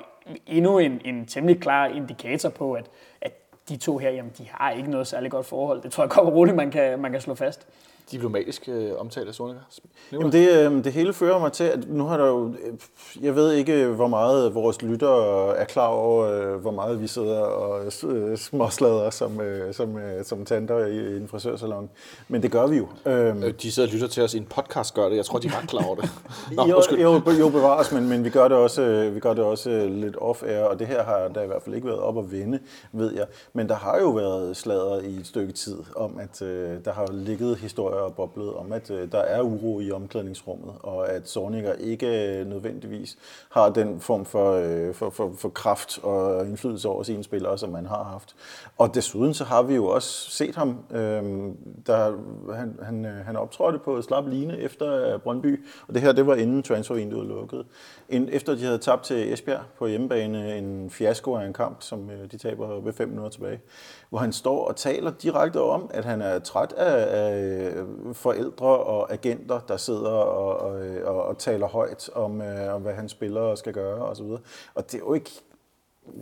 endnu 0.46 0.78
en, 0.78 1.00
en 1.04 1.26
temmelig 1.26 1.60
klar 1.60 1.86
indikator 1.86 2.48
på, 2.48 2.72
at, 2.72 2.90
at 3.20 3.32
de 3.68 3.76
to 3.76 3.98
her, 3.98 4.10
jamen, 4.10 4.32
de 4.38 4.48
har 4.50 4.70
ikke 4.70 4.90
noget 4.90 5.06
særligt 5.06 5.32
godt 5.32 5.46
forhold. 5.46 5.82
Det 5.82 5.92
tror 5.92 6.04
jeg 6.04 6.10
godt 6.10 6.28
roligt, 6.28 6.56
man 6.56 6.70
kan, 6.70 7.00
man 7.00 7.12
kan 7.12 7.20
slå 7.20 7.34
fast 7.34 7.66
diplomatisk 8.10 8.68
øh, 8.68 8.90
omtale 8.98 9.28
af 9.28 9.34
Sonica? 9.34 9.60
Jamen 10.12 10.32
det, 10.32 10.50
øh, 10.50 10.84
det 10.84 10.92
hele 10.92 11.12
fører 11.12 11.38
mig 11.38 11.52
til, 11.52 11.64
at 11.64 11.88
nu 11.88 12.04
har 12.04 12.16
der 12.16 12.26
jo, 12.26 12.48
øh, 12.48 13.24
jeg 13.24 13.36
ved 13.36 13.52
ikke, 13.52 13.86
hvor 13.86 14.06
meget 14.06 14.54
vores 14.54 14.82
lyttere 14.82 15.56
er 15.56 15.64
klar 15.64 15.86
over, 15.86 16.26
øh, 16.26 16.60
hvor 16.60 16.70
meget 16.70 17.02
vi 17.02 17.06
sidder 17.06 17.40
og 17.40 17.92
øh, 18.04 18.36
småslader 18.36 19.10
som, 19.10 19.40
øh, 19.40 19.74
som, 19.74 19.98
øh, 19.98 20.24
som 20.24 20.44
tanter 20.44 20.86
i, 20.86 21.14
i 21.14 21.16
en 21.16 21.28
frisørsalon. 21.28 21.90
Men 22.28 22.42
det 22.42 22.50
gør 22.50 22.66
vi 22.66 22.76
jo. 22.76 22.88
Øhm, 23.06 23.42
øh, 23.42 23.54
de 23.62 23.72
sidder 23.72 23.88
og 23.88 23.92
lytter 23.92 24.08
til 24.08 24.22
os 24.22 24.34
i 24.34 24.38
en 24.38 24.46
podcast, 24.46 24.94
gør 24.94 25.08
det. 25.08 25.16
Jeg 25.16 25.24
tror, 25.24 25.38
de 25.38 25.48
er 25.48 25.60
ret 25.60 25.68
klar 25.68 25.84
over 25.86 25.94
det. 25.94 26.10
Nå, 26.56 26.66
jo, 26.66 26.82
jo, 26.98 27.22
jo, 27.40 27.48
bevares, 27.48 27.92
men, 27.92 28.08
men 28.08 28.24
vi 28.24 28.30
gør 28.30 28.48
det 28.48 28.56
også, 28.56 29.10
vi 29.14 29.20
gør 29.20 29.34
det 29.34 29.44
også 29.44 29.86
lidt 29.90 30.16
off-air, 30.16 30.60
og 30.60 30.78
det 30.78 30.86
her 30.86 31.04
har 31.04 31.28
der 31.28 31.42
i 31.42 31.46
hvert 31.46 31.62
fald 31.62 31.74
ikke 31.74 31.86
været 31.86 32.00
op 32.00 32.18
at 32.18 32.32
vinde, 32.32 32.58
ved 32.92 33.14
jeg. 33.14 33.26
Men 33.52 33.68
der 33.68 33.74
har 33.74 33.98
jo 33.98 34.10
været 34.10 34.56
slader 34.56 35.00
i 35.00 35.14
et 35.16 35.26
stykke 35.26 35.52
tid 35.52 35.78
om, 35.96 36.18
at 36.18 36.42
øh, 36.42 36.84
der 36.84 36.92
har 36.92 37.08
ligget 37.12 37.56
historier 37.56 37.93
historier 37.94 38.14
boblet 38.14 38.54
om, 38.54 38.72
at 38.72 38.90
øh, 38.90 39.12
der 39.12 39.18
er 39.18 39.42
uro 39.42 39.80
i 39.80 39.90
omklædningsrummet, 39.90 40.74
og 40.82 41.10
at 41.10 41.28
Zorniger 41.28 41.72
ikke 41.72 42.38
øh, 42.38 42.46
nødvendigvis 42.46 43.18
har 43.50 43.70
den 43.70 44.00
form 44.00 44.24
for, 44.24 44.52
øh, 44.52 44.94
for, 44.94 45.10
for, 45.10 45.32
for 45.38 45.48
kraft 45.48 45.98
og 46.02 46.46
indflydelse 46.46 46.88
over 46.88 47.02
sine 47.02 47.24
spillere, 47.24 47.58
som 47.58 47.70
man 47.70 47.86
har 47.86 48.04
haft. 48.04 48.36
Og 48.78 48.94
desuden 48.94 49.34
så 49.34 49.44
har 49.44 49.62
vi 49.62 49.74
jo 49.74 49.86
også 49.86 50.30
set 50.30 50.54
ham, 50.54 50.78
øh, 50.90 51.22
der, 51.86 52.12
han, 52.54 52.78
han, 52.82 53.04
øh, 53.04 53.26
han 53.26 53.36
optrådte 53.36 53.78
på 53.78 54.02
slap 54.02 54.26
line 54.26 54.58
efter 54.58 55.14
øh, 55.14 55.20
Brøndby, 55.20 55.64
og 55.88 55.94
det 55.94 56.02
her 56.02 56.12
det 56.12 56.26
var 56.26 56.34
inden 56.34 56.62
transfervinduet 56.62 57.26
lukkede. 57.26 57.64
En, 58.08 58.28
efter 58.32 58.54
de 58.54 58.64
havde 58.64 58.78
tabt 58.78 59.04
til 59.04 59.32
Esbjerg 59.32 59.62
på 59.78 59.86
hjemmebane, 59.86 60.58
en 60.58 60.90
fiasko 60.90 61.34
af 61.34 61.46
en 61.46 61.52
kamp, 61.52 61.82
som 61.82 62.10
øh, 62.10 62.30
de 62.30 62.38
taber 62.38 62.80
ved 62.80 62.92
fem 62.92 63.08
minutter 63.08 63.30
tilbage, 63.30 63.60
hvor 64.14 64.20
han 64.20 64.32
står 64.32 64.64
og 64.64 64.76
taler 64.76 65.10
direkte 65.10 65.62
om, 65.62 65.90
at 65.94 66.04
han 66.04 66.22
er 66.22 66.38
træt 66.38 66.72
af, 66.72 67.24
af 67.24 67.44
øh, 67.44 68.14
forældre 68.14 68.66
og 68.66 69.12
agenter, 69.12 69.60
der 69.60 69.76
sidder 69.76 70.10
og, 70.10 70.60
og, 70.60 70.86
øh, 70.86 71.08
og, 71.08 71.22
og 71.24 71.38
taler 71.38 71.66
højt 71.66 72.10
om, 72.14 72.40
øh, 72.42 72.74
om, 72.74 72.82
hvad 72.82 72.94
han 72.94 73.08
spiller 73.08 73.40
og 73.40 73.58
skal 73.58 73.72
gøre 73.72 74.02
osv. 74.02 74.26
Og 74.74 74.92
det 74.92 74.94
er 74.94 74.98
jo 74.98 75.14
ikke 75.14 75.30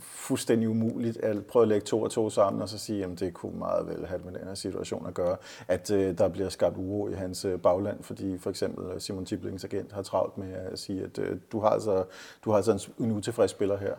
fuldstændig 0.01 0.69
umuligt 0.69 1.17
at 1.17 1.47
prøve 1.47 1.63
at 1.63 1.69
lægge 1.69 1.85
to 1.85 2.03
og 2.03 2.11
to 2.11 2.31
sammen 2.31 2.63
og 2.63 2.69
så 2.69 2.79
sige, 2.79 3.05
at 3.05 3.21
det 3.21 3.35
kunne 3.35 3.59
meget 3.59 3.87
vel 3.87 4.07
have 4.07 4.21
med 4.25 4.33
den 4.33 4.49
her 4.49 4.55
situation 4.55 5.07
at 5.07 5.15
gøre, 5.15 5.37
at 5.69 5.91
øh, 5.91 6.19
der 6.19 6.29
bliver 6.29 6.49
skabt 6.49 6.77
uro 6.77 7.09
i 7.09 7.13
hans 7.13 7.45
øh, 7.45 7.61
bagland, 7.61 8.03
fordi 8.03 8.39
for 8.39 8.51
eksempel 8.51 8.85
øh, 8.85 9.01
Simon 9.01 9.25
Tiblings 9.25 9.65
agent 9.65 9.93
har 9.93 10.03
travlt 10.03 10.39
med 10.39 10.53
at 10.53 10.79
sige, 10.79 11.03
at 11.03 11.19
øh, 11.19 11.37
du, 11.53 11.61
har 11.61 11.69
altså, 11.69 12.05
du 12.45 12.51
har 12.51 12.57
altså 12.57 12.91
en, 12.99 13.05
en 13.05 13.13
utilfreds 13.13 13.51
spiller 13.51 13.77
her. 13.77 13.95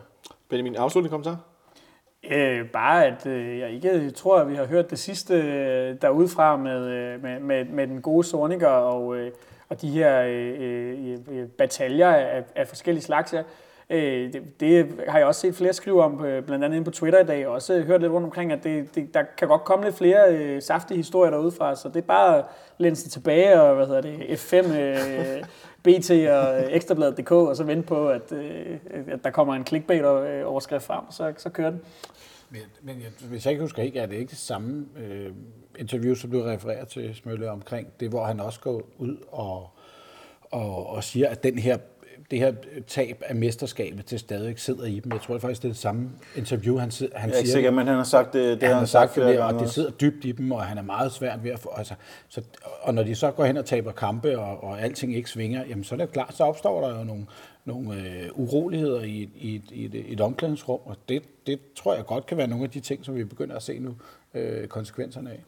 Benjamin, 0.48 0.76
afslutning 0.76 1.10
kommentar? 1.10 1.53
Øh, 2.30 2.68
bare 2.68 3.06
at 3.06 3.26
øh, 3.26 3.58
jeg 3.58 3.70
ikke 3.70 4.10
tror, 4.10 4.38
at 4.38 4.48
vi 4.48 4.54
har 4.54 4.64
hørt 4.64 4.90
det 4.90 4.98
sidste 4.98 5.34
øh, 5.34 5.96
derudfra 6.02 6.56
med, 6.56 6.86
øh, 6.86 7.22
med, 7.22 7.40
med, 7.40 7.64
med 7.64 7.86
den 7.86 8.02
gode 8.02 8.24
Sorniker 8.26 8.68
og, 8.68 9.16
øh, 9.16 9.30
og 9.68 9.80
de 9.80 9.90
her 9.90 10.22
øh, 10.22 10.54
øh, 10.60 11.18
øh 11.30 11.48
bataljer 11.48 12.08
af, 12.08 12.44
af 12.56 12.68
forskellige 12.68 13.04
slags. 13.04 13.32
Ja. 13.32 13.42
Øh, 13.90 14.32
det, 14.32 14.60
det 14.60 15.00
har 15.08 15.18
jeg 15.18 15.26
også 15.26 15.40
set 15.40 15.54
flere 15.54 15.72
skrive 15.72 16.02
om, 16.02 16.24
øh, 16.24 16.42
blandt 16.42 16.64
andet 16.64 16.76
inde 16.76 16.84
på 16.84 16.90
Twitter 16.90 17.20
i 17.20 17.26
dag, 17.26 17.46
og 17.46 17.54
også 17.54 17.80
hørt 17.80 18.00
lidt 18.00 18.12
rundt 18.12 18.24
omkring, 18.24 18.52
at 18.52 18.64
det, 18.64 18.94
det, 18.94 19.14
der 19.14 19.22
kan 19.38 19.48
godt 19.48 19.64
komme 19.64 19.84
lidt 19.84 19.96
flere 19.96 20.34
øh, 20.34 20.62
saftige 20.62 20.96
historier 20.96 21.30
derudefra, 21.30 21.76
så 21.76 21.88
det 21.88 21.96
er 21.96 22.06
bare 22.06 22.38
at 22.38 22.44
læne 22.78 22.96
sig 22.96 23.10
tilbage 23.10 23.62
og 23.62 23.74
hvad 23.74 23.86
hedder 23.86 24.00
det, 24.00 24.14
F5, 24.14 24.78
øh, 24.78 25.44
BT 25.84 26.10
og 26.10 26.62
øh, 26.62 26.72
Ekstrabladet.dk, 26.72 27.32
og 27.32 27.56
så 27.56 27.64
vente 27.64 27.82
på, 27.82 28.08
at, 28.08 28.32
øh, 28.32 28.78
at 29.08 29.24
der 29.24 29.30
kommer 29.30 29.54
en 29.54 29.66
clickbait-overskrift 29.66 30.84
frem, 30.84 31.04
så, 31.10 31.32
så 31.36 31.50
kører 31.50 31.70
den. 31.70 31.80
Men, 32.50 32.62
men 32.82 33.00
jeg, 33.00 33.28
hvis 33.28 33.46
jeg 33.46 33.52
ikke 33.52 33.62
husker 33.62 33.82
ikke, 33.82 33.98
er 33.98 34.06
det 34.06 34.16
ikke 34.16 34.30
det 34.30 34.38
samme 34.38 34.86
øh, 34.98 35.30
interview, 35.78 36.14
som 36.14 36.30
du 36.30 36.42
refererer 36.42 36.84
til, 36.84 37.14
Smølle, 37.14 37.50
omkring 37.50 37.88
det, 38.00 38.08
hvor 38.08 38.24
han 38.24 38.40
også 38.40 38.60
går 38.60 38.82
ud 38.98 39.16
og, 39.32 39.68
og, 40.40 40.86
og 40.86 41.04
siger, 41.04 41.28
at 41.28 41.42
den 41.42 41.58
her 41.58 41.78
det 42.34 42.42
her 42.42 42.54
tab 42.86 43.22
af 43.26 43.34
mesterskabet 43.34 44.06
til 44.06 44.18
stadig 44.18 44.58
sidder 44.58 44.84
i 44.84 45.00
dem. 45.00 45.12
Jeg 45.12 45.20
tror 45.20 45.38
faktisk, 45.38 45.62
det 45.62 45.68
er 45.68 45.72
det 45.72 45.80
samme 45.80 46.10
interview, 46.36 46.76
han, 46.76 46.82
han 46.82 46.90
siger. 46.90 47.10
Jeg 47.14 47.30
er 47.30 47.38
ikke 47.38 47.50
sikker, 47.50 47.70
men 47.70 47.86
han 47.86 47.96
har 47.96 48.04
sagt 48.04 48.32
det, 48.32 48.60
det 48.60 48.62
han, 48.62 48.68
han 48.68 48.78
har 48.78 48.86
sagt, 48.86 49.14
sagt 49.14 49.26
det, 49.26 49.40
og 49.40 49.54
det 49.54 49.70
sidder 49.70 49.90
dybt 49.90 50.24
i 50.24 50.32
dem, 50.32 50.52
og 50.52 50.62
han 50.62 50.78
er 50.78 50.82
meget 50.82 51.12
svært 51.12 51.44
ved 51.44 51.50
at 51.50 51.58
få... 51.58 51.70
Altså, 51.76 51.94
så, 52.28 52.42
og 52.82 52.94
når 52.94 53.02
de 53.02 53.14
så 53.14 53.30
går 53.30 53.44
hen 53.44 53.56
og 53.56 53.64
taber 53.64 53.92
kampe, 53.92 54.38
og, 54.38 54.64
og 54.64 54.82
alting 54.82 55.16
ikke 55.16 55.30
svinger, 55.30 55.64
jamen 55.68 55.84
så 55.84 55.94
er 55.94 55.98
det 55.98 56.12
klart, 56.12 56.36
så 56.36 56.44
opstår 56.44 56.88
der 56.88 56.98
jo 56.98 57.04
nogle, 57.04 57.26
nogle 57.64 57.94
øh, 57.96 58.28
uroligheder 58.34 59.00
i, 59.00 59.30
i, 59.36 59.62
i, 59.70 59.84
et, 59.84 59.94
i 59.94 60.12
et 60.12 60.20
omklædningsrum, 60.20 60.80
og 60.84 60.96
det, 61.08 61.22
det 61.46 61.58
tror 61.76 61.94
jeg 61.94 62.06
godt 62.06 62.26
kan 62.26 62.36
være 62.36 62.46
nogle 62.46 62.64
af 62.64 62.70
de 62.70 62.80
ting, 62.80 63.04
som 63.04 63.14
vi 63.14 63.24
begynder 63.24 63.56
at 63.56 63.62
se 63.62 63.78
nu 63.78 63.94
øh, 64.34 64.68
konsekvenserne 64.68 65.30
af. 65.30 65.40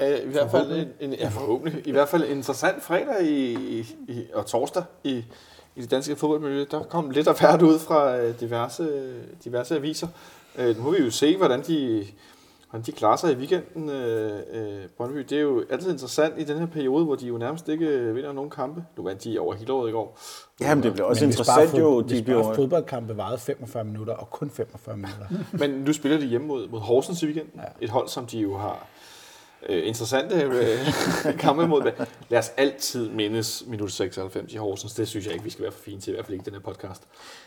Øh, 0.00 0.18
I 0.24 0.32
hvert 0.32 0.50
fald 0.50 0.72
en, 0.72 0.88
en, 1.00 1.12
ja, 1.12 1.28
forhåbentlig. 1.28 1.86
I 1.86 1.90
hvert 1.90 2.08
fald 2.08 2.24
en 2.24 2.36
interessant 2.36 2.82
fredag 2.82 3.22
i, 3.22 3.52
i, 3.78 3.86
i, 4.08 4.24
og 4.34 4.46
torsdag 4.46 4.82
i, 5.04 5.24
i 5.76 5.80
det 5.82 5.90
danske 5.90 6.16
fodboldmiljø. 6.16 6.64
Der 6.70 6.82
kom 6.82 7.10
lidt 7.10 7.28
af 7.28 7.36
færd 7.36 7.62
ud 7.62 7.78
fra 7.78 8.16
øh, 8.16 8.40
diverse, 8.40 9.12
diverse 9.44 9.76
aviser. 9.76 10.08
Øh, 10.58 10.76
nu 10.76 10.82
må 10.82 10.90
vi 10.90 11.04
jo 11.04 11.10
se, 11.10 11.36
hvordan 11.36 11.62
de, 11.62 12.06
hvordan 12.70 12.86
de 12.86 12.92
klarer 12.92 13.16
sig 13.16 13.32
i 13.32 13.36
weekenden. 13.36 13.90
Øh, 13.90 14.40
øh, 14.52 14.86
Brøndby, 14.96 15.18
det 15.18 15.32
er 15.38 15.42
jo 15.42 15.64
altid 15.70 15.90
interessant 15.90 16.34
i 16.38 16.44
den 16.44 16.58
her 16.58 16.66
periode, 16.66 17.04
hvor 17.04 17.14
de 17.14 17.26
jo 17.26 17.38
nærmest 17.38 17.68
ikke 17.68 18.14
vinder 18.14 18.32
nogen 18.32 18.50
kampe. 18.50 18.84
Nu 18.96 19.02
vandt 19.02 19.24
de 19.24 19.38
over 19.38 19.54
hele 19.54 19.72
året 19.72 19.88
i 19.88 19.92
går. 19.92 20.18
Jamen, 20.60 20.84
det 20.84 20.92
bliver 20.92 21.06
også 21.06 21.24
Men 21.24 21.34
hvis 21.34 21.46
bare 21.48 21.62
interessant 21.62 21.82
jo. 21.82 21.90
fod- 22.00 22.02
De 22.02 22.08
Hvis 22.08 22.22
bliver, 22.22 22.54
fodboldkampe 22.54 23.16
varede 23.16 23.38
45 23.38 23.84
minutter, 23.84 24.12
og 24.14 24.30
kun 24.30 24.50
45 24.50 24.96
minutter. 24.96 25.26
Men 25.60 25.70
nu 25.70 25.92
spiller 25.92 26.18
de 26.18 26.26
hjemme 26.26 26.46
mod, 26.46 26.68
mod 26.68 26.80
Horsens 26.80 27.22
i 27.22 27.26
weekenden. 27.26 27.60
Ja. 27.60 27.84
Et 27.84 27.90
hold, 27.90 28.08
som 28.08 28.26
de 28.26 28.38
jo 28.38 28.56
har 28.56 28.86
øh, 29.68 29.86
interessante 29.88 30.34
øh, 30.42 30.78
kampe 31.44 31.66
mod. 31.68 31.90
Lad 32.28 32.38
os 32.38 32.52
altid 32.56 33.10
mindes 33.10 33.64
minut 33.66 33.92
96 33.92 34.52
i 34.52 34.56
Horsens. 34.56 34.94
Det 34.94 35.08
synes 35.08 35.24
jeg 35.26 35.32
ikke, 35.32 35.44
vi 35.44 35.50
skal 35.50 35.62
være 35.62 35.72
for 35.72 35.80
fine 35.82 36.00
til, 36.00 36.10
i 36.10 36.14
hvert 36.14 36.24
fald 36.26 36.32
ikke 36.34 36.44
den 36.44 36.52
her 36.54 36.60
podcast. 36.60 37.02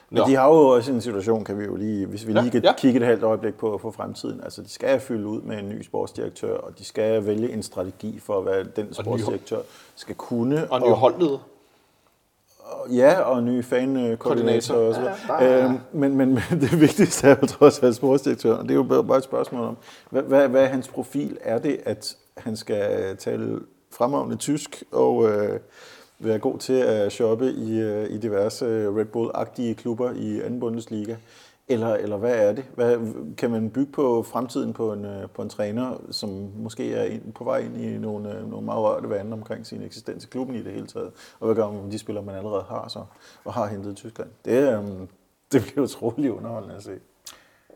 Nå, 0.10 0.22
Men 0.22 0.30
de 0.32 0.36
har 0.36 0.48
jo 0.48 0.54
også 0.68 0.92
en 0.92 1.02
situation, 1.02 1.44
kan 1.44 1.60
vi 1.60 1.64
jo 1.64 1.76
lige, 1.76 2.06
hvis 2.06 2.28
vi 2.28 2.34
Ja, 2.34 2.42
lige 2.42 2.52
kan 2.52 2.64
ja. 2.64 2.74
kigge 2.78 3.00
et 3.00 3.06
halvt 3.06 3.24
øjeblik 3.24 3.54
på, 3.54 3.80
på 3.82 3.92
fremtiden. 3.92 4.42
Altså, 4.44 4.62
de 4.62 4.70
skal 4.70 5.00
fylde 5.00 5.28
ud 5.28 5.42
med 5.42 5.60
en 5.60 5.70
ny 5.70 5.82
sportsdirektør, 5.84 6.58
og 6.58 6.78
de 6.80 6.86
skal 6.86 7.26
vælge 7.26 7.52
en 7.54 7.64
strategi 7.64 8.20
for, 8.20 8.42
hvad 8.42 8.66
den 8.76 8.94
sportsdirektør 8.94 9.60
skal 9.96 10.16
kunne. 10.16 10.72
og 10.72 10.78
en 10.78 10.84
ny 10.84 10.94
holdleder. 10.94 11.48
Ja, 12.92 13.20
og 13.20 13.44
ny 13.44 13.64
fan-koordinator 13.64 14.16
Koordinator. 14.16 14.76
og 14.76 14.96
så 14.96 15.02
Ja, 15.02 15.46
videre. 15.50 15.66
Øhm, 15.70 15.78
men, 15.94 16.16
men, 16.18 16.28
men 16.34 16.44
det 16.62 16.82
vigtigste 16.82 17.28
er 17.28 17.36
jo 17.42 17.48
trods 17.48 17.84
alt 17.84 17.96
sportsdirektøren, 17.96 18.58
og 18.60 18.64
det 18.64 18.72
er 18.72 18.76
jo 18.76 19.02
bare- 19.04 19.18
et 19.18 19.24
spørgsmål 19.24 19.62
om, 19.62 19.78
hvad, 20.10 20.22
hvad, 20.24 20.48
hvad 20.48 20.62
er 20.64 20.68
hans 20.68 20.88
profil? 20.88 21.38
Er 21.42 21.58
det, 21.60 21.80
at 21.86 22.16
han 22.38 22.56
skal 22.56 23.18
tale 23.18 23.60
fremragende 23.92 24.36
tysk 24.36 24.84
og 24.92 25.30
øh, 25.30 25.60
være 26.20 26.40
god 26.40 26.58
til 26.58 26.74
at 26.74 27.12
shoppe 27.12 27.52
i, 27.52 27.80
øh, 27.80 28.10
i 28.10 28.18
diverse 28.18 28.66
Red 28.66 29.06
Bull-agtige 29.06 29.74
klubber 29.82 30.12
i 30.16 30.42
anden 30.42 30.60
Bundesliga? 30.60 31.16
Eller, 31.74 31.96
eller 31.96 32.18
hvad 32.18 32.36
er 32.36 32.54
det? 32.54 32.66
Hvad, 32.76 32.98
kan 33.38 33.52
man 33.52 33.70
bygge 33.70 33.92
på 33.92 34.24
fremtiden 34.24 34.74
på 34.74 34.94
en, 34.94 35.06
øh, 35.06 35.30
på 35.30 35.42
en 35.42 35.50
træner, 35.50 36.02
som 36.12 36.52
måske 36.56 36.94
er 36.94 37.04
ind, 37.04 37.34
på 37.34 37.44
vej 37.44 37.58
ind 37.58 37.78
i 37.78 37.98
nogle, 37.98 38.38
øh, 38.38 38.50
nogle 38.50 38.66
meget 38.66 38.84
rørte 38.84 39.10
vande 39.10 39.34
omkring 39.34 39.66
sin 39.66 39.82
eksistens 39.84 40.24
i 40.24 40.28
klubben 40.28 40.56
i 40.56 40.64
det 40.64 40.74
hele 40.74 40.88
taget? 40.88 41.12
Og 41.40 41.46
hvad 41.46 41.56
gør 41.56 41.72
man 41.72 41.84
med 41.84 41.92
de 41.92 42.00
spillere, 42.00 42.26
man 42.26 42.36
allerede 42.36 42.64
har 42.70 42.88
så, 42.88 43.04
og 43.46 43.54
har 43.54 43.68
hentet 43.68 43.92
i 43.92 43.96
Tyskland? 43.96 44.30
Det, 44.46 44.58
er, 44.58 44.80
øhm, 44.80 45.08
det 45.52 45.62
bliver 45.62 45.84
utrolig 45.84 46.32
underholdende 46.32 46.76
at 46.76 46.84
se. 46.84 46.92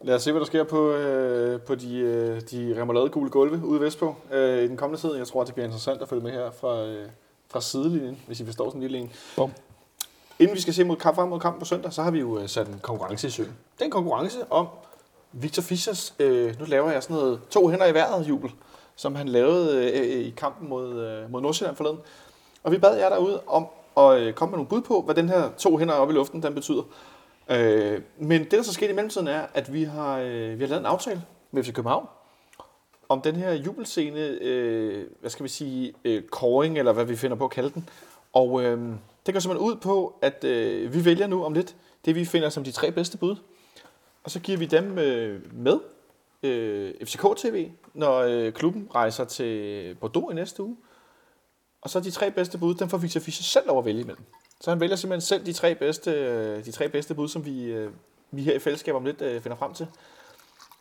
Lad 0.02 0.16
os 0.16 0.24
se, 0.24 0.32
hvad 0.32 0.40
der 0.40 0.46
sker 0.46 0.64
på, 0.64 0.92
øh, 0.92 1.62
på 1.62 1.76
de, 1.76 1.98
øh, 1.98 2.42
de 2.52 2.82
remoulade 2.82 3.10
gule 3.10 3.30
gulve 3.30 3.66
ude 3.66 3.82
vestpå 3.82 4.16
øh, 4.32 4.64
i 4.64 4.68
den 4.68 4.78
kommende 4.78 5.02
tid. 5.02 5.16
Jeg 5.16 5.28
tror, 5.28 5.44
det 5.44 5.54
bliver 5.54 5.66
interessant 5.66 6.02
at 6.02 6.10
følge 6.10 6.24
med 6.24 6.32
her 6.32 6.52
fra, 6.52 6.86
øh, 6.86 7.10
fra 7.48 7.62
sidelinjen, 7.62 8.22
hvis 8.28 8.40
I 8.40 8.46
forstår 8.46 8.70
sådan 8.70 8.78
en 8.78 8.82
lille 8.82 8.98
en. 8.98 9.12
Bum. 9.36 9.52
Inden 10.40 10.56
vi 10.56 10.62
skal 10.62 10.74
se 10.74 10.84
mod 10.84 10.96
kamp 10.96 11.16
frem 11.16 11.30
mod 11.30 11.40
kampen 11.40 11.60
på 11.60 11.66
søndag, 11.66 11.94
så 11.94 12.04
har 12.04 12.12
vi 12.12 12.20
jo 12.20 12.40
øh, 12.40 12.50
sat 12.50 12.68
en 12.68 12.80
konkurrence 12.82 13.28
i 13.28 13.30
søen. 13.30 13.58
Det 13.74 13.82
er 13.82 13.86
en 13.86 13.92
konkurrence 13.92 14.52
om 14.52 14.68
Victor 15.32 15.62
Fischers, 15.62 16.16
øh, 16.20 16.60
nu 16.60 16.66
laver 16.66 16.92
jeg 16.92 17.04
sådan 17.04 17.16
noget 17.16 17.40
to 17.50 17.68
hænder 17.68 17.86
i 17.86 17.94
vejret 17.94 18.30
jubel, 18.30 18.52
som 18.96 19.16
han 19.16 19.28
lavede 19.28 19.92
øh, 19.92 20.00
øh 20.00 20.26
i 20.26 20.34
kampen 20.38 20.70
mod, 20.70 20.94
øh, 20.94 21.32
mod 21.32 21.42
Nordsjælland 21.42 21.76
forleden. 21.78 22.00
Og 22.64 22.72
vi 22.72 22.78
bad 22.78 22.98
jer 22.98 23.10
derude 23.10 23.42
om 23.48 23.68
at 23.98 24.20
øh, 24.20 24.34
komme 24.34 24.52
med 24.52 24.58
nogle 24.58 24.70
bud 24.70 24.82
på, 24.82 25.02
hvad 25.02 25.16
den 25.16 25.30
her 25.30 25.50
to 25.58 25.78
hænder 25.78 25.94
oppe 25.94 26.14
i 26.14 26.16
luften, 26.16 26.44
den 26.44 26.54
betyder. 26.54 26.84
Øh, 27.50 28.02
men 28.18 28.44
det, 28.44 28.52
der 28.52 28.64
så 28.64 28.74
skete 28.74 28.92
i 28.92 28.96
mellemtiden, 28.96 29.28
er, 29.28 29.42
at 29.54 29.74
vi 29.74 29.84
har, 29.84 30.20
øh, 30.20 30.60
vi 30.60 30.64
har 30.64 30.70
lavet 30.70 30.80
en 30.80 30.86
aftale 30.86 31.22
med 31.52 31.64
FC 31.64 31.74
København 31.74 32.08
om 33.10 33.22
den 33.22 33.36
her 33.36 33.54
jubelscene, 33.54 34.20
øh, 34.20 35.06
hvad 35.20 35.30
skal 35.30 35.44
vi 35.44 35.50
sige, 35.50 35.94
øh, 36.06 36.24
koring, 36.24 36.78
eller 36.78 36.94
hvad 36.94 37.06
vi 37.06 37.16
finder 37.16 37.38
på 37.38 37.46
at 37.46 37.52
kalde 37.52 37.70
den. 37.70 37.90
Og 38.34 38.64
øh, 38.64 38.96
det 39.26 39.34
går 39.34 39.40
simpelthen 39.40 39.70
ud 39.72 39.76
på, 39.76 40.20
at 40.22 40.44
øh, 40.44 40.94
vi 40.94 41.06
vælger 41.06 41.28
nu 41.28 41.44
om 41.44 41.54
lidt 41.54 41.76
det, 42.06 42.16
vi 42.16 42.26
finder 42.26 42.50
som 42.50 42.64
de 42.64 42.72
tre 42.72 42.92
bedste 42.92 43.18
bud. 43.18 43.36
Og 44.24 44.32
så 44.32 44.40
giver 44.40 44.58
vi 44.58 44.66
dem 44.66 45.00
øh, 45.00 45.42
med 45.54 45.80
øh, 46.44 46.94
FCK 47.04 47.22
TV, 47.38 47.70
når 47.94 48.20
øh, 48.20 48.54
klubben 48.54 48.88
rejser 48.96 49.26
til 49.26 49.96
Bordeaux 49.96 50.32
i 50.32 50.36
næste 50.36 50.64
uge. 50.64 50.78
Og 51.82 51.90
så 51.90 52.00
de 52.00 52.12
tre 52.12 52.32
bedste 52.32 52.58
bud, 52.58 52.76
dem 52.76 52.90
får 52.90 52.98
Victor 52.98 53.20
Fischer 53.20 53.44
selv 53.44 53.70
over 53.70 53.80
at 53.80 53.86
vælge 53.86 54.02
imellem. 54.02 54.24
Så 54.62 54.72
han 54.72 54.80
vælger 54.80 54.96
simpelthen 54.96 55.22
selv 55.22 55.46
de 55.46 55.54
tre 55.54 55.76
bedste, 55.76 56.12
øh, 56.12 56.66
de 56.66 56.72
tre 56.72 56.90
bedste 56.90 57.16
bud, 57.16 57.28
som 57.28 57.46
vi, 57.46 57.64
øh, 57.64 57.92
vi 58.32 58.44
her 58.44 58.54
i 58.54 58.60
fællesskab 58.60 58.96
om 58.96 59.06
lidt 59.06 59.22
øh, 59.22 59.42
finder 59.42 59.58
frem 59.58 59.74
til. 59.74 59.88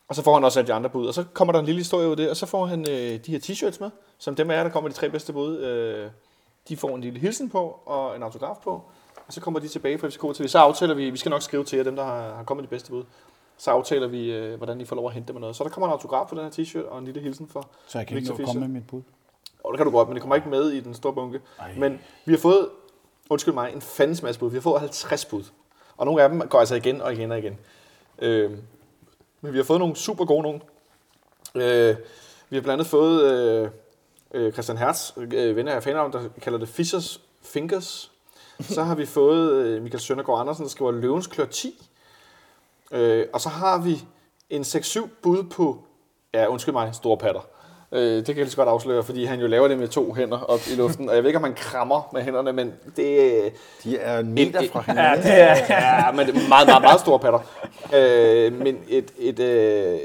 Og 0.08 0.14
så 0.14 0.22
får 0.22 0.34
han 0.34 0.44
også 0.44 0.58
alle 0.58 0.68
de 0.68 0.72
andre 0.72 0.90
bud. 0.90 1.06
Og 1.06 1.14
så 1.14 1.24
kommer 1.32 1.52
der 1.52 1.60
en 1.60 1.66
lille 1.66 1.80
historie 1.80 2.06
ud 2.06 2.10
af 2.10 2.16
det, 2.16 2.30
og 2.30 2.36
så 2.36 2.46
får 2.46 2.66
han 2.66 2.80
øh, 2.90 3.26
de 3.26 3.32
her 3.32 3.38
t-shirts 3.38 3.76
med, 3.80 3.90
som 4.18 4.34
dem 4.34 4.50
af 4.50 4.56
jer, 4.56 4.62
der 4.62 4.70
kommer 4.70 4.88
de 4.88 4.94
tre 4.94 5.10
bedste 5.10 5.32
bud. 5.32 5.58
Øh, 5.58 6.10
de 6.68 6.76
får 6.76 6.94
en 6.94 7.00
lille 7.00 7.20
hilsen 7.20 7.50
på 7.50 7.80
og 7.86 8.16
en 8.16 8.22
autograf 8.22 8.56
på. 8.64 8.82
Og 9.26 9.32
så 9.32 9.40
kommer 9.40 9.60
de 9.60 9.68
tilbage 9.68 9.98
på 9.98 10.08
FCK 10.10 10.22
TV. 10.34 10.48
Så 10.48 10.58
aftaler 10.58 10.94
vi, 10.94 11.10
vi 11.10 11.16
skal 11.16 11.30
nok 11.30 11.42
skrive 11.42 11.64
til 11.64 11.76
jer, 11.76 11.84
dem 11.84 11.96
der 11.96 12.04
har, 12.04 12.34
har 12.34 12.44
kommet 12.44 12.64
de 12.64 12.68
bedste 12.68 12.90
bud. 12.90 13.04
Så 13.56 13.70
aftaler 13.70 14.06
vi, 14.06 14.32
øh, 14.32 14.56
hvordan 14.56 14.80
I 14.80 14.84
får 14.84 14.96
lov 14.96 15.06
at 15.06 15.12
hente 15.12 15.28
dem 15.28 15.36
og 15.36 15.40
noget. 15.40 15.56
Så 15.56 15.64
der 15.64 15.70
kommer 15.70 15.86
en 15.86 15.92
autograf 15.92 16.28
på 16.28 16.34
den 16.34 16.44
her 16.44 16.50
t-shirt 16.50 16.88
og 16.88 16.98
en 16.98 17.04
lille 17.04 17.20
hilsen 17.20 17.48
for 17.48 17.68
Så 17.86 17.98
jeg 17.98 18.06
kan 18.06 18.16
ikke 18.16 18.28
Victor 18.28 18.42
at 18.42 18.46
komme 18.46 18.60
med 18.60 18.68
mit 18.68 18.86
bud. 18.86 19.02
og 19.64 19.72
det 19.72 19.78
kan 19.78 19.86
du 19.86 19.92
godt, 19.92 20.08
men 20.08 20.14
det 20.14 20.22
kommer 20.22 20.36
ikke 20.36 20.48
med 20.48 20.70
i 20.70 20.80
den 20.80 20.94
store 20.94 21.12
bunke. 21.12 21.40
Ej. 21.58 21.74
Men 21.78 22.00
vi 22.24 22.32
har 22.32 22.38
fået, 22.38 22.68
undskyld 23.30 23.54
mig, 23.54 23.72
en 23.72 23.80
fandens 23.80 24.22
masse 24.22 24.40
bud. 24.40 24.50
Vi 24.50 24.56
har 24.56 24.62
fået 24.62 24.80
50 24.80 25.24
bud. 25.24 25.44
Og 25.96 26.06
nogle 26.06 26.22
af 26.22 26.28
dem 26.28 26.48
går 26.48 26.58
altså 26.58 26.74
igen 26.74 27.00
og 27.00 27.12
igen 27.12 27.32
og 27.32 27.38
igen. 27.38 27.58
Øh, 28.18 28.50
men 29.40 29.52
vi 29.52 29.58
har 29.58 29.64
fået 29.64 29.78
nogle 29.78 29.96
super 29.96 30.24
gode 30.24 30.42
nogle. 30.42 30.60
Øh, 31.54 31.96
vi 32.50 32.56
har 32.56 32.62
blandt 32.62 32.72
andet 32.72 32.86
fået 32.86 33.32
øh, 33.32 33.70
øh, 34.34 34.52
Christian 34.52 34.78
Hertz, 34.78 35.10
øh, 35.16 35.56
ven 35.56 35.68
af 35.68 35.82
fanavn, 35.82 36.12
der 36.12 36.20
kalder 36.42 36.58
det 36.58 36.68
Fishers 36.68 37.20
Fingers. 37.42 38.10
Så 38.60 38.82
har 38.82 38.94
vi 38.94 39.06
fået 39.06 39.52
øh, 39.52 39.82
Michael 39.82 40.00
Søndergaard 40.00 40.40
Andersen, 40.40 40.64
der 40.64 40.70
skriver 40.70 40.90
Løvens 40.92 41.26
Klør 41.26 41.44
10. 41.46 41.88
Øh, 42.92 43.26
og 43.32 43.40
så 43.40 43.48
har 43.48 43.78
vi 43.78 44.02
en 44.50 44.62
6-7 44.62 45.08
bud 45.22 45.42
på, 45.42 45.78
ja 46.34 46.46
undskyld 46.46 46.72
mig, 46.72 46.94
store 46.94 47.16
patter. 47.16 47.40
Øh, 47.92 48.00
det 48.16 48.26
kan 48.26 48.36
jeg 48.36 48.44
lige 48.44 48.50
så 48.50 48.56
godt 48.56 48.68
afsløre, 48.68 49.02
fordi 49.02 49.24
han 49.24 49.40
jo 49.40 49.46
laver 49.46 49.68
det 49.68 49.78
med 49.78 49.88
to 49.88 50.12
hænder 50.14 50.38
op 50.40 50.60
i 50.72 50.74
luften. 50.74 51.08
Og 51.08 51.14
jeg 51.14 51.22
ved 51.22 51.28
ikke, 51.30 51.38
om 51.38 51.44
han 51.44 51.54
krammer 51.54 52.10
med 52.12 52.22
hænderne, 52.22 52.52
men 52.52 52.72
det, 52.96 53.52
De 53.84 53.98
er 53.98 54.18
en 54.18 54.32
meter 54.32 54.60
Et- 54.60 54.70
fra 54.70 54.80
hinanden. 54.80 55.26
Ja, 55.26 55.54
det 55.54 55.70
er, 55.70 56.04
ja 56.06 56.12
men 56.12 56.26
det 56.26 56.34
er 56.44 56.48
meget, 56.48 56.66
meget, 56.68 56.82
meget 56.82 57.00
store 57.00 57.18
patter. 57.18 57.40
Øh, 57.94 58.52
men 58.52 58.78
et, 58.88 59.10
et, 59.18 59.38
øh, 59.40 59.98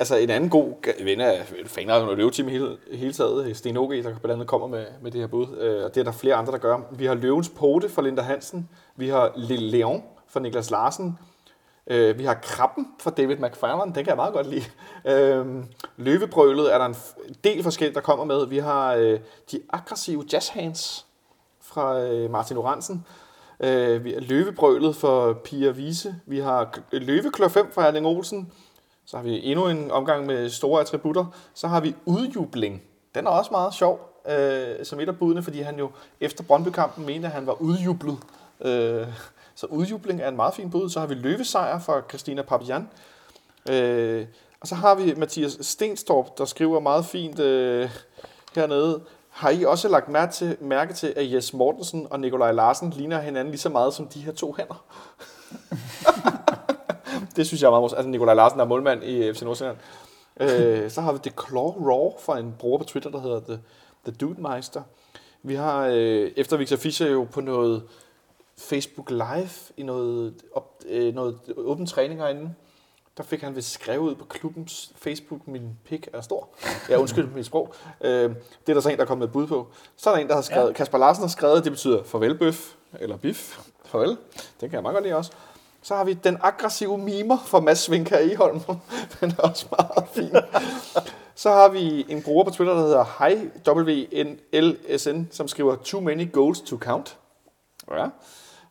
altså 0.00 0.16
en 0.16 0.30
anden 0.30 0.50
god 0.50 1.04
ven 1.04 1.20
af 1.20 1.52
faner 1.66 1.94
og 1.94 2.16
løveteam 2.16 2.48
i 2.48 2.52
hele, 2.52 2.76
hele 2.92 3.12
taget, 3.12 3.56
Sten 3.56 3.76
OG, 3.76 3.90
der 3.90 4.02
blandt 4.02 4.24
andet 4.24 4.46
kommer 4.46 4.66
med, 4.66 4.86
med 5.02 5.10
det 5.10 5.20
her 5.20 5.28
bud. 5.28 5.46
Øh, 5.60 5.84
og 5.84 5.94
det 5.94 6.00
er 6.00 6.04
der 6.04 6.12
flere 6.12 6.34
andre, 6.34 6.52
der 6.52 6.58
gør. 6.58 6.78
Vi 6.90 7.06
har 7.06 7.14
Løvens 7.14 7.48
Pote 7.48 7.88
fra 7.88 8.02
Linda 8.02 8.22
Hansen. 8.22 8.68
Vi 8.96 9.08
har 9.08 9.32
Lille 9.36 9.70
Leon 9.70 10.02
fra 10.28 10.40
Niklas 10.40 10.70
Larsen. 10.70 11.18
Øh, 11.86 12.18
vi 12.18 12.24
har 12.24 12.34
Krabben 12.34 12.86
fra 13.00 13.10
David 13.10 13.36
McFarlane, 13.36 13.94
den 13.94 14.04
kan 14.04 14.06
jeg 14.06 14.16
meget 14.16 14.32
godt 14.32 14.46
lide. 14.46 14.64
Øh, 15.04 15.64
Løvebrølet 15.96 16.74
er 16.74 16.78
der 16.78 16.86
en 16.86 16.96
del 17.44 17.62
forskel, 17.62 17.94
der 17.94 18.00
kommer 18.00 18.24
med. 18.24 18.46
Vi 18.46 18.58
har 18.58 18.94
øh, 18.94 19.20
de 19.52 19.60
aggressive 19.72 20.24
jazzhands 20.32 21.06
fra 21.60 22.00
øh, 22.00 22.30
Martin 22.30 22.56
Oransen. 22.56 23.06
Øh, 23.60 24.04
vi 24.04 24.12
har 24.12 24.20
Løvebrølet 24.20 24.96
for 24.96 25.32
Pia 25.32 25.70
Vise. 25.70 26.14
Vi 26.26 26.38
har 26.38 26.78
Løveklør 26.92 27.48
5 27.48 27.72
fra 27.72 27.86
Erling 27.86 28.06
Olsen. 28.06 28.52
Så 29.10 29.16
har 29.16 29.24
vi 29.24 29.50
endnu 29.50 29.68
en 29.68 29.90
omgang 29.90 30.26
med 30.26 30.50
store 30.50 30.80
attributter. 30.80 31.24
Så 31.54 31.68
har 31.68 31.80
vi 31.80 31.94
Udjubling. 32.04 32.82
Den 33.14 33.26
er 33.26 33.30
også 33.30 33.50
meget 33.50 33.74
sjov, 33.74 34.22
øh, 34.28 34.84
som 34.84 35.00
et 35.00 35.08
af 35.08 35.18
budene, 35.18 35.42
fordi 35.42 35.60
han 35.60 35.78
jo 35.78 35.90
efter 36.20 36.44
Brøndby-kampen 36.44 37.06
mente, 37.06 37.26
at 37.26 37.32
han 37.32 37.46
var 37.46 37.62
udjublet. 37.62 38.18
Øh, 38.60 39.06
så 39.54 39.66
udjubling 39.66 40.20
er 40.20 40.28
en 40.28 40.36
meget 40.36 40.54
fin 40.54 40.70
bud. 40.70 40.90
Så 40.90 41.00
har 41.00 41.06
vi 41.06 41.14
Løvesejr 41.14 41.78
fra 41.78 42.00
Christina 42.08 42.42
Papian. 42.42 42.88
Øh, 43.70 44.26
og 44.60 44.68
så 44.68 44.74
har 44.74 44.94
vi 44.94 45.14
Mathias 45.16 45.58
Stenstorp, 45.60 46.38
der 46.38 46.44
skriver 46.44 46.80
meget 46.80 47.04
fint 47.04 47.38
øh, 47.38 47.90
hernede. 48.54 49.00
Har 49.30 49.50
I 49.50 49.64
også 49.64 49.88
lagt 49.88 50.08
mærke 50.08 50.32
til, 50.32 50.56
mærke 50.60 50.94
til, 50.94 51.12
at 51.16 51.32
Jes 51.32 51.52
Mortensen 51.52 52.06
og 52.10 52.20
Nikolaj 52.20 52.52
Larsen 52.52 52.90
ligner 52.90 53.20
hinanden 53.20 53.50
lige 53.50 53.60
så 53.60 53.68
meget 53.68 53.94
som 53.94 54.08
de 54.08 54.20
her 54.20 54.32
to 54.32 54.54
hænder? 54.58 54.84
det 57.40 57.46
synes 57.46 57.62
jeg 57.62 57.66
er 57.66 57.70
meget 57.70 57.82
morsomt. 57.82 57.98
Altså 57.98 58.10
Nikolaj 58.10 58.34
Larsen 58.34 58.58
der 58.58 58.64
er 58.64 58.68
målmand 58.68 59.04
i 59.04 59.32
FC 59.32 59.42
Nordsjælland. 59.42 59.76
Øh, 60.40 60.90
så 60.90 61.00
har 61.00 61.12
vi 61.12 61.18
The 61.18 61.32
Claw 61.48 61.90
Raw 61.90 62.12
fra 62.18 62.38
en 62.38 62.54
bruger 62.58 62.78
på 62.78 62.84
Twitter, 62.84 63.10
der 63.10 63.20
hedder 63.20 63.40
The, 63.40 63.58
The 64.04 64.16
Dude 64.20 64.42
Meister. 64.42 64.82
Vi 65.42 65.54
har 65.54 65.86
øh, 65.86 66.30
efter 66.36 66.56
Victor 66.56 66.76
Fischer 66.76 67.10
jo 67.10 67.26
på 67.32 67.40
noget 67.40 67.82
Facebook 68.58 69.10
Live 69.10 69.50
i 69.76 69.82
noget, 69.82 70.34
op, 70.54 70.82
øh, 70.88 71.14
noget 71.14 71.38
åben 71.56 71.86
træning 71.86 72.20
herinde. 72.20 72.54
Der 73.16 73.22
fik 73.22 73.40
han 73.40 73.56
vist 73.56 73.70
skrevet 73.70 73.98
ud 73.98 74.14
på 74.14 74.24
klubbens 74.24 74.92
Facebook, 74.96 75.48
min 75.48 75.70
pik 75.84 76.08
er 76.12 76.20
stor. 76.20 76.48
Ja, 76.88 76.96
undskyld 76.96 77.26
mit 77.26 77.46
sprog. 77.46 77.74
Øh, 78.00 78.10
det 78.10 78.68
er 78.68 78.74
der 78.74 78.80
så 78.80 78.88
en, 78.88 78.96
der 78.96 79.02
er 79.02 79.06
kommet 79.06 79.20
med 79.20 79.28
et 79.28 79.32
bud 79.32 79.46
på. 79.46 79.66
Så 79.96 80.10
er 80.10 80.14
der 80.14 80.22
en, 80.22 80.28
der 80.28 80.34
har 80.34 80.42
skrevet, 80.42 80.68
ja. 80.68 80.72
Kasper 80.72 80.98
Larsen 80.98 81.22
har 81.22 81.28
skrevet, 81.28 81.64
det 81.64 81.72
betyder 81.72 82.02
farvel 82.02 82.38
bøf, 82.38 82.74
eller 83.00 83.16
bif. 83.16 83.58
Farvel. 83.84 84.08
Det 84.34 84.60
kan 84.60 84.72
jeg 84.72 84.82
meget 84.82 84.94
godt 84.94 85.04
lide 85.04 85.16
også. 85.16 85.32
Så 85.82 85.94
har 85.94 86.04
vi 86.04 86.12
den 86.12 86.38
aggressive 86.42 86.98
mimer 86.98 87.38
fra 87.46 87.60
Mads 87.60 87.88
i 87.88 88.04
Eholm. 88.10 88.60
Den 89.20 89.30
er 89.38 89.42
også 89.42 89.66
meget 89.70 90.08
fin. 90.12 90.36
Så 91.34 91.50
har 91.50 91.68
vi 91.68 92.06
en 92.08 92.22
bruger 92.22 92.44
på 92.44 92.50
Twitter, 92.50 92.74
der 92.74 92.82
hedder 92.82 93.26
HiWNLSN, 93.74 95.22
som 95.30 95.48
skriver 95.48 95.76
Too 95.76 96.00
many 96.00 96.32
goals 96.32 96.60
to 96.60 96.76
count. 96.76 97.16
Ja. 97.90 98.06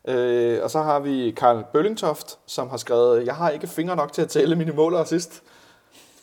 Øh, 0.08 0.64
og 0.64 0.72
så 0.72 0.82
har 0.82 1.00
vi 1.00 1.32
Karl 1.38 1.64
Bøllingtoft, 1.74 2.38
som 2.46 2.70
har 2.70 2.78
skrevet, 2.78 3.26
jeg 3.26 3.36
har 3.36 3.50
ikke 3.50 3.68
fingre 3.68 3.96
nok 3.96 4.14
til 4.14 4.22
at 4.22 4.30
tælle 4.30 4.56
mine 4.56 4.72
mål 4.72 4.94
og 4.94 5.02
assist. 5.02 5.44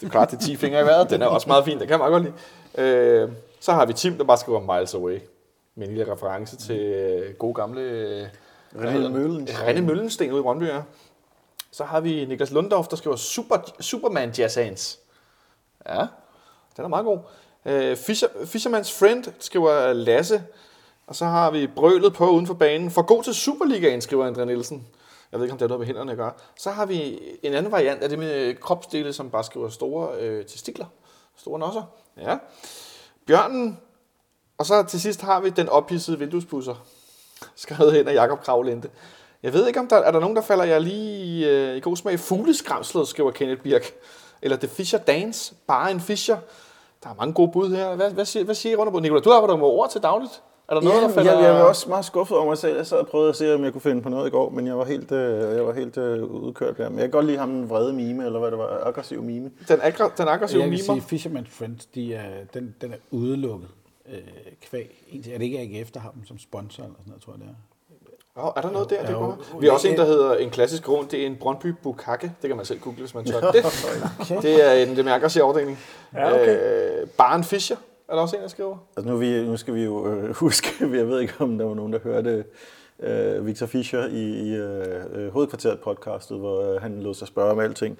Det 0.01 0.07
er 0.07 0.11
klart, 0.11 0.30
det 0.30 0.37
er 0.37 0.41
10 0.41 0.57
fingre 0.57 0.80
i 0.80 0.84
vejret. 0.84 1.11
Den 1.11 1.22
er 1.22 1.26
også 1.26 1.49
meget 1.49 1.64
fin, 1.64 1.78
det 1.78 1.89
kan 1.89 1.91
jeg 1.91 1.99
meget 1.99 2.12
godt 2.12 2.22
lide. 2.22 2.34
Øh, 2.89 3.30
så 3.61 3.72
har 3.72 3.87
vi 3.87 3.93
Tim, 3.93 4.18
der 4.18 4.24
bare 4.24 4.39
skriver 4.39 4.76
miles 4.76 4.95
away. 4.95 5.18
Med 5.74 5.89
en 5.89 5.95
lille 5.95 6.12
reference 6.12 6.57
til 6.57 6.80
øh, 6.80 7.34
gode 7.34 7.55
gamle... 7.55 7.80
Øh, 7.80 8.26
René? 8.74 9.08
Møllensten. 9.08 9.56
René 9.56 9.80
Møllensten 9.80 10.32
ude 10.32 10.40
i 10.40 10.42
Brøndby, 10.42 10.64
ja. 10.64 10.82
Så 11.70 11.84
har 11.84 12.00
vi 12.00 12.24
Niklas 12.24 12.50
Lundorf, 12.50 12.88
der 12.88 12.96
skriver 12.96 13.16
Super, 13.16 13.56
Superman 13.80 14.30
Jazz 14.30 14.54
Hands. 14.54 14.98
Ja, 15.88 16.06
den 16.76 16.84
er 16.84 16.88
meget 16.88 17.04
god. 17.04 17.18
Øh, 17.64 17.96
Fisher, 17.96 18.28
Fisherman's 18.28 18.98
Friend 18.98 19.24
skriver 19.38 19.92
Lasse. 19.92 20.44
Og 21.06 21.16
så 21.16 21.24
har 21.24 21.50
vi 21.50 21.66
brølet 21.66 22.14
på 22.14 22.30
uden 22.30 22.46
for 22.46 22.54
banen. 22.54 22.90
For 22.90 23.02
god 23.02 23.22
til 23.22 23.34
Superligaen, 23.34 24.00
skriver 24.00 24.30
André 24.30 24.44
Nielsen. 24.44 24.86
Jeg 25.32 25.40
ved 25.40 25.46
ikke, 25.46 25.52
om 25.52 25.58
det 25.58 25.64
er 25.64 25.68
noget 25.68 25.80
med 25.80 25.86
hænderne 25.86 26.12
at 26.12 26.18
gøre. 26.18 26.32
Så 26.58 26.70
har 26.70 26.86
vi 26.86 27.18
en 27.42 27.54
anden 27.54 27.72
variant 27.72 28.02
af 28.02 28.08
det 28.08 28.18
med 28.18 28.54
kropsdele, 28.54 29.12
som 29.12 29.30
bare 29.30 29.44
skriver 29.44 29.68
store 29.68 30.20
øh, 30.20 30.46
testikler. 30.46 30.86
Store 31.36 31.58
nosser. 31.58 31.82
Ja. 32.16 32.38
Bjørnen. 33.26 33.78
Og 34.58 34.66
så 34.66 34.82
til 34.82 35.00
sidst 35.00 35.20
har 35.20 35.40
vi 35.40 35.50
den 35.50 35.68
ophidsede 35.68 36.18
vinduespusser. 36.18 36.86
Skrevet 37.57 37.93
hen 37.93 38.09
af 38.09 38.14
Jakob 38.14 38.41
Kravlente. 38.45 38.89
Jeg 39.43 39.53
ved 39.53 39.66
ikke, 39.66 39.80
om 39.80 39.89
der 39.89 39.97
er 39.97 40.11
der 40.11 40.20
nogen, 40.20 40.37
der 40.37 40.43
falder 40.43 40.64
jeg 40.64 40.80
lige 40.80 41.18
i, 41.24 41.45
øh, 41.49 41.76
i 41.76 41.80
god 41.80 41.97
smag. 41.97 42.20
Fugleskramslet, 42.20 43.09
skriver 43.09 43.30
Kenneth 43.30 43.62
Birk. 43.62 43.93
Eller 44.43 44.57
The 44.57 44.68
Fisher 44.68 44.99
Dance. 44.99 45.55
Bare 45.66 45.91
en 45.91 46.01
Fisher. 46.01 46.37
Der 47.05 47.11
er 47.11 47.14
mange 47.14 47.34
gode 47.34 47.51
bud 47.53 47.68
her. 47.76 47.95
Hvad, 47.97 48.11
hvad, 48.11 48.24
siger, 48.24 48.45
hvad 48.45 48.55
siger 48.55 48.72
I 48.72 48.76
rundt 48.76 48.95
om? 48.97 49.03
Nicolai, 49.03 49.22
du 49.22 49.30
arbejder 49.30 49.57
med 49.57 49.66
ord 49.66 49.91
til 49.91 50.03
dagligt. 50.03 50.43
Er 50.68 50.74
der 50.74 50.80
noget, 50.82 50.97
Ja, 51.01 51.03
der 51.07 51.09
falder... 51.12 51.32
jeg, 51.32 51.43
jeg 51.43 51.55
var 51.55 51.62
også 51.62 51.89
meget 51.89 52.05
skuffet 52.05 52.37
over 52.37 52.47
mig 52.47 52.59
selv. 52.59 52.76
Jeg 52.76 52.87
sad 52.87 52.99
og 52.99 53.07
prøvede 53.07 53.28
at 53.28 53.37
se, 53.37 53.55
om 53.55 53.64
jeg 53.64 53.72
kunne 53.72 53.80
finde 53.82 54.03
på 54.03 54.09
noget 54.09 54.26
i 54.26 54.30
går, 54.30 54.51
men 54.51 54.66
jeg 54.66 54.78
var 54.78 54.84
helt, 54.84 55.12
øh, 55.12 55.55
jeg 55.57 55.66
var 55.66 55.72
helt 55.72 55.97
øh, 55.99 56.22
udkørt 56.24 56.78
der. 56.78 56.89
Men 56.89 56.99
jeg 56.99 57.05
kan 57.05 57.11
godt 57.11 57.26
lide 57.26 57.39
ham 57.39 57.51
den 57.51 57.70
vrede 57.70 57.93
mime, 57.93 58.26
eller 58.26 58.39
hvad 58.39 58.51
det 58.51 58.59
var, 58.59 58.80
aggressiv 58.84 59.22
mime. 59.22 59.51
Den, 59.68 59.80
aggra- 59.80 60.11
den 60.18 60.28
aggressive 60.28 60.62
Jeg 60.62 60.70
kan 60.70 60.78
mimer. 60.89 61.03
sige, 61.09 61.20
Fisherman's 61.28 61.51
Friends, 61.59 61.87
de 61.87 62.14
er, 62.14 62.24
den, 62.55 62.74
den 62.80 62.93
er 62.93 62.97
udelukket 63.11 63.68
øh, 64.12 64.18
kvæg. 64.62 65.20
Er 65.32 65.38
det 65.38 65.44
ikke 65.44 65.59
AGF, 65.59 65.90
der 65.90 66.00
har 66.00 66.11
dem 66.11 66.24
som 66.26 66.38
sponsor, 66.38 66.82
eller 66.82 66.96
sådan 66.98 67.09
noget, 67.11 67.22
tror 67.22 67.32
jeg 67.32 67.40
det 67.40 67.48
er. 67.48 67.54
Oh, 68.38 68.52
er 68.57 68.61
der 68.61 68.70
noget 68.70 68.90
der? 68.90 69.00
Det 69.00 69.09
Ja, 69.09 69.12
jo. 69.12 69.26
være. 69.26 69.61
Vi 69.61 69.66
har 69.66 69.72
også 69.72 69.88
en, 69.88 69.96
der 69.96 70.04
hedder 70.04 70.34
en 70.34 70.50
klassisk 70.50 70.82
grund. 70.82 71.09
Det 71.09 71.22
er 71.22 71.26
en 71.26 71.36
Brøndby 71.36 71.66
Bukake. 71.82 72.32
Det 72.42 72.48
kan 72.48 72.57
man 72.57 72.66
selv 72.66 72.80
google, 72.80 72.98
hvis 73.00 73.14
man 73.14 73.24
tør. 73.24 73.40
Det, 73.50 73.64
det 74.42 74.66
er 74.66 74.72
en 74.72 74.96
det 74.96 75.04
med 75.04 75.12
aggressiv 75.12 75.42
afdeling. 75.42 75.78
Ja, 76.14 76.32
okay. 76.34 77.00
Øh, 77.00 77.09
Barn 77.09 77.44
Fischer 77.44 77.76
er 78.09 78.14
der 78.14 78.22
også 78.22 78.36
en, 78.36 78.42
der 78.42 78.48
skriver. 78.48 78.76
Altså 78.96 79.11
nu, 79.11 79.16
vi, 79.16 79.42
nu 79.42 79.57
skal 79.57 79.74
vi 79.74 79.84
jo 79.84 80.09
øh, 80.09 80.30
huske, 80.44 80.68
jeg 80.80 81.09
ved 81.09 81.20
ikke, 81.20 81.34
om 81.38 81.59
der 81.59 81.64
var 81.64 81.74
nogen, 81.74 81.92
der 81.92 81.98
hørte 81.98 82.44
øh, 83.00 83.46
Victor 83.46 83.66
Fischer 83.66 84.07
i, 84.07 84.48
i 84.48 84.54
øh, 84.54 85.04
øh, 85.12 85.32
hovedkvarteret 85.32 85.80
podcastet, 85.80 86.38
hvor 86.38 86.74
øh, 86.74 86.82
han 86.82 87.02
lod 87.02 87.14
sig 87.14 87.28
spørge 87.28 87.50
om 87.50 87.59
alting, 87.59 87.98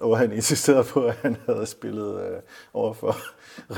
og 0.00 0.18
han 0.18 0.32
insisterede 0.32 0.84
på, 0.84 1.04
at 1.06 1.14
han 1.22 1.36
havde 1.46 1.66
spillet 1.66 2.14
øh, 2.20 2.36
over 2.74 2.94
for 2.94 3.16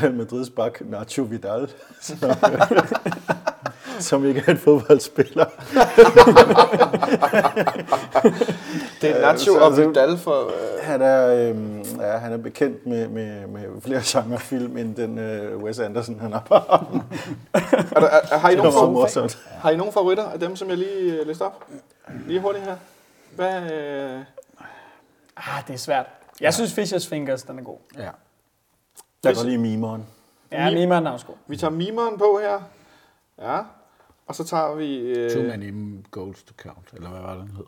Real 0.02 0.14
Madrids 0.14 0.50
bak 0.50 0.80
Nacho 0.80 1.22
Vidal, 1.22 1.70
som, 2.00 2.18
øh, 2.30 2.82
som 3.98 4.24
ikke 4.26 4.42
er 4.46 4.50
en 4.52 4.58
fodboldspiller. 4.58 5.44
Det 9.00 9.10
er 9.10 9.16
Øh, 9.16 9.22
Nacho 9.22 9.52
så- 9.52 9.58
og 9.60 9.76
Vidal 9.76 10.18
for... 10.18 10.40
Øh, 10.46 10.52
Han 10.82 11.02
er, 11.02 11.26
øh, 11.26 11.56
ja, 12.00 12.16
han 12.18 12.32
er 12.32 12.36
bekendt 12.36 12.86
med, 12.86 13.08
med, 13.08 13.46
med 13.46 13.62
flere 13.82 14.00
genrefilm, 14.04 14.76
end 14.76 14.94
den 14.96 15.18
øh, 15.18 15.56
Wes 15.62 15.78
Anderson, 15.78 16.20
han 16.20 16.32
har 16.32 16.42
er 16.52 18.00
der, 18.00 18.06
er, 18.30 18.38
har, 18.38 18.50
I 18.50 18.54
nogen 18.54 18.74
var 18.74 18.80
meget 18.80 18.82
favor- 18.82 18.90
morsomt. 18.90 19.38
har 19.48 19.70
I 19.70 19.76
nogen 19.76 19.92
favoritter 19.92 20.24
af 20.24 20.40
dem, 20.40 20.56
som 20.56 20.68
jeg 20.68 20.76
lige 20.78 21.20
øh, 21.20 21.26
læste 21.26 21.42
op? 21.42 21.64
Lige 22.26 22.40
hurtigt 22.40 22.64
her. 22.64 22.76
Hvad, 23.36 23.72
øh, 23.72 24.18
Ah, 25.46 25.66
det 25.66 25.74
er 25.74 25.78
svært. 25.78 26.06
Jeg 26.40 26.54
synes 26.54 26.74
Fishers 26.74 27.06
Fingers, 27.06 27.42
den 27.42 27.58
er 27.58 27.62
god. 27.62 27.78
Ja. 27.96 28.02
Jeg 28.02 28.12
kan 29.24 29.34
godt 29.34 29.46
lide 29.46 29.58
mimeren. 29.58 30.06
Ja, 30.52 30.70
Mimeren 30.70 31.06
er 31.06 31.10
også 31.10 31.26
god. 31.26 31.34
vi 31.46 31.56
tager 31.56 31.70
mimeren 31.70 32.18
på 32.18 32.38
her. 32.42 32.60
Ja. 33.38 33.60
Og 34.26 34.34
så 34.34 34.44
tager 34.44 34.74
vi... 34.74 34.96
Øh, 34.96 35.30
Too 35.30 35.42
many 35.42 35.74
goals 36.10 36.42
to 36.42 36.54
count, 36.62 36.88
eller 36.92 37.08
hvad 37.08 37.20
var 37.20 37.34
det, 37.34 37.42
den 37.42 37.56
hed? 37.56 37.64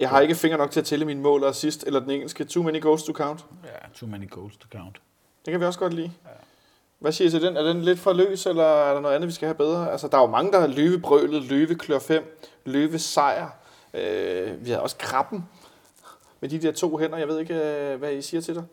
jeg 0.00 0.10
har 0.10 0.20
ikke 0.20 0.34
fingre 0.34 0.58
nok 0.58 0.70
til 0.70 0.80
at 0.80 0.86
tælle 0.86 1.04
mine 1.04 1.20
mål 1.20 1.44
og 1.44 1.54
sidst, 1.54 1.84
eller 1.86 2.00
den 2.00 2.10
engelske. 2.10 2.44
Too 2.44 2.62
many 2.62 2.80
goals 2.82 3.02
to 3.02 3.12
count. 3.12 3.44
Ja, 3.64 3.88
too 3.94 4.08
many 4.08 4.30
goals 4.30 4.56
to 4.56 4.68
count. 4.72 5.00
Det 5.44 5.50
kan 5.52 5.60
vi 5.60 5.64
også 5.64 5.78
godt 5.78 5.94
lide. 5.94 6.12
Hvad 6.98 7.12
siger 7.12 7.28
I 7.28 7.30
til 7.30 7.42
den? 7.42 7.56
Er 7.56 7.62
den 7.62 7.82
lidt 7.82 7.98
for 7.98 8.12
løs, 8.12 8.46
eller 8.46 8.64
er 8.64 8.94
der 8.94 9.00
noget 9.00 9.14
andet, 9.14 9.26
vi 9.26 9.32
skal 9.32 9.46
have 9.46 9.54
bedre? 9.54 9.92
Altså, 9.92 10.08
der 10.08 10.16
er 10.18 10.20
jo 10.22 10.26
mange, 10.26 10.52
der 10.52 10.60
har 10.60 10.66
løvebrølet, 10.66 11.42
løve 11.42 11.74
klør 11.74 11.98
5, 11.98 12.38
løve 12.64 12.98
sejr. 12.98 13.48
Øh, 13.94 14.66
vi 14.66 14.70
har 14.70 14.78
også 14.78 14.96
krabben 14.98 15.48
med 16.42 16.50
de 16.50 16.58
der 16.58 16.72
to 16.72 16.96
hænder. 16.98 17.18
Jeg 17.18 17.28
ved 17.28 17.38
ikke, 17.38 17.54
øh, 17.54 17.98
hvad 17.98 18.12
I 18.12 18.22
siger 18.22 18.40
til 18.40 18.54
dig. 18.54 18.64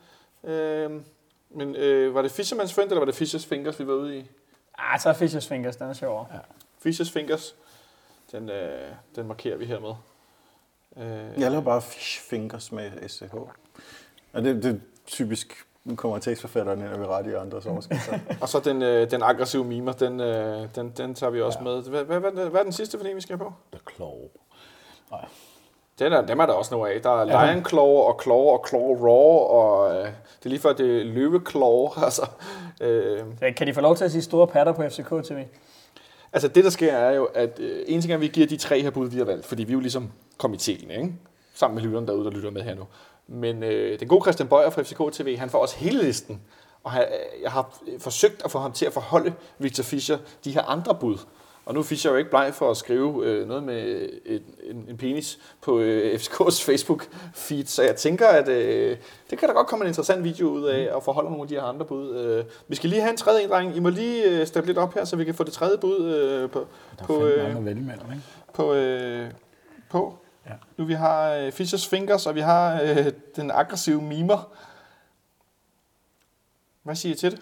Øh, 0.51 1.01
men 1.49 1.75
øh, 1.75 2.15
var 2.15 2.21
det 2.21 2.29
Fisherman's 2.39 2.73
Friend, 2.73 2.89
eller 2.89 2.99
var 2.99 3.05
det 3.05 3.15
Fishers 3.15 3.45
Fingers, 3.45 3.79
vi 3.79 3.87
var 3.87 3.93
ude 3.93 4.17
i? 4.17 4.29
Ah, 4.77 4.99
så 4.99 5.09
er 5.09 5.13
Fishers 5.13 5.47
Fingers, 5.47 5.75
den 5.75 5.89
er 5.89 5.93
sjovere. 5.93 6.25
Ja. 6.33 6.39
Fishers 6.83 7.11
Fingers, 7.11 7.55
den, 8.31 8.49
øh, 8.49 8.91
den 9.15 9.27
markerer 9.27 9.57
vi 9.57 9.65
hermed. 9.65 9.93
Øh, 10.97 11.41
Jeg 11.41 11.51
laver 11.51 11.63
bare 11.63 11.81
fish 11.81 12.21
fingers 12.21 12.71
med 12.71 13.09
SCH. 13.09 13.33
Og 14.33 14.43
det, 14.43 14.63
det 14.63 14.65
er 14.65 14.79
typisk, 15.07 15.65
nu 15.83 15.95
kommer 15.95 16.19
tekstforfatteren 16.19 16.79
ind 16.79 16.87
og 16.87 16.99
vil 16.99 17.07
rette 17.07 17.31
i 17.31 17.33
andres 17.33 17.65
overskrifter. 17.65 18.19
Og 18.41 18.49
så 18.49 18.59
den, 18.59 18.81
øh, 18.81 19.11
den 19.11 19.23
aggressive 19.23 19.63
mimer, 19.65 19.91
den, 19.91 20.19
øh, 20.19 20.67
den, 20.75 20.93
den 20.97 21.15
tager 21.15 21.29
vi 21.29 21.41
også 21.41 21.59
ja. 21.59 21.63
med. 21.63 21.81
Hvad, 21.83 22.03
hvad, 22.03 22.19
hvad, 22.19 22.49
hvad 22.49 22.59
er 22.59 22.63
den 22.63 22.73
sidste 22.73 22.97
for 22.97 23.05
den, 23.05 23.15
vi 23.15 23.21
skal 23.21 23.37
have 23.37 23.49
på? 23.49 23.53
The 23.71 23.95
Claw. 23.95 24.29
Den 25.99 26.13
er, 26.13 26.21
dem 26.21 26.39
er 26.39 26.45
der 26.45 26.53
også 26.53 26.75
nogle 26.75 26.91
af. 26.91 27.01
Der 27.01 27.21
er 27.21 27.25
Lion 27.25 27.65
Claw 27.65 27.85
og 27.87 28.19
Claw 28.23 28.37
og 28.37 28.65
Claw 28.69 28.81
Raw, 28.81 29.37
og 29.59 29.95
øh, 29.95 30.03
det 30.03 30.45
er 30.45 30.49
lige 30.49 30.59
før, 30.59 30.73
det 30.73 31.01
er 31.01 31.03
Løve 31.03 31.41
Claw. 31.49 31.89
Altså, 32.05 32.27
øh, 32.81 33.19
Kan 33.57 33.67
de 33.67 33.73
få 33.73 33.81
lov 33.81 33.95
til 33.95 34.05
at 34.05 34.11
sige 34.11 34.21
store 34.21 34.47
patter 34.47 34.73
på 34.73 34.83
FCK 34.89 35.09
TV? 35.09 35.45
altså 36.33 36.47
det, 36.47 36.63
der 36.63 36.69
sker, 36.69 36.93
er 36.93 37.15
jo, 37.15 37.25
at 37.25 37.59
øh, 37.59 37.83
en 37.87 38.01
ting 38.01 38.11
er, 38.11 38.17
at 38.17 38.21
vi 38.21 38.27
giver 38.27 38.47
de 38.47 38.57
tre 38.57 38.81
her 38.81 38.89
bud, 38.89 39.09
vi 39.09 39.17
har 39.17 39.25
valgt, 39.25 39.45
fordi 39.45 39.63
vi 39.63 39.71
er 39.71 39.73
jo 39.73 39.79
ligesom 39.79 40.11
komiteen, 40.37 40.91
ikke? 40.91 41.13
Sammen 41.53 41.75
med 41.75 41.83
lytterne 41.83 42.07
derude, 42.07 42.25
der 42.25 42.31
lytter 42.31 42.51
med 42.51 42.61
her 42.61 42.75
nu. 42.75 42.83
Men 43.27 43.63
øh, 43.63 43.99
den 43.99 44.07
gode 44.07 44.21
Christian 44.21 44.49
Bøjer 44.49 44.69
fra 44.69 44.81
FCK 44.81 45.13
TV, 45.13 45.37
han 45.37 45.49
får 45.49 45.59
også 45.59 45.77
hele 45.77 46.03
listen. 46.03 46.41
Og 46.83 46.91
han, 46.91 47.01
øh, 47.01 47.43
jeg 47.43 47.51
har 47.51 47.73
forsøgt 47.99 48.41
at 48.45 48.51
få 48.51 48.59
ham 48.59 48.71
til 48.71 48.85
at 48.85 48.93
forholde 48.93 49.33
Victor 49.57 49.83
Fischer 49.83 50.17
de 50.43 50.51
her 50.51 50.63
andre 50.63 50.95
bud. 50.95 51.17
Og 51.69 51.75
nu 51.75 51.79
er 51.79 51.83
Fischer 51.83 52.11
jo 52.11 52.17
ikke 52.17 52.29
bleg 52.29 52.53
for 52.53 52.71
at 52.71 52.77
skrive 52.77 53.25
øh, 53.25 53.47
noget 53.47 53.63
med 53.63 54.09
en, 54.25 54.41
en, 54.63 54.85
en 54.89 54.97
penis 54.97 55.39
på 55.61 55.79
øh, 55.79 56.19
FCK's 56.19 56.71
Facebook-feed, 56.71 57.65
så 57.65 57.83
jeg 57.83 57.95
tænker, 57.95 58.27
at 58.27 58.49
øh, 58.49 58.97
det 59.29 59.39
kan 59.39 59.47
da 59.47 59.53
godt 59.53 59.67
komme 59.67 59.85
en 59.85 59.89
interessant 59.89 60.23
video 60.23 60.47
ud 60.47 60.65
af 60.65 60.97
at 60.97 61.03
forholde 61.03 61.29
nogle 61.29 61.41
af 61.43 61.47
de 61.47 61.55
her 61.55 61.63
andre 61.63 61.85
bud. 61.85 62.15
Øh, 62.17 62.45
vi 62.67 62.75
skal 62.75 62.89
lige 62.89 63.01
have 63.01 63.11
en 63.11 63.17
tredje 63.17 63.43
en, 63.43 63.49
dreng. 63.49 63.75
I 63.75 63.79
må 63.79 63.89
lige 63.89 64.23
øh, 64.23 64.47
steppe 64.47 64.67
lidt 64.67 64.77
op 64.77 64.93
her, 64.93 65.05
så 65.05 65.15
vi 65.15 65.25
kan 65.25 65.35
få 65.35 65.43
det 65.43 65.53
tredje 65.53 65.77
bud 65.77 66.13
øh, 66.13 66.49
på, 66.49 66.59
Der 66.59 67.03
er 67.03 67.07
på, 67.07 67.25
øh, 67.25 67.43
mange 67.43 67.57
at 67.57 67.65
vælge 67.65 67.81
mellem, 67.81 68.11
ikke? 68.11 68.23
på, 68.53 68.73
øh, 68.73 69.31
på. 69.89 70.17
Ja. 70.45 70.53
Nu 70.77 70.85
vi 70.85 70.93
har 70.93 71.33
øh, 71.33 71.51
Fishers 71.51 71.87
Fingers, 71.87 72.25
og 72.25 72.35
vi 72.35 72.41
har 72.41 72.81
øh, 72.81 73.11
den 73.35 73.51
aggressive 73.51 74.01
mimer. 74.01 74.53
Hvad 76.83 76.95
siger 76.95 77.15
I 77.15 77.17
til 77.17 77.31
det? 77.31 77.41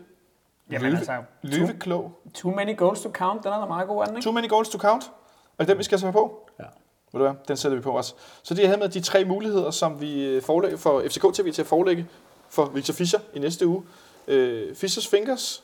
Jamen 0.72 0.92
Løve- 0.92 0.98
altså, 0.98 1.24
Løveklog. 1.42 2.20
too 2.34 2.52
many 2.56 2.78
goals 2.78 3.02
to 3.02 3.12
count, 3.12 3.44
den 3.44 3.52
er 3.52 3.60
da 3.60 3.66
meget 3.66 3.88
god, 3.88 4.02
er 4.02 4.06
den 4.06 4.16
ikke? 4.16 4.26
Too 4.26 4.32
many 4.34 4.50
goals 4.50 4.70
to 4.70 4.78
count. 4.78 5.12
Det 5.60 5.68
den, 5.68 5.78
vi 5.78 5.84
skal 5.84 6.00
så 6.00 6.06
have 6.06 6.14
på? 6.14 6.50
Ja. 6.60 6.64
Ved 7.12 7.20
du 7.20 7.28
hvad? 7.28 7.34
Den 7.48 7.58
sætter 7.58 7.76
vi 7.78 7.82
på 7.82 7.98
os. 7.98 8.16
Så 8.44 8.54
det 8.54 8.64
er 8.66 8.70
her 8.70 8.78
med 8.78 8.90
de 8.90 9.00
tre 9.02 9.26
muligheder, 9.26 9.72
som 9.72 10.02
vi 10.02 10.26
øh, 10.26 10.42
forelægger 10.42 10.78
for 10.78 11.04
FCK 11.08 11.34
TV 11.34 11.52
til 11.52 11.62
at 11.62 11.68
forelægge 11.68 12.08
for 12.50 12.66
Victor 12.66 12.94
Fischer 12.94 13.20
i 13.34 13.40
næste 13.40 13.68
uge. 13.68 13.84
Øh, 14.28 14.76
Fishers 14.76 15.08
Fingers, 15.08 15.64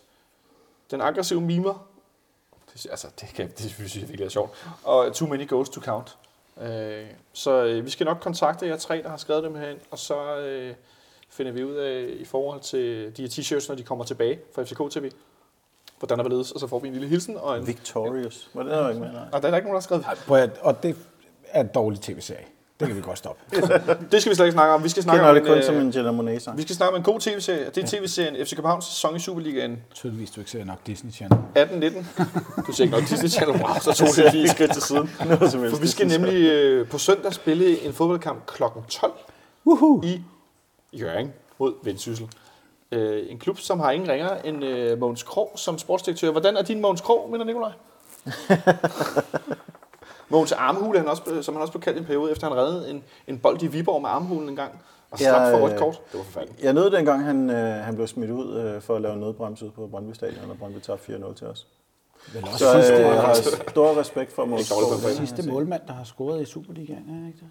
den 0.92 1.02
aggressive 1.02 1.42
mimer, 1.42 1.88
det, 2.74 2.88
altså, 2.92 3.08
det, 3.22 3.30
kan, 3.36 3.50
det 3.58 3.72
synes 3.72 3.96
jeg 3.96 4.02
virkelig 4.02 4.26
er 4.26 4.30
sjovt, 4.30 4.66
og 4.84 5.14
Too 5.14 5.28
Many 5.30 5.48
Goals 5.50 5.70
to 5.70 5.82
Count. 5.82 6.18
Øh, 6.62 7.06
så 7.34 7.64
øh, 7.66 7.86
vi 7.86 7.90
skal 7.90 8.06
nok 8.06 8.18
kontakte 8.22 8.68
jer 8.68 8.78
tre, 8.78 9.02
der 9.04 9.10
har 9.10 9.18
skrevet 9.18 9.44
dem 9.44 9.56
herind, 9.56 9.80
og 9.92 10.00
så 10.00 10.38
øh, 10.38 10.76
finder 11.34 11.52
vi 11.52 11.64
ud 11.64 11.76
af 11.76 12.10
i 12.20 12.26
forhold 12.26 12.62
til 12.62 13.12
de 13.18 13.22
her 13.22 13.30
t-shirts, 13.30 13.66
når 13.70 13.76
de 13.76 13.84
kommer 13.84 14.06
tilbage 14.06 14.40
fra 14.56 14.64
FCK 14.64 14.92
TV, 14.92 15.12
hvordan 16.00 16.20
der 16.20 16.30
ledes, 16.30 16.52
og 16.52 16.60
så 16.60 16.68
får 16.68 16.80
vi 16.80 16.88
en 16.88 16.94
lille 16.94 17.08
hilsen. 17.08 17.38
Og 17.38 17.58
en, 17.58 17.68
Victorious. 17.68 18.50
Var 18.54 18.64
det 18.64 18.72
der 18.72 18.90
ikke 18.90 19.02
med? 19.02 19.12
Nej. 19.12 19.22
og 19.32 19.42
der 19.42 19.48
er 19.48 19.52
der 19.52 19.58
ikke 19.58 19.70
nogen, 19.70 19.74
der 19.74 19.74
har 19.74 19.82
skrevet. 19.82 20.06
Ej, 20.06 20.16
prøv 20.16 20.38
at, 20.38 20.50
og 20.62 20.84
det 20.84 20.96
er 21.50 21.62
en 21.62 21.68
dårlig 21.68 22.02
tv-serie. 22.02 22.46
Det 22.80 22.88
kan 22.88 22.98
vi 22.98 23.02
godt 23.02 23.18
stoppe. 23.18 23.42
Det 24.12 24.22
skal 24.22 24.30
vi 24.30 24.36
slet 24.36 24.46
ikke 24.46 24.52
snakke 24.52 24.74
om. 24.74 24.84
Vi 24.84 24.90
skal 24.90 25.04
snakke 25.04 25.20
Kender 25.20 25.30
om 25.30 25.36
det 25.36 25.46
kun 25.48 25.58
en, 25.58 25.64
som 25.64 25.76
øh, 25.76 25.82
en 25.82 25.94
Jenna 25.96 26.12
Monet 26.12 26.42
sang. 26.42 26.58
vi 26.58 26.62
skal 26.62 26.76
snakke 26.76 26.96
om 26.96 27.00
en 27.00 27.04
god 27.04 27.20
tv-serie. 27.20 27.66
Det 27.76 27.84
er 27.84 27.88
tv-serien 27.88 28.46
FC 28.46 28.56
Københavns 28.56 28.86
sæson 28.86 29.16
i 29.16 29.20
Superligaen 29.20 29.82
Tydeligvis, 29.94 30.32
du 30.32 30.42
ikke 30.42 30.52
ser 30.52 30.66
nok 30.66 30.78
Disney 30.88 31.12
Channel. 31.12 31.38
18-19. 31.58 32.64
Du 32.68 32.72
ser 32.72 32.84
ikke 32.84 32.98
nok 32.98 33.10
Disney 33.10 33.30
Channel. 33.30 33.62
Wow, 33.62 33.76
så 33.82 33.94
tog 33.94 34.08
det 34.16 34.34
lige 34.34 34.44
et 34.44 34.50
skridt 34.50 34.74
til 34.74 34.82
siden. 34.82 35.10
Noget 35.26 35.52
som 35.52 35.60
helst. 35.60 35.76
For 35.76 35.82
vi 35.82 35.88
skal 35.88 36.08
nemlig 36.08 36.52
øh, 36.52 36.88
på 36.90 36.98
søndag 36.98 37.34
spille 37.34 37.86
en 37.86 37.94
fodboldkamp 37.94 38.46
kl. 38.46 38.64
12 38.90 39.14
i 40.04 40.22
Jørgen 40.94 41.34
mod 41.58 41.74
Vendsyssel. 41.84 42.30
Øh, 42.92 43.26
en 43.30 43.40
klub, 43.40 43.60
som 43.60 43.80
har 43.80 43.92
ingen 43.92 44.10
ringer 44.10 44.36
end 44.36 44.66
øh, 44.66 45.00
Mogens 45.00 45.24
Krog 45.24 45.52
som 45.56 45.78
sportsdirektør. 45.78 46.32
Hvordan 46.32 46.58
er 46.58 46.62
din 46.62 46.82
Mogens 46.82 47.02
Krog, 47.02 47.30
mener 47.32 47.46
Nikolaj? 47.46 47.72
Mogens 50.30 50.52
armhule, 50.52 51.00
han 51.00 51.08
også, 51.08 51.40
som 51.42 51.56
han 51.56 51.62
også 51.62 51.72
blev 51.72 51.82
kaldt 51.82 51.98
en 51.98 52.06
periode, 52.06 52.32
efter 52.32 52.48
han 52.48 52.58
reddede 52.58 52.90
en, 52.90 53.04
en 53.28 53.40
bold 53.40 53.64
i 53.64 53.68
Viborg 53.68 54.02
med 54.02 54.10
armhulen 54.10 54.50
en 54.50 54.56
gang. 54.56 54.80
Og 55.12 55.20
slap 55.20 55.52
for 55.52 55.60
rødt 55.60 55.74
øh, 55.74 55.80
kort. 55.80 56.02
Det 56.12 56.18
var 56.18 56.24
forfærdeligt. 56.24 56.64
Jeg 56.64 56.74
nød 56.74 56.92
dengang, 56.92 57.24
han, 57.24 57.50
øh, 57.50 57.84
han 57.84 57.96
blev 57.96 58.08
smidt 58.08 58.32
ud 58.32 58.58
øh, 58.58 58.82
for 58.82 58.96
at 58.96 59.02
lave 59.02 59.18
nødbremse 59.18 59.66
ud 59.66 59.72
på 59.72 59.88
Brøndby 59.88 60.14
Stadion, 60.14 60.50
og 60.50 60.58
Brøndby 60.58 60.80
tabte 60.80 61.14
4-0 61.16 61.34
til 61.34 61.48
os. 61.48 61.68
Vel 62.34 62.44
også 62.44 62.58
Så 62.58 62.94
øh, 62.94 63.00
jeg 63.00 63.22
har 63.22 63.34
stor 63.70 64.00
respekt 64.00 64.32
for 64.32 64.46
Mogens 64.46 64.72
Krog. 64.72 65.00
for 65.00 65.10
en 65.10 65.16
sidste 65.28 65.50
målmand, 65.50 65.82
der 65.88 65.94
har 65.94 66.04
scoret 66.04 66.42
i 66.42 66.46
Superligaen, 66.46 67.06
er 67.10 67.20
det 67.20 67.28
ikke 67.28 67.40
det? 67.40 67.48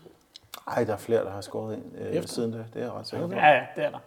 Ej, 0.76 0.84
der 0.84 0.92
er 0.92 0.96
flere, 0.96 1.24
der 1.24 1.30
har 1.30 1.40
scoret 1.40 1.74
ind 1.74 1.82
øh, 2.00 2.12
Efter? 2.12 2.28
siden 2.28 2.52
det. 2.52 2.64
Det 2.74 2.80
er 2.82 2.84
jeg 2.84 2.92
ret 2.94 3.06
sikker 3.08 3.26
på. 3.26 3.34
Ja, 3.34 3.46
ja, 3.48 3.60
det 3.76 3.84
er 3.84 3.90
der. 3.90 3.98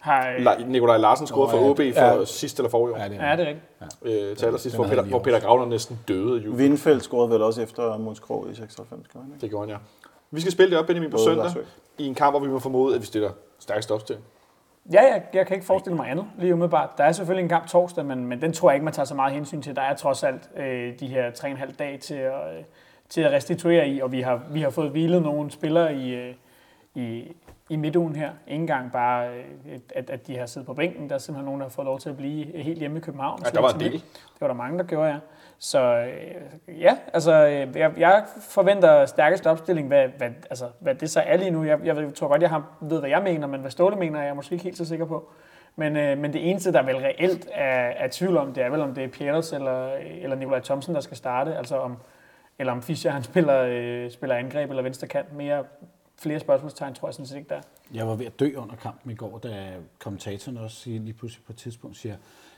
Har, 0.00 0.28
øh, 0.28 0.36
La- 0.46 0.64
Nikolaj 0.64 0.96
Larsen 0.96 1.26
scorede 1.26 1.50
for. 1.50 1.70
OB 1.70 1.76
for 1.76 2.18
Ja. 2.18 2.24
sidste 2.24 2.60
eller 2.60 2.70
forrige 2.70 2.94
år. 2.94 2.98
Ja, 2.98 3.08
det 3.08 3.14
ja, 3.16 3.36
det 3.36 3.40
er 3.40 3.46
rigtigt. 3.48 4.30
Øh, 4.30 4.36
til 4.36 4.46
allersidst, 4.46 4.76
Den 4.76 4.84
hvor 4.84 4.90
Peter, 4.90 5.02
hvor. 5.02 5.18
Peter 5.18 5.40
Gravner 5.40 5.66
næsten 5.66 5.98
døde 6.08 6.40
i 6.40 6.44
jul. 6.44 7.00
Scorede 7.00 7.30
vel 7.30 7.42
også 7.42 7.62
efter 7.62 7.98
Måns 7.98 8.20
Krog 8.20 8.46
i 8.50 8.54
96, 8.54 9.06
kan 9.12 9.20
han 9.20 9.30
ikke? 9.30 9.40
Det 9.40 9.50
gjorde 9.50 9.66
han, 9.66 9.70
ja. 9.74 9.76
Vi 10.30 10.40
skal 10.40 10.52
spille 10.52 10.70
det 10.70 10.78
op, 10.78 10.86
Benjamin, 10.86 11.10
på 11.10 11.14
Både 11.16 11.24
søndag. 11.24 11.64
I 11.98 12.06
en 12.06 12.14
kamp, 12.14 12.32
hvor 12.32 12.40
vi 12.40 12.48
må 12.48 12.58
formode, 12.58 12.94
at 12.94 13.00
vi 13.00 13.06
stiller 13.06 13.30
stærkest 13.58 13.90
opstilling. 13.90 14.26
Ja, 14.92 15.02
jeg, 15.02 15.22
jeg 15.34 15.46
kan 15.46 15.54
ikke 15.54 15.66
forestille 15.66 15.96
mig 15.96 16.10
andet 16.10 16.26
lige 16.38 16.52
umiddelbart. 16.54 16.90
Der 16.98 17.04
er 17.04 17.12
selvfølgelig 17.12 17.42
en 17.42 17.48
kamp 17.48 17.68
torsdag, 17.68 18.04
men, 18.06 18.26
men 18.26 18.40
den 18.40 18.52
tror 18.52 18.70
jeg 18.70 18.74
ikke, 18.76 18.84
man 18.84 18.92
tager 18.94 19.06
så 19.06 19.14
meget 19.14 19.32
hensyn 19.34 19.62
til. 19.62 19.76
Der 19.76 19.82
er 19.82 19.94
trods 19.94 20.22
alt 20.24 20.50
øh, 20.56 21.00
de 21.00 21.06
her 21.06 21.30
3,5 21.30 21.76
dage 21.78 21.98
til 21.98 22.14
at, 22.14 22.56
øh, 22.58 22.64
til 23.08 23.20
at 23.20 23.32
restituere 23.32 23.88
i, 23.88 24.00
og 24.00 24.12
vi 24.12 24.20
har, 24.20 24.42
vi 24.50 24.60
har 24.60 24.70
fået 24.70 24.90
hvilet 24.90 25.22
nogle 25.22 25.50
spillere 25.50 25.94
i, 25.94 26.14
øh, 26.14 26.34
i, 26.94 27.36
i 27.68 27.76
midtugen 27.76 28.16
her. 28.16 28.30
Ikke 28.46 28.60
engang 28.60 28.92
bare, 28.92 29.28
øh, 29.28 29.78
at, 29.94 30.10
at 30.10 30.26
de 30.26 30.38
har 30.38 30.46
siddet 30.46 30.66
på 30.66 30.74
bænken. 30.74 31.08
Der 31.08 31.14
er 31.14 31.18
simpelthen 31.18 31.44
nogen, 31.44 31.60
der 31.60 31.66
har 31.66 31.70
fået 31.70 31.86
lov 31.86 31.98
til 31.98 32.08
at 32.08 32.16
blive 32.16 32.62
helt 32.62 32.78
hjemme 32.78 32.98
i 32.98 33.00
København. 33.00 33.40
Ja, 33.44 33.50
der 33.50 33.60
var 33.60 33.72
en 33.72 33.80
del. 33.80 33.92
Det 33.92 34.40
var 34.40 34.46
der 34.46 34.54
mange, 34.54 34.78
der 34.78 34.84
gjorde, 34.84 35.10
ja. 35.10 35.18
Så 35.58 35.80
øh, 35.96 36.80
ja, 36.80 36.96
altså, 37.12 37.32
jeg, 37.32 37.92
jeg 37.96 38.24
forventer 38.40 39.06
stærkest 39.06 39.46
opstilling, 39.46 39.88
hvad, 39.88 40.08
hvad, 40.08 40.30
altså, 40.50 40.64
hvad 40.78 40.94
det 40.94 41.10
så 41.10 41.20
er 41.20 41.36
lige 41.36 41.50
nu. 41.50 41.64
Jeg, 41.64 41.78
jeg 41.84 42.14
tror 42.14 42.28
godt, 42.28 42.42
jeg 42.42 42.50
har, 42.50 42.76
ved, 42.80 43.00
hvad 43.00 43.10
jeg 43.10 43.22
mener, 43.22 43.46
men 43.46 43.60
hvad 43.60 43.70
Ståle 43.70 43.96
mener, 43.96 44.20
er 44.20 44.24
jeg 44.24 44.36
måske 44.36 44.52
ikke 44.52 44.64
helt 44.64 44.76
så 44.76 44.84
sikker 44.84 45.04
på. 45.04 45.30
Men, 45.76 45.96
øh, 45.96 46.18
men 46.18 46.32
det 46.32 46.50
eneste, 46.50 46.72
der 46.72 46.82
vel 46.82 46.96
reelt 46.96 47.48
er, 47.52 47.92
er 47.96 48.08
tvivl 48.10 48.36
om, 48.36 48.52
det 48.52 48.64
er 48.64 48.70
vel, 48.70 48.80
om 48.80 48.94
det 48.94 49.04
er 49.04 49.08
Pieters 49.08 49.52
eller, 49.52 49.92
eller 50.22 50.36
Nikolaj 50.36 50.60
Thomsen, 50.60 50.94
der 50.94 51.00
skal 51.00 51.16
starte. 51.16 51.56
Altså 51.56 51.76
om, 51.76 51.96
eller 52.58 52.72
om 52.72 52.82
Fischer 52.82 53.10
han 53.10 53.22
spiller, 53.22 53.60
øh, 53.68 54.10
spiller 54.10 54.36
angreb 54.36 54.70
eller 54.70 54.82
venstre 54.82 55.06
kant. 55.06 55.32
Mere, 55.32 55.64
flere 56.18 56.40
spørgsmålstegn 56.40 56.94
tror 56.94 57.08
jeg 57.08 57.14
sådan 57.14 57.26
set 57.26 57.36
ikke, 57.36 57.48
der 57.48 57.56
er. 57.56 57.60
Jeg 57.94 58.06
var 58.08 58.14
ved 58.14 58.26
at 58.26 58.40
dø 58.40 58.54
under 58.56 58.76
kampen 58.76 59.10
i 59.10 59.14
går, 59.14 59.38
da 59.38 59.76
kommentatoren 59.98 60.56
også 60.58 60.76
siger, 60.76 61.00
lige 61.00 61.14
pludselig 61.14 61.44
på 61.44 61.52
et 61.52 61.56
tidspunkt 61.58 61.96
siger, 61.96 62.16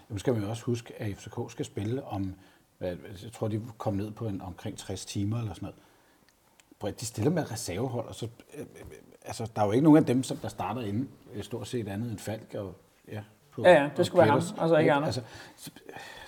nu 0.09 0.19
skal 0.19 0.33
man 0.33 0.43
jo 0.43 0.49
også 0.49 0.63
huske, 0.65 0.93
at 0.99 1.17
FCK 1.17 1.39
skal 1.49 1.65
spille 1.65 2.05
om, 2.05 2.35
jeg 2.81 2.97
tror, 3.33 3.49
de 3.49 3.63
kom 3.79 3.95
ned 3.95 4.11
på 4.11 4.29
en, 4.29 4.41
omkring 4.43 4.79
60 4.79 5.05
timer 5.05 5.39
eller 5.39 5.55
sådan 5.55 5.69
noget. 6.83 7.01
De 7.01 7.07
stiller 7.07 7.31
med 7.31 7.51
reservehold, 7.53 8.07
og 8.09 8.15
så, 8.15 8.29
øh, 8.55 8.61
øh, 8.61 8.67
altså, 9.25 9.51
der 9.57 9.63
er 9.63 9.67
jo 9.67 9.73
ikke 9.73 9.85
nogen 9.85 9.97
af 9.99 10.05
dem, 10.07 10.23
som 10.23 10.37
der 10.37 10.49
starter 10.49 10.81
inde, 10.83 11.09
øh, 11.35 11.43
stort 11.43 11.69
set 11.69 11.89
andet 11.89 12.11
end 12.11 12.19
Falk 12.19 12.55
og, 12.55 12.75
ja, 13.13 13.21
på, 13.51 13.63
Ja, 13.65 13.83
ja, 13.83 13.91
det 13.97 14.07
skulle 14.07 14.19
være 14.19 14.31
ham, 14.31 14.43
altså 14.61 14.77
ikke 14.77 14.93
andre. 14.93 15.07
Altså, 15.07 15.23
så- 15.57 15.71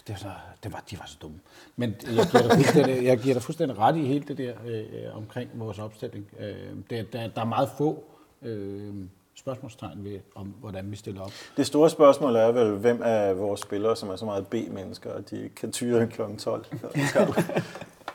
det 0.09 0.15
var 0.15 0.19
så, 0.19 0.31
det 0.63 0.73
var, 0.73 0.85
de 0.91 0.99
var 0.99 1.05
så 1.07 1.17
dumme. 1.23 1.41
Men 1.77 1.95
jeg 2.07 2.27
giver 2.27 2.43
dig 2.43 2.53
fuldstændig, 2.53 3.05
jeg 3.05 3.19
giver 3.19 3.35
dig 3.35 3.43
fuldstændig 3.43 3.79
ret 3.79 3.97
i 3.97 4.05
helt 4.05 4.29
det 4.29 4.39
der 4.39 4.53
øh, 4.67 5.17
omkring 5.17 5.51
vores 5.55 5.79
opstilling. 5.79 6.27
Øh, 6.39 6.55
der, 6.91 7.03
der, 7.13 7.29
der 7.29 7.41
er 7.41 7.45
meget 7.45 7.69
få 7.79 8.05
øh, 8.43 8.95
spørgsmålstegn 9.35 10.05
ved, 10.05 10.21
om 10.35 10.47
hvordan 10.47 10.91
vi 10.91 10.97
stiller 10.97 11.21
op. 11.21 11.33
Det 11.57 11.67
store 11.67 11.91
spørgsmål 11.91 12.37
er 12.37 12.53
vel, 12.53 12.77
hvem 12.77 13.03
af 13.03 13.39
vores 13.39 13.61
spillere, 13.61 13.97
som 13.97 14.09
er 14.09 14.17
så 14.17 14.25
meget 14.25 14.47
B-mennesker, 14.47 15.13
at 15.13 15.31
de 15.31 15.51
kan 15.57 15.73
tyre 15.73 16.07
kl. 16.07 16.23
12. 16.39 16.65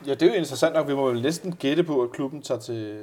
Ja, 0.06 0.14
det 0.14 0.22
er 0.22 0.26
jo 0.26 0.32
interessant 0.32 0.74
nok. 0.74 0.88
Vi 0.88 0.94
må 0.94 1.10
vel 1.10 1.22
næsten 1.22 1.56
gætte 1.56 1.84
på, 1.84 2.02
at 2.02 2.12
klubben 2.12 2.42
tager 2.42 2.60
til, 2.60 3.00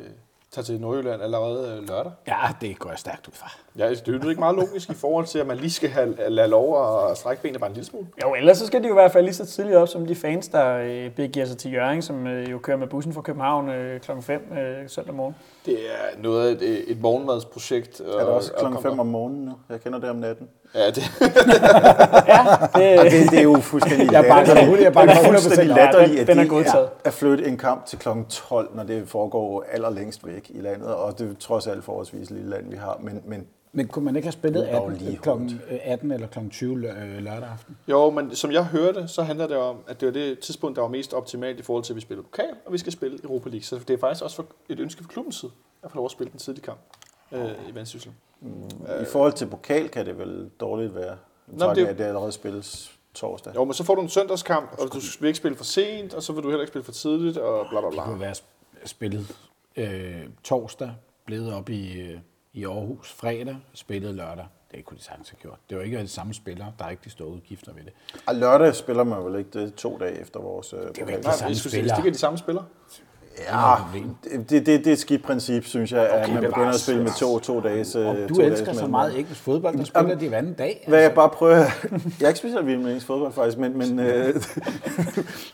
tager 0.51 0.63
til 0.63 0.81
Nordjylland 0.81 1.21
allerede 1.21 1.77
øh, 1.77 1.89
lørdag. 1.89 2.11
Ja, 2.27 2.35
det 2.61 2.79
går 2.79 2.89
jeg 2.89 2.99
stærkt 2.99 3.27
ud 3.27 3.33
fra. 3.33 3.51
Ja, 3.77 3.89
det 3.89 4.07
er 4.07 4.19
jo 4.23 4.29
ikke 4.29 4.39
meget 4.39 4.55
logisk 4.55 4.89
i 4.89 4.93
forhold 4.93 5.25
til, 5.25 5.39
at 5.39 5.47
man 5.47 5.57
lige 5.57 5.71
skal 5.71 5.89
have, 5.89 6.15
lade 6.29 6.47
lov 6.47 6.95
at 7.11 7.17
strække 7.17 7.41
benene 7.41 7.59
bare 7.59 7.69
en 7.69 7.73
lille 7.73 7.87
smule. 7.87 8.07
Jo, 8.23 8.33
ellers 8.33 8.57
så 8.57 8.67
skal 8.67 8.83
de 8.83 8.87
jo 8.87 8.93
i 8.93 8.99
hvert 9.01 9.11
fald 9.11 9.23
lige 9.23 9.33
så 9.33 9.45
tidligt 9.45 9.77
op 9.77 9.87
som 9.87 10.05
de 10.05 10.15
fans, 10.15 10.47
der 10.47 10.77
øh, 10.77 11.11
begiver 11.11 11.45
sig 11.45 11.57
til 11.57 11.71
Jørgen, 11.73 12.01
som 12.01 12.27
øh, 12.27 12.51
jo 12.51 12.57
kører 12.57 12.77
med 12.77 12.87
bussen 12.87 13.13
fra 13.13 13.21
København 13.21 13.69
øh, 13.69 13.99
kl. 13.99 14.11
5 14.21 14.53
øh, 14.57 14.89
søndag 14.89 15.13
morgen. 15.13 15.35
Det 15.65 15.73
er 15.73 16.21
noget 16.21 16.47
af 16.47 16.51
et, 16.51 16.91
et 16.91 17.01
morgenmadsprojekt. 17.01 17.99
Er 17.99 18.05
det 18.05 18.27
også 18.27 18.53
kl. 18.53 18.81
5 18.81 18.99
om 18.99 19.07
morgenen 19.07 19.45
nu? 19.45 19.53
Jeg 19.69 19.81
kender 19.81 19.99
det 19.99 20.09
om 20.09 20.15
natten. 20.15 20.49
Ja, 20.75 20.87
det, 20.87 20.95
Det, 20.95 21.03
Det, 23.11 23.31
det 23.31 23.39
er 23.39 23.43
jo 23.43 23.59
fuldstændig 23.59 24.11
Jeg 24.11 24.25
bakker 24.29 24.53
latterligt. 24.53 24.83
jeg 24.83 24.93
bakker 24.93 25.13
Det 25.13 25.23
er 25.25 25.29
100% 25.29 25.31
fuldstændig 25.43 25.71
op. 25.73 25.77
Ja, 25.77 25.85
latterligt, 25.85 26.19
at 26.21 26.27
den 26.27 26.37
er 26.37 26.41
det 26.41 26.49
godtaget. 26.49 26.89
at 27.05 27.13
flytte 27.13 27.45
en 27.45 27.57
kamp 27.57 27.85
til 27.85 27.99
kl. 27.99 28.07
12, 28.29 28.75
når 28.75 28.83
det 28.83 29.07
foregår 29.09 29.65
allerlængst 29.71 30.27
væk 30.27 30.51
i 30.53 30.61
landet. 30.61 30.87
Og 30.87 31.19
det 31.19 31.29
er 31.29 31.33
trods 31.39 31.67
alt 31.67 31.83
forholdsvis 31.83 32.29
lille 32.29 32.49
land, 32.49 32.69
vi 32.69 32.75
har. 32.75 32.97
Men, 33.01 33.21
men 33.25 33.47
Men 33.73 33.87
kunne 33.87 34.05
man 34.05 34.15
ikke 34.15 34.25
have 34.25 34.31
spillet 34.31 34.63
Det 34.63 34.71
er 34.71 34.75
dog 34.79 34.91
18, 34.91 35.05
lige 35.05 35.17
klokken 35.17 35.61
18 35.83 36.11
eller 36.11 36.27
kl. 36.27 36.39
20 36.51 36.75
lø- 36.75 37.03
øh, 37.03 37.23
lørdag 37.23 37.49
aften? 37.53 37.77
jo, 37.87 38.09
men 38.09 38.35
som 38.35 38.51
jeg 38.51 38.63
hørte, 38.63 39.07
så 39.07 39.23
handler 39.23 39.47
det 39.47 39.57
om, 39.57 39.75
at 39.87 39.99
det 40.01 40.05
var 40.05 40.13
det 40.13 40.39
tidspunkt, 40.39 40.75
der 40.75 40.81
var 40.81 40.89
mest 40.89 41.13
optimalt 41.13 41.59
i 41.59 41.63
forhold 41.63 41.83
til, 41.83 41.93
at 41.93 41.95
vi 41.95 42.01
spiller 42.01 42.23
pokal, 42.23 42.45
og 42.65 42.73
vi 42.73 42.77
skal 42.77 42.91
spille 42.91 43.19
Europa 43.23 43.49
League. 43.49 43.63
Så 43.63 43.79
det 43.87 43.93
er 43.93 43.97
faktisk 43.97 44.23
også 44.23 44.35
for 44.35 44.45
et 44.69 44.79
ønske 44.79 45.03
fra 45.03 45.09
klubbens 45.13 45.35
side, 45.35 45.51
at 45.83 45.91
få 45.91 45.95
lov 45.97 46.05
at 46.05 46.11
spille 46.11 46.31
den 46.31 46.39
tidlige 46.39 46.63
kamp 46.65 46.79
øh, 47.31 47.41
i 47.69 47.75
Vendsyssel. 47.75 48.11
I 49.01 49.05
forhold 49.11 49.33
til 49.33 49.45
pokal 49.47 49.89
kan 49.89 50.05
det 50.05 50.17
vel 50.17 50.49
dårligt 50.59 50.95
være. 50.95 51.17
Nå, 51.47 51.69
det- 51.69 51.75
det, 51.75 51.85
at 51.87 51.97
det 51.97 52.03
allerede 52.03 52.31
spilles 52.31 52.91
torsdag. 53.13 53.55
Jo, 53.55 53.63
men 53.65 53.73
så 53.73 53.83
får 53.83 53.95
du 53.95 54.01
en 54.01 54.09
søndagskamp, 54.09 54.71
og 54.79 54.87
du 54.93 54.99
vil 55.19 55.27
ikke 55.27 55.37
spille 55.37 55.57
for 55.57 55.63
sent, 55.63 56.13
og 56.13 56.23
så 56.23 56.33
vil 56.33 56.43
du 56.43 56.47
heller 56.49 56.61
ikke 56.61 56.71
spille 56.71 56.85
for 56.85 56.91
tidligt, 56.91 57.37
og 57.37 57.65
bla 57.69 57.79
bla 57.79 57.87
Det 57.87 57.93
bla. 57.93 58.03
kunne 58.03 58.19
være 58.19 58.31
sp- 58.31 58.85
spillet 58.85 59.35
øh, 59.75 60.21
torsdag, 60.43 60.91
blevet 61.25 61.53
op 61.53 61.69
i, 61.69 61.99
øh, 62.01 62.19
i 62.53 62.65
Aarhus 62.65 63.11
fredag, 63.11 63.57
spillet 63.73 64.15
lørdag. 64.15 64.45
Det 64.71 64.85
kunne 64.85 64.97
de 64.97 65.03
sagtens 65.03 65.29
have 65.29 65.37
gjort. 65.41 65.57
Det 65.69 65.77
var 65.77 65.83
ikke 65.83 65.99
de 65.99 66.07
samme 66.07 66.33
spillere, 66.33 66.73
der 66.79 66.85
er 66.85 66.89
ikke 66.89 67.01
de 67.05 67.09
store 67.09 67.27
udgifter 67.27 67.73
ved 67.73 67.83
det. 67.83 67.93
Og 68.27 68.35
lørdag 68.35 68.75
spiller 68.75 69.03
man 69.03 69.25
vel 69.25 69.39
ikke 69.39 69.49
det 69.59 69.75
to 69.75 69.97
dage 69.97 70.19
efter 70.21 70.39
vores 70.39 70.73
øh, 70.73 70.79
pokal. 70.79 71.09
ikke 71.09 71.11
Nej, 71.11 71.21
samme 71.21 71.29
jeg 71.29 71.37
skulle 71.37 71.55
sige, 71.55 71.59
spillere. 71.69 71.81
hvis 71.83 71.91
det 71.91 71.97
ikke 71.97 72.07
er 72.07 72.13
de 72.13 72.17
samme 72.19 72.37
spillere. 72.37 72.65
Ja, 73.39 73.75
problem. 73.75 74.15
det, 74.23 74.49
det, 74.49 74.65
det 74.65 74.87
er 74.87 74.91
et 74.91 74.99
skidt 74.99 75.23
princip, 75.23 75.65
synes 75.65 75.91
jeg, 75.91 76.09
at 76.09 76.33
man 76.33 76.43
begynder 76.43 76.69
at 76.69 76.75
spille 76.79 77.03
med 77.03 77.11
to, 77.19 77.39
to 77.39 77.59
dages 77.59 77.95
Og 77.95 78.15
øh, 78.15 78.29
du 78.29 78.33
to 78.35 78.41
elsker 78.41 78.65
dages 78.65 78.79
så 78.79 78.87
meget 78.87 79.19
engelsk 79.19 79.41
fodbold, 79.41 79.77
der 79.77 79.83
spiller 79.83 80.15
de 80.15 80.27
hver 80.29 80.37
anden 80.37 80.53
dag. 80.53 80.85
Hvad 80.87 81.01
jeg 81.01 81.13
bare 81.13 81.29
prøver... 81.29 81.55
Jeg 81.55 81.65
er 82.21 82.27
ikke 82.27 82.37
specielt 82.37 82.65
vild 82.65 82.77
med 82.77 82.85
engelsk 82.85 83.07
fodbold, 83.07 83.33
faktisk, 83.33 83.57
men, 83.57 83.77
men 83.77 83.99
øh, 83.99 84.33
Det 84.33 84.43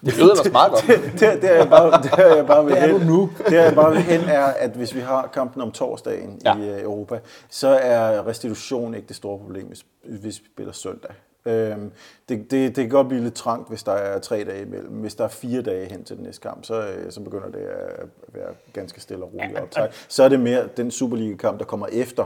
lyder 0.04 0.22
ellers 0.22 0.52
meget 0.52 0.72
godt. 0.72 0.86
det, 1.20 1.42
det, 1.42 1.52
er 1.52 1.56
jeg 1.56 1.70
bare, 1.70 2.04
det 2.04 2.12
er 2.18 2.36
jeg 2.36 2.46
bare 2.48 2.66
vil 2.66 2.74
Det 2.76 2.84
er 2.84 2.88
hen. 2.88 3.00
du 3.00 3.06
nu. 3.06 3.30
Det 3.50 3.58
er 3.60 3.64
jeg 3.64 3.76
bare 3.76 3.92
vil 3.92 4.02
hen 4.02 4.22
er, 4.22 4.44
at 4.46 4.70
hvis 4.72 4.96
vi 4.96 5.00
har 5.00 5.30
kampen 5.34 5.62
om 5.62 5.72
torsdagen 5.72 6.42
Ja. 6.46 6.58
ja. 6.58 6.64
i 6.64 6.70
øh, 6.78 6.84
Europa, 6.84 7.20
så 7.50 7.68
er 7.68 8.28
restitution 8.28 8.94
ikke 8.96 9.08
det 9.08 9.16
store 9.16 9.38
problem, 9.40 9.68
hvis, 9.68 9.86
hvis 10.04 10.24
vi 10.40 10.46
spiller 10.54 10.74
søndag. 10.74 11.12
Øhm, 11.48 11.92
det, 12.30 12.52
det, 12.52 12.52
det 12.52 12.76
kan 12.76 12.90
godt 12.90 13.08
blive 13.08 13.24
lidt 13.24 13.34
trangt, 13.36 13.70
hvis 13.70 13.84
der 13.84 13.92
er 13.92 14.20
tre 14.20 14.44
dage 14.44 14.62
imellem. 14.62 14.92
Hvis 14.94 15.16
der 15.16 15.24
er 15.24 15.28
fire 15.28 15.62
dage 15.62 15.90
hen 15.92 16.04
til 16.04 16.16
den 16.16 16.24
næste 16.24 16.42
kamp, 16.42 16.66
så, 16.66 16.88
øh, 16.88 17.12
så 17.12 17.22
begynder 17.22 17.50
det 17.50 17.60
at 17.60 18.06
være 18.34 18.50
ganske 18.74 19.02
stille 19.02 19.24
og 19.24 19.34
roligt 19.34 19.60
optag. 19.60 19.90
Så 20.08 20.24
er 20.24 20.30
det 20.30 20.40
mere 20.40 20.68
den 20.78 20.92
Superliga-kamp, 20.92 21.60
der 21.60 21.66
kommer 21.66 21.88
efter 21.92 22.26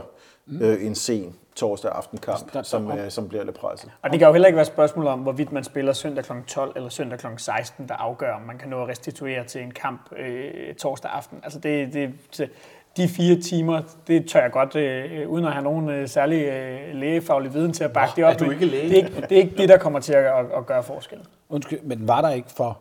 øh, 0.62 0.86
en 0.86 0.94
sen 0.94 1.36
torsdag 1.56 1.90
aftenkamp, 1.92 2.52
Der- 2.52 2.62
som, 2.62 2.90
øh, 2.98 3.10
som 3.10 3.28
bliver 3.28 3.44
lidt 3.44 3.56
presset. 3.56 3.90
Og 4.02 4.10
det 4.10 4.18
kan 4.18 4.26
jo 4.28 4.32
heller 4.32 4.48
ikke 4.48 4.56
være 4.56 4.64
spørgsmål 4.64 5.06
om, 5.06 5.20
hvorvidt 5.20 5.52
man 5.52 5.64
spiller 5.64 5.92
søndag 5.92 6.24
kl. 6.24 6.32
12 6.46 6.72
eller 6.76 6.88
søndag 6.88 7.18
kl. 7.18 7.26
16, 7.36 7.88
der 7.88 7.94
afgør, 7.94 8.34
om 8.34 8.40
man 8.42 8.58
kan 8.58 8.68
nå 8.68 8.82
at 8.82 8.88
restituere 8.88 9.44
til 9.44 9.60
en 9.62 9.70
kamp 9.70 10.00
øh, 10.18 10.74
torsdag 10.74 11.10
aften. 11.10 11.40
Altså 11.44 11.58
det, 11.58 11.92
det, 11.92 12.50
de 12.96 13.08
fire 13.08 13.40
timer, 13.40 13.82
det 14.06 14.28
tør 14.28 14.40
jeg 14.42 14.50
godt, 14.52 14.76
øh, 14.76 15.28
uden 15.28 15.44
at 15.44 15.52
have 15.52 15.62
nogen 15.64 15.88
øh, 15.88 16.08
særlig 16.08 16.42
øh, 16.44 16.94
lægefaglig 16.94 17.54
viden 17.54 17.72
til 17.72 17.84
at 17.84 17.92
bakke 17.92 18.12
det 18.16 18.24
op. 18.24 18.32
er 18.34 18.36
du 18.38 18.50
ikke 18.50 18.66
læge? 18.66 18.88
Det 18.88 18.92
er 18.92 18.96
ikke, 19.06 19.20
det 19.20 19.32
er 19.32 19.42
ikke 19.42 19.56
det, 19.56 19.68
der 19.68 19.78
kommer 19.78 20.00
til 20.00 20.12
at, 20.12 20.24
at, 20.24 20.46
at 20.56 20.66
gøre 20.66 20.82
forskel. 20.82 21.18
Undskyld, 21.48 21.80
men 21.80 22.08
var 22.08 22.20
der 22.20 22.30
ikke 22.30 22.50
for 22.50 22.80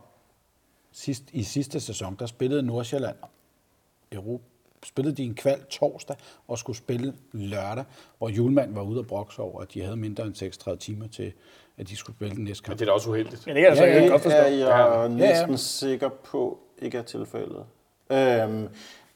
sidst, 0.92 1.24
i 1.32 1.44
sidste 1.44 1.80
sæson, 1.80 2.16
der 2.20 2.26
spillede 2.26 2.64
Nordsjælland 2.64 3.16
Europa, 4.12 4.44
spillede 4.86 5.16
de 5.16 5.24
en 5.24 5.36
kval 5.36 5.60
torsdag 5.70 6.16
og 6.48 6.58
skulle 6.58 6.78
spille 6.78 7.14
lørdag, 7.32 7.84
hvor 8.18 8.30
Julemand 8.30 8.74
var 8.74 8.82
ude 8.82 9.00
og 9.00 9.08
brokse 9.08 9.42
over, 9.42 9.62
at 9.62 9.74
de 9.74 9.82
havde 9.82 9.96
mindre 9.98 10.24
end 10.26 10.36
36 10.36 10.78
timer 10.80 11.08
til, 11.08 11.34
at 11.78 11.90
de 11.90 11.96
skulle 11.96 12.16
spille 12.16 12.36
den 12.36 12.44
næste 12.44 12.64
Men 12.64 12.66
kamp. 12.68 12.80
det 12.80 12.86
er 12.86 12.90
da 12.90 12.94
også 12.94 13.10
uheldigt. 13.10 13.48
Ja, 13.48 13.54
det 13.54 13.62
kan 13.62 13.70
jeg 13.70 13.78
så 13.78 13.84
Ja, 13.84 13.90
ja, 13.90 13.96
ja, 13.96 14.02
Det 14.04 14.12
godt 14.12 14.22
forstå. 14.22 14.38
er 14.38 15.00
jeg 15.00 15.10
næsten 15.10 15.50
ja. 15.52 15.56
sikker 15.58 16.10
på 16.10 16.60
ikke 16.82 16.98
er 16.98 17.02
tilfældet. 17.02 17.64
Øhm, 18.12 18.68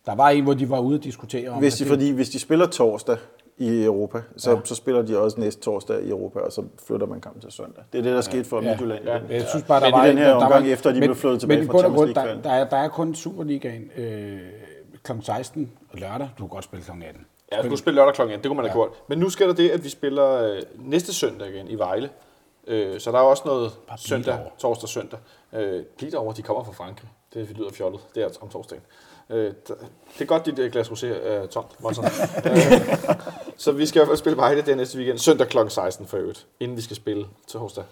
Der 0.05 0.15
var 0.15 0.29
en, 0.29 0.43
hvor 0.43 0.53
de 0.53 0.69
var 0.69 0.79
ude 0.79 0.97
og 0.97 1.03
diskutere 1.03 1.49
om, 1.49 1.59
hvis, 1.59 1.75
de, 1.75 1.83
det- 1.83 1.87
fordi 1.91 2.11
hvis 2.11 2.29
de 2.29 2.39
spiller 2.39 2.65
torsdag 2.67 3.17
i 3.57 3.83
Europa, 3.83 4.21
så, 4.37 4.49
Ja. 4.51 4.55
ja. 4.55 4.61
så 4.65 4.75
spiller 4.75 5.01
de 5.01 5.19
også 5.19 5.39
næste 5.39 5.61
torsdag 5.61 6.03
i 6.03 6.09
Europa, 6.09 6.39
og 6.39 6.51
så 6.51 6.63
flytter 6.87 7.07
man 7.07 7.21
kampen 7.21 7.41
til 7.41 7.51
søndag. 7.51 7.83
Det 7.93 7.99
er 7.99 8.03
det, 8.03 8.13
der 8.13 8.21
skete 8.21 8.43
for 8.43 8.61
Ja. 8.61 8.69
Midtjylland. 8.69 9.03
Ja. 9.05 9.19
Jeg 9.29 9.45
synes 9.49 9.63
bare, 9.67 9.79
der 9.79 9.85
Men 9.85 9.93
var 9.93 10.05
i 10.05 10.09
den 10.09 10.17
her 10.17 10.27
der 10.27 10.33
omgang 10.33 10.65
var, 10.65 10.71
efter, 10.71 10.91
de 10.93 10.99
blev 10.99 11.15
flyttet 11.15 11.39
tilbage 11.39 11.59
men 11.59 11.69
fra 11.69 11.79
Champions 11.79 11.97
grund, 12.15 12.27
der, 12.27 12.41
der, 12.41 12.49
er, 12.49 12.69
der 12.69 12.77
er 12.77 12.87
kun 12.87 13.15
Superligaen 13.15 13.91
øh, 13.97 14.39
kl. 15.03 15.11
16 15.21 15.71
og 15.93 15.99
lørdag. 15.99 16.29
Du 16.37 16.43
kan 16.43 16.49
godt 16.49 16.63
spille 16.63 16.85
kl. 16.85 16.91
18. 16.91 17.03
Ja, 17.51 17.55
jeg 17.55 17.65
skulle 17.65 17.79
spille 17.79 17.95
lørdag 17.95 18.13
klokken 18.13 18.35
1, 18.37 18.43
det 18.43 18.49
kunne 18.49 18.55
man 18.57 18.65
have 18.65 18.73
gjort. 18.73 18.89
Men 19.07 19.19
nu 19.19 19.29
sker 19.29 19.47
der 19.47 19.53
det, 19.53 19.69
at 19.69 19.83
vi 19.83 19.89
spiller 19.89 20.31
øh, 20.53 20.61
næste 20.79 21.13
søndag 21.13 21.49
igen 21.49 21.67
i 21.67 21.75
Vejle. 21.75 22.09
Øh, 22.67 22.99
så 22.99 23.11
der 23.11 23.17
er 23.17 23.21
også 23.21 23.43
noget 23.45 23.71
søndag, 23.97 24.37
torsdag, 24.59 24.89
søndag. 24.89 25.19
Øh, 25.53 25.83
bliv 25.97 26.11
derovre, 26.11 26.33
de 26.37 26.41
kommer 26.41 26.63
fra 26.63 26.71
Frankrig. 26.71 27.09
Det 27.33 27.49
lyder 27.57 27.71
fjollet. 27.73 27.99
Det 28.15 28.23
er 28.23 28.27
om 28.41 28.49
torsdagen. 28.49 28.83
Øh, 29.29 29.53
det 30.13 30.21
er 30.21 30.25
godt, 30.25 30.45
dit 30.45 30.59
øh, 30.59 30.71
glas 30.71 30.89
rosé 30.89 31.05
er 31.07 31.45
tomt, 31.45 31.83
Monson. 31.83 32.05
øh, 32.05 32.11
så 33.57 33.71
vi 33.71 33.85
skal 33.85 33.99
i 33.99 33.99
hvert 33.99 34.07
fald 34.07 34.17
spille 34.17 34.37
Vejle 34.37 34.61
den 34.61 34.77
næste 34.77 34.97
weekend. 34.97 35.17
Søndag 35.17 35.47
kl. 35.47 35.57
16 35.69 36.07
for 36.07 36.17
øvrigt, 36.17 36.47
inden 36.59 36.77
vi 36.77 36.81
skal 36.81 36.95
spille 36.95 37.25
til 37.47 37.59
torsdag 37.59 37.83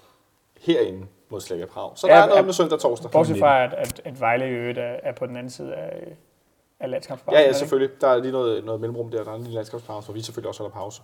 herinde 0.61 1.05
mod 1.30 1.41
Slækker 1.41 1.65
Prag. 1.65 1.91
Så 1.95 2.07
der 2.07 2.15
Ja, 2.15 2.23
er 2.23 2.27
noget 2.27 2.45
med 2.45 2.53
søndag 2.53 2.80
torsdag. 2.80 3.11
Bortset 3.11 3.39
fra, 3.39 3.64
at, 3.64 3.73
at, 3.73 4.01
at 4.05 4.19
Vejle 4.19 4.47
i 4.47 4.49
øvrigt 4.49 4.77
er, 4.77 4.95
er 5.03 5.11
på 5.14 5.26
den 5.26 5.38
anden 5.38 5.49
side 5.51 5.73
af, 5.76 6.18
af 6.80 6.89
landskampspausen. 6.89 7.39
Ja, 7.39 7.45
ja, 7.47 7.53
selvfølgelig. 7.53 8.01
Der 8.01 8.07
er 8.07 8.18
lige 8.19 8.31
noget, 8.31 8.65
noget 8.65 8.81
mellemrum 8.81 9.11
der. 9.11 9.23
Der 9.23 9.31
er 9.31 9.35
en 9.35 9.41
lille 9.41 9.55
landskabspause, 9.55 10.05
hvor 10.05 10.14
vi 10.14 10.22
selvfølgelig 10.22 10.47
også 10.49 10.64
holder 10.64 10.73
pause. 10.76 11.01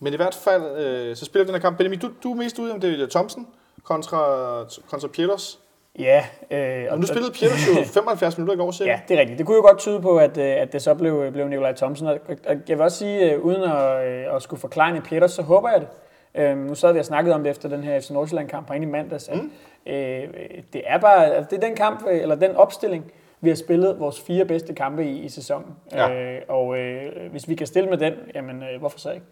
Men 0.00 0.12
i 0.12 0.16
hvert 0.16 0.34
fald, 0.34 0.76
øh, 0.78 1.16
så 1.16 1.24
spiller 1.24 1.44
vi 1.44 1.46
den 1.46 1.54
her 1.54 1.60
kamp. 1.60 1.76
Benjamin, 1.76 1.98
du, 1.98 2.10
du 2.22 2.30
er 2.30 2.34
mest 2.36 2.58
ude 2.58 2.72
om 2.72 2.80
det 2.80 3.00
er 3.00 3.06
Thompson 3.06 3.46
kontra, 3.84 4.64
kontra 4.90 5.08
Pieters. 5.08 5.58
Ja, 5.98 6.24
øh, 6.50 6.86
Og 6.90 6.98
nu 6.98 7.06
spillede 7.06 7.32
Pieters 7.32 7.68
jo 7.68 7.84
75 7.84 8.38
minutter 8.38 8.54
i 8.54 8.56
går, 8.56 8.70
cirka. 8.70 8.90
Ja, 8.90 9.00
det 9.08 9.16
er 9.16 9.20
rigtigt. 9.20 9.38
Det 9.38 9.46
kunne 9.46 9.56
jo 9.56 9.62
godt 9.62 9.78
tyde 9.78 10.00
på, 10.00 10.16
at, 10.16 10.38
øh, 10.38 10.44
at 10.44 10.72
det 10.72 10.82
så 10.82 10.94
blev, 10.94 11.32
blev 11.32 11.48
Nikolaj 11.48 11.72
Thomsen. 11.72 12.06
Og 12.06 12.18
og 12.46 12.56
jeg 12.68 12.78
vil 12.78 12.80
også 12.80 12.98
sige, 12.98 13.32
øh, 13.32 13.40
uden 13.40 13.62
at, 13.62 14.06
øh, 14.06 14.36
at 14.36 14.42
skulle 14.42 14.60
forklare 14.60 15.00
Peters, 15.00 15.32
så 15.32 15.42
håber 15.42 15.70
jeg 15.70 15.80
det. 15.80 15.88
Øhm, 16.34 16.58
nu 16.58 16.74
sad 16.74 16.92
vi 16.92 16.98
og 16.98 17.04
snakkede 17.04 17.34
om 17.34 17.42
det 17.42 17.50
efter 17.50 17.68
den 17.68 17.84
her 17.84 18.00
FC 18.00 18.10
Nordsjælland-kamp 18.10 18.66
på 18.66 18.72
i 18.72 18.84
mandags. 18.84 19.28
At, 19.28 19.36
mm. 19.36 19.50
øh, 19.92 20.28
det 20.72 20.82
er 20.86 20.98
bare 20.98 21.26
altså, 21.34 21.50
det 21.50 21.64
er 21.64 21.68
den 21.68 21.76
kamp, 21.76 22.06
øh, 22.08 22.22
eller 22.22 22.34
den 22.34 22.56
opstilling, 22.56 23.12
vi 23.40 23.48
har 23.48 23.56
spillet 23.56 24.00
vores 24.00 24.20
fire 24.20 24.44
bedste 24.44 24.74
kampe 24.74 25.04
i, 25.04 25.18
i 25.18 25.28
sæsonen. 25.28 25.76
Ja. 25.92 26.34
Øh, 26.34 26.40
og 26.48 26.78
øh, 26.78 27.30
hvis 27.30 27.48
vi 27.48 27.54
kan 27.54 27.66
stille 27.66 27.90
med 27.90 27.98
den, 27.98 28.12
jamen 28.34 28.62
øh, 28.62 28.78
hvorfor 28.78 28.98
så 28.98 29.10
ikke? 29.10 29.26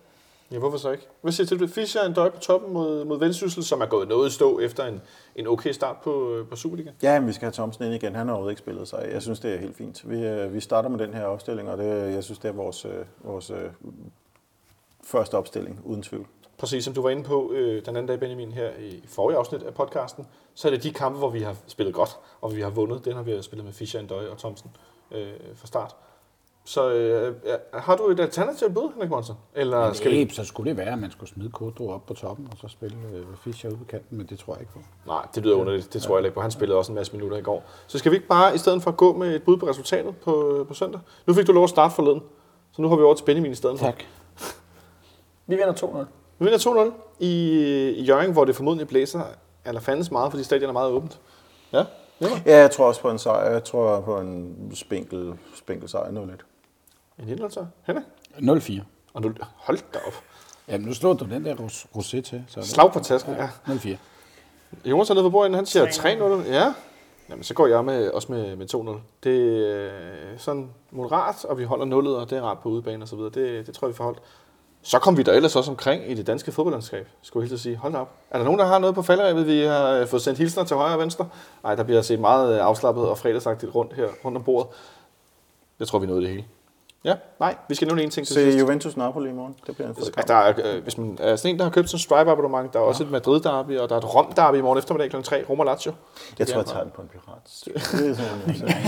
Ja, 0.53 0.59
hvorfor 0.59 0.79
så 0.79 0.91
ikke? 0.91 1.07
Hvad 1.23 1.33
siger 1.33 1.47
til 1.47 1.59
det? 1.59 1.71
Fischer 1.71 2.03
en 2.03 2.13
døj 2.13 2.31
på 2.31 2.41
toppen 2.41 2.73
mod, 2.73 3.05
mod 3.05 3.19
Vendsyssel, 3.19 3.65
som 3.65 3.81
er 3.81 3.87
gået 3.87 4.09
noget 4.09 4.29
i 4.29 4.33
stå 4.33 4.61
efter 4.61 4.87
en, 4.87 5.01
en 5.37 5.47
okay 5.47 5.73
start 5.73 5.97
på, 6.05 6.35
øh, 6.35 6.49
på 6.49 6.57
Superliga. 6.57 6.91
Ja, 7.03 7.21
men 7.21 7.29
vi 7.29 7.33
skal 7.33 7.47
have 7.47 7.53
Thomsen 7.53 7.85
ind 7.85 7.95
igen. 7.95 8.15
Han 8.15 8.27
har 8.27 8.35
overhovedet 8.35 8.53
ikke 8.53 8.59
spillet 8.59 8.89
sig. 8.89 9.09
Jeg 9.13 9.23
synes, 9.23 9.41
det 9.41 9.55
er 9.55 9.59
helt 9.59 9.77
fint. 9.77 10.11
Vi, 10.11 10.27
øh, 10.27 10.55
vi 10.55 10.61
starter 10.61 10.89
med 10.89 10.99
den 10.99 11.15
her 11.15 11.25
opstilling, 11.25 11.71
og 11.71 11.79
det, 11.79 12.15
jeg 12.15 12.25
synes, 12.25 12.39
det 12.39 12.49
er 12.49 12.53
vores, 12.53 12.85
øh, 12.85 13.05
vores 13.25 13.53
første 15.05 15.35
opstilling, 15.35 15.81
uden 15.85 16.03
tvivl. 16.03 16.27
Præcis 16.59 16.85
som 16.85 16.95
du 16.95 17.03
var 17.03 17.11
inde 17.11 17.23
på 17.23 17.53
øh, 17.53 17.87
den 17.87 17.97
anden 17.97 18.07
dag, 18.07 18.21
Benjamin, 18.21 18.53
her 18.53 18.71
i 18.79 19.05
forrige 19.09 19.39
afsnit 19.39 19.63
af 19.63 19.75
podcasten, 19.75 20.27
så 20.55 20.69
er 20.69 20.73
det 20.73 20.83
de 20.83 20.93
kampe, 20.93 21.19
hvor 21.19 21.31
vi 21.31 21.41
har 21.41 21.57
spillet 21.67 21.95
godt, 21.95 22.11
og 22.41 22.57
vi 22.57 22.61
har 22.61 22.71
vundet. 22.71 23.05
Den 23.05 23.13
har 23.13 23.23
vi 23.23 23.43
spillet 23.43 23.65
med 23.65 23.73
Fischer, 23.73 24.03
Ndøj 24.03 24.27
og 24.27 24.39
Thomsen 24.39 24.71
øh, 25.11 25.33
fra 25.55 25.67
start. 25.67 25.97
Så 26.71 26.91
øh, 26.91 27.35
har 27.73 27.97
du 27.97 28.09
et 28.09 28.21
alternativt 28.21 28.75
bud, 28.75 28.93
Henrik 28.95 29.11
Monsen? 29.11 29.35
Eller 29.55 29.93
skal 29.93 30.11
vi... 30.11 30.29
Så 30.33 30.45
skulle 30.45 30.71
det 30.71 30.77
være, 30.79 30.93
at 30.93 30.99
man 30.99 31.11
skulle 31.11 31.31
smide 31.31 31.51
Kodro 31.51 31.91
op 31.91 32.07
på 32.07 32.15
toppen, 32.15 32.49
og 32.53 32.57
så 32.61 32.69
spille 32.69 32.97
øh, 33.15 33.25
Fischer 33.45 33.71
ude 33.71 33.79
på 33.79 33.85
kanten, 33.85 34.19
men 34.19 34.27
det 34.27 34.39
tror 34.39 34.55
jeg 34.55 34.61
ikke 34.61 34.73
på. 34.73 34.79
Nej, 35.07 35.27
det 35.35 35.43
lyder 35.43 35.57
underligt. 35.57 35.93
Det 35.93 36.03
tror 36.03 36.17
jeg 36.17 36.25
ikke 36.25 36.35
på. 36.35 36.41
Han 36.41 36.51
spillede 36.51 36.79
også 36.79 36.93
en 36.93 36.97
masse 36.97 37.13
minutter 37.13 37.37
i 37.39 37.43
går. 37.43 37.65
Så 37.87 37.99
skal 37.99 38.13
vi 38.13 38.17
ikke 38.17 38.29
bare, 38.29 38.55
i 38.55 38.59
stedet 38.59 38.83
for 38.83 38.91
at 38.91 38.97
gå 38.97 39.17
med 39.17 39.35
et 39.35 39.43
bud 39.43 39.57
på 39.57 39.67
resultatet 39.69 40.17
på, 40.17 40.65
på 40.69 40.75
søndag? 40.75 41.01
Nu 41.27 41.35
fik 41.35 41.47
du 41.47 41.53
lov 41.53 41.65
at 41.65 41.71
starte 41.71 41.95
forleden, 41.95 42.23
så 42.73 42.83
nu 42.83 42.89
har 42.89 42.97
vi 42.97 43.03
over 43.03 43.15
til 43.15 43.25
Benjamin 43.25 43.53
i 43.53 43.55
stedet 43.55 43.79
for. 43.79 43.87
Tak. 43.87 44.05
Vi 45.47 45.55
vinder 45.57 45.73
2-0. 45.73 45.97
Vi 46.39 46.45
vinder 46.45 46.91
2-0 46.91 46.93
i, 47.19 47.31
i 47.97 48.03
Jørgen, 48.03 48.33
hvor 48.33 48.45
det 48.45 48.57
formodentlig 48.57 48.89
blæser, 48.89 49.23
eller 49.67 49.81
fandens 49.81 50.11
meget, 50.11 50.33
fordi 50.33 50.45
stadion 50.45 50.69
er 50.69 50.73
meget 50.73 50.93
åbent. 50.93 51.21
Ja, 51.73 51.85
Ja, 52.47 52.59
jeg 52.59 52.71
tror 52.71 52.87
også 52.87 53.01
på 53.01 53.11
en 53.11 53.19
sejr. 53.19 53.51
Jeg 53.51 53.65
tror 53.65 54.01
på 54.01 54.19
en 54.19 54.71
spinkel, 54.75 55.35
spinkel 55.55 55.89
sejr 55.89 56.11
0-1. 56.11 56.50
En 57.23 57.45
1 57.45 57.53
så. 57.53 57.67
Henrik? 57.87 58.05
0-4. 58.81 58.81
Og 59.15 59.23
nu, 59.23 59.33
hold 59.57 59.79
da 59.95 59.99
op. 60.07 60.13
Jamen, 60.69 60.87
nu 60.87 60.95
slår 60.95 61.13
du 61.13 61.25
den 61.25 61.45
der 61.45 61.55
ros- 61.55 61.87
rosé 61.97 62.21
til. 62.21 62.45
Så 62.49 62.63
Slag 62.63 62.93
på 62.93 62.99
tasken, 63.01 63.33
ja. 63.35 63.49
0-4. 63.67 63.97
Jonas 64.85 65.11
er 65.11 65.15
nede 65.15 65.25
på 65.25 65.31
bordet, 65.31 65.55
han 65.55 65.67
siger 65.67 65.87
3-0. 65.87 66.49
Ja. 66.53 66.75
Jamen, 67.31 67.45
så 67.45 67.55
går 67.55 67.67
jeg 67.67 67.85
med, 67.85 68.11
også 68.11 68.33
med, 68.33 68.57
med 68.57 68.75
2-0. 68.75 69.01
Det 69.25 69.67
er 70.35 70.39
sådan 70.39 70.71
moderat, 70.91 71.45
og 71.45 71.59
vi 71.59 71.65
holder 71.65 71.85
nullet, 71.85 72.17
og 72.17 72.31
det 72.31 72.39
er 72.39 72.43
rart 72.43 72.59
på 72.59 72.69
udebane 72.69 73.05
og 73.05 73.09
så 73.09 73.17
videre. 73.17 73.31
Det, 73.31 73.67
det 73.67 73.75
tror 73.75 73.87
jeg, 73.87 73.93
vi 73.93 73.97
får 73.97 74.05
holdt. 74.05 74.19
Så 74.83 74.99
kom 74.99 75.17
vi 75.17 75.23
da 75.23 75.31
ellers 75.33 75.57
også 75.57 75.71
omkring 75.71 76.11
i 76.11 76.15
det 76.15 76.27
danske 76.27 76.53
fodboldlandskab, 76.53 77.09
skulle 77.23 77.45
jeg 77.45 77.49
helt 77.51 77.61
sige. 77.61 77.77
Hold 77.77 77.93
da 77.93 77.99
op. 77.99 78.11
Er 78.31 78.39
der 78.39 78.45
nogen, 78.45 78.59
der 78.61 78.67
har 78.67 78.79
noget 78.79 78.95
på 78.95 79.03
falderæbet? 79.03 79.47
Vi 79.47 79.61
har 79.63 79.89
øh, 79.91 80.07
fået 80.07 80.23
sendt 80.23 80.39
hilsner 80.39 80.65
til 80.65 80.77
højre 80.77 80.95
og 80.95 81.01
venstre. 81.01 81.29
Nej, 81.63 81.75
der 81.75 81.83
bliver 81.83 82.03
set 82.03 82.21
meget 82.21 82.55
øh, 82.55 82.65
afslappet 82.67 83.09
og 83.09 83.19
fredagsagtigt 83.19 83.75
rundt 83.75 83.93
her, 83.95 84.09
rundt 84.25 84.39
om 84.39 84.45
bordet. 84.45 84.71
Jeg 85.79 85.89
tror, 85.89 85.99
vi 85.99 86.07
nåede 86.07 86.21
det 86.23 86.31
hele. 86.31 86.45
Ja, 87.05 87.15
nej, 87.41 87.55
vi 87.69 87.75
skal 87.75 87.89
nævne 87.89 88.03
en 88.03 88.11
ting 88.11 88.27
til 88.27 88.35
Se 88.35 88.45
sidst. 88.45 88.59
Juventus 88.59 88.97
Napoli 88.97 89.29
i 89.29 89.33
morgen. 89.33 89.55
Det 89.67 89.75
bliver 89.75 89.89
en 89.89 89.95
fed 89.95 90.05
Ja, 90.05 90.11
kamp. 90.11 90.29
der 90.29 90.35
er, 90.35 90.75
øh, 90.77 90.83
hvis 90.83 90.99
man 90.99 91.19
er 91.21 91.37
sådan 91.37 91.51
en, 91.55 91.59
der 91.59 91.65
har 91.65 91.71
købt 91.71 91.91
sådan 91.91 91.97
en 91.97 92.01
Stripe-abonnement, 92.01 92.73
der 92.73 92.79
er 92.79 92.83
også 92.83 93.03
et 93.05 93.11
Madrid-derby, 93.11 93.79
og 93.79 93.89
der 93.89 93.95
er 93.95 93.99
et 93.99 94.15
Rom-derby 94.15 94.57
i 94.57 94.61
morgen 94.61 94.79
eftermiddag 94.79 95.11
kl. 95.11 95.23
3, 95.23 95.45
Roma 95.51 95.65
Lazio. 95.65 95.93
Jeg 96.39 96.47
tror, 96.47 96.57
jeg 96.57 96.67
tager 96.67 96.83
den 96.83 96.93
på 96.95 97.03
en 97.03 97.09
pirat. 97.09 97.43
Sådan, 97.47 98.17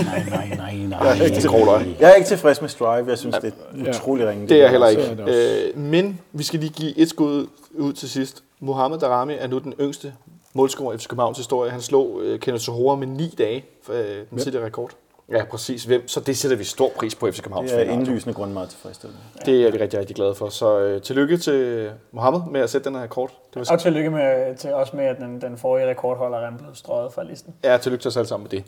Nej, 0.05 0.23
nej, 0.29 0.57
nej, 0.57 0.75
nej. 0.87 0.99
Jeg 1.07 1.19
er 1.19 1.23
ikke 1.23 1.65
løgn. 1.65 1.95
Jeg 1.99 2.11
er 2.11 2.15
ikke 2.15 2.27
tilfreds 2.27 2.61
med 2.61 2.69
Strive. 2.69 3.05
Jeg 3.07 3.17
synes, 3.17 3.35
det 3.35 3.53
er 3.85 3.89
utrolig 3.89 4.27
ringe. 4.27 4.47
Det 4.47 4.57
er 4.57 4.61
jeg 4.61 4.69
heller 4.69 4.87
er 4.87 4.89
ikke. 4.89 5.71
Øh, 5.73 5.77
men 5.77 6.19
vi 6.31 6.43
skal 6.43 6.59
lige 6.59 6.73
give 6.73 6.97
et 6.97 7.09
skud 7.09 7.47
ud 7.71 7.93
til 7.93 8.09
sidst. 8.09 8.43
Mohamed 8.59 8.99
Darami 8.99 9.33
er 9.39 9.47
nu 9.47 9.57
den 9.57 9.73
yngste 9.79 10.13
målscorer 10.53 10.93
i 10.93 10.97
FC 10.97 11.07
Københavns 11.07 11.37
historie. 11.37 11.71
Han 11.71 11.81
slog 11.81 12.19
øh, 12.21 12.39
Kenneth 12.39 12.63
Sohora 12.63 12.95
med 12.95 13.07
ni 13.07 13.35
dage, 13.37 13.65
øh, 13.89 14.17
den 14.29 14.37
tidligere 14.39 14.65
rekord. 14.65 14.91
Ja, 15.31 15.43
præcis. 15.45 15.83
Hvem? 15.83 16.07
Så 16.07 16.19
det 16.19 16.37
sætter 16.37 16.57
vi 16.57 16.63
stor 16.63 16.91
pris 16.95 17.15
på 17.15 17.31
FC 17.31 17.41
Københavns 17.41 17.71
Det 17.71 17.87
er 17.87 17.91
indlysende 17.91 18.33
grund 18.33 18.53
meget 18.53 18.69
tilfredsstillende. 18.69 19.21
Det 19.45 19.67
er 19.67 19.71
vi 19.71 19.77
rigtig, 19.77 19.99
rigtig 19.99 20.15
glade 20.15 20.35
for. 20.35 20.49
Så 20.49 20.79
øh, 20.79 21.01
tillykke 21.01 21.37
til 21.37 21.91
Mohamed 22.11 22.41
med 22.51 22.61
at 22.61 22.69
sætte 22.69 22.89
den 22.89 22.95
her 22.95 23.03
rekord. 23.03 23.29
Det 23.53 23.69
var 23.69 23.75
Og 23.75 23.81
tillykke 23.81 24.09
med, 24.09 24.55
til 24.55 24.73
også 24.73 24.95
med, 24.95 25.05
at 25.05 25.17
den, 25.17 25.41
den 25.41 25.57
forrige 25.57 25.89
rekordholder 25.89 26.37
er 26.37 26.57
blevet 26.57 26.77
strøget 26.77 27.13
fra 27.13 27.23
listen. 27.23 27.53
Ja, 27.63 27.77
tillykke 27.77 28.01
til 28.01 28.09
os 28.09 28.17
alle 28.17 28.27
sammen 28.27 28.43
med 28.51 28.51
det. 28.51 28.65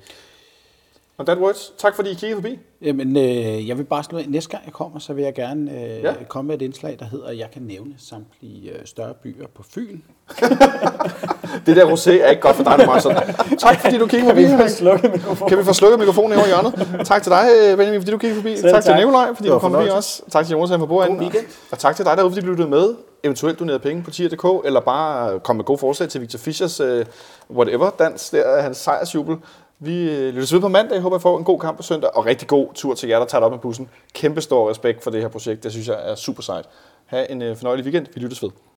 On 1.17 1.25
that 1.25 1.37
words, 1.37 1.73
tak 1.77 1.95
fordi 1.95 2.09
I 2.09 2.13
kiggede 2.13 2.35
forbi. 2.41 2.59
Jamen, 2.81 3.17
øh, 3.17 3.67
jeg 3.67 3.77
vil 3.77 3.83
bare 3.83 4.21
ind. 4.21 4.31
Næste 4.31 4.49
gang 4.49 4.63
jeg 4.65 4.73
kommer, 4.73 4.99
så 4.99 5.13
vil 5.13 5.23
jeg 5.23 5.33
gerne 5.33 5.71
øh, 5.71 6.03
Ja. 6.03 6.13
komme 6.27 6.47
med 6.47 6.55
et 6.55 6.61
indslag, 6.61 6.95
der 6.99 7.05
hedder, 7.05 7.27
at 7.27 7.37
jeg 7.37 7.47
kan 7.53 7.61
nævne 7.61 7.93
samtlige 7.97 8.71
øh, 8.71 8.79
større 8.85 9.13
byer 9.13 9.45
på 9.55 9.63
Fyn. 9.63 9.99
Det 11.65 11.75
der 11.75 11.85
rosé 11.85 12.11
er 12.11 12.29
ikke 12.29 12.41
godt 12.41 12.55
for 12.55 12.63
dig, 12.63 12.85
Martin. 12.85 13.11
Tak 13.59 13.81
fordi 13.81 13.97
du 13.97 14.07
kiggede 14.07 14.29
forbi. 14.29 14.41
Vi 14.41 14.47
har 14.49 14.67
slukket 14.67 15.11
mikrofonen. 15.11 15.49
Kan 15.49 15.57
vi 15.57 15.63
få 15.63 15.73
slukket 15.73 15.99
mikrofonen 15.99 16.33
over 16.33 16.45
i 16.45 16.47
hjørnet? 16.47 17.05
Tak 17.07 17.23
til 17.23 17.31
dig, 17.31 17.47
øh, 17.61 17.77
Benjamin, 17.77 18.01
fordi 18.01 18.11
du 18.11 18.17
kiggede 18.17 18.41
forbi. 18.41 18.57
Selv 18.57 18.73
tak, 18.73 18.83
til 18.83 18.89
tak. 18.91 18.99
Nikolaj, 18.99 19.35
fordi 19.35 19.49
du 19.49 19.59
kom 19.59 19.71
forbi 19.71 19.89
også. 19.89 20.21
Tak 20.31 20.45
til 20.45 20.53
Jonas, 20.53 20.69
han 20.69 20.87
bordet. 20.87 21.19
God 21.19 21.31
Og 21.71 21.79
tak 21.79 21.95
til 21.95 22.05
dig 22.05 22.17
derude, 22.17 22.31
fordi 22.31 22.45
du 22.45 22.51
lyttede 22.51 22.69
med. 22.69 22.95
Eventuelt 23.23 23.59
donerede 23.59 23.79
penge 23.79 24.03
på 24.03 24.11
tier.dk, 24.11 24.65
eller 24.65 24.79
bare 24.79 25.39
kom 25.39 25.55
med 25.55 25.65
gode 25.65 25.77
forslag 25.77 26.09
til 26.09 26.21
Victor 26.21 26.39
Fischers 26.39 26.81
uh, 26.81 26.87
whatever 27.55 27.89
dans, 27.89 28.29
der 28.29 28.41
er 28.41 28.61
hans 28.61 28.77
sejrsjubel. 28.77 29.35
Vi 29.79 30.11
øh, 30.11 30.33
lyttes 30.33 30.53
ved 30.53 30.61
på 30.61 30.67
mandag. 30.67 30.93
Jeg 30.93 31.01
håber, 31.01 31.17
I 31.17 31.19
får 31.19 31.37
en 31.37 31.43
god 31.43 31.59
kamp 31.59 31.77
på 31.77 31.83
søndag, 31.83 32.17
og 32.17 32.25
rigtig 32.25 32.47
god 32.47 32.67
tur 32.73 32.93
til 32.93 33.09
jer, 33.09 33.19
der 33.19 33.25
tager 33.25 33.39
det 33.39 33.45
op 33.45 33.51
med 33.51 33.59
bussen. 33.59 33.89
Kæmpe 34.13 34.41
stor 34.41 34.69
respekt 34.69 35.03
for 35.03 35.11
det 35.11 35.21
her 35.21 35.27
projekt. 35.27 35.63
Det 35.63 35.71
synes 35.71 35.87
jeg 35.87 36.11
er 36.11 36.15
super 36.15 36.43
sejt. 36.43 36.65
Ha' 37.05 37.25
en 37.29 37.41
øh, 37.41 37.57
fornøjelig 37.57 37.85
weekend. 37.85 38.07
Vi 38.13 38.19
lyttes 38.19 38.43
ved. 38.43 38.49